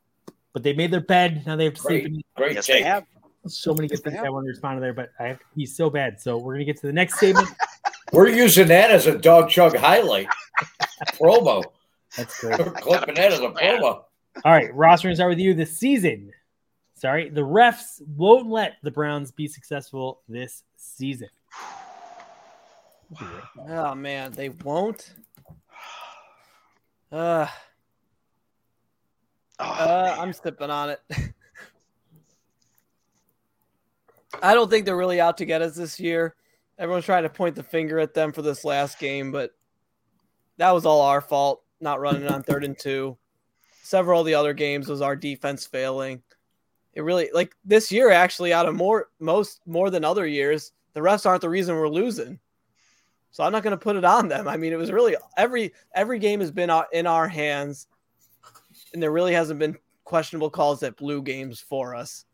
But 0.53 0.63
they 0.63 0.73
made 0.73 0.91
their 0.91 1.01
bed. 1.01 1.45
Now 1.45 1.55
they 1.57 1.65
have 1.65 1.73
to 1.73 1.81
sleep 1.81 2.03
Great. 2.03 2.13
in 2.13 2.21
Great 2.35 2.53
Yes, 2.55 2.65
take. 2.67 2.77
they 2.77 2.83
have. 2.83 3.05
So 3.47 3.73
many 3.73 3.87
good 3.87 4.03
things. 4.03 4.17
I 4.17 4.29
want 4.29 4.45
to 4.45 4.49
respond 4.49 4.77
to 4.77 4.81
there, 4.81 4.93
but 4.93 5.11
I 5.19 5.23
have 5.27 5.39
to 5.39 5.45
pee 5.55 5.65
so 5.65 5.89
bad. 5.89 6.19
So 6.19 6.37
we're 6.37 6.53
gonna 6.53 6.65
get 6.65 6.77
to 6.81 6.87
the 6.87 6.93
next 6.93 7.17
statement. 7.17 7.47
We're 8.13 8.27
using 8.27 8.67
that 8.67 8.91
as 8.91 9.07
a 9.07 9.17
Dawg 9.17 9.49
Chug 9.49 9.73
highlight 9.73 10.27
promo. 11.13 11.63
That's 12.17 12.41
great. 12.41 12.59
We're 12.59 12.71
clipping 12.71 13.15
that 13.15 13.31
as 13.31 13.39
a 13.39 13.43
promo. 13.43 13.83
All 13.83 14.51
right, 14.51 14.73
Ross, 14.75 15.01
we're 15.01 15.09
gonna 15.09 15.15
start 15.15 15.29
with 15.29 15.39
you. 15.39 15.53
This 15.53 15.77
season, 15.77 16.29
sorry, 16.93 17.29
the 17.29 17.39
refs 17.39 18.01
won't 18.17 18.49
let 18.49 18.73
the 18.83 18.91
Browns 18.91 19.31
be 19.31 19.47
successful 19.47 20.23
this 20.27 20.63
season. 20.75 21.29
Oh 23.69 23.95
man, 23.95 24.33
they 24.33 24.49
won't. 24.49 25.13
Uh, 27.13 27.45
Oh, 29.61 29.65
uh, 29.65 30.15
I'm 30.19 30.33
sipping 30.33 30.71
on 30.71 30.89
it. 30.89 30.99
I 34.41 34.53
don't 34.53 34.69
think 34.69 34.85
they're 34.85 34.97
really 34.97 35.21
out 35.21 35.37
to 35.37 35.45
get 35.45 35.61
us 35.61 35.75
this 35.75 35.99
year. 35.99 36.35
Everyone's 36.77 37.05
trying 37.05 37.23
to 37.23 37.29
point 37.29 37.55
the 37.55 37.63
finger 37.63 37.99
at 37.99 38.13
them 38.13 38.31
for 38.31 38.41
this 38.41 38.65
last 38.65 38.97
game, 38.99 39.31
but 39.31 39.51
that 40.57 40.71
was 40.71 40.85
all 40.85 41.01
our 41.01 41.21
fault, 41.21 41.63
not 41.79 41.99
running 41.99 42.27
on 42.27 42.43
third 42.43 42.63
and 42.63 42.77
two. 42.77 43.17
Several 43.83 44.21
of 44.21 44.25
the 44.25 44.35
other 44.35 44.53
games 44.53 44.87
was 44.87 45.01
our 45.01 45.15
defense 45.15 45.65
failing. 45.65 46.21
It 46.93 47.01
really 47.01 47.29
like 47.33 47.55
this 47.63 47.91
year 47.91 48.09
actually 48.09 48.51
out 48.51 48.67
of 48.67 48.75
more 48.75 49.09
most 49.19 49.61
more 49.65 49.89
than 49.89 50.03
other 50.03 50.25
years, 50.25 50.71
the 50.93 50.99
refs 50.99 51.25
aren't 51.25 51.41
the 51.41 51.49
reason 51.49 51.75
we're 51.75 51.87
losing. 51.87 52.39
So 53.31 53.43
I'm 53.43 53.51
not 53.51 53.63
going 53.63 53.71
to 53.71 53.77
put 53.77 53.95
it 53.95 54.03
on 54.03 54.27
them. 54.27 54.47
I 54.47 54.57
mean, 54.57 54.73
it 54.73 54.77
was 54.77 54.91
really 54.91 55.15
every 55.37 55.73
every 55.95 56.19
game 56.19 56.41
has 56.41 56.51
been 56.51 56.71
in 56.91 57.07
our 57.07 57.27
hands, 57.27 57.87
and 58.93 59.01
there 59.01 59.11
really 59.11 59.33
hasn't 59.33 59.59
been 59.59 59.77
questionable 60.03 60.49
calls 60.49 60.81
that 60.81 60.97
blew 60.97 61.21
games 61.21 61.59
for 61.59 61.95
us. 61.95 62.25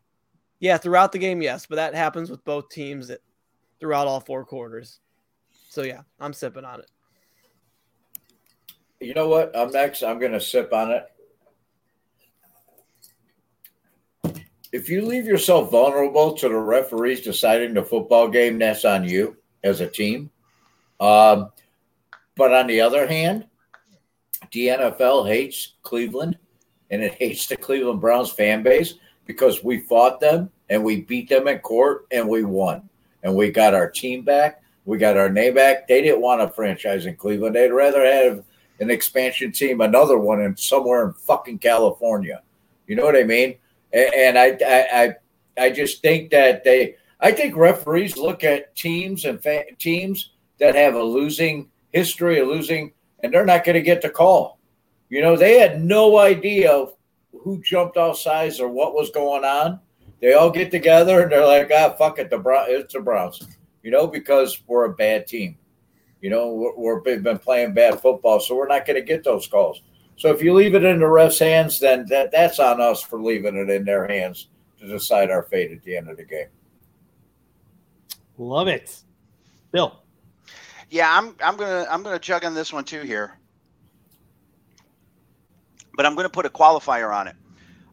Yeah, 0.60 0.76
throughout 0.76 1.12
the 1.12 1.18
game, 1.18 1.40
yes, 1.40 1.66
but 1.66 1.76
that 1.76 1.94
happens 1.94 2.30
with 2.30 2.44
both 2.44 2.68
teams 2.68 3.10
throughout 3.78 4.08
all 4.08 4.20
four 4.20 4.44
quarters. 4.44 5.00
So 5.68 5.82
yeah, 5.82 6.02
I'm 6.18 6.32
sipping 6.32 6.64
on 6.64 6.80
it. 6.80 6.90
You 9.00 9.14
know 9.14 9.28
what? 9.28 9.56
I'm 9.56 9.70
next. 9.70 10.02
I'm 10.02 10.18
going 10.18 10.32
to 10.32 10.40
sip 10.40 10.72
on 10.72 10.90
it. 10.90 11.06
If 14.72 14.88
you 14.88 15.02
leave 15.02 15.24
yourself 15.24 15.70
vulnerable 15.70 16.34
to 16.34 16.48
the 16.48 16.56
referees 16.56 17.20
deciding 17.20 17.74
the 17.74 17.82
football 17.82 18.28
game, 18.28 18.58
that's 18.58 18.84
on 18.84 19.08
you 19.08 19.36
as 19.62 19.80
a 19.80 19.86
team. 19.86 20.30
Um, 21.00 21.52
but 22.36 22.52
on 22.52 22.66
the 22.66 22.80
other 22.80 23.06
hand, 23.06 23.46
the 24.52 24.68
NFL 24.68 25.28
hates 25.28 25.74
Cleveland 25.82 26.38
and 26.90 27.02
it 27.02 27.14
hates 27.14 27.46
the 27.46 27.56
Cleveland 27.56 28.00
Browns 28.00 28.30
fan 28.30 28.62
base 28.62 28.94
because 29.28 29.62
we 29.62 29.78
fought 29.78 30.18
them 30.18 30.50
and 30.70 30.82
we 30.82 31.02
beat 31.02 31.28
them 31.28 31.46
in 31.46 31.58
court 31.58 32.06
and 32.10 32.28
we 32.28 32.42
won. 32.42 32.88
And 33.22 33.36
we 33.36 33.50
got 33.50 33.74
our 33.74 33.88
team 33.88 34.24
back. 34.24 34.62
We 34.86 34.96
got 34.96 35.18
our 35.18 35.28
name 35.28 35.54
back. 35.54 35.86
They 35.86 36.00
didn't 36.00 36.22
want 36.22 36.40
a 36.40 36.48
franchise 36.48 37.04
in 37.04 37.14
Cleveland. 37.14 37.54
They'd 37.54 37.70
rather 37.70 38.04
have 38.04 38.42
an 38.80 38.90
expansion 38.90 39.52
team, 39.52 39.82
another 39.82 40.18
one 40.18 40.40
in 40.40 40.56
somewhere 40.56 41.06
in 41.06 41.12
fucking 41.12 41.58
California. 41.58 42.42
You 42.86 42.96
know 42.96 43.04
what 43.04 43.16
I 43.16 43.24
mean? 43.24 43.56
And 43.92 44.38
I, 44.38 44.56
I, 44.66 45.14
I, 45.62 45.70
just 45.70 46.00
think 46.00 46.30
that 46.30 46.64
they, 46.64 46.96
I 47.20 47.32
think 47.32 47.54
referees 47.54 48.16
look 48.16 48.44
at 48.44 48.74
teams 48.76 49.26
and 49.26 49.42
fa- 49.42 49.64
teams 49.78 50.30
that 50.58 50.74
have 50.74 50.94
a 50.94 51.02
losing 51.02 51.68
history, 51.92 52.38
a 52.38 52.46
losing, 52.46 52.92
and 53.22 53.32
they're 53.32 53.46
not 53.46 53.64
going 53.64 53.74
to 53.74 53.82
get 53.82 54.00
the 54.00 54.10
call. 54.10 54.58
You 55.10 55.20
know, 55.20 55.36
they 55.36 55.58
had 55.58 55.82
no 55.82 56.18
idea 56.18 56.86
who 57.40 57.60
jumped 57.62 57.96
off 57.96 58.18
sides 58.18 58.60
or 58.60 58.68
what 58.68 58.94
was 58.94 59.10
going 59.10 59.44
on. 59.44 59.80
They 60.20 60.34
all 60.34 60.50
get 60.50 60.70
together 60.70 61.22
and 61.22 61.30
they're 61.30 61.46
like, 61.46 61.70
ah, 61.72 61.94
fuck 61.96 62.18
it, 62.18 62.30
the 62.30 62.38
Brown, 62.38 62.66
it's 62.68 62.94
the 62.94 63.00
Browns. 63.00 63.46
You 63.82 63.90
know, 63.90 64.06
because 64.06 64.60
we're 64.66 64.86
a 64.86 64.94
bad 64.94 65.26
team. 65.26 65.56
You 66.20 66.30
know, 66.30 66.52
we're, 66.52 66.76
we're 66.76 67.02
we've 67.02 67.22
been 67.22 67.38
playing 67.38 67.74
bad 67.74 68.00
football, 68.00 68.40
so 68.40 68.56
we're 68.56 68.66
not 68.66 68.86
going 68.86 68.96
to 68.96 69.06
get 69.06 69.22
those 69.22 69.46
calls. 69.46 69.82
So 70.16 70.30
if 70.30 70.42
you 70.42 70.52
leave 70.52 70.74
it 70.74 70.84
in 70.84 70.98
the 70.98 71.06
refs' 71.06 71.38
hands, 71.38 71.78
then 71.78 72.04
that, 72.08 72.32
that's 72.32 72.58
on 72.58 72.80
us 72.80 73.00
for 73.00 73.22
leaving 73.22 73.56
it 73.56 73.70
in 73.70 73.84
their 73.84 74.08
hands 74.08 74.48
to 74.80 74.88
decide 74.88 75.30
our 75.30 75.44
fate 75.44 75.70
at 75.70 75.82
the 75.84 75.96
end 75.96 76.08
of 76.08 76.16
the 76.16 76.24
game. 76.24 76.48
Love 78.36 78.66
it, 78.66 79.00
Bill. 79.70 80.02
Yeah, 80.90 81.16
I'm 81.16 81.34
I'm 81.42 81.56
gonna 81.56 81.86
I'm 81.90 82.02
gonna 82.02 82.18
chug 82.18 82.44
on 82.44 82.54
this 82.54 82.72
one 82.72 82.84
too 82.84 83.02
here, 83.02 83.37
but 85.98 86.06
I'm 86.06 86.14
gonna 86.14 86.30
put 86.30 86.46
a 86.46 86.48
qualifier 86.48 87.12
on 87.12 87.26
it. 87.26 87.34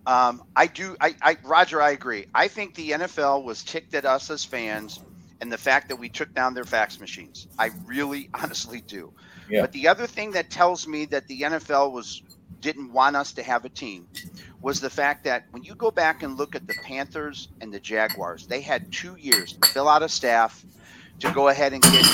Um, 0.06 0.44
I 0.56 0.68
do, 0.68 0.96
I, 1.02 1.16
I 1.24 1.38
Roger, 1.44 1.82
I 1.82 1.90
agree. 1.90 2.28
I 2.36 2.48
think 2.48 2.76
the 2.76 2.92
NFL 2.92 3.44
was 3.44 3.64
ticked 3.64 3.96
at 3.96 4.06
us 4.06 4.30
as 4.30 4.46
fans, 4.46 5.00
and 5.42 5.52
the 5.52 5.58
fact 5.58 5.90
that 5.90 5.96
we 5.96 6.08
took 6.08 6.32
down 6.36 6.54
their 6.54 6.66
fax 6.66 7.00
machines. 7.00 7.48
I 7.58 7.72
really, 7.84 8.30
honestly 8.36 8.82
do. 8.82 9.12
Yeah. 9.50 9.62
But 9.62 9.72
the 9.72 9.88
other 9.88 10.06
thing 10.06 10.30
that 10.32 10.52
tells 10.52 10.88
me 10.88 11.06
that 11.06 11.28
the 11.28 11.42
NFL 11.42 11.92
was 11.92 12.22
didn't 12.62 12.94
want 12.94 13.16
us 13.16 13.34
to 13.34 13.42
have 13.42 13.66
a 13.66 13.70
team 13.70 14.08
was 14.62 14.80
the 14.80 14.90
fact 14.90 15.24
that 15.24 15.46
when 15.50 15.64
you 15.64 15.74
go 15.74 15.90
back 15.90 16.22
and 16.22 16.38
look 16.38 16.56
at 16.56 16.68
the 16.68 16.76
Panthers 16.84 17.48
and 17.60 17.74
the 17.74 17.80
Jaguars, 17.80 18.46
they 18.46 18.62
had 18.62 18.92
two 18.92 19.16
years 19.16 19.54
to 19.54 19.68
fill 19.70 19.90
out 19.90 20.04
a 20.04 20.10
staff 20.10 20.64
to 21.22 21.32
go 21.32 21.48
ahead 21.48 21.74
and 21.74 21.82
get 21.82 22.06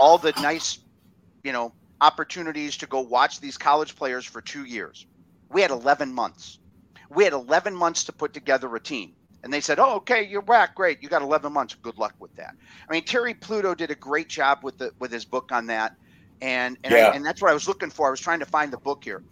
all 0.00 0.16
the 0.16 0.32
nice, 0.40 0.78
you 1.42 1.52
know, 1.52 1.70
opportunities 2.00 2.78
to 2.78 2.86
go 2.86 3.00
watch 3.00 3.40
these 3.40 3.58
college 3.58 3.94
players 3.94 4.24
for 4.24 4.40
two 4.40 4.64
years. 4.64 5.04
We 5.54 5.62
had 5.62 5.70
11 5.70 6.12
months. 6.12 6.58
We 7.08 7.24
had 7.24 7.32
11 7.32 7.74
months 7.74 8.04
to 8.04 8.12
put 8.12 8.34
together 8.34 8.74
a 8.76 8.80
team. 8.80 9.14
And 9.44 9.52
they 9.52 9.60
said, 9.60 9.78
"Oh, 9.78 9.96
okay, 9.96 10.22
you're 10.26 10.42
back. 10.42 10.74
Great. 10.74 11.02
You 11.02 11.08
got 11.08 11.22
11 11.22 11.52
months. 11.52 11.74
Good 11.74 11.98
luck 11.98 12.14
with 12.18 12.34
that." 12.36 12.54
I 12.88 12.92
mean, 12.92 13.04
Terry 13.04 13.34
Pluto 13.34 13.74
did 13.74 13.90
a 13.90 13.94
great 13.94 14.28
job 14.28 14.60
with 14.62 14.78
the 14.78 14.92
with 14.98 15.12
his 15.12 15.24
book 15.24 15.52
on 15.52 15.66
that, 15.66 15.94
and 16.40 16.78
and, 16.82 16.92
Yeah. 16.92 17.08
I, 17.08 17.14
and 17.14 17.24
that's 17.24 17.42
what 17.42 17.50
I 17.50 17.54
was 17.54 17.68
looking 17.68 17.90
for. 17.90 18.08
I 18.08 18.10
was 18.10 18.20
trying 18.20 18.40
to 18.40 18.46
find 18.46 18.72
the 18.72 18.78
book 18.78 19.04
here. 19.04 19.22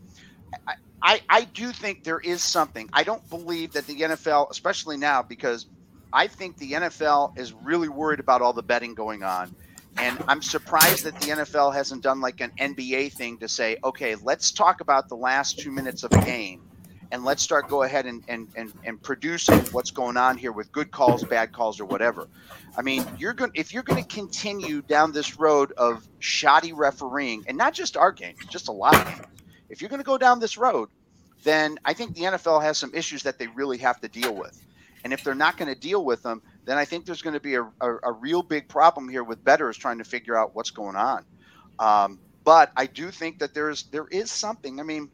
I, 0.67 0.75
I 1.03 1.21
I 1.31 1.45
do 1.45 1.73
think 1.73 2.05
there 2.05 2.21
is 2.21 2.43
something. 2.43 2.91
I 2.93 3.05
don't 3.05 3.27
believe 3.31 3.73
that 3.73 3.87
the 3.87 4.01
NFL, 4.01 4.51
especially 4.51 4.99
now, 4.99 5.23
because 5.23 5.67
I 6.13 6.27
think 6.27 6.59
the 6.59 6.73
NFL 6.73 7.39
is 7.39 7.55
really 7.55 7.89
worried 7.89 8.21
about 8.21 8.43
all 8.43 8.53
the 8.53 8.63
betting 8.63 8.95
going 8.95 9.23
on. 9.23 9.55
And 9.97 10.19
I'm 10.27 10.43
surprised 10.43 11.05
that 11.05 11.21
the 11.21 11.29
NFL 11.29 11.75
hasn't 11.75 12.03
done 12.03 12.21
like 12.21 12.41
an 12.41 12.53
NBA 12.59 13.13
thing 13.13 13.39
to 13.39 13.49
say, 13.49 13.77
okay, 13.85 14.17
let's 14.17 14.51
talk 14.51 14.81
about 14.81 15.09
the 15.09 15.17
last 15.17 15.59
two 15.59 15.71
minutes 15.71 16.03
of 16.03 16.13
a 16.13 16.25
game 16.25 16.63
and 17.13 17.25
let's 17.25 17.43
start 17.43 17.69
go 17.69 17.83
ahead 17.83 18.07
and, 18.07 18.25
and, 18.27 18.49
and, 18.57 18.73
and 18.85 19.01
producing 19.03 19.59
what's 19.73 19.91
going 19.91 20.17
on 20.17 20.39
here 20.39 20.51
with 20.51 20.73
good 20.73 20.91
calls, 20.91 21.23
bad 21.23 21.53
calls, 21.53 21.79
or 21.79 21.85
whatever. 21.85 22.27
I 22.77 22.81
mean, 22.81 23.05
you're 23.19 23.35
going 23.35 23.51
if 23.55 23.75
you're 23.75 23.83
going 23.83 24.03
to 24.03 24.09
continue 24.09 24.81
down 24.81 25.13
this 25.13 25.39
road 25.39 25.73
of 25.73 26.09
shoddy 26.21 26.73
refereeing, 26.73 27.45
and 27.47 27.57
not 27.57 27.75
just 27.75 27.99
our 27.99 28.13
game, 28.13 28.35
just 28.49 28.69
a 28.69 28.73
lot 28.73 28.97
of 28.97 29.05
games. 29.05 29.27
If 29.69 29.83
you're 29.83 29.91
going 29.91 30.01
to 30.01 30.07
go 30.07 30.17
down 30.17 30.41
this 30.41 30.57
road, 30.57 30.89
then 31.45 31.79
I 31.85 31.93
think 31.93 32.15
the 32.15 32.23
NFL 32.23 32.63
has 32.63 32.79
some 32.79 32.93
issues 32.95 33.23
that 33.25 33.39
they 33.39 33.47
really 33.49 33.79
have 33.79 34.01
to 34.01 34.09
deal 34.09 34.35
with. 34.35 34.65
And 35.05 35.13
if 35.13 35.23
they're 35.23 35.35
not 35.35 35.59
going 35.59 35.73
to 35.73 35.79
deal 35.79 36.05
with 36.05 36.23
them, 36.23 36.41
then 36.65 36.79
I 36.79 36.85
think 36.85 37.07
there's 37.07 37.23
going 37.23 37.35
to 37.35 37.41
be 37.41 37.55
a, 37.55 37.63
a, 37.81 37.97
a 38.05 38.13
real 38.13 38.43
big 38.43 38.69
problem 38.69 39.09
here 39.09 39.25
with 39.25 39.43
bettors 39.45 39.77
trying 39.77 39.99
to 39.99 40.05
figure 40.05 40.37
out 40.37 40.55
what's 40.55 40.71
going 40.71 40.97
on. 40.97 41.25
Um, 41.79 42.19
but 42.45 42.73
I 42.77 42.87
do 42.87 43.11
think 43.11 43.39
that 43.41 43.55
there 43.55 43.71
is 43.71 43.85
there 43.85 44.07
is 44.11 44.31
something. 44.31 44.81
I 44.81 44.83
mean, 44.83 45.11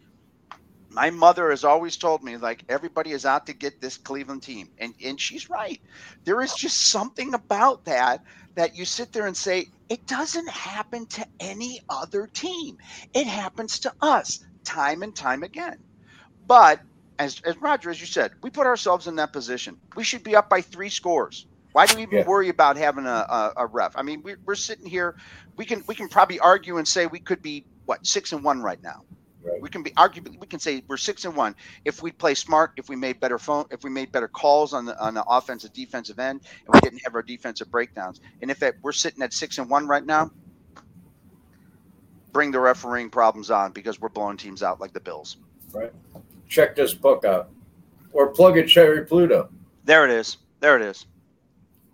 my 0.90 1.10
mother 1.10 1.50
has 1.50 1.64
always 1.64 1.96
told 1.96 2.22
me 2.22 2.36
like 2.36 2.64
everybody 2.68 3.12
is 3.12 3.26
out 3.26 3.46
to 3.46 3.52
get 3.52 3.80
this 3.80 3.96
Cleveland 3.96 4.42
team, 4.42 4.70
and 4.78 4.94
and 5.04 5.20
she's 5.20 5.50
right. 5.50 5.80
There 6.24 6.40
is 6.40 6.54
just 6.54 6.88
something 6.88 7.34
about 7.34 7.84
that 7.84 8.24
that 8.54 8.76
you 8.76 8.84
sit 8.84 9.12
there 9.12 9.26
and 9.26 9.36
say 9.36 9.66
it 9.88 10.06
doesn't 10.06 10.48
happen 10.48 11.06
to 11.06 11.26
any 11.40 11.80
other 11.88 12.26
team. 12.26 12.78
It 13.14 13.26
happens 13.26 13.80
to 13.80 13.92
us 14.00 14.44
time 14.64 15.02
and 15.02 15.14
time 15.14 15.42
again. 15.42 15.78
But 16.46 16.80
as 17.18 17.40
as 17.44 17.56
Roger, 17.58 17.90
as 17.90 18.00
you 18.00 18.06
said, 18.06 18.32
we 18.42 18.50
put 18.50 18.66
ourselves 18.66 19.06
in 19.06 19.16
that 19.16 19.32
position. 19.32 19.76
We 19.96 20.04
should 20.04 20.22
be 20.22 20.36
up 20.36 20.48
by 20.48 20.60
three 20.60 20.88
scores. 20.88 21.46
Why 21.72 21.86
do 21.86 21.96
we 21.96 22.02
even 22.02 22.18
Yeah. 22.18 22.26
worry 22.26 22.48
about 22.48 22.76
having 22.76 23.06
a, 23.06 23.26
a, 23.28 23.52
a 23.58 23.66
ref? 23.66 23.92
I 23.96 24.02
mean, 24.02 24.22
we're, 24.22 24.38
we're 24.44 24.54
sitting 24.54 24.86
here. 24.86 25.16
We 25.56 25.64
can 25.64 25.84
we 25.86 25.94
can 25.94 26.08
probably 26.08 26.40
argue 26.40 26.78
and 26.78 26.86
say 26.86 27.06
we 27.06 27.20
could 27.20 27.42
be 27.42 27.64
what 27.86 28.06
six 28.06 28.32
and 28.32 28.42
one 28.42 28.62
right 28.62 28.82
now. 28.82 29.04
Right. 29.42 29.62
We 29.62 29.68
can 29.68 29.82
be 29.82 29.90
arguably 29.92 30.38
we 30.40 30.46
can 30.46 30.58
say 30.58 30.82
we're 30.88 30.96
six 30.96 31.24
and 31.24 31.36
one 31.36 31.54
if 31.84 32.02
we 32.02 32.10
play 32.10 32.34
smart, 32.34 32.72
if 32.76 32.88
we 32.88 32.96
made 32.96 33.20
better 33.20 33.38
phone, 33.38 33.66
if 33.70 33.84
we 33.84 33.90
made 33.90 34.10
better 34.12 34.28
calls 34.28 34.72
on 34.72 34.84
the 34.86 34.98
on 35.00 35.14
the 35.14 35.24
offensive 35.24 35.72
defensive 35.72 36.18
end, 36.18 36.42
and 36.66 36.74
we 36.74 36.80
didn't 36.80 37.00
have 37.04 37.14
our 37.14 37.22
defensive 37.22 37.70
breakdowns. 37.70 38.20
And 38.42 38.50
if 38.50 38.62
it, 38.62 38.76
we're 38.82 38.92
sitting 38.92 39.22
at 39.22 39.32
six 39.32 39.58
and 39.58 39.70
one 39.70 39.86
right 39.86 40.04
now, 40.04 40.30
bring 42.32 42.50
the 42.50 42.60
refereeing 42.60 43.10
problems 43.10 43.50
on 43.50 43.72
because 43.72 44.00
we're 44.00 44.08
blowing 44.08 44.36
teams 44.36 44.62
out 44.62 44.80
like 44.80 44.92
the 44.92 45.00
Bills. 45.00 45.36
Check 46.48 46.74
this 46.76 46.94
book 46.94 47.24
out. 47.24 47.50
Or 48.12 48.28
plug 48.28 48.58
in 48.58 48.68
Terry 48.68 49.04
Pluto. 49.04 49.50
There 49.84 50.04
it 50.04 50.10
is. 50.10 50.38
There 50.60 50.76
it 50.76 50.82
is. 50.82 51.06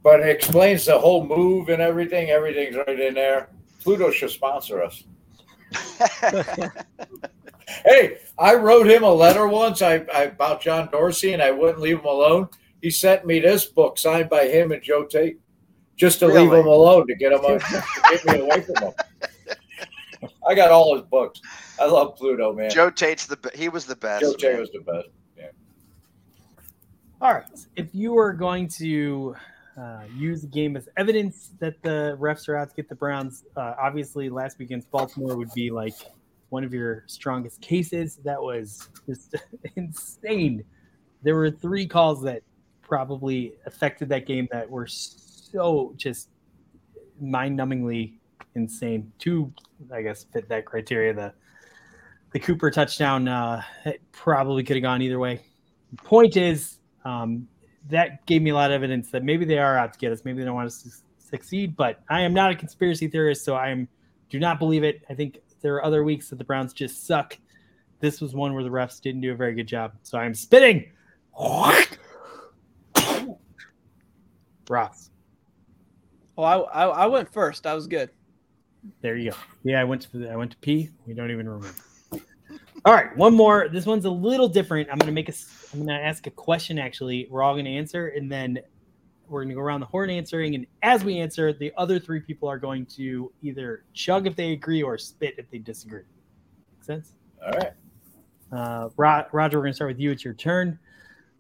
But 0.03 0.21
it 0.21 0.29
explains 0.29 0.87
the 0.87 0.99
whole 0.99 1.27
move 1.27 1.69
and 1.69 1.83
everything. 1.83 2.31
Everything's 2.31 2.77
right 2.77 3.01
in 3.01 3.15
there. 3.15 3.51
Pluto 3.83 4.11
should 4.11 4.31
sponsor 4.31 4.83
us. 4.83 5.05
Hey, 7.85 8.19
I 8.39 8.55
wrote 8.55 8.87
him 8.87 9.03
a 9.03 9.13
letter 9.13 9.47
once 9.49 9.83
I, 9.83 10.05
I 10.15 10.25
about 10.25 10.61
John 10.61 10.89
Dorsey, 10.91 11.33
and 11.33 11.43
I 11.43 11.51
wouldn't 11.51 11.81
leave 11.81 11.99
him 11.99 12.05
alone. 12.05 12.49
He 12.83 12.91
sent 12.91 13.27
me 13.27 13.41
this 13.41 13.67
book 13.67 13.99
signed 13.99 14.29
by 14.29 14.47
him 14.47 14.73
and 14.73 14.83
Joe 14.83 15.05
Tait, 15.05 15.39
just 15.97 16.19
to 16.21 16.27
leave 16.27 16.53
him 16.53 16.67
alone 16.67 17.07
to 17.07 17.15
get 17.15 17.33
him 17.33 17.41
to 17.41 17.85
get 18.11 18.25
me 18.27 18.41
away 18.41 18.61
from 18.61 18.77
him. 18.85 18.93
I 20.47 20.55
got 20.55 20.71
all 20.71 20.95
his 20.95 21.05
books. 21.05 21.41
I 21.81 21.87
love 21.87 22.17
Pluto, 22.17 22.53
man. 22.53 22.71
Joe 22.71 22.91
Tait's 22.91 23.27
the 23.27 23.37
be- 23.37 23.51
he 23.55 23.69
was 23.69 23.87
the 23.87 23.97
best. 23.97 24.23
Joe 24.23 24.35
Tait 24.35 24.53
man. 24.53 24.61
was 24.61 24.71
the 24.71 24.81
best. 24.81 25.09
Yeah. 25.37 25.47
All 27.21 27.35
right. 27.35 27.45
If 27.77 27.95
you 27.95 28.13
were 28.13 28.33
going 28.33 28.69
to 28.79 29.35
uh, 29.77 30.03
use 30.17 30.43
the 30.43 30.47
game 30.47 30.77
as 30.77 30.89
evidence 30.97 31.51
that 31.59 31.83
the 31.83 32.17
refs 32.21 32.49
are 32.49 32.57
out 32.57 32.71
to 32.71 32.77
get 32.77 32.89
the 32.89 32.95
Browns, 32.95 33.45
uh, 33.57 33.75
obviously 33.81 34.29
last 34.29 34.59
week 34.59 34.69
against 34.69 34.91
Baltimore 34.91 35.37
would 35.37 35.53
be 35.53 35.71
like 35.71 35.95
one 36.51 36.65
of 36.65 36.73
your 36.73 37.05
strongest 37.07 37.61
cases. 37.61 38.17
That 38.25 38.41
was 38.41 38.89
just 39.07 39.35
insane. 39.77 40.65
There 41.23 41.35
were 41.35 41.51
three 41.51 41.87
calls 41.87 42.23
that 42.23 42.43
probably 42.83 43.55
affected 43.67 44.09
that 44.11 44.27
game 44.27 44.47
that 44.53 44.69
were 44.71 44.87
so 44.87 45.95
just 45.97 46.29
mind-numbingly 47.21 48.13
insane. 48.55 49.11
Two, 49.19 49.53
I 49.93 50.03
guess, 50.03 50.25
fit 50.25 50.49
that 50.49 50.65
criteria. 50.65 51.15
The 51.15 51.33
the 52.33 52.41
Cooper 52.41 52.71
touchdown 52.71 53.29
uh, 53.29 53.63
probably 54.13 54.65
could 54.65 54.77
have 54.77 54.83
gone 54.83 55.03
either 55.03 55.19
way. 55.19 55.41
Point 56.03 56.37
is, 56.37 56.79
um, 57.05 57.47
that 57.89 58.27
gave 58.27 58.43
me 58.43 58.51
a 58.51 58.55
lot 58.55 58.71
of 58.71 58.75
evidence 58.75 59.11
that 59.11 59.23
maybe 59.23 59.45
they 59.45 59.59
are 59.59 59.79
out 59.79 59.93
to 59.93 59.99
get 59.99 60.11
us. 60.13 60.25
Maybe 60.25 60.41
they 60.41 60.45
don't 60.45 60.55
want 60.55 60.67
us 60.67 60.83
to 60.83 60.91
succeed. 61.19 61.77
But 61.77 62.03
I 62.09 62.23
am 62.23 62.35
not 62.35 62.51
a 62.51 62.57
conspiracy 62.57 63.07
theorist, 63.09 63.45
so 63.45 63.55
I 63.55 63.69
am 63.69 63.89
do 64.31 64.39
not 64.41 64.59
believe 64.59 64.83
it. 64.83 65.03
I 65.09 65.15
think 65.15 65.39
there 65.61 65.75
are 65.75 65.85
other 65.85 66.03
weeks 66.03 66.29
that 66.31 66.37
the 66.37 66.45
Browns 66.45 66.73
just 66.73 67.07
suck. 67.07 67.39
This 68.01 68.21
was 68.21 68.35
one 68.35 68.53
where 68.55 68.65
the 68.65 68.71
refs 68.71 69.01
didn't 69.01 69.21
do 69.21 69.33
a 69.33 69.37
very 69.37 69.55
good 69.55 69.69
job. 69.69 69.93
So 70.03 70.19
I'm 70.19 70.35
spitting. 70.35 70.91
Ross, 74.69 75.11
Well, 76.37 76.69
I, 76.73 76.85
I 76.85 76.87
I 76.87 77.07
went 77.07 77.33
first. 77.33 77.67
I 77.67 77.75
was 77.75 77.87
good. 77.87 78.11
There 79.01 79.17
you 79.17 79.31
go. 79.31 79.37
Yeah, 79.63 79.81
I 79.81 79.85
went 79.85 80.03
to 80.13 80.29
I 80.29 80.37
went 80.37 80.51
to 80.53 80.57
pee. 80.59 80.91
We 81.07 81.15
don't 81.15 81.31
even 81.31 81.49
remember. 81.49 81.75
All 82.85 82.93
right, 82.93 83.17
one 83.17 83.35
more. 83.35 83.69
This 83.69 83.87
one's 83.87 84.05
a 84.05 84.11
little 84.11 84.49
different. 84.49 84.89
I'm 84.91 84.99
gonna 84.99 85.13
make 85.13 85.29
a. 85.29 85.35
I'm 85.73 85.81
gonna 85.81 85.99
ask 85.99 86.27
a 86.27 86.31
question. 86.31 86.79
Actually, 86.79 87.27
we're 87.31 87.43
all 87.43 87.57
gonna 87.57 87.71
answer, 87.71 88.09
and 88.09 88.31
then 88.31 88.59
we're 89.29 89.43
gonna 89.43 89.55
go 89.55 89.61
around 89.61 89.81
the 89.81 89.87
horn 89.87 90.11
answering. 90.11 90.55
And 90.55 90.67
as 90.83 91.03
we 91.03 91.19
answer, 91.19 91.53
the 91.53 91.73
other 91.77 91.99
three 91.99 92.21
people 92.21 92.49
are 92.49 92.59
going 92.59 92.87
to 92.87 93.33
either 93.43 93.85
chug 93.95 94.27
if 94.27 94.37
they 94.37 94.53
agree 94.53 94.83
or 94.83 94.99
spit 94.99 95.35
if 95.39 95.51
they 95.51 95.59
disagree. 95.59 96.03
Make 96.77 96.85
sense? 96.85 97.13
All 97.45 97.53
right. 97.53 97.73
Uh, 98.53 98.89
Ro- 98.97 99.25
Roger, 99.33 99.59
we're 99.59 99.65
gonna 99.65 99.75
start 99.75 99.91
with 99.91 100.01
you. 100.01 100.11
It's 100.11 100.25
your 100.25 100.35
turn. 100.35 100.79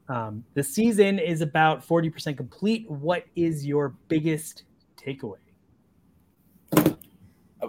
Um, 0.08 0.44
the 0.54 0.62
season 0.62 1.18
is 1.18 1.40
about 1.40 1.86
40% 1.86 2.36
complete. 2.36 2.90
What 2.90 3.24
is 3.36 3.64
your 3.64 3.94
biggest 4.08 4.64
takeaway? 4.96 5.36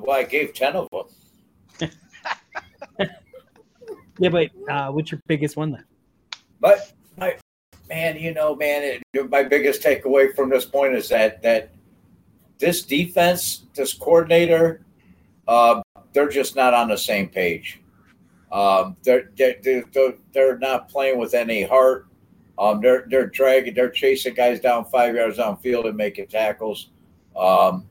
Well, 0.02 0.18
I 0.18 0.24
gave 0.24 0.54
10 0.54 0.76
of 0.76 0.88
them. 0.92 1.90
Yeah, 4.18 4.30
but 4.30 4.50
uh, 4.70 4.92
what's 4.92 5.12
your 5.12 5.22
biggest 5.28 5.58
one 5.58 5.72
then? 5.72 5.84
But 6.60 6.94
my 7.18 7.36
man, 7.90 8.18
you 8.18 8.34
know, 8.34 8.56
man, 8.56 9.02
it, 9.14 9.30
my 9.30 9.44
biggest 9.44 9.82
takeaway 9.82 10.34
from 10.36 10.50
this 10.50 10.66
point 10.66 10.96
is 10.96 11.10
that 11.10 11.42
that 11.42 11.72
this 12.60 12.84
defense, 12.84 13.66
this 13.76 13.94
coordinator, 13.94 14.82
uh, 15.48 15.82
they're 16.14 16.30
just 16.30 16.56
not 16.56 16.74
on 16.74 16.88
the 16.88 16.98
same 16.98 17.28
page. 17.28 17.82
Um, 18.52 18.96
they're, 19.04 19.32
they're 19.36 19.84
they're 19.92 20.14
they're 20.34 20.58
not 20.60 20.88
playing 20.88 21.18
with 21.20 21.34
any 21.34 21.64
heart. 21.64 22.08
Um, 22.58 22.80
they're 22.80 23.06
they're 23.10 23.28
dragging, 23.28 23.74
they're 23.74 23.90
chasing 23.90 24.34
guys 24.34 24.62
down 24.62 24.86
five 24.86 25.14
yards 25.14 25.38
downfield 25.38 25.88
and 25.88 25.98
making 25.98 26.28
tackles. 26.28 26.92
Um, 27.36 27.90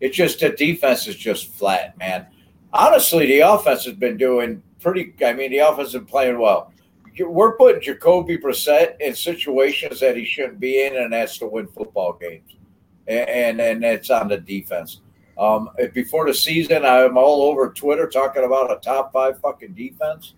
it's 0.00 0.16
just 0.16 0.40
the 0.40 0.50
defense 0.50 1.06
is 1.06 1.16
just 1.16 1.52
flat, 1.54 1.96
man. 1.98 2.26
Honestly, 2.72 3.26
the 3.26 3.40
offense 3.40 3.84
has 3.84 3.94
been 3.94 4.16
doing 4.16 4.62
pretty. 4.80 5.14
I 5.24 5.32
mean, 5.32 5.50
the 5.50 5.58
offense 5.58 5.92
has 5.92 6.00
been 6.00 6.06
playing 6.06 6.38
well 6.38 6.72
we're 7.20 7.56
putting 7.56 7.80
Jacoby 7.80 8.38
Brissett 8.38 9.00
in 9.00 9.14
situations 9.14 10.00
that 10.00 10.16
he 10.16 10.24
shouldn't 10.24 10.58
be 10.58 10.84
in, 10.84 10.96
and 10.96 11.12
that's 11.12 11.38
to 11.38 11.46
win 11.46 11.68
football 11.68 12.14
games, 12.14 12.56
and 13.06 13.60
and, 13.60 13.84
it's 13.84 14.10
on 14.10 14.28
the 14.28 14.38
defense. 14.38 15.00
Um, 15.38 15.70
before 15.92 16.26
the 16.26 16.34
season, 16.34 16.84
I'm 16.84 17.16
all 17.16 17.42
over 17.42 17.70
Twitter 17.70 18.08
talking 18.08 18.44
about 18.44 18.72
a 18.72 18.76
top 18.80 19.12
five 19.12 19.40
fucking 19.40 19.74
defense, 19.74 20.34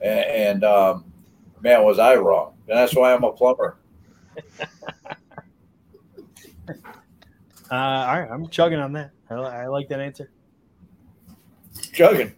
and, 0.00 0.24
and 0.24 0.64
um, 0.64 1.04
man, 1.60 1.84
was 1.84 1.98
I 1.98 2.16
wrong? 2.16 2.54
And 2.68 2.78
that's 2.78 2.94
why 2.94 3.12
I'm 3.12 3.24
a 3.24 3.32
plumber. 3.32 3.76
Uh, 7.70 7.74
all 7.74 8.20
right, 8.20 8.28
I'm 8.30 8.48
chugging 8.48 8.78
on 8.78 8.92
that. 8.92 9.10
I, 9.28 9.34
I 9.34 9.66
like 9.66 9.88
that 9.88 10.00
answer. 10.00 10.30
Chugging. 11.92 12.32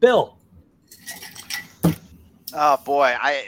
Bill, 0.00 0.40
Oh 2.52 2.76
boy, 2.78 3.14
I 3.20 3.44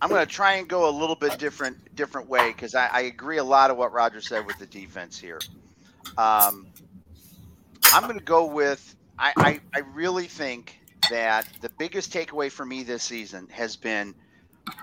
I'm 0.00 0.08
going 0.08 0.24
to 0.24 0.32
try 0.32 0.54
and 0.54 0.68
go 0.68 0.88
a 0.88 0.90
little 0.90 1.16
bit 1.16 1.38
different 1.38 1.94
different 1.96 2.28
way 2.28 2.52
because 2.52 2.74
I, 2.74 2.86
I 2.86 3.00
agree 3.02 3.38
a 3.38 3.44
lot 3.44 3.70
of 3.70 3.76
what 3.76 3.92
Roger 3.92 4.20
said 4.20 4.46
with 4.46 4.58
the 4.58 4.66
defense 4.66 5.18
here. 5.18 5.40
Um, 6.16 6.66
I'm 7.92 8.04
going 8.04 8.18
to 8.18 8.24
go 8.24 8.46
with 8.46 8.94
I, 9.18 9.32
I 9.36 9.60
I 9.74 9.80
really 9.80 10.26
think 10.26 10.78
that 11.10 11.48
the 11.60 11.70
biggest 11.70 12.12
takeaway 12.12 12.50
for 12.50 12.64
me 12.64 12.84
this 12.84 13.02
season 13.02 13.48
has 13.50 13.74
been 13.74 14.14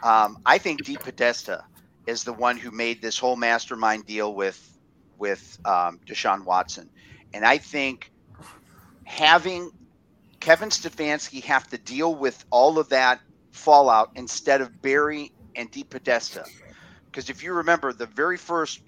um, 0.03 0.39
I 0.45 0.57
think 0.57 0.83
DePodesta 0.83 1.63
is 2.07 2.23
the 2.23 2.33
one 2.33 2.57
who 2.57 2.71
made 2.71 3.01
this 3.01 3.17
whole 3.17 3.35
mastermind 3.35 4.05
deal 4.05 4.33
with 4.33 4.65
with 5.17 5.59
um, 5.65 5.99
Deshaun 6.05 6.45
Watson, 6.45 6.89
and 7.33 7.45
I 7.45 7.57
think 7.57 8.11
having 9.03 9.71
Kevin 10.39 10.69
Stefanski 10.69 11.43
have 11.43 11.67
to 11.69 11.77
deal 11.77 12.13
with 12.15 12.43
all 12.49 12.79
of 12.79 12.89
that 12.89 13.19
fallout 13.51 14.11
instead 14.15 14.61
of 14.61 14.81
Berry 14.81 15.31
and 15.55 15.71
DePodesta. 15.71 16.47
Because 17.05 17.29
if 17.29 17.43
you 17.43 17.53
remember, 17.53 17.91
the 17.91 18.05
very 18.05 18.37
first, 18.37 18.81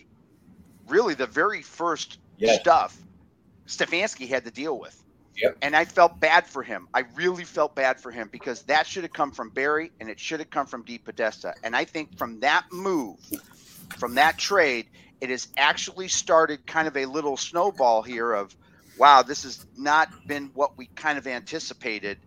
really 0.88 1.16
the 1.16 1.28
very 1.28 1.62
first 1.62 2.20
stuff, 2.60 2.98
Stefanski 3.68 4.28
had 4.28 4.46
to 4.46 4.52
deal 4.52 4.80
with. 4.80 5.01
Yep. 5.42 5.58
And 5.62 5.76
I 5.76 5.86
felt 5.86 6.20
bad 6.20 6.48
for 6.48 6.64
him. 6.64 6.88
I 6.94 7.02
really 7.16 7.46
felt 7.46 7.76
bad 7.76 8.00
for 8.02 8.12
him 8.12 8.30
because 8.32 8.64
that 8.64 8.88
should 8.88 9.04
have 9.04 9.14
come 9.14 9.32
from 9.32 9.52
Berry 9.52 9.92
and 10.00 10.10
it 10.10 10.20
should 10.20 10.40
have 10.40 10.52
come 10.52 10.68
from 10.68 10.86
DePodesta. 10.86 11.54
And 11.64 11.76
I 11.76 11.86
think 11.86 12.18
from 12.18 12.42
that 12.42 12.66
move, 12.72 13.20
from 13.98 14.16
that 14.16 14.38
trade, 14.38 14.88
it 15.22 15.30
has 15.30 15.48
actually 15.58 16.10
started 16.10 16.66
kind 16.68 16.88
of 16.88 16.98
a 16.98 17.06
little 17.06 17.38
snowball 17.38 18.04
here 18.04 18.34
of, 18.34 18.56
wow, 18.98 19.24
this 19.24 19.44
has 19.44 19.66
not 19.78 20.10
been 20.28 20.52
what 20.54 20.78
we 20.78 20.88
kind 20.96 21.18
of 21.18 21.28
anticipated. 21.28 22.20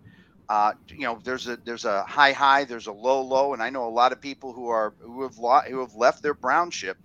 Uh, 0.48 0.72
you 0.88 1.02
know, 1.04 1.20
there's 1.24 1.48
a 1.48 1.56
there's 1.56 1.86
a 1.86 2.04
high 2.04 2.32
high, 2.32 2.64
there's 2.64 2.86
a 2.86 2.92
low 2.92 3.22
low, 3.22 3.54
and 3.54 3.62
I 3.62 3.70
know 3.70 3.88
a 3.88 3.90
lot 3.90 4.12
of 4.12 4.20
people 4.20 4.52
who 4.52 4.68
are 4.68 4.94
who 5.00 5.22
have 5.22 5.38
lo- 5.38 5.62
who 5.68 5.80
have 5.80 5.94
left 5.94 6.22
their 6.22 6.34
brown 6.34 6.70
ship 6.70 6.98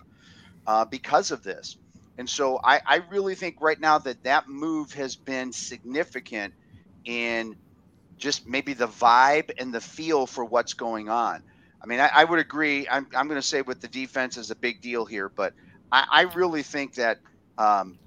uh, 0.66 0.84
because 0.86 1.32
of 1.32 1.42
this. 1.42 1.76
And 2.20 2.28
so 2.28 2.60
I, 2.62 2.82
I 2.86 2.96
really 3.10 3.34
think 3.34 3.56
right 3.62 3.80
now 3.80 3.96
that 4.00 4.22
that 4.24 4.46
move 4.46 4.92
has 4.92 5.16
been 5.16 5.52
significant 5.54 6.52
in 7.06 7.56
just 8.18 8.46
maybe 8.46 8.74
the 8.74 8.88
vibe 8.88 9.50
and 9.58 9.72
the 9.72 9.80
feel 9.80 10.26
for 10.26 10.44
what's 10.44 10.74
going 10.74 11.08
on. 11.08 11.42
I 11.82 11.86
mean, 11.86 11.98
I, 11.98 12.10
I 12.12 12.24
would 12.24 12.38
agree. 12.38 12.86
I'm, 12.90 13.06
I'm 13.16 13.26
going 13.26 13.40
to 13.40 13.46
say 13.46 13.62
with 13.62 13.80
the 13.80 13.88
defense 13.88 14.36
is 14.36 14.50
a 14.50 14.54
big 14.54 14.82
deal 14.82 15.06
here, 15.06 15.30
but 15.30 15.54
I, 15.90 16.04
I 16.10 16.22
really 16.34 16.62
think 16.62 16.92
that 16.96 17.20
um, 17.56 17.98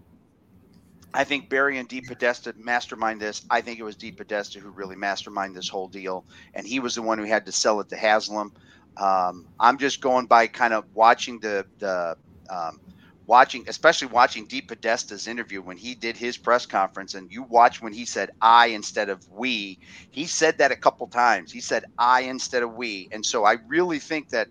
I 1.11 1.23
think 1.23 1.49
Berry 1.49 1.79
and 1.79 1.89
DePodesta 1.89 2.55
mastermind 2.55 3.19
this. 3.19 3.43
I 3.49 3.61
think 3.61 3.79
it 3.79 3.83
was 3.83 3.95
DePodesta 3.95 4.57
who 4.57 4.69
really 4.69 4.95
mastermind 4.95 5.55
this 5.55 5.67
whole 5.67 5.87
deal, 5.87 6.23
and 6.53 6.67
he 6.67 6.79
was 6.79 6.93
the 6.93 7.01
one 7.01 7.17
who 7.17 7.25
had 7.25 7.47
to 7.47 7.51
sell 7.51 7.79
it 7.79 7.89
to 7.89 7.95
Haslam. 7.95 8.53
Um, 8.95 9.47
I'm 9.59 9.79
just 9.79 10.01
going 10.01 10.27
by 10.27 10.45
kind 10.45 10.75
of 10.75 10.85
watching 10.93 11.39
the 11.39 11.65
the 11.79 12.15
um, 12.51 12.79
watching, 13.25 13.63
especially 13.67 14.07
watching 14.07 14.47
DePodesta's 14.47 15.27
interview 15.27 15.61
when 15.61 15.77
he 15.77 15.95
did 15.95 16.17
his 16.17 16.37
press 16.37 16.65
conference, 16.65 17.13
and 17.15 17.31
you 17.31 17.43
watch 17.43 17.81
when 17.81 17.93
he 17.93 18.05
said 18.05 18.29
"I" 18.41 18.67
instead 18.67 19.09
of 19.09 19.27
"we." 19.29 19.79
He 20.11 20.25
said 20.27 20.57
that 20.59 20.71
a 20.71 20.75
couple 20.77 21.07
times. 21.07 21.51
He 21.51 21.61
said 21.61 21.83
"I" 21.97 22.21
instead 22.21 22.63
of 22.63 22.73
"we," 22.73 23.07
and 23.11 23.25
so 23.25 23.45
I 23.45 23.57
really 23.67 23.99
think 23.99 24.29
that 24.29 24.49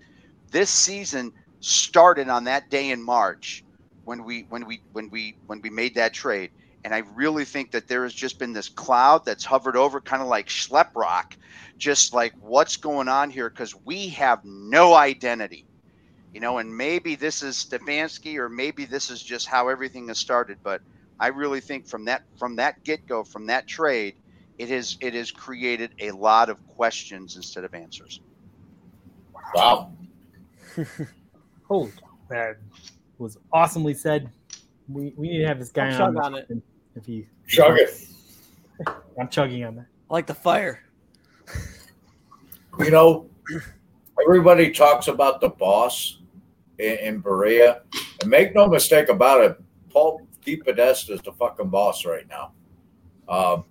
this 0.50 0.70
season 0.70 1.32
started 1.60 2.28
on 2.28 2.44
that 2.44 2.68
day 2.70 2.90
in 2.90 3.02
March 3.02 3.64
when 4.04 4.24
we 4.24 4.46
when 4.48 4.66
we 4.66 4.82
when 4.92 5.08
we 5.10 5.38
when 5.46 5.60
we 5.62 5.70
made 5.70 5.94
that 5.96 6.14
trade. 6.14 6.50
And 6.84 6.94
I 6.94 6.98
really 7.14 7.44
think 7.44 7.70
that 7.72 7.86
there 7.88 8.02
has 8.02 8.14
just 8.14 8.38
been 8.40 8.52
this 8.52 8.68
cloud 8.68 9.22
that's 9.24 9.44
hovered 9.44 9.76
over, 9.76 10.00
kind 10.00 10.20
of 10.22 10.28
like 10.28 10.48
Schleprock, 10.48 11.36
just 11.78 12.12
like 12.12 12.32
what's 12.40 12.76
going 12.76 13.08
on 13.08 13.30
here 13.30 13.48
because 13.50 13.74
we 13.84 14.08
have 14.10 14.40
no 14.44 14.94
identity 14.94 15.66
you 16.32 16.40
know, 16.40 16.58
and 16.58 16.74
maybe 16.74 17.14
this 17.14 17.42
is 17.42 17.56
Stefanski 17.56 18.36
or 18.36 18.48
maybe 18.48 18.84
this 18.84 19.10
is 19.10 19.22
just 19.22 19.46
how 19.46 19.68
everything 19.68 20.08
has 20.08 20.18
started. 20.18 20.58
But 20.62 20.80
I 21.20 21.28
really 21.28 21.60
think 21.60 21.86
from 21.86 22.04
that 22.06 22.22
from 22.38 22.56
that 22.56 22.82
get 22.84 23.06
go, 23.06 23.22
from 23.22 23.46
that 23.46 23.66
trade, 23.66 24.14
it 24.58 24.68
has 24.70 24.96
it 25.00 25.14
has 25.14 25.30
created 25.30 25.92
a 26.00 26.10
lot 26.12 26.48
of 26.48 26.66
questions 26.68 27.36
instead 27.36 27.64
of 27.64 27.74
answers. 27.74 28.20
Wow. 29.54 29.92
Holy 31.68 31.90
cow, 31.90 32.08
that 32.30 32.56
was 33.18 33.36
awesomely 33.52 33.94
said. 33.94 34.30
We, 34.88 35.12
we 35.16 35.28
need 35.28 35.38
to 35.38 35.46
have 35.46 35.58
this 35.58 35.70
guy 35.70 35.90
I'll 35.90 36.02
on. 36.02 36.14
chug 36.14 36.24
on 36.24 36.34
it. 36.34 36.48
If 36.96 37.06
he, 37.06 37.26
Chug 37.46 37.78
it. 37.78 38.08
I'm 39.20 39.28
chugging 39.28 39.64
on 39.64 39.76
that. 39.76 39.86
I 40.10 40.14
like 40.14 40.26
the 40.26 40.34
fire. 40.34 40.82
You 42.78 42.90
know, 42.90 43.26
everybody 44.26 44.70
talks 44.70 45.08
about 45.08 45.40
the 45.40 45.50
boss 45.50 46.21
in, 46.82 46.98
in 46.98 47.18
Berea, 47.20 47.82
and 48.20 48.30
make 48.30 48.54
no 48.54 48.66
mistake 48.66 49.08
about 49.08 49.42
it, 49.42 49.62
Paul 49.90 50.26
DePodesta 50.44 51.10
is 51.10 51.22
the 51.22 51.32
fucking 51.32 51.68
boss 51.68 52.04
right 52.04 52.26
now. 52.28 52.52
Um, 53.28 53.64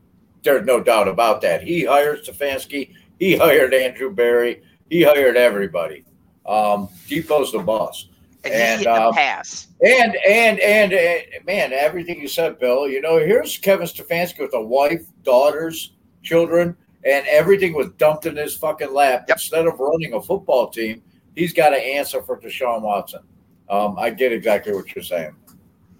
there's 0.43 0.65
no 0.65 0.81
doubt 0.81 1.07
about 1.07 1.41
that. 1.41 1.61
He 1.63 1.85
hired 1.85 2.23
Stefanski. 2.23 2.93
He 3.19 3.35
hired 3.35 3.73
Andrew 3.73 4.11
Berry. 4.11 4.63
He 4.89 5.03
hired 5.03 5.37
everybody. 5.37 6.03
Um, 6.45 6.89
Depot's 7.07 7.51
the 7.51 7.59
boss. 7.59 8.07
And, 8.43 8.53
And, 8.53 8.79
he 8.79 8.85
hit 8.87 8.93
the 8.95 9.03
um, 9.03 9.13
pass. 9.13 9.67
And 9.85 10.15
and 10.27 10.59
and 10.59 10.93
uh, 10.93 11.39
man, 11.45 11.73
everything 11.73 12.19
you 12.19 12.27
said, 12.27 12.57
Bill. 12.57 12.87
You 12.87 13.01
know, 13.01 13.19
here's 13.19 13.57
Kevin 13.57 13.85
Stefanski 13.85 14.39
with 14.39 14.53
a 14.55 14.61
wife, 14.61 15.05
daughters, 15.21 15.93
children, 16.23 16.75
and 17.05 17.25
everything 17.27 17.73
was 17.73 17.89
dumped 17.97 18.25
in 18.25 18.35
his 18.35 18.57
fucking 18.57 18.93
lap. 18.93 19.25
Yep. 19.27 19.35
Instead 19.35 19.67
of 19.67 19.79
running 19.79 20.13
a 20.13 20.21
football 20.21 20.69
team, 20.69 21.03
he's 21.35 21.53
got 21.53 21.69
to 21.69 21.77
answer 21.77 22.21
for 22.21 22.39
Deshaun 22.39 22.81
Watson. 22.81 23.21
Um, 23.69 23.97
I 23.97 24.09
get 24.09 24.31
exactly 24.31 24.73
what 24.73 24.93
you're 24.95 25.03
saying. 25.03 25.35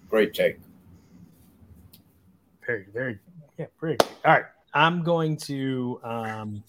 Great 0.08 0.34
take. 0.34 0.58
Very, 2.66 2.86
very, 2.92 3.18
yeah, 3.58 3.66
very 3.80 3.96
good. 3.96 4.08
All 4.24 4.32
right. 4.32 4.44
I'm 4.74 5.02
going 5.02 5.36
to, 5.38 6.00
um, 6.02 6.62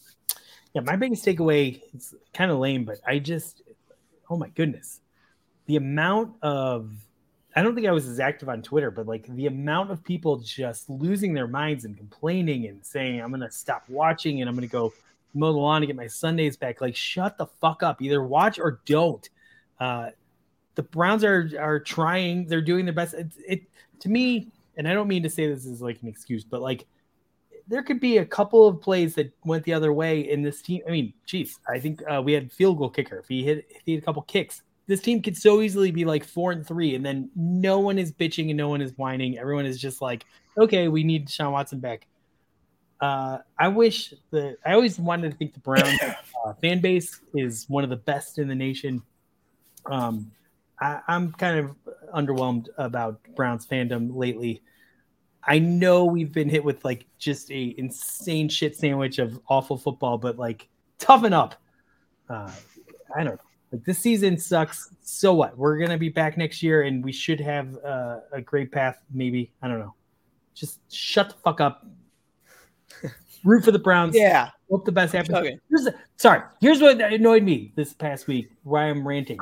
yeah, 0.73 0.81
my 0.81 0.95
biggest 0.95 1.25
takeaway, 1.25 1.81
is 1.95 2.15
kind 2.33 2.51
of 2.51 2.57
lame, 2.57 2.83
but 2.83 2.99
I 3.05 3.19
just, 3.19 3.61
oh 4.29 4.37
my 4.37 4.49
goodness. 4.49 5.01
The 5.67 5.77
amount 5.77 6.33
of, 6.41 6.91
I 7.55 7.61
don't 7.61 7.75
think 7.75 7.87
I 7.87 7.91
was 7.91 8.07
as 8.07 8.19
active 8.19 8.49
on 8.49 8.61
Twitter, 8.61 8.91
but 8.91 9.07
like 9.07 9.27
the 9.27 9.45
amount 9.45 9.91
of 9.91 10.03
people 10.03 10.37
just 10.37 10.89
losing 10.89 11.33
their 11.33 11.47
minds 11.47 11.85
and 11.85 11.95
complaining 11.95 12.65
and 12.67 12.83
saying, 12.85 13.21
I'm 13.21 13.29
going 13.29 13.41
to 13.41 13.51
stop 13.51 13.83
watching 13.87 14.41
and 14.41 14.49
I'm 14.49 14.55
going 14.55 14.67
to 14.67 14.71
go 14.71 14.91
mow 15.33 15.51
the 15.51 15.59
lawn 15.59 15.81
to 15.81 15.87
get 15.87 15.95
my 15.95 16.07
Sundays 16.07 16.57
back. 16.57 16.81
Like, 16.81 16.95
shut 16.95 17.37
the 17.37 17.47
fuck 17.61 17.83
up. 17.83 18.01
Either 18.01 18.23
watch 18.23 18.59
or 18.59 18.81
don't. 18.85 19.27
Uh, 19.79 20.09
the 20.75 20.83
Browns 20.83 21.23
are 21.23 21.49
are 21.59 21.79
trying. 21.79 22.47
They're 22.47 22.61
doing 22.61 22.85
their 22.85 22.93
best. 22.93 23.13
It, 23.13 23.31
it 23.47 23.61
to 23.99 24.09
me, 24.09 24.47
and 24.77 24.87
I 24.87 24.93
don't 24.93 25.07
mean 25.07 25.23
to 25.23 25.29
say 25.29 25.47
this 25.47 25.65
is 25.65 25.81
like 25.81 26.01
an 26.01 26.07
excuse, 26.07 26.43
but 26.43 26.61
like 26.61 26.85
there 27.67 27.83
could 27.83 27.99
be 27.99 28.17
a 28.17 28.25
couple 28.25 28.67
of 28.67 28.81
plays 28.81 29.15
that 29.15 29.31
went 29.45 29.63
the 29.63 29.73
other 29.73 29.93
way 29.93 30.29
in 30.29 30.41
this 30.41 30.61
team. 30.61 30.81
I 30.87 30.91
mean, 30.91 31.13
geez, 31.25 31.59
I 31.67 31.79
think 31.79 32.01
uh, 32.11 32.21
we 32.21 32.33
had 32.33 32.51
field 32.51 32.77
goal 32.77 32.89
kicker. 32.89 33.19
If 33.19 33.27
he 33.27 33.43
hit, 33.43 33.65
if 33.69 33.81
he 33.85 33.93
had 33.93 34.03
a 34.03 34.05
couple 34.05 34.21
kicks, 34.23 34.63
this 34.87 35.01
team 35.01 35.21
could 35.21 35.37
so 35.37 35.61
easily 35.61 35.91
be 35.91 36.05
like 36.05 36.25
four 36.25 36.51
and 36.51 36.65
three, 36.65 36.95
and 36.95 37.05
then 37.05 37.29
no 37.35 37.79
one 37.79 37.97
is 37.97 38.11
bitching 38.11 38.49
and 38.49 38.57
no 38.57 38.69
one 38.69 38.81
is 38.81 38.91
whining. 38.97 39.37
Everyone 39.37 39.65
is 39.65 39.79
just 39.79 40.01
like, 40.01 40.25
okay, 40.57 40.87
we 40.87 41.03
need 41.03 41.29
Sean 41.29 41.53
Watson 41.53 41.79
back. 41.79 42.07
Uh, 43.03 43.39
I 43.59 43.67
wish 43.67 44.13
the 44.31 44.55
I 44.65 44.71
always 44.71 44.97
wanted 44.97 45.31
to 45.31 45.37
think 45.37 45.53
the 45.53 45.59
Browns 45.59 45.99
uh, 46.45 46.53
fan 46.61 46.79
base 46.79 47.19
is 47.35 47.65
one 47.67 47.83
of 47.83 47.89
the 47.89 47.97
best 47.97 48.37
in 48.37 48.47
the 48.47 48.55
nation. 48.55 49.01
Um, 49.87 50.31
I, 50.79 51.01
I'm 51.09 51.33
kind 51.33 51.59
of 51.59 51.75
underwhelmed 52.15 52.69
about 52.77 53.19
Browns 53.35 53.67
fandom 53.67 54.15
lately. 54.15 54.61
I 55.45 55.59
know 55.59 56.05
we've 56.05 56.31
been 56.31 56.47
hit 56.47 56.63
with 56.63 56.85
like 56.85 57.05
just 57.17 57.51
a 57.51 57.75
insane 57.77 58.47
shit 58.47 58.73
sandwich 58.73 59.19
of 59.19 59.37
awful 59.49 59.77
football, 59.77 60.17
but 60.17 60.39
like 60.39 60.69
toughen 60.97 61.33
up. 61.33 61.55
Uh, 62.29 62.53
I 63.13 63.25
don't 63.25 63.33
know. 63.33 63.41
Like 63.73 63.83
this 63.83 63.99
season 63.99 64.37
sucks. 64.37 64.91
So 65.01 65.33
what? 65.33 65.57
We're 65.57 65.77
gonna 65.77 65.97
be 65.97 66.07
back 66.07 66.37
next 66.37 66.63
year, 66.63 66.83
and 66.83 67.03
we 67.03 67.11
should 67.11 67.41
have 67.41 67.75
uh, 67.83 68.19
a 68.31 68.39
great 68.39 68.71
path. 68.71 68.97
Maybe 69.13 69.51
I 69.61 69.67
don't 69.67 69.79
know. 69.79 69.93
Just 70.53 70.79
shut 70.89 71.27
the 71.31 71.35
fuck 71.43 71.59
up. 71.59 71.85
Root 73.43 73.63
for 73.63 73.71
the 73.71 73.79
Browns. 73.79 74.15
Yeah. 74.15 74.49
Hope 74.69 74.85
the 74.85 74.91
best 74.91 75.13
happens. 75.13 75.37
Okay. 75.37 75.57
Here's 75.69 75.83
the, 75.83 75.95
sorry. 76.17 76.41
Here's 76.61 76.81
what 76.81 76.99
annoyed 77.01 77.43
me 77.43 77.73
this 77.75 77.93
past 77.93 78.27
week. 78.27 78.49
Why 78.63 78.85
I'm 78.85 79.07
ranting. 79.07 79.39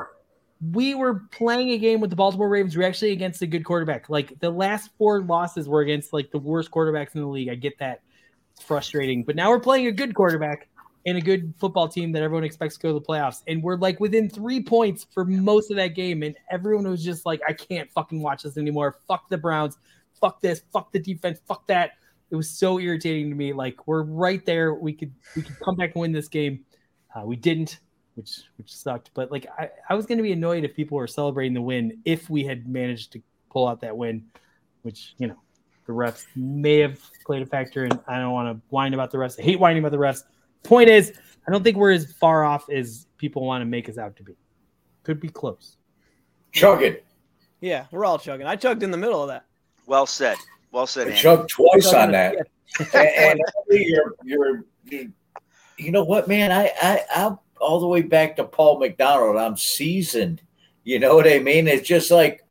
We 0.72 0.94
were 0.94 1.22
playing 1.32 1.70
a 1.70 1.78
game 1.78 2.00
with 2.00 2.10
the 2.10 2.16
Baltimore 2.16 2.48
Ravens. 2.48 2.76
We're 2.76 2.86
actually 2.86 3.12
against 3.12 3.42
a 3.42 3.46
good 3.46 3.64
quarterback. 3.64 4.08
Like 4.08 4.38
the 4.40 4.50
last 4.50 4.90
four 4.98 5.22
losses 5.22 5.68
were 5.68 5.80
against 5.80 6.12
like 6.12 6.30
the 6.30 6.38
worst 6.38 6.70
quarterbacks 6.70 7.14
in 7.14 7.22
the 7.22 7.26
league. 7.26 7.48
I 7.48 7.54
get 7.54 7.78
that. 7.78 8.02
It's 8.54 8.62
frustrating. 8.62 9.24
But 9.24 9.36
now 9.36 9.50
we're 9.50 9.60
playing 9.60 9.86
a 9.86 9.92
good 9.92 10.14
quarterback 10.14 10.68
and 11.06 11.18
a 11.18 11.20
good 11.20 11.52
football 11.58 11.88
team 11.88 12.12
that 12.12 12.22
everyone 12.22 12.44
expects 12.44 12.76
to 12.76 12.82
go 12.82 12.88
to 12.92 13.00
the 13.00 13.04
playoffs. 13.04 13.42
And 13.48 13.62
we're 13.62 13.76
like 13.76 13.98
within 13.98 14.28
three 14.28 14.62
points 14.62 15.06
for 15.12 15.24
most 15.24 15.70
of 15.70 15.76
that 15.78 15.94
game. 15.96 16.22
And 16.22 16.36
everyone 16.50 16.88
was 16.88 17.02
just 17.02 17.26
like, 17.26 17.40
I 17.48 17.54
can't 17.54 17.90
fucking 17.90 18.22
watch 18.22 18.42
this 18.42 18.56
anymore. 18.56 18.98
Fuck 19.08 19.28
the 19.30 19.38
Browns. 19.38 19.78
Fuck 20.20 20.40
this. 20.40 20.62
Fuck 20.72 20.92
the 20.92 21.00
defense. 21.00 21.40
Fuck 21.48 21.66
that. 21.66 21.92
It 22.32 22.36
was 22.36 22.48
so 22.48 22.80
irritating 22.80 23.28
to 23.28 23.36
me. 23.36 23.52
Like 23.52 23.86
we're 23.86 24.02
right 24.02 24.44
there. 24.46 24.72
We 24.72 24.94
could 24.94 25.12
we 25.36 25.42
could 25.42 25.60
come 25.60 25.76
back 25.76 25.92
and 25.94 26.00
win 26.00 26.12
this 26.12 26.28
game. 26.28 26.64
Uh, 27.14 27.26
we 27.26 27.36
didn't, 27.36 27.80
which 28.14 28.40
which 28.56 28.74
sucked. 28.74 29.10
But 29.12 29.30
like 29.30 29.46
I, 29.58 29.68
I 29.90 29.94
was 29.94 30.06
gonna 30.06 30.22
be 30.22 30.32
annoyed 30.32 30.64
if 30.64 30.74
people 30.74 30.96
were 30.96 31.06
celebrating 31.06 31.52
the 31.52 31.60
win 31.60 31.98
if 32.06 32.30
we 32.30 32.42
had 32.42 32.66
managed 32.66 33.12
to 33.12 33.22
pull 33.50 33.68
out 33.68 33.82
that 33.82 33.94
win, 33.94 34.24
which 34.80 35.14
you 35.18 35.28
know 35.28 35.36
the 35.86 35.92
refs 35.92 36.24
may 36.34 36.78
have 36.78 36.98
played 37.26 37.42
a 37.42 37.46
factor. 37.46 37.84
And 37.84 38.00
I 38.08 38.18
don't 38.18 38.32
want 38.32 38.56
to 38.56 38.62
whine 38.70 38.94
about 38.94 39.10
the 39.10 39.18
refs. 39.18 39.38
I 39.38 39.42
hate 39.42 39.60
whining 39.60 39.82
about 39.84 39.92
the 39.92 39.98
refs. 39.98 40.24
Point 40.62 40.88
is, 40.88 41.12
I 41.46 41.50
don't 41.50 41.62
think 41.62 41.76
we're 41.76 41.92
as 41.92 42.10
far 42.14 42.44
off 42.44 42.70
as 42.70 43.08
people 43.18 43.44
want 43.44 43.60
to 43.60 43.66
make 43.66 43.90
us 43.90 43.98
out 43.98 44.16
to 44.16 44.22
be. 44.22 44.32
Could 45.02 45.20
be 45.20 45.28
close. 45.28 45.76
Chug 46.50 46.82
it. 46.82 47.04
Yeah, 47.60 47.86
we're 47.90 48.06
all 48.06 48.18
chugging. 48.18 48.46
I 48.46 48.56
chugged 48.56 48.82
in 48.82 48.90
the 48.90 48.96
middle 48.96 49.20
of 49.20 49.28
that. 49.28 49.44
Well 49.86 50.06
said. 50.06 50.38
Well 50.72 50.86
said. 50.86 51.06
I 51.06 51.10
Andy. 51.10 51.22
chugged 51.22 51.50
twice 51.50 51.92
on 51.92 52.12
that. 52.12 52.34
and, 52.94 52.94
and 52.96 53.40
you're, 53.68 54.14
you're, 54.24 54.64
you 54.84 55.12
you 55.78 55.90
know 55.90 56.04
what, 56.04 56.28
man? 56.28 56.52
I, 56.52 56.70
I, 56.80 57.00
I'm 57.14 57.38
all 57.60 57.80
the 57.80 57.86
way 57.86 58.02
back 58.02 58.36
to 58.36 58.44
Paul 58.44 58.78
McDonald. 58.78 59.36
I'm 59.36 59.56
seasoned. 59.56 60.42
You 60.84 60.98
know 60.98 61.14
what 61.14 61.28
I 61.28 61.38
mean? 61.38 61.68
It's 61.68 61.86
just 61.86 62.10
like 62.10 62.44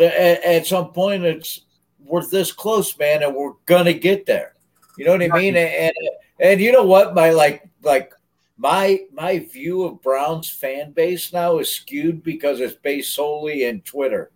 at, 0.00 0.42
at 0.44 0.66
some 0.66 0.92
point, 0.92 1.24
it's 1.24 1.62
we're 1.98 2.24
this 2.24 2.52
close, 2.52 2.96
man, 2.98 3.22
and 3.22 3.34
we're 3.34 3.54
gonna 3.66 3.92
get 3.92 4.26
there. 4.26 4.54
You 4.96 5.04
know 5.04 5.12
what 5.12 5.22
I 5.22 5.28
mean? 5.28 5.56
And, 5.56 5.68
and 5.74 5.94
and 6.40 6.60
you 6.60 6.72
know 6.72 6.84
what? 6.84 7.14
My 7.14 7.30
like 7.30 7.68
like 7.82 8.12
my 8.56 9.00
my 9.12 9.38
view 9.38 9.84
of 9.84 10.02
Browns 10.02 10.50
fan 10.50 10.92
base 10.92 11.32
now 11.32 11.58
is 11.58 11.70
skewed 11.70 12.22
because 12.22 12.60
it's 12.60 12.74
based 12.74 13.14
solely 13.14 13.64
in 13.64 13.80
Twitter. 13.82 14.30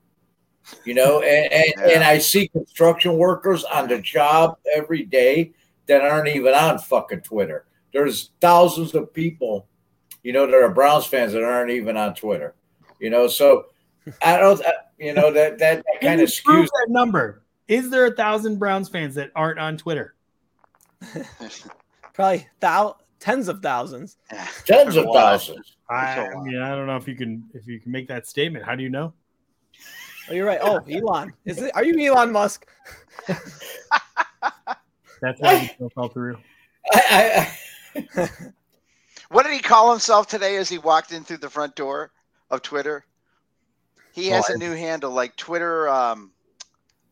You 0.84 0.94
know, 0.94 1.20
and 1.22 1.52
and, 1.52 1.72
Yeah. 1.78 1.94
and 1.96 2.04
I 2.04 2.18
see 2.18 2.48
construction 2.48 3.16
workers 3.16 3.64
on 3.64 3.88
the 3.88 3.98
job 4.00 4.58
every 4.74 5.04
day 5.04 5.52
that 5.86 6.02
aren't 6.02 6.28
even 6.28 6.54
on 6.54 6.78
fucking 6.78 7.20
Twitter. 7.22 7.66
There's 7.92 8.30
thousands 8.40 8.94
of 8.94 9.12
people, 9.12 9.66
you 10.22 10.32
know, 10.32 10.46
that 10.46 10.54
are 10.54 10.70
Browns 10.72 11.04
fans 11.06 11.32
that 11.32 11.42
aren't 11.42 11.70
even 11.70 11.96
on 11.96 12.14
Twitter. 12.14 12.54
You 13.00 13.10
know, 13.10 13.26
so 13.26 13.66
I 14.22 14.38
don't, 14.38 14.64
I- 14.64 14.72
you 14.98 15.12
know, 15.12 15.32
that 15.32 15.58
that, 15.58 15.82
that 15.84 16.00
kind 16.00 16.20
of 16.20 16.28
skews. 16.28 16.66
that 16.66 16.86
number. 16.88 17.42
Is 17.68 17.90
there 17.90 18.06
a 18.06 18.12
thousand 18.14 18.58
Browns 18.58 18.88
fans 18.88 19.14
that 19.16 19.30
aren't 19.34 19.58
on 19.58 19.76
Twitter? 19.76 20.14
Probably 22.14 22.46
thou 22.60 22.96
tens 23.18 23.48
of 23.48 23.60
thousands. 23.62 24.16
Tens 24.66 24.96
of 24.96 25.04
For 25.04 25.08
a 25.08 25.12
while. 25.12 25.14
thousands. 25.38 25.76
I, 25.88 26.26
I 26.28 26.40
mean, 26.42 26.58
I 26.58 26.70
don't 26.70 26.86
know 26.86 26.96
if 26.96 27.08
you 27.08 27.14
can 27.16 27.44
if 27.54 27.66
you 27.66 27.80
can 27.80 27.90
make 27.92 28.08
that 28.08 28.26
statement. 28.26 28.64
How 28.64 28.74
do 28.74 28.82
you 28.82 28.90
know? 28.90 29.12
Oh, 30.30 30.34
you're 30.34 30.46
right. 30.46 30.60
Oh, 30.62 30.80
Elon. 30.88 31.32
Is 31.44 31.60
it? 31.60 31.72
Are 31.74 31.84
you 31.84 32.12
Elon 32.12 32.30
Musk? 32.32 32.66
That's 35.20 35.40
why 35.40 35.56
he 35.58 35.68
still 35.68 35.90
fell 35.90 36.08
through. 36.08 36.36
I, 36.92 37.48
I, 38.16 38.28
What 39.30 39.44
did 39.44 39.52
he 39.52 39.60
call 39.60 39.90
himself 39.90 40.26
today 40.26 40.56
as 40.56 40.68
he 40.68 40.78
walked 40.78 41.12
in 41.12 41.22
through 41.24 41.38
the 41.38 41.50
front 41.50 41.74
door 41.76 42.10
of 42.50 42.62
Twitter? 42.62 43.04
He 44.12 44.28
has 44.28 44.46
Oh, 44.50 44.54
a 44.54 44.58
new 44.58 44.72
handle 44.72 45.10
like 45.12 45.36
Twitter. 45.36 45.88
Um, 45.88 46.32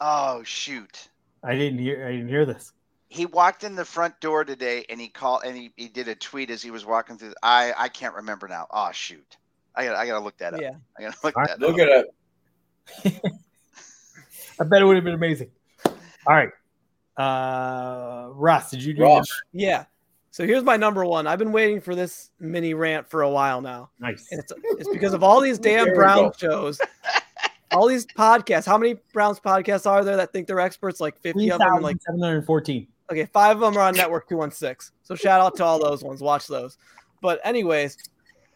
oh 0.01 0.43
shoot! 0.43 1.09
I 1.43 1.55
didn't 1.55 1.79
hear. 1.79 2.07
I 2.07 2.13
didn't 2.13 2.29
hear 2.29 2.45
this. 2.45 2.73
He 3.09 3.27
walked 3.27 3.65
in 3.65 3.75
the 3.75 3.85
front 3.85 4.21
door 4.21 4.45
today, 4.45 4.85
and 4.91 5.01
he 5.01 5.09
called 5.09 5.43
and 5.47 5.57
he, 5.57 5.73
he 5.77 5.89
did 5.89 6.09
a 6.09 6.15
tweet 6.15 6.51
as 6.51 6.63
he 6.63 6.71
was 6.71 6.85
walking 6.85 7.17
through. 7.17 7.33
I 7.43 7.73
I 7.77 7.89
can't 7.89 8.15
remember 8.15 8.49
now. 8.49 8.67
Oh 8.71 8.91
shoot! 8.93 9.39
I 9.75 9.87
got 9.87 9.97
I 9.97 10.07
gotta 10.07 10.23
look 10.23 10.37
that 10.39 10.53
up. 10.55 10.61
Yeah. 10.61 10.73
I 10.99 11.03
gotta 11.03 11.17
look 11.25 11.37
All 11.37 11.47
that 11.47 11.59
look 11.61 11.75
up. 11.77 11.81
at 11.81 11.89
it. 11.89 12.15
I 13.05 14.65
bet 14.65 14.83
it 14.83 14.85
would 14.85 14.97
have 14.97 15.05
been 15.05 15.15
amazing. 15.15 15.51
All 15.87 16.35
right, 16.35 16.51
uh, 17.17 18.29
Ross, 18.33 18.71
did 18.71 18.83
you 18.83 18.95
do 18.95 19.03
Ross. 19.03 19.29
Yeah. 19.53 19.85
So 20.33 20.47
here's 20.47 20.63
my 20.63 20.77
number 20.77 21.05
one. 21.05 21.27
I've 21.27 21.41
been 21.41 21.53
waiting 21.53 21.81
for 21.81 21.95
this 21.95 22.31
mini 22.39 22.73
rant 22.73 23.11
for 23.11 23.23
a 23.23 23.31
while 23.31 23.61
now. 23.61 23.91
Nice. 23.99 24.29
And 24.31 24.41
it's, 24.41 24.53
it's 24.79 24.89
because 24.89 25.13
of 25.13 25.25
all 25.25 25.41
these 25.41 25.59
damn 25.59 25.87
There 25.87 25.95
Brown 25.97 26.33
shows, 26.39 26.81
all 27.73 27.89
these 27.89 28.07
podcasts. 28.07 28.65
How 28.65 28.79
many 28.79 28.95
Browns 29.13 29.41
podcasts 29.41 29.87
are 29.87 30.05
there 30.05 30.17
that 30.17 30.33
think 30.33 30.47
they're 30.47 30.61
experts? 30.61 31.01
Like 31.01 31.19
50 31.21 31.51
of 31.51 31.59
them. 31.59 31.83
Like, 31.83 32.01
714. 32.03 32.87
okay, 33.11 33.27
five 33.27 33.57
of 33.57 33.61
them 33.61 33.77
are 33.77 33.89
on 33.89 33.95
Network 33.95 34.29
216. 34.29 34.95
So 35.03 35.17
shout 35.17 35.41
out 35.41 35.57
to 35.57 35.65
all 35.65 35.83
those 35.83 36.05
ones. 36.05 36.21
Watch 36.21 36.47
those. 36.47 36.79
But, 37.21 37.41
anyways, 37.45 37.99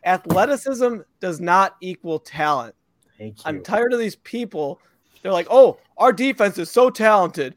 athleticism 0.04 0.98
does 1.20 1.40
not 1.40 1.76
equal 1.80 2.20
talent. 2.20 2.76
Thank 3.18 3.38
you. 3.38 3.42
I'm 3.44 3.62
tired 3.62 3.92
of 3.92 3.98
these 3.98 4.16
people. 4.16 4.80
They're 5.22 5.32
like, 5.32 5.46
oh, 5.50 5.78
our 5.96 6.12
defense 6.12 6.58
is 6.58 6.70
so 6.70 6.90
talented. 6.90 7.54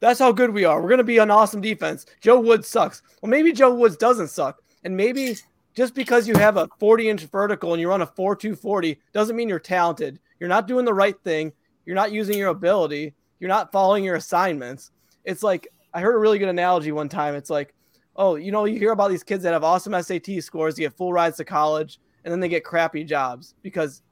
That's 0.00 0.18
how 0.18 0.32
good 0.32 0.50
we 0.50 0.64
are. 0.64 0.82
We're 0.82 0.88
going 0.88 0.98
to 0.98 1.04
be 1.04 1.18
an 1.18 1.30
awesome 1.30 1.60
defense. 1.60 2.04
Joe 2.20 2.38
Woods 2.38 2.68
sucks. 2.68 3.02
Well, 3.22 3.30
maybe 3.30 3.52
Joe 3.52 3.74
Woods 3.74 3.96
doesn't 3.96 4.28
suck. 4.28 4.60
And 4.82 4.96
maybe 4.96 5.36
just 5.74 5.94
because 5.94 6.28
you 6.28 6.34
have 6.36 6.56
a 6.56 6.68
40 6.78 7.08
inch 7.08 7.22
vertical 7.22 7.72
and 7.72 7.80
you 7.80 7.88
run 7.88 8.02
a 8.02 8.06
4 8.06 8.36
2 8.36 8.54
40 8.54 9.00
doesn't 9.12 9.34
mean 9.34 9.48
you're 9.48 9.58
talented. 9.58 10.18
You're 10.38 10.48
not 10.48 10.68
doing 10.68 10.84
the 10.84 10.92
right 10.92 11.16
thing. 11.24 11.52
You're 11.86 11.96
not 11.96 12.12
using 12.12 12.36
your 12.36 12.50
ability. 12.50 13.14
You're 13.40 13.48
not 13.48 13.72
following 13.72 14.04
your 14.04 14.16
assignments. 14.16 14.90
It's 15.24 15.42
like, 15.42 15.68
I 15.92 16.00
heard 16.00 16.14
a 16.14 16.18
really 16.18 16.38
good 16.38 16.48
analogy 16.48 16.92
one 16.92 17.08
time. 17.08 17.34
It's 17.34 17.50
like, 17.50 17.74
oh, 18.16 18.36
you 18.36 18.52
know, 18.52 18.64
you 18.64 18.78
hear 18.78 18.92
about 18.92 19.10
these 19.10 19.24
kids 19.24 19.42
that 19.44 19.52
have 19.52 19.64
awesome 19.64 20.00
SAT 20.00 20.42
scores, 20.42 20.76
they 20.76 20.82
get 20.82 20.96
full 20.96 21.12
rides 21.12 21.36
to 21.38 21.44
college, 21.44 21.98
and 22.24 22.32
then 22.32 22.40
they 22.40 22.48
get 22.48 22.64
crappy 22.64 23.04
jobs 23.04 23.54
because 23.62 24.02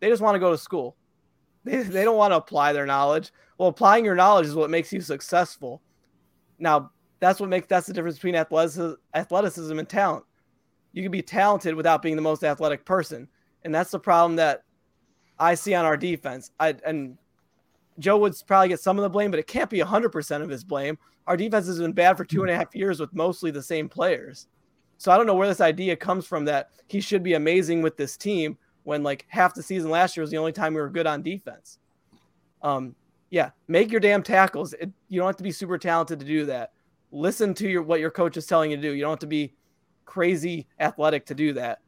they 0.00 0.08
just 0.08 0.22
want 0.22 0.34
to 0.34 0.40
go 0.40 0.50
to 0.50 0.58
school. 0.58 0.96
They, 1.64 1.82
they 1.82 2.04
don't 2.04 2.16
want 2.16 2.32
to 2.32 2.36
apply 2.36 2.72
their 2.72 2.86
knowledge. 2.86 3.32
Well, 3.58 3.68
applying 3.68 4.04
your 4.04 4.14
knowledge 4.14 4.46
is 4.46 4.54
what 4.54 4.70
makes 4.70 4.92
you 4.92 5.00
successful. 5.00 5.82
Now, 6.58 6.90
that's 7.18 7.40
what 7.40 7.48
makes 7.48 7.66
that's 7.66 7.86
the 7.86 7.92
difference 7.92 8.16
between 8.16 8.36
athleticism, 8.36 8.94
athleticism 9.14 9.78
and 9.78 9.88
talent. 9.88 10.24
You 10.92 11.02
can 11.02 11.12
be 11.12 11.22
talented 11.22 11.74
without 11.74 12.02
being 12.02 12.16
the 12.16 12.22
most 12.22 12.44
athletic 12.44 12.84
person, 12.84 13.28
and 13.64 13.74
that's 13.74 13.90
the 13.90 13.98
problem 13.98 14.36
that 14.36 14.62
I 15.38 15.54
see 15.54 15.74
on 15.74 15.84
our 15.84 15.96
defense. 15.96 16.50
I 16.60 16.74
and 16.84 17.18
Joe 17.98 18.18
would 18.18 18.34
probably 18.46 18.68
get 18.68 18.80
some 18.80 18.98
of 18.98 19.02
the 19.02 19.10
blame, 19.10 19.30
but 19.30 19.40
it 19.40 19.46
can't 19.46 19.70
be 19.70 19.78
100% 19.78 20.42
of 20.42 20.48
his 20.48 20.64
blame. 20.64 20.98
Our 21.26 21.36
defense 21.36 21.66
has 21.66 21.78
been 21.78 21.92
bad 21.92 22.16
for 22.16 22.24
two 22.24 22.42
and 22.42 22.50
a 22.50 22.56
half 22.56 22.74
years 22.74 23.00
with 23.00 23.14
mostly 23.14 23.50
the 23.50 23.62
same 23.62 23.88
players. 23.88 24.46
So 24.98 25.10
I 25.10 25.16
don't 25.16 25.26
know 25.26 25.34
where 25.34 25.48
this 25.48 25.60
idea 25.60 25.96
comes 25.96 26.26
from 26.26 26.44
that 26.46 26.70
he 26.86 27.00
should 27.00 27.22
be 27.22 27.34
amazing 27.34 27.82
with 27.82 27.96
this 27.96 28.16
team 28.16 28.56
when 28.86 29.02
like 29.02 29.26
half 29.26 29.52
the 29.52 29.62
season 29.64 29.90
last 29.90 30.16
year 30.16 30.22
was 30.22 30.30
the 30.30 30.36
only 30.36 30.52
time 30.52 30.72
we 30.72 30.80
were 30.80 30.88
good 30.88 31.08
on 31.08 31.20
defense. 31.20 31.78
Um, 32.62 32.94
yeah, 33.30 33.50
make 33.66 33.90
your 33.90 33.98
damn 33.98 34.22
tackles. 34.22 34.74
It, 34.74 34.92
you 35.08 35.18
don't 35.18 35.26
have 35.26 35.36
to 35.38 35.42
be 35.42 35.50
super 35.50 35.76
talented 35.76 36.20
to 36.20 36.24
do 36.24 36.46
that. 36.46 36.70
Listen 37.10 37.52
to 37.54 37.68
your 37.68 37.82
what 37.82 37.98
your 37.98 38.12
coach 38.12 38.36
is 38.36 38.46
telling 38.46 38.70
you 38.70 38.76
to 38.76 38.82
do. 38.82 38.92
You 38.92 39.02
don't 39.02 39.10
have 39.10 39.18
to 39.18 39.26
be 39.26 39.54
crazy 40.04 40.68
athletic 40.78 41.26
to 41.26 41.34
do 41.34 41.52
that. 41.54 41.80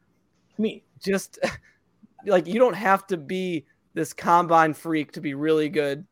I 0.57 0.61
mean, 0.61 0.81
Just 1.01 1.39
like 2.25 2.45
you 2.47 2.59
don't 2.59 2.73
have 2.75 3.07
to 3.07 3.15
be 3.17 3.65
this 3.93 4.11
combine 4.11 4.73
freak 4.73 5.13
to 5.13 5.21
be 5.21 5.33
really 5.35 5.69
good. 5.69 6.05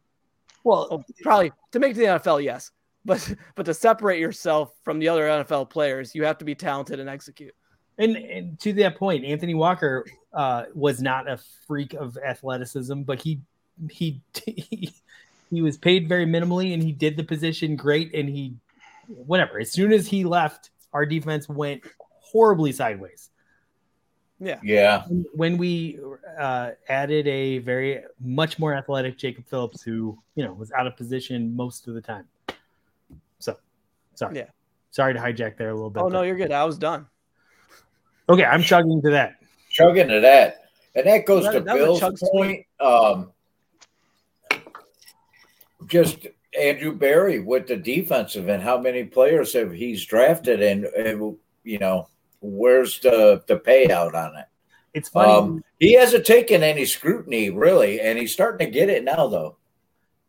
well, 0.64 0.88
Oh, 0.90 1.04
probably 1.22 1.52
to 1.74 1.80
make 1.80 1.96
the 1.98 2.04
NFL, 2.04 2.42
yes, 2.42 2.72
but 3.04 3.36
but 3.56 3.66
to 3.66 3.74
separate 3.74 4.22
yourself 4.22 4.72
from 4.84 5.00
the 5.00 5.10
other 5.10 5.24
NFL 5.24 5.70
players, 5.70 6.16
you 6.16 6.24
have 6.24 6.38
to 6.38 6.46
be 6.46 6.56
talented 6.56 7.02
and 7.02 7.10
execute. 7.10 7.54
And, 7.98 8.16
and 8.16 8.60
to 8.60 8.74
that 8.74 8.98
point, 8.98 9.26
Anthony 9.26 9.56
Walker 9.56 10.06
uh, 10.34 10.66
was 10.74 11.02
not 11.02 11.30
a 11.30 11.40
freak 11.68 11.94
of 11.94 12.18
athleticism, 12.18 13.02
but 13.02 13.22
he 13.22 13.42
he 13.90 14.22
he, 14.46 14.94
he 15.50 15.62
was 15.62 15.78
paid 15.78 16.08
very 16.08 16.26
minimally, 16.26 16.74
and 16.74 16.84
he 16.84 16.92
did 16.92 17.18
the 17.18 17.24
position 17.24 17.76
great. 17.76 18.14
And 18.14 18.30
he 18.30 18.56
whatever. 19.08 19.60
As 19.60 19.72
soon 19.72 19.92
as 19.92 20.08
he 20.08 20.24
left, 20.24 20.70
our 20.94 21.06
defense 21.06 21.50
went 21.50 21.84
horribly 22.20 22.72
sideways. 22.72 23.30
Yeah, 24.40 24.60
Yeah. 24.62 25.06
When 25.34 25.58
we 25.58 26.00
uh, 26.40 26.72
added 26.90 27.28
a 27.28 27.58
very 27.58 28.04
much 28.20 28.60
more 28.60 28.76
athletic 28.76 29.18
Jacob 29.18 29.48
Phillips, 29.48 29.82
who 29.82 30.18
you 30.36 30.44
know 30.44 30.54
was 30.54 30.72
out 30.72 30.86
of 30.86 30.96
position 30.96 31.56
most 31.56 31.88
of 31.88 31.96
the 31.96 32.02
time. 32.02 32.28
So, 33.40 33.58
sorry. 34.14 34.36
Yeah. 34.36 34.46
Sorry 34.92 35.14
to 35.14 35.20
hijack 35.20 35.58
there 35.58 35.70
a 35.70 35.74
little 35.74 35.90
bit. 35.90 36.04
Oh 36.04 36.08
no, 36.08 36.20
but- 36.20 36.28
you're 36.28 36.36
good. 36.36 36.52
I 36.52 36.66
was 36.66 36.78
done. 36.78 37.08
Okay, 38.30 38.44
I'm 38.44 38.62
chugging 38.62 39.02
to 39.04 39.10
that. 39.12 39.36
chugging 39.70 40.08
to 40.10 40.20
that. 40.22 40.66
And 40.96 41.06
that 41.06 41.26
goes 41.26 41.44
That- 41.44 41.52
to 41.54 41.60
that 41.62 41.76
Bill's 41.76 42.02
point. 42.32 42.66
Um, 42.80 43.32
just 45.88 46.28
Andrew 46.60 46.96
Berry 46.96 47.40
with 47.40 47.68
the 47.68 47.76
defensive 47.76 48.50
and 48.50 48.62
how 48.64 48.80
many 48.80 49.04
players 49.04 49.54
have 49.54 49.72
he's 49.72 50.04
drafted 50.06 50.62
and, 50.62 50.86
and 50.86 51.38
you 51.64 51.78
know 51.80 52.08
where's 52.42 53.00
the 53.00 53.44
the 53.48 53.58
payout 53.58 54.14
on 54.16 54.36
it? 54.38 54.46
It's 54.94 55.10
funny. 55.10 55.32
Um, 55.32 55.64
he 55.80 55.94
hasn't 55.94 56.26
taken 56.26 56.64
any 56.64 56.86
scrutiny 56.86 57.52
really, 57.52 58.00
and 58.02 58.18
he's 58.18 58.34
starting 58.34 58.66
to 58.66 58.72
get 58.72 58.90
it 58.90 59.04
now 59.04 59.28
though. 59.28 59.58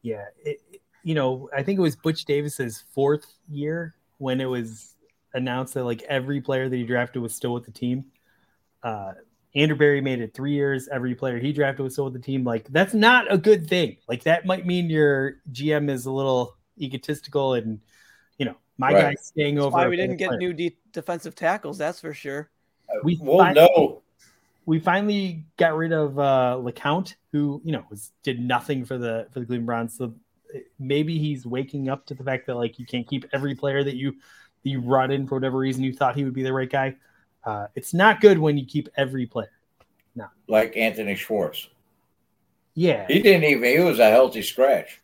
Yeah, 0.03 0.27
it, 0.45 0.61
you 1.03 1.15
know, 1.15 1.49
I 1.57 1.63
think 1.63 1.79
it 1.79 1.83
was 1.83 1.97
Butch 1.97 2.25
Davis's 2.27 2.85
fourth 2.95 3.27
year 3.51 3.95
when 4.19 4.41
it 4.41 4.47
was 4.47 4.95
announced 5.35 5.75
that 5.75 5.85
like 5.85 6.03
every 6.03 6.41
player 6.41 6.69
that 6.69 6.77
he 6.77 6.85
drafted 6.85 7.23
was 7.23 7.35
still 7.35 7.53
with 7.55 7.65
the 7.65 7.71
team. 7.71 8.07
Uh, 8.83 9.13
Andrew 9.55 9.77
Berry 9.77 10.01
made 10.01 10.21
it 10.21 10.35
three 10.35 10.53
years. 10.53 10.89
Every 10.89 11.15
player 11.15 11.39
he 11.39 11.53
drafted 11.53 11.83
was 11.85 11.95
still 11.95 12.05
with 12.05 12.13
the 12.15 12.19
team. 12.21 12.45
Like 12.45 12.67
that's 12.69 12.95
not 12.95 13.33
a 13.33 13.39
good 13.39 13.69
thing. 13.69 13.97
Like 14.09 14.23
that 14.25 14.47
might 14.47 14.67
mean 14.67 14.91
your 14.91 15.37
GM 15.53 15.91
is 15.91 16.07
a 16.07 16.13
little 16.13 16.57
egotistical 16.81 17.55
and 17.55 17.81
you 18.39 18.47
know 18.47 18.55
my 18.77 18.93
Right. 18.93 19.03
guy's 19.17 19.27
staying 19.27 19.57
That's 19.57 19.67
over. 19.67 19.77
why 19.77 19.89
we 19.89 19.97
didn't 19.97 20.17
get 20.19 20.29
player. 20.29 20.39
new 20.39 20.53
de- 20.53 20.77
defensive 20.93 21.35
tackles. 21.35 21.79
That's 21.79 22.01
for 22.01 22.13
sure. 22.15 22.51
We 23.03 23.19
We'll 23.21 23.45
fin- 23.45 23.55
know. 23.55 24.03
we 24.67 24.79
finally 24.79 25.45
got 25.57 25.77
rid 25.77 25.93
of 25.93 26.19
uh 26.19 26.59
LeCount, 26.63 27.17
who 27.33 27.61
you 27.65 27.73
know 27.73 27.85
was 27.91 28.13
did 28.23 28.39
nothing 28.41 28.85
for 28.85 28.97
the 28.99 29.27
for 29.33 29.41
the 29.41 29.47
Cleveland 29.47 29.67
Browns. 29.67 29.97
So 29.97 30.15
eh, 30.55 30.61
maybe 30.79 31.19
he's 31.19 31.45
waking 31.47 31.89
up 31.89 32.07
to 32.07 32.15
the 32.15 32.23
fact 32.23 32.47
that 32.47 32.55
like 32.57 32.79
you 32.79 32.87
can't 32.87 33.09
keep 33.09 33.25
every 33.33 33.55
player 33.55 33.83
that 33.83 33.97
you 33.97 34.13
that 34.13 34.19
you 34.63 34.81
brought 34.81 35.11
in 35.11 35.27
for 35.27 35.37
whatever 35.37 35.59
reason 35.59 35.83
you 35.83 35.93
thought 35.93 36.17
he 36.17 36.25
would 36.25 36.35
be 36.35 36.43
the 36.43 36.53
right 36.53 36.71
guy. 36.71 36.97
Uh, 37.45 37.67
it's 37.75 37.95
not 37.95 38.21
good 38.21 38.39
when 38.39 38.59
you 38.59 38.67
keep 38.67 38.89
every 38.97 39.27
player. 39.27 39.53
No. 40.15 40.27
Like 40.49 40.77
Anthony 40.77 41.15
Schwartz. 41.15 41.69
Yeah, 42.75 43.07
He 43.09 43.21
didn't 43.21 43.45
even. 43.45 43.65
He 43.65 43.81
was 43.81 43.99
a 43.99 44.11
healthy 44.11 44.43
scratch, 44.43 45.01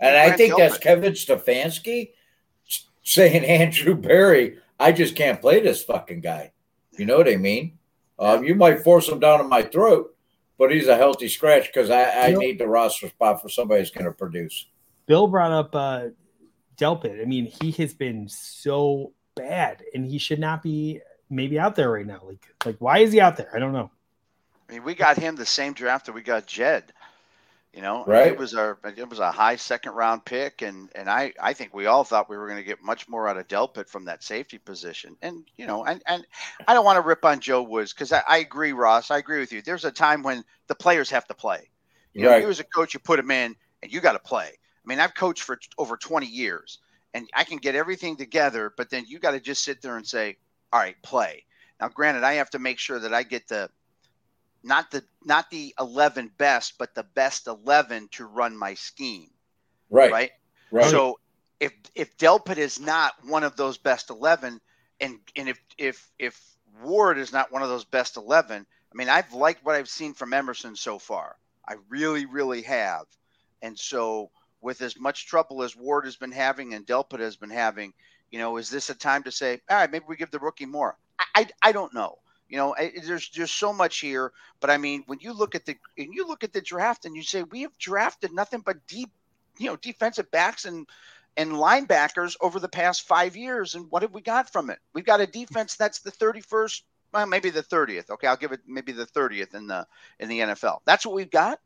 and 0.00 0.16
I 0.16 0.36
think 0.36 0.56
that's 0.56 0.78
Kevin 0.78 1.14
Stefanski 1.14 2.10
saying 3.02 3.44
Andrew 3.44 3.96
Berry. 3.96 4.58
I 4.78 4.92
just 4.92 5.16
can't 5.16 5.40
play 5.40 5.60
this 5.60 5.82
fucking 5.82 6.20
guy. 6.20 6.52
You 6.96 7.06
know 7.06 7.16
what 7.16 7.28
I 7.28 7.36
mean? 7.36 7.78
Um, 8.20 8.44
you 8.44 8.54
might 8.54 8.84
force 8.84 9.08
him 9.08 9.18
down 9.18 9.40
in 9.40 9.48
my 9.48 9.62
throat, 9.62 10.14
but 10.58 10.70
he's 10.70 10.88
a 10.88 10.96
healthy 10.96 11.28
scratch 11.28 11.66
because 11.66 11.90
I, 11.90 12.02
I 12.02 12.26
You 12.28 12.38
need 12.38 12.58
the 12.58 12.68
roster 12.68 13.08
spot 13.08 13.42
for 13.42 13.48
somebody 13.48 13.80
who's 13.80 13.90
going 13.90 14.06
to 14.06 14.12
produce. 14.12 14.66
Bill 15.06 15.26
brought 15.26 15.52
up 15.52 15.74
uh, 15.74 16.08
Delpit. 16.78 17.20
I 17.20 17.24
mean, 17.24 17.46
he 17.46 17.70
has 17.72 17.92
been 17.94 18.28
so 18.28 19.12
bad, 19.34 19.82
and 19.94 20.06
he 20.06 20.18
should 20.18 20.38
not 20.40 20.62
be 20.62 21.00
maybe 21.28 21.58
out 21.58 21.74
there 21.76 21.90
right 21.90 22.06
now. 22.06 22.20
Like, 22.24 22.46
like 22.64 22.76
why 22.78 22.98
is 22.98 23.12
he 23.12 23.20
out 23.20 23.36
there? 23.36 23.50
I 23.54 23.58
don't 23.58 23.72
know. 23.72 23.90
I 24.68 24.72
mean, 24.74 24.84
we 24.84 24.94
got 24.94 25.16
him 25.16 25.36
the 25.36 25.46
same 25.46 25.72
draft 25.72 26.06
that 26.06 26.12
we 26.12 26.22
got 26.22 26.46
Jed. 26.46 26.92
You 27.74 27.82
know, 27.82 28.04
Right. 28.06 28.28
It 28.28 28.38
was 28.38 28.54
our 28.54 28.78
it 28.96 29.08
was 29.08 29.18
a 29.18 29.30
high 29.30 29.56
second 29.56 29.92
round 29.92 30.24
pick, 30.24 30.62
and 30.62 30.88
and 30.94 31.08
I 31.08 31.34
I 31.40 31.52
think 31.52 31.74
we 31.74 31.86
all 31.86 32.02
thought 32.02 32.30
we 32.30 32.36
were 32.36 32.46
going 32.48 32.58
to 32.58 32.64
get 32.64 32.82
much 32.82 33.08
more 33.08 33.28
out 33.28 33.36
of 33.36 33.46
Delpit 33.46 33.88
from 33.88 34.06
that 34.06 34.24
safety 34.24 34.56
position. 34.58 35.16
And 35.20 35.44
you 35.56 35.66
know, 35.66 35.84
and 35.84 36.02
and 36.06 36.26
I 36.66 36.72
don't 36.74 36.84
want 36.84 36.96
to 36.96 37.06
rip 37.06 37.24
on 37.24 37.40
Joe 37.40 37.62
Woods 37.62 37.92
because 37.92 38.10
I, 38.10 38.22
I 38.26 38.38
agree, 38.38 38.72
Ross. 38.72 39.10
I 39.10 39.18
agree 39.18 39.38
with 39.38 39.52
you. 39.52 39.60
There's 39.62 39.84
a 39.84 39.92
time 39.92 40.22
when 40.22 40.44
the 40.66 40.74
players 40.74 41.10
have 41.10 41.26
to 41.28 41.34
play. 41.34 41.68
You 42.14 42.22
know, 42.22 42.30
Right. 42.30 42.42
you 42.42 42.48
as 42.48 42.58
a 42.58 42.64
coach, 42.64 42.94
you 42.94 43.00
put 43.00 43.18
them 43.18 43.30
in, 43.30 43.54
and 43.82 43.92
you 43.92 44.00
got 44.00 44.14
to 44.14 44.18
play. 44.18 44.52
I 44.88 44.94
mean, 44.94 45.00
I've 45.00 45.14
coached 45.14 45.42
for 45.42 45.58
over 45.76 45.98
20 45.98 46.26
years, 46.26 46.78
and 47.12 47.28
I 47.34 47.44
can 47.44 47.58
get 47.58 47.74
everything 47.74 48.16
together, 48.16 48.72
but 48.74 48.88
then 48.88 49.04
you 49.06 49.18
got 49.18 49.32
to 49.32 49.40
just 49.40 49.62
sit 49.62 49.82
there 49.82 49.96
and 49.96 50.06
say, 50.06 50.38
"All 50.72 50.80
right, 50.80 50.96
play." 51.02 51.44
Now, 51.78 51.88
granted, 51.88 52.24
I 52.24 52.34
have 52.34 52.50
to 52.50 52.58
make 52.58 52.78
sure 52.78 52.98
that 52.98 53.12
I 53.12 53.22
get 53.22 53.48
the 53.48 53.70
not 54.62 54.90
the 54.90 55.04
not 55.24 55.50
the 55.50 55.74
11 55.78 56.32
best, 56.38 56.78
but 56.78 56.94
the 56.94 57.02
best 57.02 57.46
11 57.46 58.08
to 58.12 58.24
run 58.24 58.56
my 58.56 58.74
scheme. 58.74 59.30
Right. 59.90 60.10
Right. 60.10 60.30
Right. 60.70 60.90
So 60.90 61.18
if 61.60 61.72
if 61.94 62.16
Delpit 62.16 62.56
is 62.56 62.80
not 62.80 63.12
one 63.24 63.44
of 63.44 63.56
those 63.56 63.76
best 63.76 64.08
11, 64.08 64.58
and 65.00 65.18
and 65.36 65.48
if 65.50 65.60
if 65.76 66.10
if 66.18 66.40
Ward 66.82 67.18
is 67.18 67.30
not 67.30 67.52
one 67.52 67.62
of 67.62 67.68
those 67.68 67.84
best 67.84 68.16
11, 68.16 68.66
I 68.90 68.96
mean, 68.96 69.10
I've 69.10 69.34
liked 69.34 69.64
what 69.64 69.74
I've 69.74 69.88
seen 69.88 70.14
from 70.14 70.32
Emerson 70.32 70.76
so 70.76 70.98
far. 70.98 71.36
I 71.66 71.74
really, 71.90 72.24
really 72.24 72.62
have. 72.62 73.04
And 73.60 73.78
so, 73.78 74.30
with 74.60 74.82
as 74.82 74.98
much 74.98 75.26
trouble 75.26 75.62
as 75.62 75.76
Ward 75.76 76.04
has 76.04 76.16
been 76.16 76.32
having 76.32 76.74
and 76.74 76.86
Delpit 76.86 77.20
has 77.20 77.36
been 77.36 77.50
having, 77.50 77.92
you 78.30 78.38
know, 78.38 78.56
is 78.56 78.70
this 78.70 78.90
a 78.90 78.94
time 78.94 79.22
to 79.24 79.32
say, 79.32 79.60
all 79.70 79.76
right, 79.76 79.90
maybe 79.90 80.04
we 80.08 80.16
give 80.16 80.30
the 80.30 80.38
rookie 80.38 80.66
more? 80.66 80.96
I, 81.18 81.24
I, 81.34 81.48
I 81.62 81.72
don't 81.72 81.94
know. 81.94 82.18
You 82.48 82.56
know, 82.56 82.74
I, 82.74 82.92
there's 83.04 83.30
there's 83.30 83.50
so 83.50 83.74
much 83.74 83.98
here, 83.98 84.32
but 84.60 84.70
I 84.70 84.78
mean, 84.78 85.04
when 85.06 85.18
you 85.20 85.34
look 85.34 85.54
at 85.54 85.66
the 85.66 85.76
and 85.98 86.14
you 86.14 86.26
look 86.26 86.44
at 86.44 86.52
the 86.52 86.62
draft 86.62 87.04
and 87.04 87.14
you 87.14 87.22
say 87.22 87.42
we 87.42 87.62
have 87.62 87.76
drafted 87.76 88.32
nothing 88.32 88.60
but 88.64 88.86
deep, 88.86 89.10
you 89.58 89.66
know, 89.66 89.76
defensive 89.76 90.30
backs 90.30 90.64
and 90.64 90.86
and 91.36 91.52
linebackers 91.52 92.36
over 92.40 92.58
the 92.58 92.68
past 92.68 93.06
five 93.06 93.36
years, 93.36 93.74
and 93.74 93.90
what 93.90 94.02
have 94.02 94.14
we 94.14 94.22
got 94.22 94.50
from 94.50 94.70
it? 94.70 94.78
We've 94.94 95.04
got 95.04 95.20
a 95.20 95.26
defense 95.26 95.76
that's 95.76 96.00
the 96.00 96.10
31st, 96.10 96.82
well, 97.12 97.26
maybe 97.26 97.50
the 97.50 97.62
30th. 97.62 98.10
Okay, 98.10 98.26
I'll 98.26 98.36
give 98.36 98.52
it 98.52 98.60
maybe 98.66 98.92
the 98.92 99.06
30th 99.06 99.54
in 99.54 99.66
the 99.66 99.86
in 100.18 100.28
the 100.28 100.40
NFL. 100.40 100.80
That's 100.84 101.04
what 101.04 101.14
we've 101.14 101.30
got. 101.30 101.60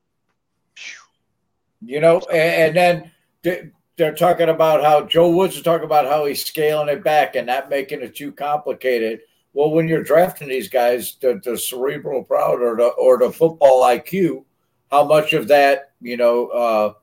You 1.84 2.00
know, 2.00 2.20
and, 2.30 2.76
and 2.76 2.76
then 2.76 3.10
they- 3.42 3.70
they're 3.96 4.14
talking 4.14 4.48
about 4.48 4.82
how 4.82 5.02
Joe 5.02 5.30
Woods 5.30 5.56
is 5.56 5.62
talking 5.62 5.84
about 5.84 6.06
how 6.06 6.24
he's 6.24 6.44
scaling 6.44 6.88
it 6.88 7.04
back 7.04 7.36
and 7.36 7.46
not 7.46 7.68
making 7.68 8.00
it 8.00 8.16
too 8.16 8.32
complicated. 8.32 9.20
Well, 9.52 9.70
when 9.70 9.86
you're 9.86 10.02
drafting 10.02 10.48
these 10.48 10.68
guys, 10.68 11.16
the, 11.20 11.40
the 11.44 11.58
cerebral 11.58 12.24
proud 12.24 12.62
or 12.62 12.74
the 12.76 12.86
or 12.86 13.18
the 13.18 13.30
football 13.30 13.82
IQ, 13.82 14.44
how 14.90 15.04
much 15.04 15.34
of 15.34 15.46
that, 15.48 15.92
you 16.00 16.16
know, 16.16 16.48
uh, 16.48 16.94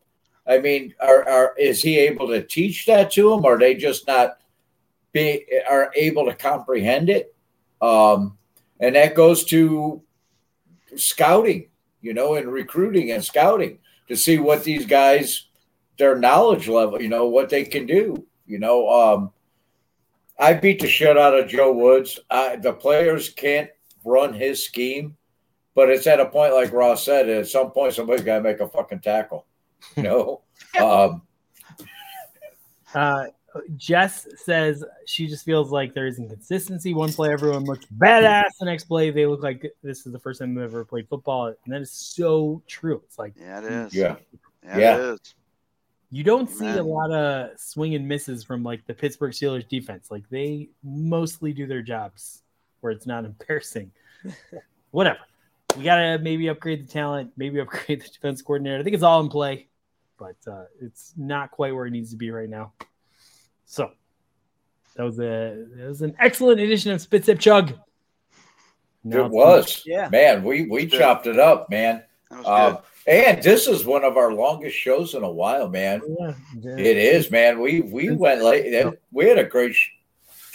I 0.48 0.58
mean, 0.58 0.96
are, 1.00 1.28
are 1.30 1.56
is 1.60 1.84
he 1.84 2.00
able 2.00 2.28
to 2.30 2.42
teach 2.42 2.88
that 2.88 3.12
to 3.12 3.30
them? 3.30 3.46
Or 3.46 3.56
are 3.56 3.60
they 3.60 3.76
just 3.76 4.08
not 4.08 4.40
be 5.12 5.46
are 5.70 5.92
able 5.96 6.26
to 6.26 6.34
comprehend 6.34 7.10
it? 7.12 7.36
Um, 7.82 8.38
and 8.80 8.96
that 8.96 9.14
goes 9.14 9.44
to 9.46 10.02
scouting, 10.96 11.70
you 12.02 12.16
know, 12.16 12.34
and 12.34 12.52
recruiting 12.52 13.12
and 13.12 13.24
scouting 13.24 13.78
to 14.10 14.18
see 14.18 14.38
what 14.38 14.64
these 14.64 14.86
guys 14.86 15.50
their 16.00 16.18
knowledge 16.18 16.68
level, 16.68 17.00
you 17.00 17.10
know, 17.10 17.28
what 17.28 17.50
they 17.50 17.64
can 17.64 17.86
do. 17.86 18.26
You 18.48 18.58
know, 18.58 18.90
um, 18.90 19.32
I 20.40 20.54
beat 20.54 20.80
the 20.80 20.88
shit 20.88 21.18
out 21.18 21.38
of 21.38 21.48
Joe 21.48 21.72
Woods. 21.74 22.20
I, 22.32 22.56
the 22.56 22.74
players 22.74 23.30
can't 23.30 23.70
run 24.04 24.34
his 24.34 24.66
scheme, 24.66 25.16
but 25.76 25.90
it's 25.90 26.08
at 26.08 26.22
a 26.22 26.26
point, 26.26 26.54
like 26.56 26.74
Ross 26.74 27.06
said, 27.06 27.30
at 27.30 27.48
some 27.48 27.72
point 27.72 27.94
somebody's 27.94 28.24
got 28.24 28.38
to 28.38 28.42
make 28.42 28.62
a 28.62 28.68
fucking 28.68 29.02
tackle. 29.02 29.46
You 29.96 30.04
know, 30.04 30.42
um, 30.82 31.22
Uh, 32.96 33.26
Jess 33.76 34.28
says 34.36 34.84
she 35.06 35.28
just 35.28 35.44
feels 35.46 35.72
like 35.72 35.94
there 35.94 36.08
is 36.08 36.20
inconsistency. 36.20 36.94
One 36.94 37.12
play, 37.12 37.32
everyone 37.32 37.64
looks 37.66 37.86
badass. 37.98 38.50
The 38.60 38.66
next 38.66 38.86
play, 38.86 39.10
they 39.12 39.26
look 39.26 39.42
like 39.44 39.66
this 39.84 40.06
is 40.06 40.12
the 40.12 40.20
first 40.20 40.40
time 40.40 40.54
they've 40.54 40.64
ever 40.66 40.86
played 40.86 41.08
football. 41.10 41.48
And 41.48 41.56
that 41.68 41.82
is 41.82 41.92
so 41.92 42.62
true. 42.68 43.02
It's 43.06 43.18
like 43.20 43.34
Yeah, 43.40 43.60
it 43.60 43.64
is. 43.66 43.94
yeah, 43.96 44.16
yeah, 44.64 44.78
Yeah. 44.78 44.96
it 44.98 45.02
is. 45.14 45.36
you 46.12 46.24
don't 46.24 46.50
see 46.50 46.68
a 46.68 46.84
lot 46.84 47.12
of 47.12 47.60
swing 47.60 47.96
and 47.96 48.08
misses 48.08 48.44
from 48.44 48.64
like 48.64 48.86
the 48.88 48.94
Pittsburgh 48.94 49.32
Steelers 49.34 49.68
defense. 49.68 50.10
Like 50.12 50.28
they 50.30 50.70
mostly 50.84 51.54
do 51.54 51.66
their 51.68 51.82
jobs 51.82 52.44
where 52.82 52.92
it's 52.92 53.06
not 53.08 53.26
embarrassing. 53.32 53.92
Whatever. 54.92 55.20
We 55.78 55.84
gotta 55.84 56.18
maybe 56.20 56.48
upgrade 56.50 56.88
the 56.88 56.92
talent, 56.92 57.32
maybe 57.38 57.60
upgrade 57.60 58.02
the 58.02 58.08
defense 58.08 58.42
coordinator. 58.42 58.80
I 58.80 58.84
think 58.84 58.96
it's 58.96 59.04
all 59.04 59.22
in 59.22 59.30
play, 59.30 59.68
but 60.18 60.36
uh, 60.48 60.64
it's 60.82 61.14
not 61.16 61.52
quite 61.52 61.74
where 61.76 61.86
it 61.86 61.92
needs 61.92 62.10
to 62.12 62.18
be 62.18 62.32
right 62.32 62.50
now. 62.50 62.74
So 63.72 63.92
that 64.96 65.04
was 65.04 65.20
a 65.20 65.64
that 65.76 65.88
was 65.88 66.02
an 66.02 66.16
excellent 66.20 66.60
edition 66.60 66.92
of 66.92 67.00
Spit 67.02 67.24
Sip 67.24 67.40
Chug. 67.40 67.74
Now 69.04 69.26
it 69.26 69.32
was. 69.32 69.84
Yeah. 69.86 70.10
man, 70.12 70.44
we 70.44 70.66
we 70.68 70.88
Good. 70.88 71.00
chopped 71.00 71.28
it 71.28 71.38
up, 71.40 71.70
man. 71.70 72.02
That 72.32 72.38
was 72.40 72.48
Um, 72.48 72.74
good. 73.06 73.14
and 73.14 73.44
this 73.44 73.68
is 73.68 73.86
one 73.86 74.04
of 74.04 74.18
our 74.18 74.34
longest 74.34 74.76
shows 74.76 75.14
in 75.14 75.22
a 75.22 75.30
while, 75.32 75.70
man. 75.70 76.02
Yeah, 76.20 76.34
yeah. 76.60 76.78
It 76.78 76.98
is, 76.98 77.30
man. 77.30 77.62
We 77.62 77.82
we 77.82 78.10
went 78.10 78.42
late. 78.42 78.74
We 79.12 79.28
had 79.28 79.38
a 79.38 79.44
great. 79.46 79.76
Sh- 79.76 79.92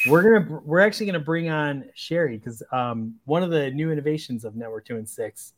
We're 0.08 0.40
gonna 0.40 0.60
we're 0.64 0.80
actually 0.80 1.06
gonna 1.06 1.20
bring 1.20 1.48
on 1.50 1.84
Sherry 1.94 2.36
because 2.36 2.64
um, 2.72 3.14
one 3.26 3.44
of 3.44 3.50
the 3.50 3.70
new 3.70 3.92
innovations 3.92 4.44
of 4.44 4.56
Network 4.56 4.86
Two 4.86 4.96
and 4.96 5.08
Six, 5.08 5.52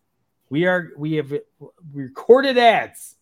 we 0.51 0.67
are 0.67 0.91
we 0.99 1.15
have 1.15 1.33
recorded 1.95 2.59
ads, 2.59 3.17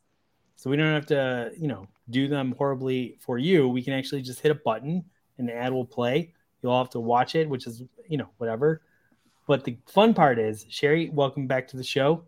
so 0.57 0.71
we 0.71 0.77
don't 0.77 0.93
have 0.93 1.07
to 1.07 1.53
you 1.57 1.69
know 1.69 1.87
do 2.11 2.29
them 2.29 2.55
horribly 2.59 3.17
for 3.21 3.39
you. 3.39 3.69
We 3.69 3.83
can 3.83 3.93
actually 3.95 4.23
just 4.23 4.41
hit 4.41 4.53
a 4.53 4.55
button 4.57 5.05
and 5.39 5.49
the 5.49 5.55
ad 5.55 5.73
will 5.73 5.87
play. 5.87 6.33
You'll 6.63 6.77
have 6.79 6.91
to 6.91 7.01
watch 7.01 7.35
it, 7.35 7.49
which 7.49 7.67
is 7.67 7.83
you 8.09 8.19
know 8.19 8.29
whatever. 8.39 8.83
But 9.47 9.65
the 9.65 9.77
fun 9.87 10.15
part 10.15 10.39
is, 10.39 10.65
Sherry, 10.71 11.11
welcome 11.11 11.47
back 11.47 11.69
to 11.69 11.77
the 11.77 11.85
show. 11.85 12.25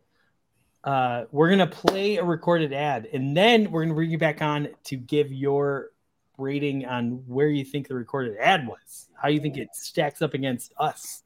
Uh, 0.84 1.24
we're 1.32 1.48
gonna 1.50 1.66
play 1.66 2.16
a 2.16 2.24
recorded 2.24 2.72
ad, 2.72 3.08
and 3.12 3.36
then 3.36 3.70
we're 3.70 3.82
gonna 3.82 3.94
bring 3.94 4.10
you 4.10 4.18
back 4.18 4.42
on 4.42 4.68
to 4.84 4.96
give 4.96 5.32
your 5.32 5.90
rating 6.38 6.84
on 6.84 7.22
where 7.26 7.48
you 7.48 7.64
think 7.64 7.88
the 7.88 7.94
recorded 7.94 8.36
ad 8.38 8.66
was, 8.68 9.08
how 9.20 9.28
you 9.28 9.40
think 9.40 9.56
it 9.56 9.68
stacks 9.72 10.20
up 10.20 10.34
against 10.34 10.72
us. 10.78 11.22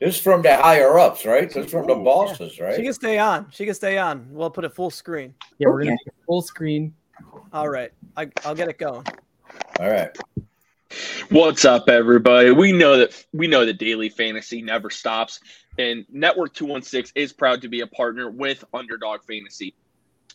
this 0.00 0.16
is 0.16 0.20
from 0.20 0.42
the 0.42 0.56
higher 0.56 0.98
ups, 0.98 1.24
right? 1.24 1.48
This 1.48 1.66
is 1.66 1.70
from 1.70 1.86
the 1.86 1.94
bosses, 1.94 2.52
She 2.52 2.62
right? 2.62 2.76
She 2.76 2.82
can 2.82 2.92
stay 2.92 3.18
on. 3.18 3.46
She 3.50 3.64
can 3.64 3.74
stay 3.74 3.98
on. 3.98 4.26
We'll 4.30 4.50
put 4.50 4.64
it 4.64 4.74
full 4.74 4.90
screen. 4.90 5.34
Yeah, 5.58 5.68
we're 5.68 5.78
gonna 5.84 5.92
Okay. 5.92 5.98
make 6.04 6.06
it 6.08 6.14
full 6.26 6.42
screen. 6.42 6.94
All 7.52 7.68
right. 7.68 7.90
I, 8.16 8.30
I'll 8.44 8.54
get 8.54 8.68
it 8.68 8.78
going. 8.78 9.06
All 9.80 9.90
right. 9.90 10.16
What's 11.30 11.64
up, 11.64 11.88
everybody? 11.88 12.50
We 12.50 12.72
know 12.72 12.98
that 12.98 13.24
we 13.32 13.46
know 13.46 13.66
that 13.66 13.78
daily 13.78 14.08
fantasy 14.08 14.62
never 14.62 14.88
stops, 14.88 15.40
and 15.78 16.06
Network 16.10 16.54
Two 16.54 16.64
One 16.64 16.82
Six 16.82 17.12
is 17.14 17.32
proud 17.32 17.62
to 17.62 17.68
be 17.68 17.80
a 17.80 17.86
partner 17.86 18.30
with 18.30 18.64
Underdog 18.72 19.22
Fantasy. 19.24 19.74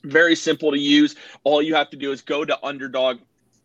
Very 0.03 0.35
simple 0.35 0.71
to 0.71 0.79
use. 0.79 1.15
All 1.43 1.61
you 1.61 1.75
have 1.75 1.89
to 1.89 1.97
do 1.97 2.11
is 2.11 2.21
go 2.21 2.45
to 2.45 2.63
Underdog, 2.63 3.19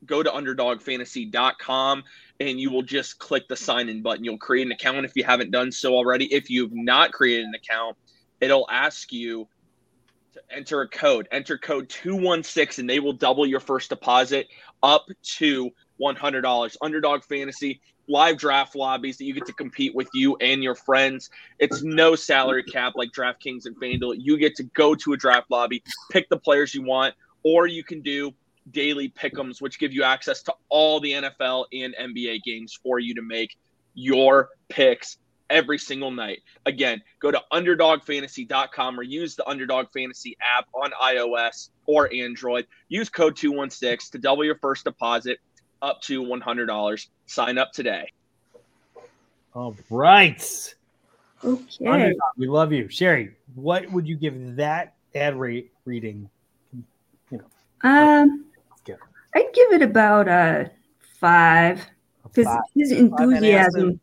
go 0.06 0.22
to 0.22 0.30
UnderdogFantasy.com, 0.30 2.04
and 2.40 2.60
you 2.60 2.70
will 2.70 2.82
just 2.82 3.18
click 3.18 3.48
the 3.48 3.56
sign 3.56 3.88
in 3.88 4.00
button. 4.02 4.24
You'll 4.24 4.38
create 4.38 4.66
an 4.66 4.72
account 4.72 5.04
if 5.04 5.12
you 5.14 5.24
haven't 5.24 5.50
done 5.50 5.70
so 5.70 5.94
already. 5.94 6.32
If 6.32 6.48
you've 6.48 6.74
not 6.74 7.12
created 7.12 7.46
an 7.46 7.54
account, 7.54 7.96
it'll 8.40 8.68
ask 8.70 9.12
you 9.12 9.48
to 10.34 10.40
enter 10.50 10.82
a 10.82 10.88
code. 10.88 11.28
Enter 11.32 11.58
code 11.58 11.88
216 11.88 12.82
and 12.82 12.90
they 12.90 13.00
will 13.00 13.12
double 13.12 13.46
your 13.46 13.60
first 13.60 13.90
deposit 13.90 14.48
up 14.82 15.06
to 15.36 15.70
$100. 16.00 16.76
Underdog 16.80 17.24
Fantasy, 17.24 17.80
live 18.08 18.38
draft 18.38 18.74
lobbies 18.74 19.18
that 19.18 19.24
you 19.24 19.34
get 19.34 19.46
to 19.46 19.52
compete 19.52 19.94
with 19.94 20.08
you 20.14 20.36
and 20.36 20.62
your 20.62 20.74
friends. 20.74 21.30
It's 21.58 21.82
no 21.82 22.14
salary 22.14 22.64
cap 22.64 22.94
like 22.96 23.10
DraftKings 23.12 23.66
and 23.66 23.76
FanDuel. 23.76 24.16
You 24.18 24.38
get 24.38 24.56
to 24.56 24.64
go 24.64 24.94
to 24.94 25.12
a 25.12 25.16
draft 25.16 25.50
lobby, 25.50 25.82
pick 26.10 26.28
the 26.28 26.38
players 26.38 26.74
you 26.74 26.82
want, 26.82 27.14
or 27.42 27.66
you 27.66 27.84
can 27.84 28.00
do 28.00 28.32
daily 28.70 29.08
pick'ems, 29.08 29.60
which 29.60 29.78
give 29.78 29.92
you 29.92 30.02
access 30.02 30.42
to 30.42 30.54
all 30.68 31.00
the 31.00 31.12
NFL 31.12 31.66
and 31.72 31.94
NBA 32.00 32.42
games 32.42 32.78
for 32.82 32.98
you 32.98 33.14
to 33.14 33.22
make 33.22 33.56
your 33.94 34.50
picks 34.68 35.18
every 35.50 35.78
single 35.78 36.10
night. 36.10 36.42
Again, 36.66 37.02
go 37.20 37.30
to 37.30 37.42
underdogfantasy.com 37.52 38.98
or 38.98 39.02
use 39.02 39.36
the 39.36 39.48
Underdog 39.48 39.86
Fantasy 39.92 40.36
app 40.40 40.66
on 40.74 40.90
iOS 41.02 41.70
or 41.86 42.12
Android. 42.12 42.66
Use 42.88 43.08
code 43.08 43.36
216 43.36 44.12
to 44.12 44.18
double 44.18 44.44
your 44.44 44.58
first 44.58 44.84
deposit 44.84 45.38
up 45.82 46.00
to 46.02 46.22
$100. 46.22 47.06
Sign 47.26 47.58
up 47.58 47.72
today. 47.72 48.12
All 49.54 49.74
right. 49.90 50.74
Okay. 51.44 51.86
Underdog, 51.86 52.20
we 52.36 52.46
love 52.46 52.72
you. 52.72 52.88
Sherry, 52.88 53.34
what 53.54 53.90
would 53.90 54.06
you 54.06 54.16
give 54.16 54.56
that 54.56 54.94
ad 55.14 55.38
rate 55.38 55.72
reading? 55.84 56.28
You 57.30 57.38
know, 57.38 57.44
um, 57.82 58.44
get 58.84 58.98
I'd 59.34 59.52
give 59.52 59.72
it 59.72 59.82
about 59.82 60.28
a 60.28 60.70
five 61.20 61.84
because 62.24 62.46
five. 62.46 62.60
his 62.74 62.92
and 62.92 63.12
a 63.12 63.22
enthusiasm, 63.22 64.00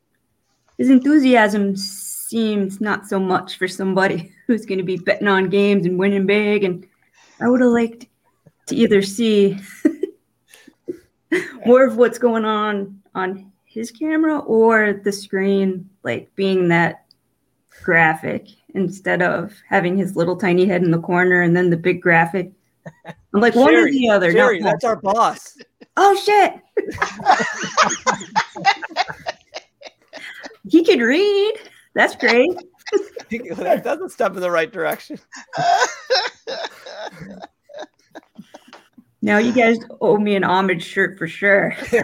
his 0.77 0.89
enthusiasm 0.89 1.76
seems 1.76 2.81
not 2.81 3.07
so 3.07 3.19
much 3.19 3.57
for 3.57 3.68
somebody 3.68 4.31
who's 4.47 4.65
going 4.65 4.80
to 4.80 4.84
be 4.84 4.97
betting 4.97 5.27
on 5.27 5.49
games 5.49 5.85
and 5.85 5.97
winning 5.97 6.26
big. 6.26 6.64
And 6.64 6.85
I 7.39 7.47
would 7.49 7.61
have 7.61 7.72
liked 7.72 8.07
to 8.68 8.76
either 8.76 9.02
see 9.02 9.57
more 11.65 11.85
of 11.85 11.97
what's 11.97 12.18
going 12.18 12.45
on 12.45 13.02
on 13.14 13.52
his 13.64 13.91
camera 13.91 14.39
or 14.39 15.02
the 15.03 15.11
screen, 15.11 15.89
like 16.03 16.34
being 16.35 16.68
that 16.69 17.06
graphic 17.84 18.47
instead 18.73 19.22
of 19.22 19.53
having 19.69 19.97
his 19.97 20.15
little 20.15 20.35
tiny 20.35 20.65
head 20.65 20.84
in 20.84 20.91
the 20.91 20.99
corner 20.99 21.41
and 21.41 21.56
then 21.56 21.69
the 21.69 21.77
big 21.77 22.02
graphic. 22.02 22.52
I'm 23.06 23.41
like 23.41 23.56
one 23.56 23.76
or 23.76 23.89
the 23.89 24.10
other. 24.10 24.31
Jerry, 24.31 24.60
both. 24.60 24.65
that's 24.72 24.84
our 24.84 24.95
boss. 24.95 25.57
Oh 25.97 26.15
shit! 26.15 26.53
he 30.70 30.84
could 30.84 31.00
read. 31.00 31.54
That's 31.94 32.16
great. 32.16 32.50
that, 33.30 33.82
that's 33.84 34.02
a 34.02 34.10
step 34.10 34.36
in 34.36 34.42
the 34.42 34.52
right 34.52 34.72
direction. 34.72 35.20
Now 39.26 39.40
you 39.40 39.54
guys 39.54 39.80
owe 40.02 40.18
me 40.18 40.36
an 40.36 40.44
homage 40.44 40.84
shirt 40.84 41.18
for 41.18 41.28
sure. 41.28 41.76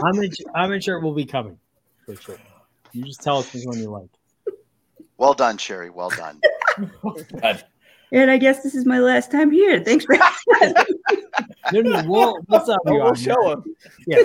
Homage, 0.00 0.36
homage 0.54 0.84
shirt 0.84 1.02
will 1.02 1.12
be 1.12 1.26
coming 1.26 1.58
for 2.06 2.16
sure. 2.16 2.38
You 2.92 3.04
just 3.04 3.22
tell 3.22 3.36
us 3.38 3.52
which 3.52 3.64
one 3.66 3.78
you 3.78 3.90
like. 3.90 4.08
Well 5.18 5.34
done, 5.34 5.58
Sherry. 5.58 5.90
Well 5.90 6.10
done. 6.10 6.40
And 8.10 8.30
I 8.30 8.38
guess 8.38 8.62
this 8.62 8.74
is 8.74 8.86
my 8.86 9.00
last 9.00 9.30
time 9.30 9.50
here. 9.50 9.84
Thanks 9.84 10.06
for 10.06 10.16
No, 11.74 11.82
no, 11.82 12.02
we'll, 12.06 12.38
we'll 12.48 12.78
we'll 12.86 13.14
show 13.14 13.50
him. 13.50 13.64
Yeah. 14.06 14.24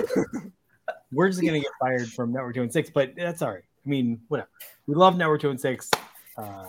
We're 1.14 1.28
just 1.28 1.40
gonna 1.42 1.60
get 1.60 1.70
fired 1.80 2.10
from 2.12 2.32
Network 2.32 2.54
Two 2.54 2.62
and 2.62 2.72
Six, 2.72 2.90
but 2.90 3.14
that's 3.16 3.42
all 3.42 3.50
right. 3.52 3.62
I 3.84 3.88
mean, 3.88 4.20
whatever. 4.28 4.48
We 4.86 4.94
love 4.94 5.16
Network 5.16 5.40
Two 5.40 5.50
and 5.50 5.60
Six. 5.60 5.90
Uh, 6.36 6.64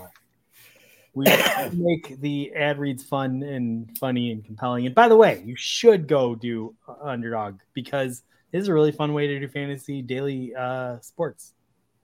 we 1.13 1.26
make 1.73 2.19
the 2.19 2.53
ad 2.55 2.77
reads 2.77 3.03
fun 3.03 3.41
and 3.43 3.97
funny 3.97 4.31
and 4.31 4.43
compelling. 4.45 4.85
And 4.85 4.93
by 4.93 5.07
the 5.07 5.15
way, 5.15 5.41
you 5.45 5.55
should 5.55 6.07
go 6.07 6.35
do 6.35 6.76
Underdog 7.01 7.59
because 7.73 8.23
it 8.51 8.57
is 8.59 8.67
a 8.67 8.73
really 8.73 8.91
fun 8.91 9.13
way 9.13 9.27
to 9.27 9.39
do 9.39 9.47
fantasy 9.47 10.01
daily 10.01 10.53
uh, 10.55 10.99
sports. 10.99 11.53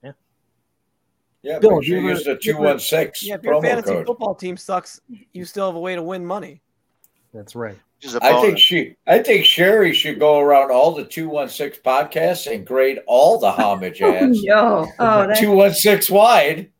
Yeah, 0.02 0.12
Yeah, 1.42 1.58
Bill, 1.58 1.76
make 1.76 1.84
sure 1.84 1.96
do 1.96 2.02
you 2.02 2.08
you 2.08 2.14
use 2.14 2.26
ever- 2.26 2.34
the 2.34 2.40
two 2.40 2.56
one 2.58 2.78
six 2.78 3.22
Yeah, 3.24 3.34
if 3.34 3.42
your 3.42 3.54
promo 3.54 3.62
fantasy 3.62 3.92
code. 3.92 4.06
football 4.06 4.34
team 4.34 4.56
sucks, 4.56 5.00
you 5.32 5.44
still 5.44 5.66
have 5.66 5.76
a 5.76 5.80
way 5.80 5.94
to 5.94 6.02
win 6.02 6.24
money. 6.24 6.62
That's 7.34 7.54
right. 7.54 7.78
Which 8.02 8.08
is 8.08 8.16
a 8.16 8.24
I 8.24 8.40
think 8.40 8.58
she, 8.58 8.96
I 9.06 9.20
think 9.20 9.44
Sherry 9.44 9.94
should 9.94 10.18
go 10.18 10.40
around 10.40 10.72
all 10.72 10.92
the 10.92 11.04
two 11.04 11.28
one 11.28 11.48
six 11.48 11.78
podcasts 11.78 12.52
and 12.52 12.66
grade 12.66 12.98
all 13.06 13.38
the 13.38 13.50
homage 13.50 14.02
oh, 14.02 14.12
ads. 14.12 14.42
no. 14.42 14.90
Oh, 14.98 15.26
that, 15.28 15.38
two 15.38 15.52
one 15.52 15.72
six 15.72 16.10
wide. 16.10 16.72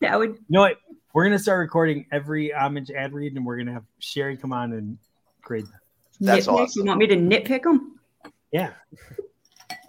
that 0.00 0.16
would 0.16 0.30
You 0.30 0.44
know 0.50 0.60
what? 0.60 0.76
We're 1.12 1.24
gonna 1.24 1.40
start 1.40 1.58
recording 1.58 2.06
every 2.12 2.52
homage 2.52 2.92
ad 2.92 3.12
read, 3.12 3.34
and 3.34 3.44
we're 3.44 3.58
gonna 3.58 3.72
have 3.72 3.82
Sherry 3.98 4.36
come 4.36 4.52
on 4.52 4.72
and 4.74 4.98
grade 5.42 5.64
them. 5.64 5.72
That's 6.20 6.46
nitpick. 6.46 6.52
awesome. 6.52 6.82
You 6.82 6.86
want 6.86 7.00
me 7.00 7.06
to 7.08 7.16
nitpick 7.16 7.62
them? 7.64 7.98
Yeah. 8.52 8.70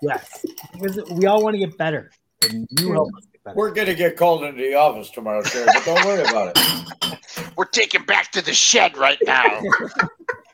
Yes. 0.02 0.44
Because 0.74 1.00
we 1.12 1.28
all 1.28 1.44
want 1.44 1.54
to 1.54 1.60
get 1.60 1.78
better, 1.78 2.10
and 2.50 2.68
you 2.80 2.94
help 2.94 3.10
us 3.16 3.26
get 3.32 3.44
better. 3.44 3.56
We're 3.56 3.72
gonna 3.72 3.94
get 3.94 4.18
called 4.18 4.44
into 4.44 4.64
the 4.64 4.74
office 4.74 5.12
tomorrow, 5.12 5.44
Sherry, 5.44 5.68
but 5.68 5.86
don't 5.86 6.04
worry 6.04 6.22
about 6.22 6.58
it. 6.58 7.20
We're 7.56 7.66
taking 7.66 8.04
back 8.06 8.32
to 8.32 8.42
the 8.42 8.54
shed 8.54 8.98
right 8.98 9.20
now. 9.24 9.62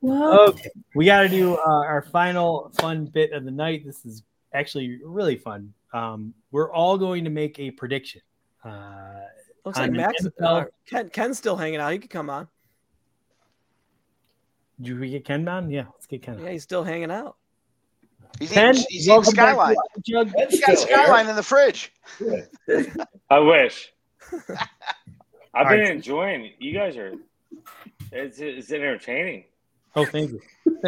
Well, 0.00 0.50
Okay, 0.50 0.70
we 0.94 1.04
got 1.06 1.22
to 1.22 1.28
do 1.28 1.56
uh, 1.56 1.60
our 1.66 2.02
final 2.02 2.70
fun 2.80 3.06
bit 3.06 3.32
of 3.32 3.44
the 3.44 3.50
night. 3.50 3.84
This 3.84 4.04
is 4.04 4.22
actually 4.54 5.00
really 5.04 5.36
fun. 5.36 5.72
Um, 5.92 6.34
we're 6.52 6.72
all 6.72 6.96
going 6.98 7.24
to 7.24 7.30
make 7.30 7.58
a 7.58 7.70
prediction. 7.70 8.20
Uh, 8.64 9.20
Looks 9.64 9.78
like 9.78 9.90
Max, 9.92 10.24
uh, 10.42 10.64
Ken, 10.86 11.08
Ken's 11.10 11.36
still 11.38 11.56
hanging 11.56 11.80
out. 11.80 11.92
He 11.92 11.98
could 11.98 12.10
come 12.10 12.30
on. 12.30 12.48
do 14.80 14.98
we 14.98 15.10
get 15.10 15.24
Ken 15.24 15.46
on? 15.48 15.70
Yeah, 15.70 15.84
let's 15.92 16.06
get 16.06 16.22
Ken. 16.22 16.36
On. 16.36 16.44
Yeah, 16.44 16.52
he's 16.52 16.62
still 16.62 16.84
hanging 16.84 17.10
out. 17.10 17.36
He's 18.38 18.50
Ken, 18.52 18.74
eating, 18.74 18.86
he's 18.88 19.02
eating 19.08 19.14
welcome 19.14 19.34
back 19.34 19.54
skyline. 19.54 19.76
Jug. 20.06 20.32
He's 20.48 20.60
got 20.60 20.74
a 20.74 20.76
still 20.76 20.88
here. 20.88 21.04
skyline 21.04 21.28
in 21.28 21.36
the 21.36 21.42
fridge. 21.42 21.92
I 23.30 23.38
wish. 23.40 23.92
I've 24.32 24.46
All 25.54 25.64
been 25.64 25.80
right. 25.80 25.90
enjoying. 25.90 26.44
it. 26.46 26.52
You 26.58 26.72
guys 26.72 26.96
are. 26.96 27.14
It's, 28.12 28.38
it's 28.38 28.70
entertaining. 28.70 29.44
Oh, 29.96 30.04
thank 30.04 30.32
you. 30.32 30.40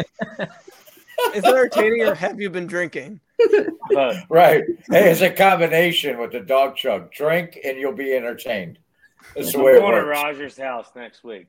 Is 1.33 1.43
it 1.43 1.45
entertaining 1.45 2.01
or 2.03 2.15
have 2.15 2.39
you 2.41 2.49
been 2.49 2.65
drinking? 2.67 3.19
But 3.93 4.15
Right. 4.29 4.63
Hey, 4.89 5.11
it's 5.11 5.21
a 5.21 5.29
combination 5.29 6.17
with 6.17 6.31
the 6.31 6.39
Dawg 6.39 6.75
Chug. 6.75 7.11
Drink 7.11 7.59
and 7.63 7.77
you'll 7.77 7.93
be 7.93 8.13
entertained. 8.13 8.79
That's 9.35 9.51
the 9.51 9.59
I'm 9.59 9.65
way 9.65 9.71
it 9.73 9.79
going 9.81 9.91
to 10.01 10.05
works. 10.07 10.19
Roger's 10.23 10.57
house 10.57 10.87
next 10.95 11.23
week. 11.23 11.47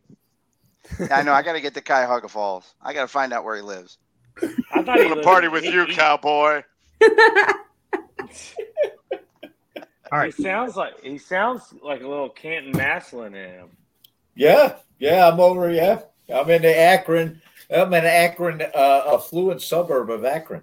I 1.11 1.23
know. 1.23 1.33
I 1.33 1.43
got 1.43 1.53
to 1.55 1.61
get 1.61 1.75
to 1.75 1.81
Cuyahoga 1.81 2.29
Falls. 2.29 2.75
I 2.83 2.93
got 2.93 3.03
to 3.03 3.09
find 3.09 3.33
out 3.33 3.45
where 3.45 3.57
he 3.57 3.63
lives. 3.63 3.99
I 4.43 4.47
thought 4.47 4.57
he 4.73 4.77
I'm 4.77 4.85
gonna 4.97 5.09
lived- 5.17 5.23
party 5.25 5.49
with 5.49 5.65
you, 5.65 5.87
he- 5.87 5.95
cowboy. 5.95 6.63
All 10.11 10.19
right. 10.19 10.35
He 10.35 10.43
sounds 10.43 10.77
like 10.77 11.01
he 11.03 11.17
sounds 11.19 11.73
like 11.83 12.03
a 12.03 12.09
little 12.09 12.29
Canton 12.29 12.73
Massillon 12.73 13.29
in 13.35 13.51
him. 13.51 13.69
Yeah, 14.35 14.77
yeah, 14.99 15.29
I'm 15.29 15.41
over. 15.41 15.71
Yeah, 15.71 16.01
I'm 16.33 16.49
in 16.51 16.63
the 16.63 16.77
Akron. 16.77 17.41
I'm 17.75 17.93
in 17.95 18.05
Akron, 18.05 18.63
uh, 18.75 19.03
affluent 19.15 19.63
suburb 19.63 20.11
of 20.11 20.25
Akron. 20.25 20.63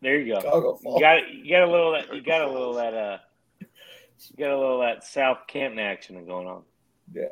There 0.00 0.18
you 0.18 0.34
go. 0.34 0.40
Chicago 0.40 0.80
You 0.84 1.00
got 1.00 1.30
you 1.32 1.50
got 1.50 1.62
a 1.68 1.70
little 1.70 1.92
that 1.92 2.14
you 2.14 2.22
got 2.22 2.42
a 2.42 2.50
little 2.50 2.74
that 2.74 2.94
uh 2.94 3.18
you 3.60 4.36
got 4.36 4.50
a 4.50 4.58
little 4.58 4.80
that 4.80 5.04
South 5.04 5.38
Canton 5.46 5.78
action 5.78 6.24
going 6.26 6.48
on. 6.48 6.62
Yeah, 7.12 7.26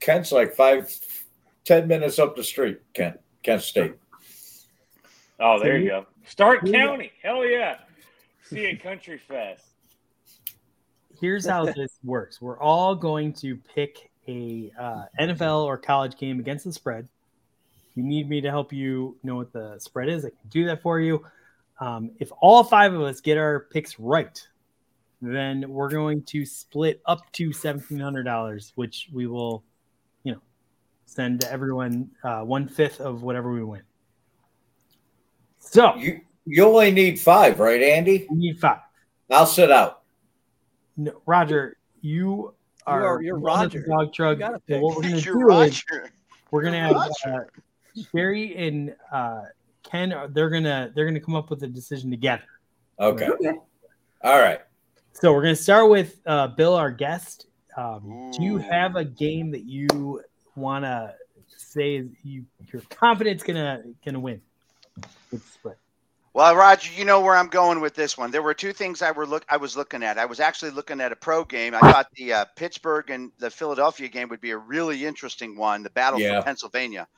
Kent's 0.00 0.32
like 0.32 0.54
five, 0.54 0.92
ten 1.64 1.86
minutes 1.86 2.18
up 2.18 2.34
the 2.34 2.42
street. 2.42 2.80
Kent, 2.94 3.20
Kent 3.42 3.62
State. 3.62 3.94
Oh, 5.38 5.60
there 5.60 5.78
you 5.78 5.88
go. 5.88 6.06
Stark 6.26 6.60
Yeah. 6.64 6.86
County. 6.86 7.12
Hell 7.22 7.46
yeah. 7.46 7.76
See 8.42 8.66
a 8.66 8.76
country 8.76 9.18
fest. 9.18 9.64
Here's 11.20 11.46
how 11.46 11.64
this 11.64 11.98
works. 12.04 12.40
We're 12.40 12.58
all 12.58 12.94
going 12.94 13.32
to 13.34 13.56
pick 13.56 14.10
a 14.28 14.72
uh, 14.78 15.04
NFL 15.20 15.64
or 15.64 15.76
college 15.78 16.16
game 16.16 16.38
against 16.40 16.64
the 16.64 16.72
spread. 16.72 17.08
You 17.94 18.02
need 18.02 18.28
me 18.28 18.40
to 18.42 18.50
help 18.50 18.72
you 18.72 19.16
know 19.22 19.36
what 19.36 19.52
the 19.52 19.78
spread 19.78 20.08
is, 20.08 20.24
I 20.24 20.30
can 20.30 20.48
do 20.50 20.66
that 20.66 20.82
for 20.82 21.00
you. 21.00 21.24
Um, 21.80 22.10
if 22.18 22.30
all 22.40 22.62
five 22.64 22.92
of 22.94 23.00
us 23.02 23.20
get 23.20 23.38
our 23.38 23.66
picks 23.70 23.98
right, 23.98 24.38
then 25.22 25.64
we're 25.68 25.90
going 25.90 26.22
to 26.24 26.44
split 26.44 27.00
up 27.06 27.30
to 27.32 27.52
seventeen 27.52 28.00
hundred 28.00 28.24
dollars, 28.24 28.72
which 28.74 29.08
we 29.12 29.26
will, 29.26 29.62
you 30.24 30.32
know, 30.32 30.40
send 31.06 31.40
to 31.42 31.50
everyone 31.52 32.10
uh, 32.22 32.40
one 32.42 32.68
fifth 32.68 33.00
of 33.00 33.22
whatever 33.22 33.52
we 33.52 33.64
win. 33.64 33.82
So 35.58 35.96
You 35.96 36.20
you 36.44 36.64
only 36.66 36.90
need 36.92 37.18
five, 37.18 37.58
right, 37.58 37.82
Andy? 37.82 38.26
we 38.30 38.36
need 38.36 38.60
five. 38.60 38.80
I'll 39.30 39.46
sit 39.46 39.70
out. 39.72 40.02
No, 40.96 41.20
Roger, 41.26 41.76
you 42.00 42.54
are, 42.86 43.04
are- 43.06 43.22
you're 43.22 43.38
one 43.38 43.66
of 43.66 43.72
the 43.72 43.78
Roger. 43.80 43.86
Dog 44.04 44.12
truck. 44.12 44.38
You 44.38 44.46
So 44.46 44.58
pick. 44.66 44.82
what 44.82 44.96
we're 44.96 45.02
gonna 45.02 45.16
You're 45.18 45.34
do 45.34 45.60
is 45.62 45.84
Roger. 45.92 46.10
we're 46.50 46.62
gonna 46.62 46.80
have 46.80 46.96
uh, 46.96 47.08
Roger. 47.26 47.48
Sherry 48.12 48.56
and 48.56 48.94
uh, 49.12 49.42
Ken. 49.82 50.14
They're 50.30 50.50
gonna 50.50 50.92
they're 50.94 51.06
gonna 51.06 51.20
come 51.20 51.34
up 51.34 51.50
with 51.50 51.62
a 51.62 51.66
decision 51.68 52.10
together. 52.10 52.44
Okay. 53.00 53.26
okay. 53.28 53.52
All 54.22 54.38
right. 54.38 54.60
So 55.12 55.32
we're 55.32 55.42
gonna 55.42 55.56
start 55.56 55.90
with 55.90 56.20
uh, 56.26 56.48
Bill, 56.48 56.74
our 56.74 56.90
guest. 56.90 57.46
Um, 57.76 58.30
do 58.36 58.42
you 58.42 58.58
have 58.58 58.96
a 58.96 59.04
game 59.04 59.50
that 59.50 59.64
you 59.64 60.20
wanna 60.56 61.14
say 61.46 62.04
you 62.22 62.44
you're 62.72 62.82
confident 62.90 63.34
it's 63.34 63.44
gonna 63.44 63.82
gonna 64.04 64.20
win? 64.20 64.40
With 65.30 65.42
the 65.44 65.50
spread? 65.50 65.76
Well, 66.36 66.54
Roger, 66.54 66.92
you 66.92 67.06
know 67.06 67.22
where 67.22 67.34
I'm 67.34 67.46
going 67.48 67.80
with 67.80 67.94
this 67.94 68.18
one. 68.18 68.30
There 68.30 68.42
were 68.42 68.52
two 68.52 68.74
things 68.74 69.00
I 69.00 69.10
were 69.10 69.26
look 69.26 69.46
I 69.48 69.56
was 69.56 69.74
looking 69.74 70.02
at. 70.02 70.18
I 70.18 70.26
was 70.26 70.38
actually 70.38 70.70
looking 70.72 71.00
at 71.00 71.10
a 71.10 71.16
pro 71.16 71.44
game. 71.44 71.74
I 71.74 71.80
thought 71.80 72.08
the 72.14 72.30
uh, 72.34 72.44
Pittsburgh 72.56 73.08
and 73.08 73.32
the 73.38 73.48
Philadelphia 73.50 74.06
game 74.08 74.28
would 74.28 74.42
be 74.42 74.50
a 74.50 74.58
really 74.58 75.06
interesting 75.06 75.56
one, 75.56 75.82
the 75.82 75.88
battle 75.88 76.20
Yeah. 76.20 76.38
for 76.40 76.44
Pennsylvania. 76.44 77.08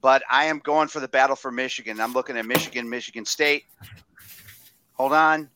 But 0.00 0.22
I 0.30 0.44
am 0.44 0.60
going 0.60 0.86
for 0.86 1.00
the 1.00 1.08
battle 1.08 1.34
for 1.34 1.50
Michigan. 1.50 2.00
I'm 2.00 2.12
looking 2.12 2.36
at 2.36 2.46
Michigan, 2.46 2.88
Michigan 2.88 3.24
State. 3.24 3.64
Hold 4.92 5.14
on. 5.14 5.50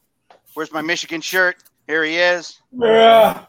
Where's 0.54 0.72
my 0.72 0.82
Michigan 0.82 1.20
shirt? 1.20 1.54
Here 1.86 2.02
he 2.02 2.16
is. 2.16 2.60
Yeah. 2.72 3.44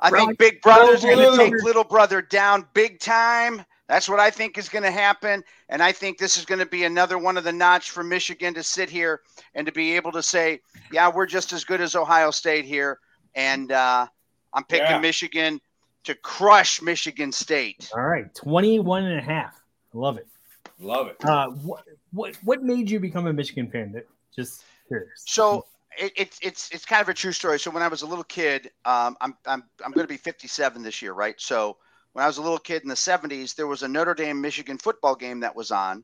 I 0.00 0.10
Right. 0.10 0.20
think 0.24 0.38
Big 0.38 0.62
Brother's 0.62 1.02
Go 1.02 1.16
going 1.16 1.36
to 1.36 1.36
take 1.36 1.64
Little 1.64 1.82
Brother 1.82 2.22
down 2.22 2.68
big 2.74 3.00
time. 3.00 3.64
That's 3.88 4.08
what 4.08 4.20
I 4.20 4.30
think 4.30 4.58
is 4.58 4.68
going 4.68 4.82
to 4.84 4.90
happen. 4.90 5.42
And 5.70 5.82
I 5.82 5.92
think 5.92 6.18
this 6.18 6.36
is 6.36 6.44
going 6.44 6.58
to 6.58 6.66
be 6.66 6.84
another 6.84 7.16
one 7.16 7.36
of 7.38 7.44
the 7.44 7.52
notch 7.52 7.90
for 7.90 8.04
Michigan 8.04 8.52
to 8.54 8.62
sit 8.62 8.90
here 8.90 9.22
and 9.54 9.66
to 9.66 9.72
be 9.72 9.96
able 9.96 10.12
to 10.12 10.22
say, 10.22 10.60
yeah, 10.92 11.10
we're 11.10 11.26
just 11.26 11.52
as 11.52 11.64
good 11.64 11.80
as 11.80 11.96
Ohio 11.96 12.30
State 12.30 12.66
here. 12.66 12.98
And 13.34 13.72
uh, 13.72 14.06
I'm 14.52 14.64
picking 14.64 14.86
Yeah. 14.86 14.98
Michigan 15.00 15.60
to 16.04 16.14
crush 16.14 16.82
Michigan 16.82 17.32
State. 17.32 17.90
All 17.94 18.02
right, 18.02 18.32
21 18.34 19.04
and 19.04 19.18
a 19.18 19.22
half. 19.22 19.60
I 19.94 19.98
love 19.98 20.18
it. 20.18 20.26
Love 20.80 21.08
it. 21.08 21.16
Uh, 21.24 21.48
what 21.48 21.82
what 22.12 22.36
what 22.44 22.62
made 22.62 22.88
you 22.88 23.00
become 23.00 23.26
a 23.26 23.32
Michigan 23.32 23.68
fan? 23.68 24.00
Just 24.34 24.64
curious. 24.86 25.10
So 25.16 25.66
it, 25.98 26.12
it's 26.14 26.38
it's 26.40 26.70
it's 26.70 26.84
kind 26.84 27.02
of 27.02 27.08
a 27.08 27.14
true 27.14 27.32
story. 27.32 27.58
So 27.58 27.70
when 27.70 27.82
I 27.82 27.88
was 27.88 28.02
a 28.02 28.06
little 28.06 28.22
kid, 28.24 28.70
um, 28.84 29.16
I'm 29.20 29.36
I'm 29.44 29.64
I'm 29.84 29.90
going 29.90 30.06
to 30.06 30.12
be 30.12 30.16
57 30.16 30.82
this 30.82 31.02
year, 31.02 31.14
right? 31.14 31.34
So 31.40 31.78
when 32.18 32.24
I 32.24 32.26
was 32.26 32.38
a 32.38 32.42
little 32.42 32.58
kid 32.58 32.82
in 32.82 32.88
the 32.88 32.96
70s, 32.96 33.54
there 33.54 33.68
was 33.68 33.84
a 33.84 33.88
Notre 33.88 34.12
Dame 34.12 34.40
Michigan 34.40 34.76
football 34.76 35.14
game 35.14 35.38
that 35.38 35.54
was 35.54 35.70
on, 35.70 36.02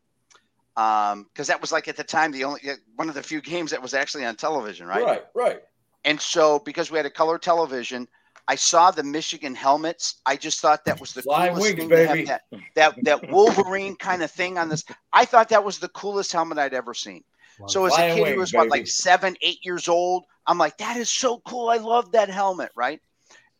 um, 0.76 1.24
because 1.24 1.48
that 1.48 1.60
was 1.60 1.72
like 1.72 1.88
at 1.88 1.96
the 1.96 2.04
time 2.04 2.30
the 2.30 2.44
only 2.44 2.60
one 2.94 3.08
of 3.08 3.16
the 3.16 3.22
few 3.22 3.40
games 3.40 3.72
that 3.72 3.82
was 3.82 3.94
actually 3.94 4.24
on 4.24 4.36
television, 4.36 4.86
right? 4.86 5.02
Right. 5.02 5.24
Right. 5.34 5.62
And 6.04 6.20
so 6.20 6.60
because 6.60 6.88
we 6.88 6.98
had 6.98 7.04
a 7.04 7.10
color 7.10 7.36
television, 7.36 8.06
I 8.46 8.54
saw 8.54 8.92
the 8.92 9.02
Michigan 9.02 9.56
helmets. 9.56 10.20
I 10.24 10.36
just 10.36 10.60
thought 10.60 10.84
that 10.84 11.00
was 11.00 11.14
the 11.14 11.22
Flying 11.22 11.54
coolest 11.54 11.78
wings, 11.78 11.80
thing 11.80 11.88
to 11.88 12.06
have 12.06 12.14
baby. 12.14 12.26
that, 12.26 12.42
that 12.76 12.94
that 13.02 13.30
Wolverine 13.32 13.96
kind 13.96 14.22
of 14.22 14.30
thing 14.30 14.56
on 14.56 14.68
this. 14.68 14.84
I 15.12 15.24
thought 15.24 15.48
that 15.48 15.64
was 15.64 15.80
the 15.80 15.88
coolest 15.88 16.30
helmet 16.30 16.58
I'd 16.58 16.74
ever 16.74 16.94
seen. 16.94 17.24
So 17.66 17.86
as 17.86 17.98
a 17.98 18.14
kid 18.14 18.34
who 18.34 18.38
was 18.38 18.52
what, 18.52 18.68
like 18.68 18.86
seven, 18.86 19.34
eight 19.42 19.64
years 19.64 19.88
old, 19.88 20.26
I'm 20.46 20.58
like, 20.58 20.78
that 20.78 20.96
is 20.96 21.10
so 21.10 21.42
cool. 21.44 21.70
I 21.70 21.78
love 21.78 22.12
that 22.12 22.30
helmet, 22.30 22.70
right? 22.76 23.00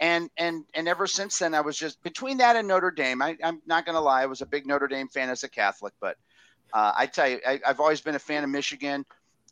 And 0.04 0.28
and 0.36 0.64
and 0.74 0.86
ever 0.86 1.06
since 1.06 1.38
then, 1.38 1.54
I 1.54 1.62
was 1.62 1.78
just 1.78 2.02
between 2.02 2.36
that 2.36 2.56
and 2.56 2.68
Notre 2.68 2.90
Dame. 2.90 3.22
I, 3.22 3.38
I'm 3.42 3.62
not 3.64 3.86
gonna 3.86 4.02
lie, 4.02 4.22
I 4.22 4.26
was 4.26 4.42
a 4.42 4.46
big 4.46 4.66
Notre 4.66 4.86
Dame 4.86 5.08
fan 5.08 5.30
as 5.30 5.44
a 5.44 5.48
Catholic, 5.48 5.94
but 5.98 6.18
uh, 6.74 6.92
I 6.94 7.06
tell 7.06 7.26
you, 7.26 7.40
I, 7.46 7.58
I've 7.66 7.80
always 7.80 8.02
been 8.02 8.14
a 8.14 8.18
fan 8.18 8.44
of 8.44 8.50
Michigan, 8.50 9.06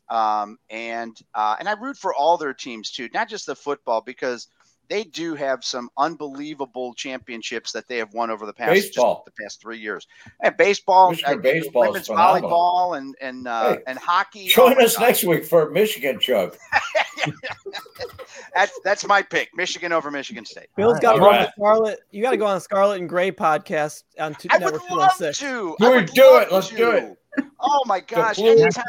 um, 0.09 0.59
and 0.69 1.17
uh, 1.33 1.55
and 1.57 1.67
I 1.67 1.71
root 1.71 1.97
for 1.97 2.13
all 2.13 2.37
their 2.37 2.53
teams 2.53 2.91
too, 2.91 3.09
not 3.15 3.29
just 3.29 3.47
the 3.47 3.55
football 3.55 4.01
because 4.01 4.47
they 4.89 5.03
do 5.03 5.33
have 5.33 5.63
some 5.63 5.89
unbelievable 5.97 6.93
championships 6.93 7.71
that 7.71 7.87
they 7.87 7.97
have 7.97 8.13
won 8.13 8.29
over 8.29 8.45
the 8.45 8.53
past 8.53 8.73
Baseball. 8.73 9.23
the 9.25 9.31
past 9.43 9.59
three 9.59 9.79
years. 9.79 10.05
And 10.43 10.55
baseball, 10.55 11.09
Michigan 11.09 11.39
uh, 11.39 11.41
baseball 11.41 11.81
women's 11.87 12.09
volleyball, 12.09 12.95
and 12.95 13.15
and 13.21 13.47
uh, 13.47 13.77
Hey, 13.77 13.83
and 13.87 13.97
hockey. 13.97 14.49
Join 14.49 14.79
Oh 14.79 14.85
us 14.85 14.97
God. 14.97 15.05
next 15.07 15.23
week 15.23 15.45
for 15.45 15.71
Michigan 15.71 16.19
chug. 16.19 16.57
That's 18.55 18.79
that's 18.83 19.05
my 19.07 19.21
pick. 19.21 19.49
Michigan 19.55 19.91
over 19.91 20.11
Michigan 20.11 20.45
State. 20.45 20.67
Bill's 20.75 20.99
got 20.99 21.13
to 21.13 21.19
go 21.19 21.25
on 21.25 21.31
right. 21.31 21.45
the 21.47 21.51
Scarlet. 21.61 21.99
You 22.11 22.21
got 22.21 22.31
to 22.31 22.37
go 22.37 22.45
on 22.45 22.55
the 22.55 22.61
Scarlet 22.61 22.99
and 22.99 23.09
Gray 23.09 23.31
podcast 23.31 24.03
on 24.19 24.35
two, 24.35 24.47
I 24.51 24.57
would 24.59 24.75
oh 24.89 24.95
love 24.95 25.17
to. 25.17 25.31
Do 25.33 25.75
I 25.81 25.91
it, 25.91 25.95
would 25.95 26.05
do 26.07 26.21
love 26.23 26.41
it. 26.43 26.51
Let's 26.51 26.69
to. 26.69 26.75
do 26.77 26.91
it. 26.91 27.17
Oh 27.59 27.81
my 27.85 27.99
gosh! 27.99 28.39
Anytime 28.39 28.83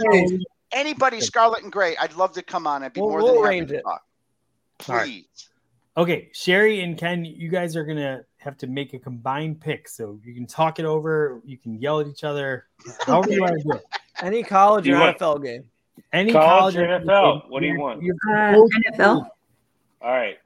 anybody 0.72 1.20
Scarlet 1.20 1.62
and 1.62 1.72
Gray, 1.72 1.96
I'd 1.96 2.14
love 2.14 2.32
to 2.32 2.42
come 2.42 2.66
on. 2.66 2.82
I'd 2.82 2.92
be 2.92 3.00
We'll- 3.00 3.10
more 3.10 3.22
we'll 3.22 3.42
than 3.42 3.52
happy 3.52 3.66
to 3.66 3.74
it. 3.76 3.82
talk. 3.82 4.02
All 4.88 4.96
right. 4.96 5.04
Please. 5.04 5.48
Okay, 5.96 6.28
Sherry 6.32 6.80
and 6.82 6.98
Ken, 6.98 7.24
you 7.24 7.48
guys 7.48 7.76
are 7.76 7.84
gonna 7.84 8.22
have 8.38 8.56
to 8.58 8.66
make 8.66 8.92
a 8.94 8.98
combined 8.98 9.60
pick. 9.60 9.88
So 9.88 10.18
you 10.24 10.34
can 10.34 10.46
talk 10.46 10.78
it 10.80 10.84
over, 10.84 11.40
you 11.44 11.56
can 11.56 11.80
yell 11.80 12.00
at 12.00 12.08
each 12.08 12.24
other, 12.24 12.66
however 13.06 13.30
you 13.30 13.40
want 13.40 13.56
to 13.56 13.62
do 13.62 13.72
it. 13.76 13.84
Any 14.20 14.42
college 14.42 14.86
You 14.86 14.96
or 14.96 15.12
NFL 15.14 15.42
game. 15.42 15.64
Any 16.12 16.32
College 16.32 16.74
college 16.74 16.76
or 16.76 17.00
NFL? 17.00 17.48
What 17.50 17.60
do 17.60 17.66
you 17.66 17.78
want? 17.80 18.00
Uh, 18.02 18.66
NFL. 18.92 19.26
All 20.00 20.10
right. 20.12 20.38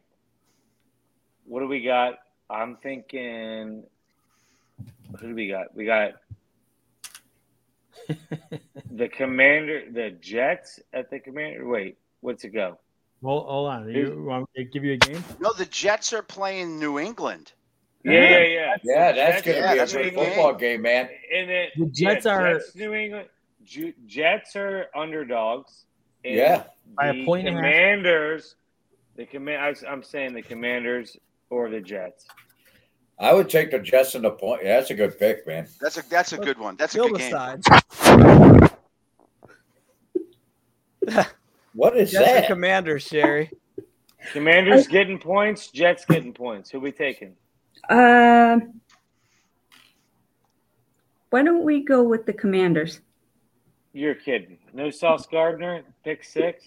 What 1.44 1.60
do 1.60 1.68
we 1.68 1.82
got? 1.82 2.18
I'm 2.50 2.76
thinking. 2.76 3.82
Who 5.20 5.28
do 5.28 5.34
we 5.34 5.48
got? 5.48 5.74
We 5.74 5.84
got 5.86 6.12
the 8.90 9.08
commander, 9.08 9.84
the 9.90 10.10
Jets 10.20 10.80
at 10.92 11.10
the 11.10 11.18
commander. 11.18 11.66
Wait, 11.66 11.96
what's 12.20 12.44
it 12.44 12.50
go? 12.50 12.78
Well, 13.20 13.40
hold 13.40 13.68
on. 13.70 13.88
You 13.88 14.22
want 14.24 14.48
me 14.56 14.64
to 14.64 14.70
give 14.70 14.84
you 14.84 14.92
a 14.92 14.96
game? 14.96 15.22
No, 15.40 15.52
the 15.52 15.64
Jets 15.66 16.12
are 16.12 16.22
playing 16.22 16.78
New 16.78 16.98
England. 16.98 17.52
Yeah, 18.04 18.12
yeah, 18.12 18.38
yeah. 18.38 18.76
Yeah, 18.84 19.12
that's 19.12 19.42
going 19.42 19.56
to 19.56 19.62
Yeah, 19.62 19.72
be 19.72 19.78
a 19.78 19.80
that's 19.80 19.94
a 19.94 20.02
good 20.02 20.14
good 20.14 20.26
football 20.28 20.54
game, 20.54 20.82
man. 20.82 21.08
And 21.34 21.50
it, 21.50 21.70
The 21.76 21.86
Jets 21.86 22.26
yeah, 22.26 22.32
are- 22.32 22.54
Jets, 22.54 22.74
New 22.76 22.94
England. 22.94 23.28
Ju- 23.69 23.93
Jets 24.07 24.57
are 24.57 24.86
underdogs. 24.97 25.85
and 26.24 26.35
Yeah. 26.35 26.65
By 26.97 27.09
a 27.09 27.12
the 27.12 27.24
point 27.27 27.47
and 27.47 27.57
a. 27.59 27.61
Commanders. 27.61 28.57
The 29.16 29.27
command. 29.27 29.62
I 29.62 29.69
was- 29.69 29.85
I'm 29.85 30.03
saying 30.03 30.32
the 30.35 30.43
Commanders 30.43 31.16
or 31.51 31.69
the 31.69 31.81
Jets. 31.81 32.27
I 33.19 33.32
would 33.35 33.51
take 33.51 33.70
the 33.73 33.78
Jets 33.81 34.15
in 34.15 34.23
the 34.23 34.31
point. 34.31 34.62
Yeah, 34.65 34.78
that's 34.78 34.90
a 34.90 34.95
good 34.95 35.19
pick, 35.19 35.47
man. 35.47 35.66
That's 35.81 35.99
a 35.99 36.09
that's 36.09 36.32
a 36.32 36.39
good 36.39 36.57
one. 36.59 36.77
That's 36.77 36.95
a 36.95 36.99
good 36.99 37.19
game. 37.19 37.35
What 41.74 41.97
is 41.97 42.11
Jets 42.11 42.28
are 42.28 42.35
that? 42.40 42.47
commanders, 42.49 43.03
Sherry. 43.05 43.51
Commanders 44.32 44.89
getting 44.89 45.19
points. 45.19 45.69
Jets 45.69 46.05
getting 46.05 46.32
points. 46.32 46.70
Who 46.70 46.81
we 46.81 46.90
taking? 46.93 47.36
Um, 47.89 48.81
why 51.31 51.43
don't 51.45 51.62
we 51.65 51.85
go 51.85 52.03
with 52.03 52.27
the 52.27 52.32
Commanders? 52.32 53.01
You're 53.98 54.14
kidding. 54.14 54.58
No 54.72 54.90
Sauce 54.90 55.26
Gardner. 55.26 55.82
Pick 56.04 56.22
six. 56.22 56.64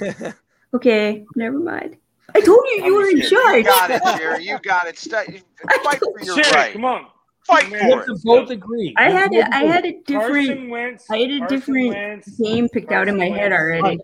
Okay, 0.72 1.24
never 1.36 1.58
mind. 1.60 1.96
I 2.34 2.40
told 2.40 2.64
you 2.74 2.80
I'm 2.80 2.86
you 2.86 2.94
were 2.96 3.06
in 3.06 3.18
just 3.18 3.30
kidding. 3.30 3.58
You 3.58 3.62
got 3.64 3.90
it, 3.92 4.02
Jerry. 4.18 4.44
You 4.44 4.58
got 4.60 4.88
it. 4.88 4.98
St- 4.98 5.44
Fight 5.84 6.00
for 6.00 6.20
your 6.20 6.34
Sherry, 6.42 6.50
right. 6.52 6.72
come 6.72 6.84
on. 6.84 7.06
Fight 7.46 7.62
Come 7.64 7.72
You 7.74 7.78
for 7.78 8.02
it. 8.02 8.06
to 8.06 8.18
both 8.24 8.50
agree. 8.50 8.92
I 8.96 9.08
had 9.10 9.30
both 9.30 9.44
a, 9.44 9.54
I 9.54 9.58
had 9.64 9.84
a 9.86 9.92
different 10.04 10.46
Carson 10.48 10.68
Wentz. 10.70 11.04
I 11.10 11.18
had 11.18 11.30
a 11.30 11.38
Carson 11.38 11.56
different 11.58 11.88
Wentz. 11.90 12.28
game 12.40 12.68
picked 12.68 12.90
out 12.90 13.06
in 13.08 13.16
my 13.16 13.28
Carson 13.28 13.40
head 13.40 13.52
already. 13.52 13.98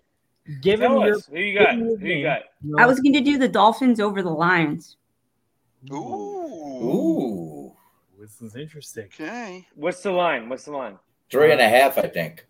Give 0.61 0.79
Tell 0.79 1.05
your, 1.05 1.19
who 1.19 1.39
you 1.39 1.59
got. 1.59 1.75
Who 1.75 1.97
you 2.05 2.23
got? 2.23 2.43
I 2.77 2.85
was 2.85 3.01
going 3.01 3.13
to 3.13 3.21
do 3.21 3.37
the 3.37 3.49
Dolphins 3.49 3.99
over 3.99 4.21
the 4.21 4.29
Lions. 4.29 4.95
Ooh. 5.91 5.95
Ooh, 6.83 7.73
This 8.19 8.41
is 8.41 8.55
interesting. 8.55 9.05
Okay. 9.07 9.67
What's 9.75 10.01
the 10.03 10.11
line? 10.11 10.47
What's 10.47 10.63
the 10.65 10.71
line? 10.71 10.97
Three 11.31 11.51
and 11.51 11.61
a 11.61 11.67
half, 11.69 11.97
I 11.97 12.07
think. 12.07 12.45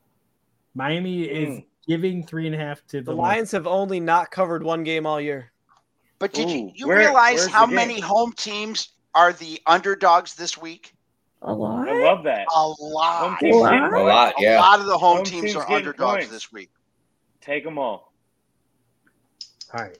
Miami 0.74 1.24
is 1.24 1.49
Mm. 1.60 1.66
giving 1.88 2.26
three 2.26 2.45
and 2.48 2.56
a 2.56 2.58
half 2.58 2.86
to 2.88 2.98
The 2.98 3.12
the, 3.12 3.14
Lions 3.16 3.52
have 3.52 3.68
only 3.68 3.99
not 3.99 4.32
covered 4.32 4.64
one 4.64 4.84
game 4.84 5.06
all 5.06 5.20
year. 5.22 5.52
But 6.20 6.34
did 6.34 6.49
you 6.49 6.66
Ooh, 6.66 6.72
you 6.76 6.88
where- 6.88 6.98
realize 6.99 7.48
how 7.48 7.66
many 7.66 7.99
home 7.99 8.34
teams 8.34 8.90
are 9.16 9.34
the 9.34 9.60
underdogs 9.68 10.36
this 10.36 10.58
week? 10.58 10.94
A 11.44 11.52
lot. 11.52 11.90
I 11.90 12.03
love 12.03 12.24
that. 12.26 12.45
A 12.48 12.52
Home 12.52 12.76
lot. 12.80 13.40
teams 13.40 13.56
What? 13.58 13.72
getting 13.72 13.86
A 13.88 13.90
points. 13.90 14.06
lot, 14.06 14.34
A 14.38 14.56
lot 14.60 14.80
of 14.80 14.86
the 14.86 14.98
home, 14.98 15.18
Home 15.18 15.26
teams 15.26 15.41
teams 15.53 15.56
are 15.56 15.72
underdogs 15.72 16.18
points. 16.18 16.30
this 16.32 16.52
week. 16.52 16.70
Take 17.41 17.64
them 17.64 17.80
all. 17.80 18.14
All 19.74 19.84
right. 19.84 19.98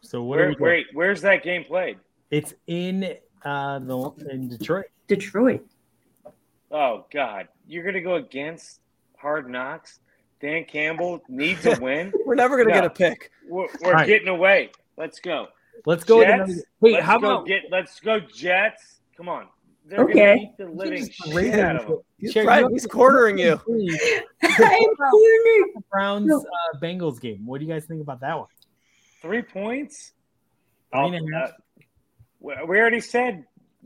So 0.00 0.22
what 0.22 0.38
are 0.38 0.52
Where, 0.54 0.70
wait, 0.72 0.86
where's 0.94 1.20
that 1.22 1.42
game 1.44 1.64
played? 1.64 1.98
It's 2.30 2.54
in 2.66 3.16
uh 3.44 3.78
the 3.80 4.12
in 4.30 4.48
Detroit. 4.48 4.86
Detroit. 5.08 5.64
Oh 6.78 7.06
God, 7.12 7.48
you're 7.66 7.84
gonna 7.84 8.02
go 8.02 8.16
against 8.16 8.80
Hard 9.18 9.48
Knocks. 9.48 9.98
Dan 10.40 10.64
Campbell 10.64 11.22
needs 11.28 11.64
a 11.64 11.80
win. 11.80 12.12
We're 12.26 12.34
never 12.34 12.56
going 12.56 12.68
to 12.68 12.74
No. 12.74 12.80
get 12.82 12.84
a 12.84 12.90
pick. 12.90 13.30
We're, 13.48 13.66
we're 13.82 13.92
Right. 13.94 14.06
getting 14.06 14.28
away. 14.28 14.70
Let's 14.98 15.18
go. 15.18 15.46
Let's 15.86 16.04
go. 16.04 16.22
Jets. 16.22 16.60
Wait, 16.80 16.92
let's 16.92 17.06
how 17.06 17.18
go 17.18 17.36
about 17.36 17.46
get? 17.46 17.62
Let's 17.70 17.98
go 18.00 18.20
Jets. 18.20 19.00
Come 19.16 19.30
on. 19.30 19.46
They're 19.86 20.00
Okay. 20.04 20.12
gonna 20.14 20.34
beat 20.36 20.56
the 20.58 20.66
living 20.66 21.08
shit 21.10 21.54
out 21.58 21.76
of 21.76 21.86
them. 21.88 21.98
He's 22.18 22.32
Sherry, 22.32 22.46
right. 22.46 22.60
you 22.60 22.68
He's 22.72 22.82
don't- 22.82 22.92
quartering 22.92 23.38
you. 23.38 23.56
Please, 23.56 23.98
I'm 24.42 24.50
cornered. 24.96 25.70
the 25.74 25.82
Browns 25.90 26.30
uh, 26.30 26.78
Bengals 26.82 27.18
game. 27.18 27.46
What 27.46 27.60
do 27.60 27.66
you 27.66 27.72
guys 27.72 27.86
think 27.86 28.02
about 28.02 28.20
that 28.20 28.36
one? 28.36 28.48
Three 29.22 29.40
points. 29.42 30.12
Three 30.92 31.16
and 31.16 31.34
a 31.34 31.38
half. 31.38 31.48
Uh, 31.48 31.52
we 32.40 32.54
we 32.68 32.78
already 32.78 33.00
said 33.00 33.44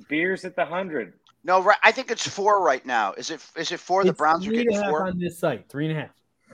beers 0.08 0.44
at 0.44 0.56
the 0.56 0.64
hundred. 0.64 1.12
No, 1.42 1.62
right. 1.62 1.76
I 1.82 1.90
think 1.92 2.10
it's 2.10 2.26
four 2.28 2.62
right 2.62 2.84
now. 2.84 3.12
Is 3.14 3.30
it? 3.30 3.40
Is 3.56 3.72
it 3.72 3.80
four? 3.80 4.02
The 4.04 4.10
It's 4.10 4.18
Browns 4.18 4.44
are 4.46 4.50
three 4.50 4.58
and 4.60 4.68
getting 4.68 4.78
a 4.80 4.82
half 4.84 4.90
four, 4.90 5.06
on 5.06 5.18
this 5.18 5.38
site. 5.38 5.68
Three 5.68 5.88
and 5.88 5.96
a 5.96 6.00
half. 6.02 6.10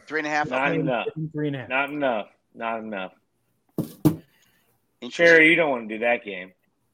three 0.06 0.20
and 0.20 0.26
a 0.26 0.30
half. 0.30 0.48
Not 0.50 0.68
Okay. 0.70 0.80
enough. 0.80 1.06
Three 1.32 1.46
and 1.48 1.56
a 1.56 1.58
half. 1.60 1.68
Not 1.68 1.90
enough. 1.90 2.28
Not 2.54 2.78
enough. 2.80 3.12
Interesting. 5.00 5.10
Sherry, 5.10 5.48
you 5.50 5.56
don't 5.56 5.70
want 5.70 5.88
to 5.88 5.94
do 5.96 6.04
that 6.04 6.24
game. 6.24 6.52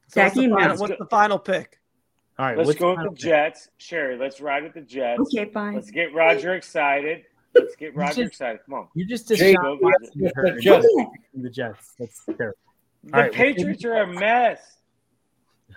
So 0.08 0.22
what's, 0.22 0.34
the 0.34 0.48
final, 0.48 0.76
what's 0.78 0.98
the 0.98 1.06
final 1.06 1.38
pick? 1.38 1.78
All 2.38 2.46
right. 2.46 2.56
Let's 2.58 2.74
go 2.74 2.86
the 2.86 2.86
with 2.88 2.94
the 2.94 2.96
final 2.96 3.12
pick? 3.12 3.20
Jets. 3.20 3.68
Sherry, 3.78 4.16
let's 4.18 4.40
ride 4.40 4.62
with 4.64 4.74
the 4.74 4.80
Jets. 4.80 5.20
Okay, 5.20 5.50
fine. 5.50 5.74
Let's 5.74 5.90
get 5.90 6.12
Roger 6.14 6.54
excited. 6.54 7.24
Let's 7.54 7.76
get 7.76 7.94
Roger 7.94 8.14
just- 8.14 8.32
excited. 8.32 8.60
Come 8.66 8.74
on. 8.74 8.88
You 8.94 9.04
just 9.06 9.28
just 9.28 9.40
Jake, 9.40 9.56
shot 9.56 9.78
let's 9.82 9.82
Watson 9.82 10.20
get 10.22 10.32
hurt 10.34 10.54
the 10.56 10.60
Jets. 10.62 10.86
the 11.34 11.50
Jets. 11.50 11.94
That's 11.98 12.24
terrible. 12.24 12.56
The 13.04 13.14
All 13.14 13.20
right, 13.20 13.30
well, 13.30 13.36
Patriots 13.38 13.84
are 13.84 13.94
a 14.02 14.06
mess. 14.06 14.78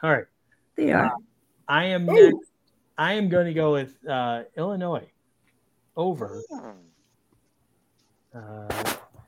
All 0.01 0.11
right. 0.11 0.25
They 0.77 0.91
are. 0.93 1.13
I 1.67 1.85
am 1.85 2.05
next. 2.05 2.51
I 2.97 3.13
am 3.13 3.29
going 3.29 3.47
to 3.47 3.53
go 3.53 3.73
with 3.73 3.93
uh, 4.07 4.43
Illinois 4.57 5.07
over. 5.97 6.41
Uh, 8.33 8.39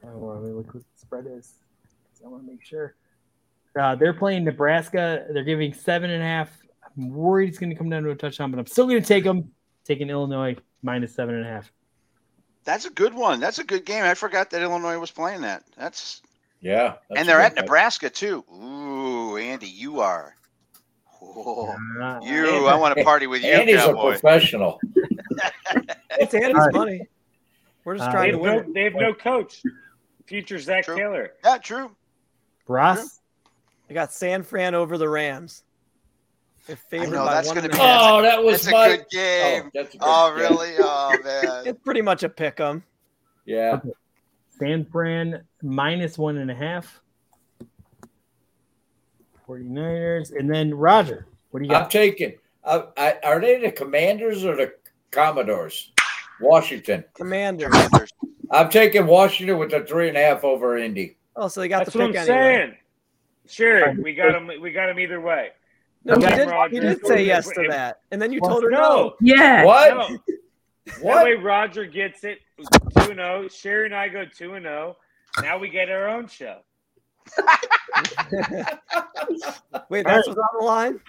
I 0.04 0.10
want 0.14 0.42
to 0.44 0.48
look 0.48 0.74
what 0.74 0.84
the 0.84 1.00
spread 1.00 1.26
is. 1.28 1.54
I 2.24 2.28
want 2.28 2.46
to 2.46 2.52
make 2.52 2.64
sure. 2.64 2.96
Uh, 3.80 3.96
they're 3.96 4.14
playing 4.14 4.44
Nebraska. 4.44 5.26
They're 5.32 5.44
giving 5.44 5.74
seven 5.74 6.10
and 6.10 6.22
a 6.22 6.26
half. 6.26 6.50
I'm 6.98 7.10
worried 7.10 7.50
it's 7.50 7.58
going 7.60 7.70
to 7.70 7.76
come 7.76 7.90
down 7.90 8.04
to 8.04 8.10
a 8.10 8.16
touchdown, 8.16 8.52
but 8.52 8.60
I'm 8.60 8.66
still 8.66 8.88
going 8.88 9.02
to 9.02 9.08
take 9.08 9.24
them. 9.24 9.52
Taking 9.86 10.10
Illinois 10.10 10.56
minus 10.82 11.14
seven 11.16 11.36
and 11.36 11.46
a 11.46 11.50
half. 11.50 11.72
That's 12.66 12.86
a 12.86 12.90
good 12.90 13.14
one. 13.14 13.40
That's 13.40 13.60
a 13.60 13.64
good 13.64 13.86
game. 13.86 14.04
I 14.04 14.14
forgot 14.16 14.50
that 14.50 14.62
Illinois 14.62 15.00
was 15.00 15.12
playing 15.12 15.42
that. 15.42 15.64
That's 15.78 16.22
Yeah. 16.60 16.96
that's 17.08 17.20
and 17.22 17.30
they're 17.30 17.38
good 17.38 17.58
at. 17.58 17.64
Nebraska 17.64 18.10
too. 18.10 18.44
Ooh, 18.54 19.38
Andy, 19.38 19.68
you 19.68 20.02
are. 20.02 20.36
Whoa. 21.22 21.76
Uh, 22.02 22.20
You, 22.24 22.68
I 22.68 22.76
want 22.76 22.98
to 22.98 23.04
party 23.04 23.28
with 23.28 23.44
you, 23.44 23.52
Andy's 23.52 23.76
a 23.82 23.86
cowboy. 23.88 24.12
professional. 24.12 24.80
It's 26.20 26.34
Andy's 26.34 26.56
All 26.56 26.66
right. 26.66 26.74
money. 26.74 27.02
We're 27.84 27.96
just 27.98 28.10
Uh, 28.10 28.12
trying 28.12 28.32
have, 28.32 28.42
to 28.42 28.46
no, 28.48 28.56
win. 28.58 28.74
they 28.74 28.84
have 28.86 28.96
no 28.96 29.14
coach. 29.14 29.62
Future 30.26 30.58
Zac 30.60 30.86
True. 30.86 30.96
Taylor. 30.98 31.34
Yeah, 31.46 31.58
true. 31.60 31.96
Ross, 32.68 33.22
I 33.90 33.94
got 33.94 34.12
San 34.12 34.42
Fran 34.44 34.74
over 34.76 34.98
the 34.98 35.08
Rams. 35.08 35.64
They're 36.66 36.76
favored 36.76 37.12
know, 37.12 37.24
by 37.26 37.36
that's 37.36 37.48
gonna 37.50 37.62
and 37.62 37.70
a 37.70 37.76
be- 37.76 37.78
half. 37.78 38.02
Oh, 38.04 38.22
that 38.24 38.44
was 38.44 38.64
That's 38.64 38.68
a 38.68 38.98
good 38.98 39.06
game. 39.10 39.64
Oh, 39.68 39.70
that's 39.74 39.96
a 39.96 39.98
good 40.00 40.08
Oh, 40.10 40.30
game. 40.32 40.40
really? 40.40 40.76
Oh, 40.80 41.12
man. 41.24 41.68
It's 41.68 41.80
pretty 41.84 42.02
much 42.02 42.24
a 42.24 42.30
pick 42.30 42.60
'em. 42.60 42.84
Yeah. 43.46 43.80
San 44.60 44.84
Fran 44.86 45.44
minus 45.62 46.18
one 46.18 46.38
and 46.38 46.50
a 46.52 46.56
half. 46.56 47.00
49ers. 49.48 50.32
And 50.38 50.50
then 50.50 50.74
Roger, 50.74 51.28
what 51.52 51.60
do 51.60 51.66
you 51.66 51.72
got? 51.72 51.84
I'm 51.84 51.90
taking. 51.90 52.34
I, 52.66 52.84
I, 52.98 53.16
are 53.24 53.40
they 53.40 53.60
the 53.60 53.72
Commanders 53.72 54.44
or 54.44 54.56
the 54.56 54.74
Commodores? 55.12 55.92
Washington. 56.42 57.04
Commander. 57.14 57.66
Commanders. 57.70 58.12
I'm 58.52 58.70
taking 58.70 59.08
Washington 59.08 59.58
with 59.58 59.72
the 59.72 59.82
three 59.86 60.10
and 60.10 60.18
a 60.18 60.22
half 60.22 60.44
over 60.44 60.78
Indy. 60.78 61.18
Oh, 61.36 61.48
so 61.48 61.62
they 61.62 61.68
got 61.68 61.80
That's 61.80 61.94
the 61.94 62.00
what 62.00 62.06
I'm 62.06 62.12
pick 62.14 62.22
anyway. 62.22 62.36
saying. 62.36 62.76
Sure, 63.48 63.94
we 64.02 64.14
got 64.14 64.36
him. 64.36 64.52
We 64.62 64.72
got 64.72 64.90
him 64.90 65.00
either 65.00 65.22
way. 65.22 65.50
No, 66.04 66.16
he 66.16 66.22
did, 66.22 66.50
Roger. 66.50 66.74
he 66.74 66.80
did 66.80 67.06
say 67.06 67.26
yes 67.26 67.48
to 67.50 67.66
that, 67.70 68.02
and 68.12 68.22
then 68.22 68.32
you 68.32 68.40
Well, 68.42 68.52
told 68.52 68.64
her 68.64 68.70
no. 68.70 68.80
No, 68.80 69.16
Yeah. 69.22 69.64
What? 69.66 70.10
no. 70.10 70.18
That 71.04 71.26
way 71.26 71.34
Roger 71.34 71.86
gets 71.86 72.24
it 72.24 72.40
two 72.58 73.10
and 73.12 73.16
zero. 73.16 73.48
Sherry 73.50 73.86
and 73.86 73.96
I 73.96 74.08
go 74.08 74.26
two 74.26 74.54
and 74.56 74.66
zero. 74.66 74.98
Now 75.42 75.58
we 75.58 75.70
get 75.70 75.90
our 75.90 76.08
own 76.10 76.28
show. 76.28 76.60
Wait, 79.90 80.06
that's 80.06 80.28
what's 80.28 80.40
on 80.40 80.60
the 80.60 80.66
line. 80.66 81.00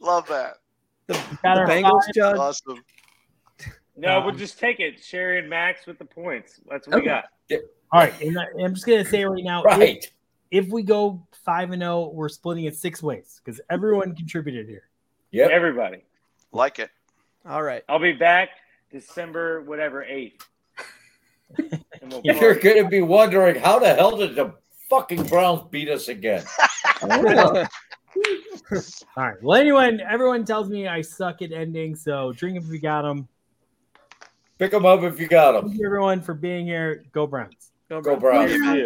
Love 0.00 0.26
that. 0.28 0.54
The, 1.06 1.14
the 1.14 1.48
Bengals 1.66 2.04
five. 2.04 2.14
judge. 2.14 2.36
Awesome. 2.38 2.82
No, 3.96 4.18
Um, 4.18 4.24
we'll 4.26 4.34
just 4.34 4.58
take 4.58 4.80
it. 4.80 5.02
Sherry 5.02 5.38
and 5.38 5.48
Max 5.48 5.86
with 5.86 5.98
the 5.98 6.04
points. 6.04 6.60
That's 6.70 6.86
what 6.86 6.96
we 7.02 7.10
Okay. 7.10 7.20
got. 7.50 7.60
All 7.92 8.00
right. 8.00 8.20
And 8.20 8.38
I, 8.38 8.44
I'm 8.62 8.74
just 8.74 8.86
going 8.86 9.02
to 9.02 9.08
say 9.10 9.24
right 9.24 9.42
now, 9.42 9.60
if, 9.64 9.78
Right. 9.78 10.12
if 10.50 10.68
we 10.68 10.82
go 10.82 11.26
5 11.44 11.72
and 11.72 11.82
0, 11.82 12.10
we're 12.14 12.28
splitting 12.28 12.64
it 12.64 12.76
six 12.76 13.02
ways 13.02 13.40
because 13.44 13.60
everyone 13.70 14.14
contributed 14.14 14.68
here. 14.68 14.88
Yeah, 15.30 15.48
Everybody. 15.50 16.02
Like 16.52 16.78
it. 16.78 16.90
All 17.46 17.62
right. 17.62 17.82
I'll 17.88 17.98
be 17.98 18.12
back 18.12 18.50
December 18.90 19.62
whatever 19.62 20.04
eighth. 20.04 20.46
And 22.00 22.12
we'll 22.12 22.20
You're 22.22 22.54
going 22.54 22.84
to 22.84 22.88
be 22.90 23.00
wondering 23.00 23.56
how 23.56 23.78
the 23.80 23.92
hell 23.94 24.16
did 24.16 24.36
the 24.36 24.52
fucking 24.88 25.24
Browns 25.24 25.62
beat 25.70 25.88
us 25.88 26.08
again? 26.08 26.44
All 27.02 27.66
right. 29.16 29.42
Well, 29.42 29.58
anyone, 29.58 30.00
everyone 30.00 30.44
tells 30.44 30.68
me 30.68 30.88
I 30.88 31.00
suck 31.00 31.42
at 31.42 31.52
ending. 31.52 31.94
So 31.94 32.32
drink 32.32 32.58
if 32.58 32.68
you 32.68 32.80
got 32.80 33.02
them. 33.02 33.28
Pick 34.58 34.72
them 34.72 34.84
up 34.84 35.02
if 35.02 35.20
you 35.20 35.28
got 35.28 35.52
them. 35.52 35.68
Thank 35.68 35.80
you, 35.80 35.86
everyone, 35.86 36.20
for 36.20 36.34
being 36.34 36.66
here. 36.66 37.04
Go 37.12 37.26
Browns. 37.26 37.70
Go 37.88 38.16
Browns. 38.16 38.52
Yeah. 38.52 38.74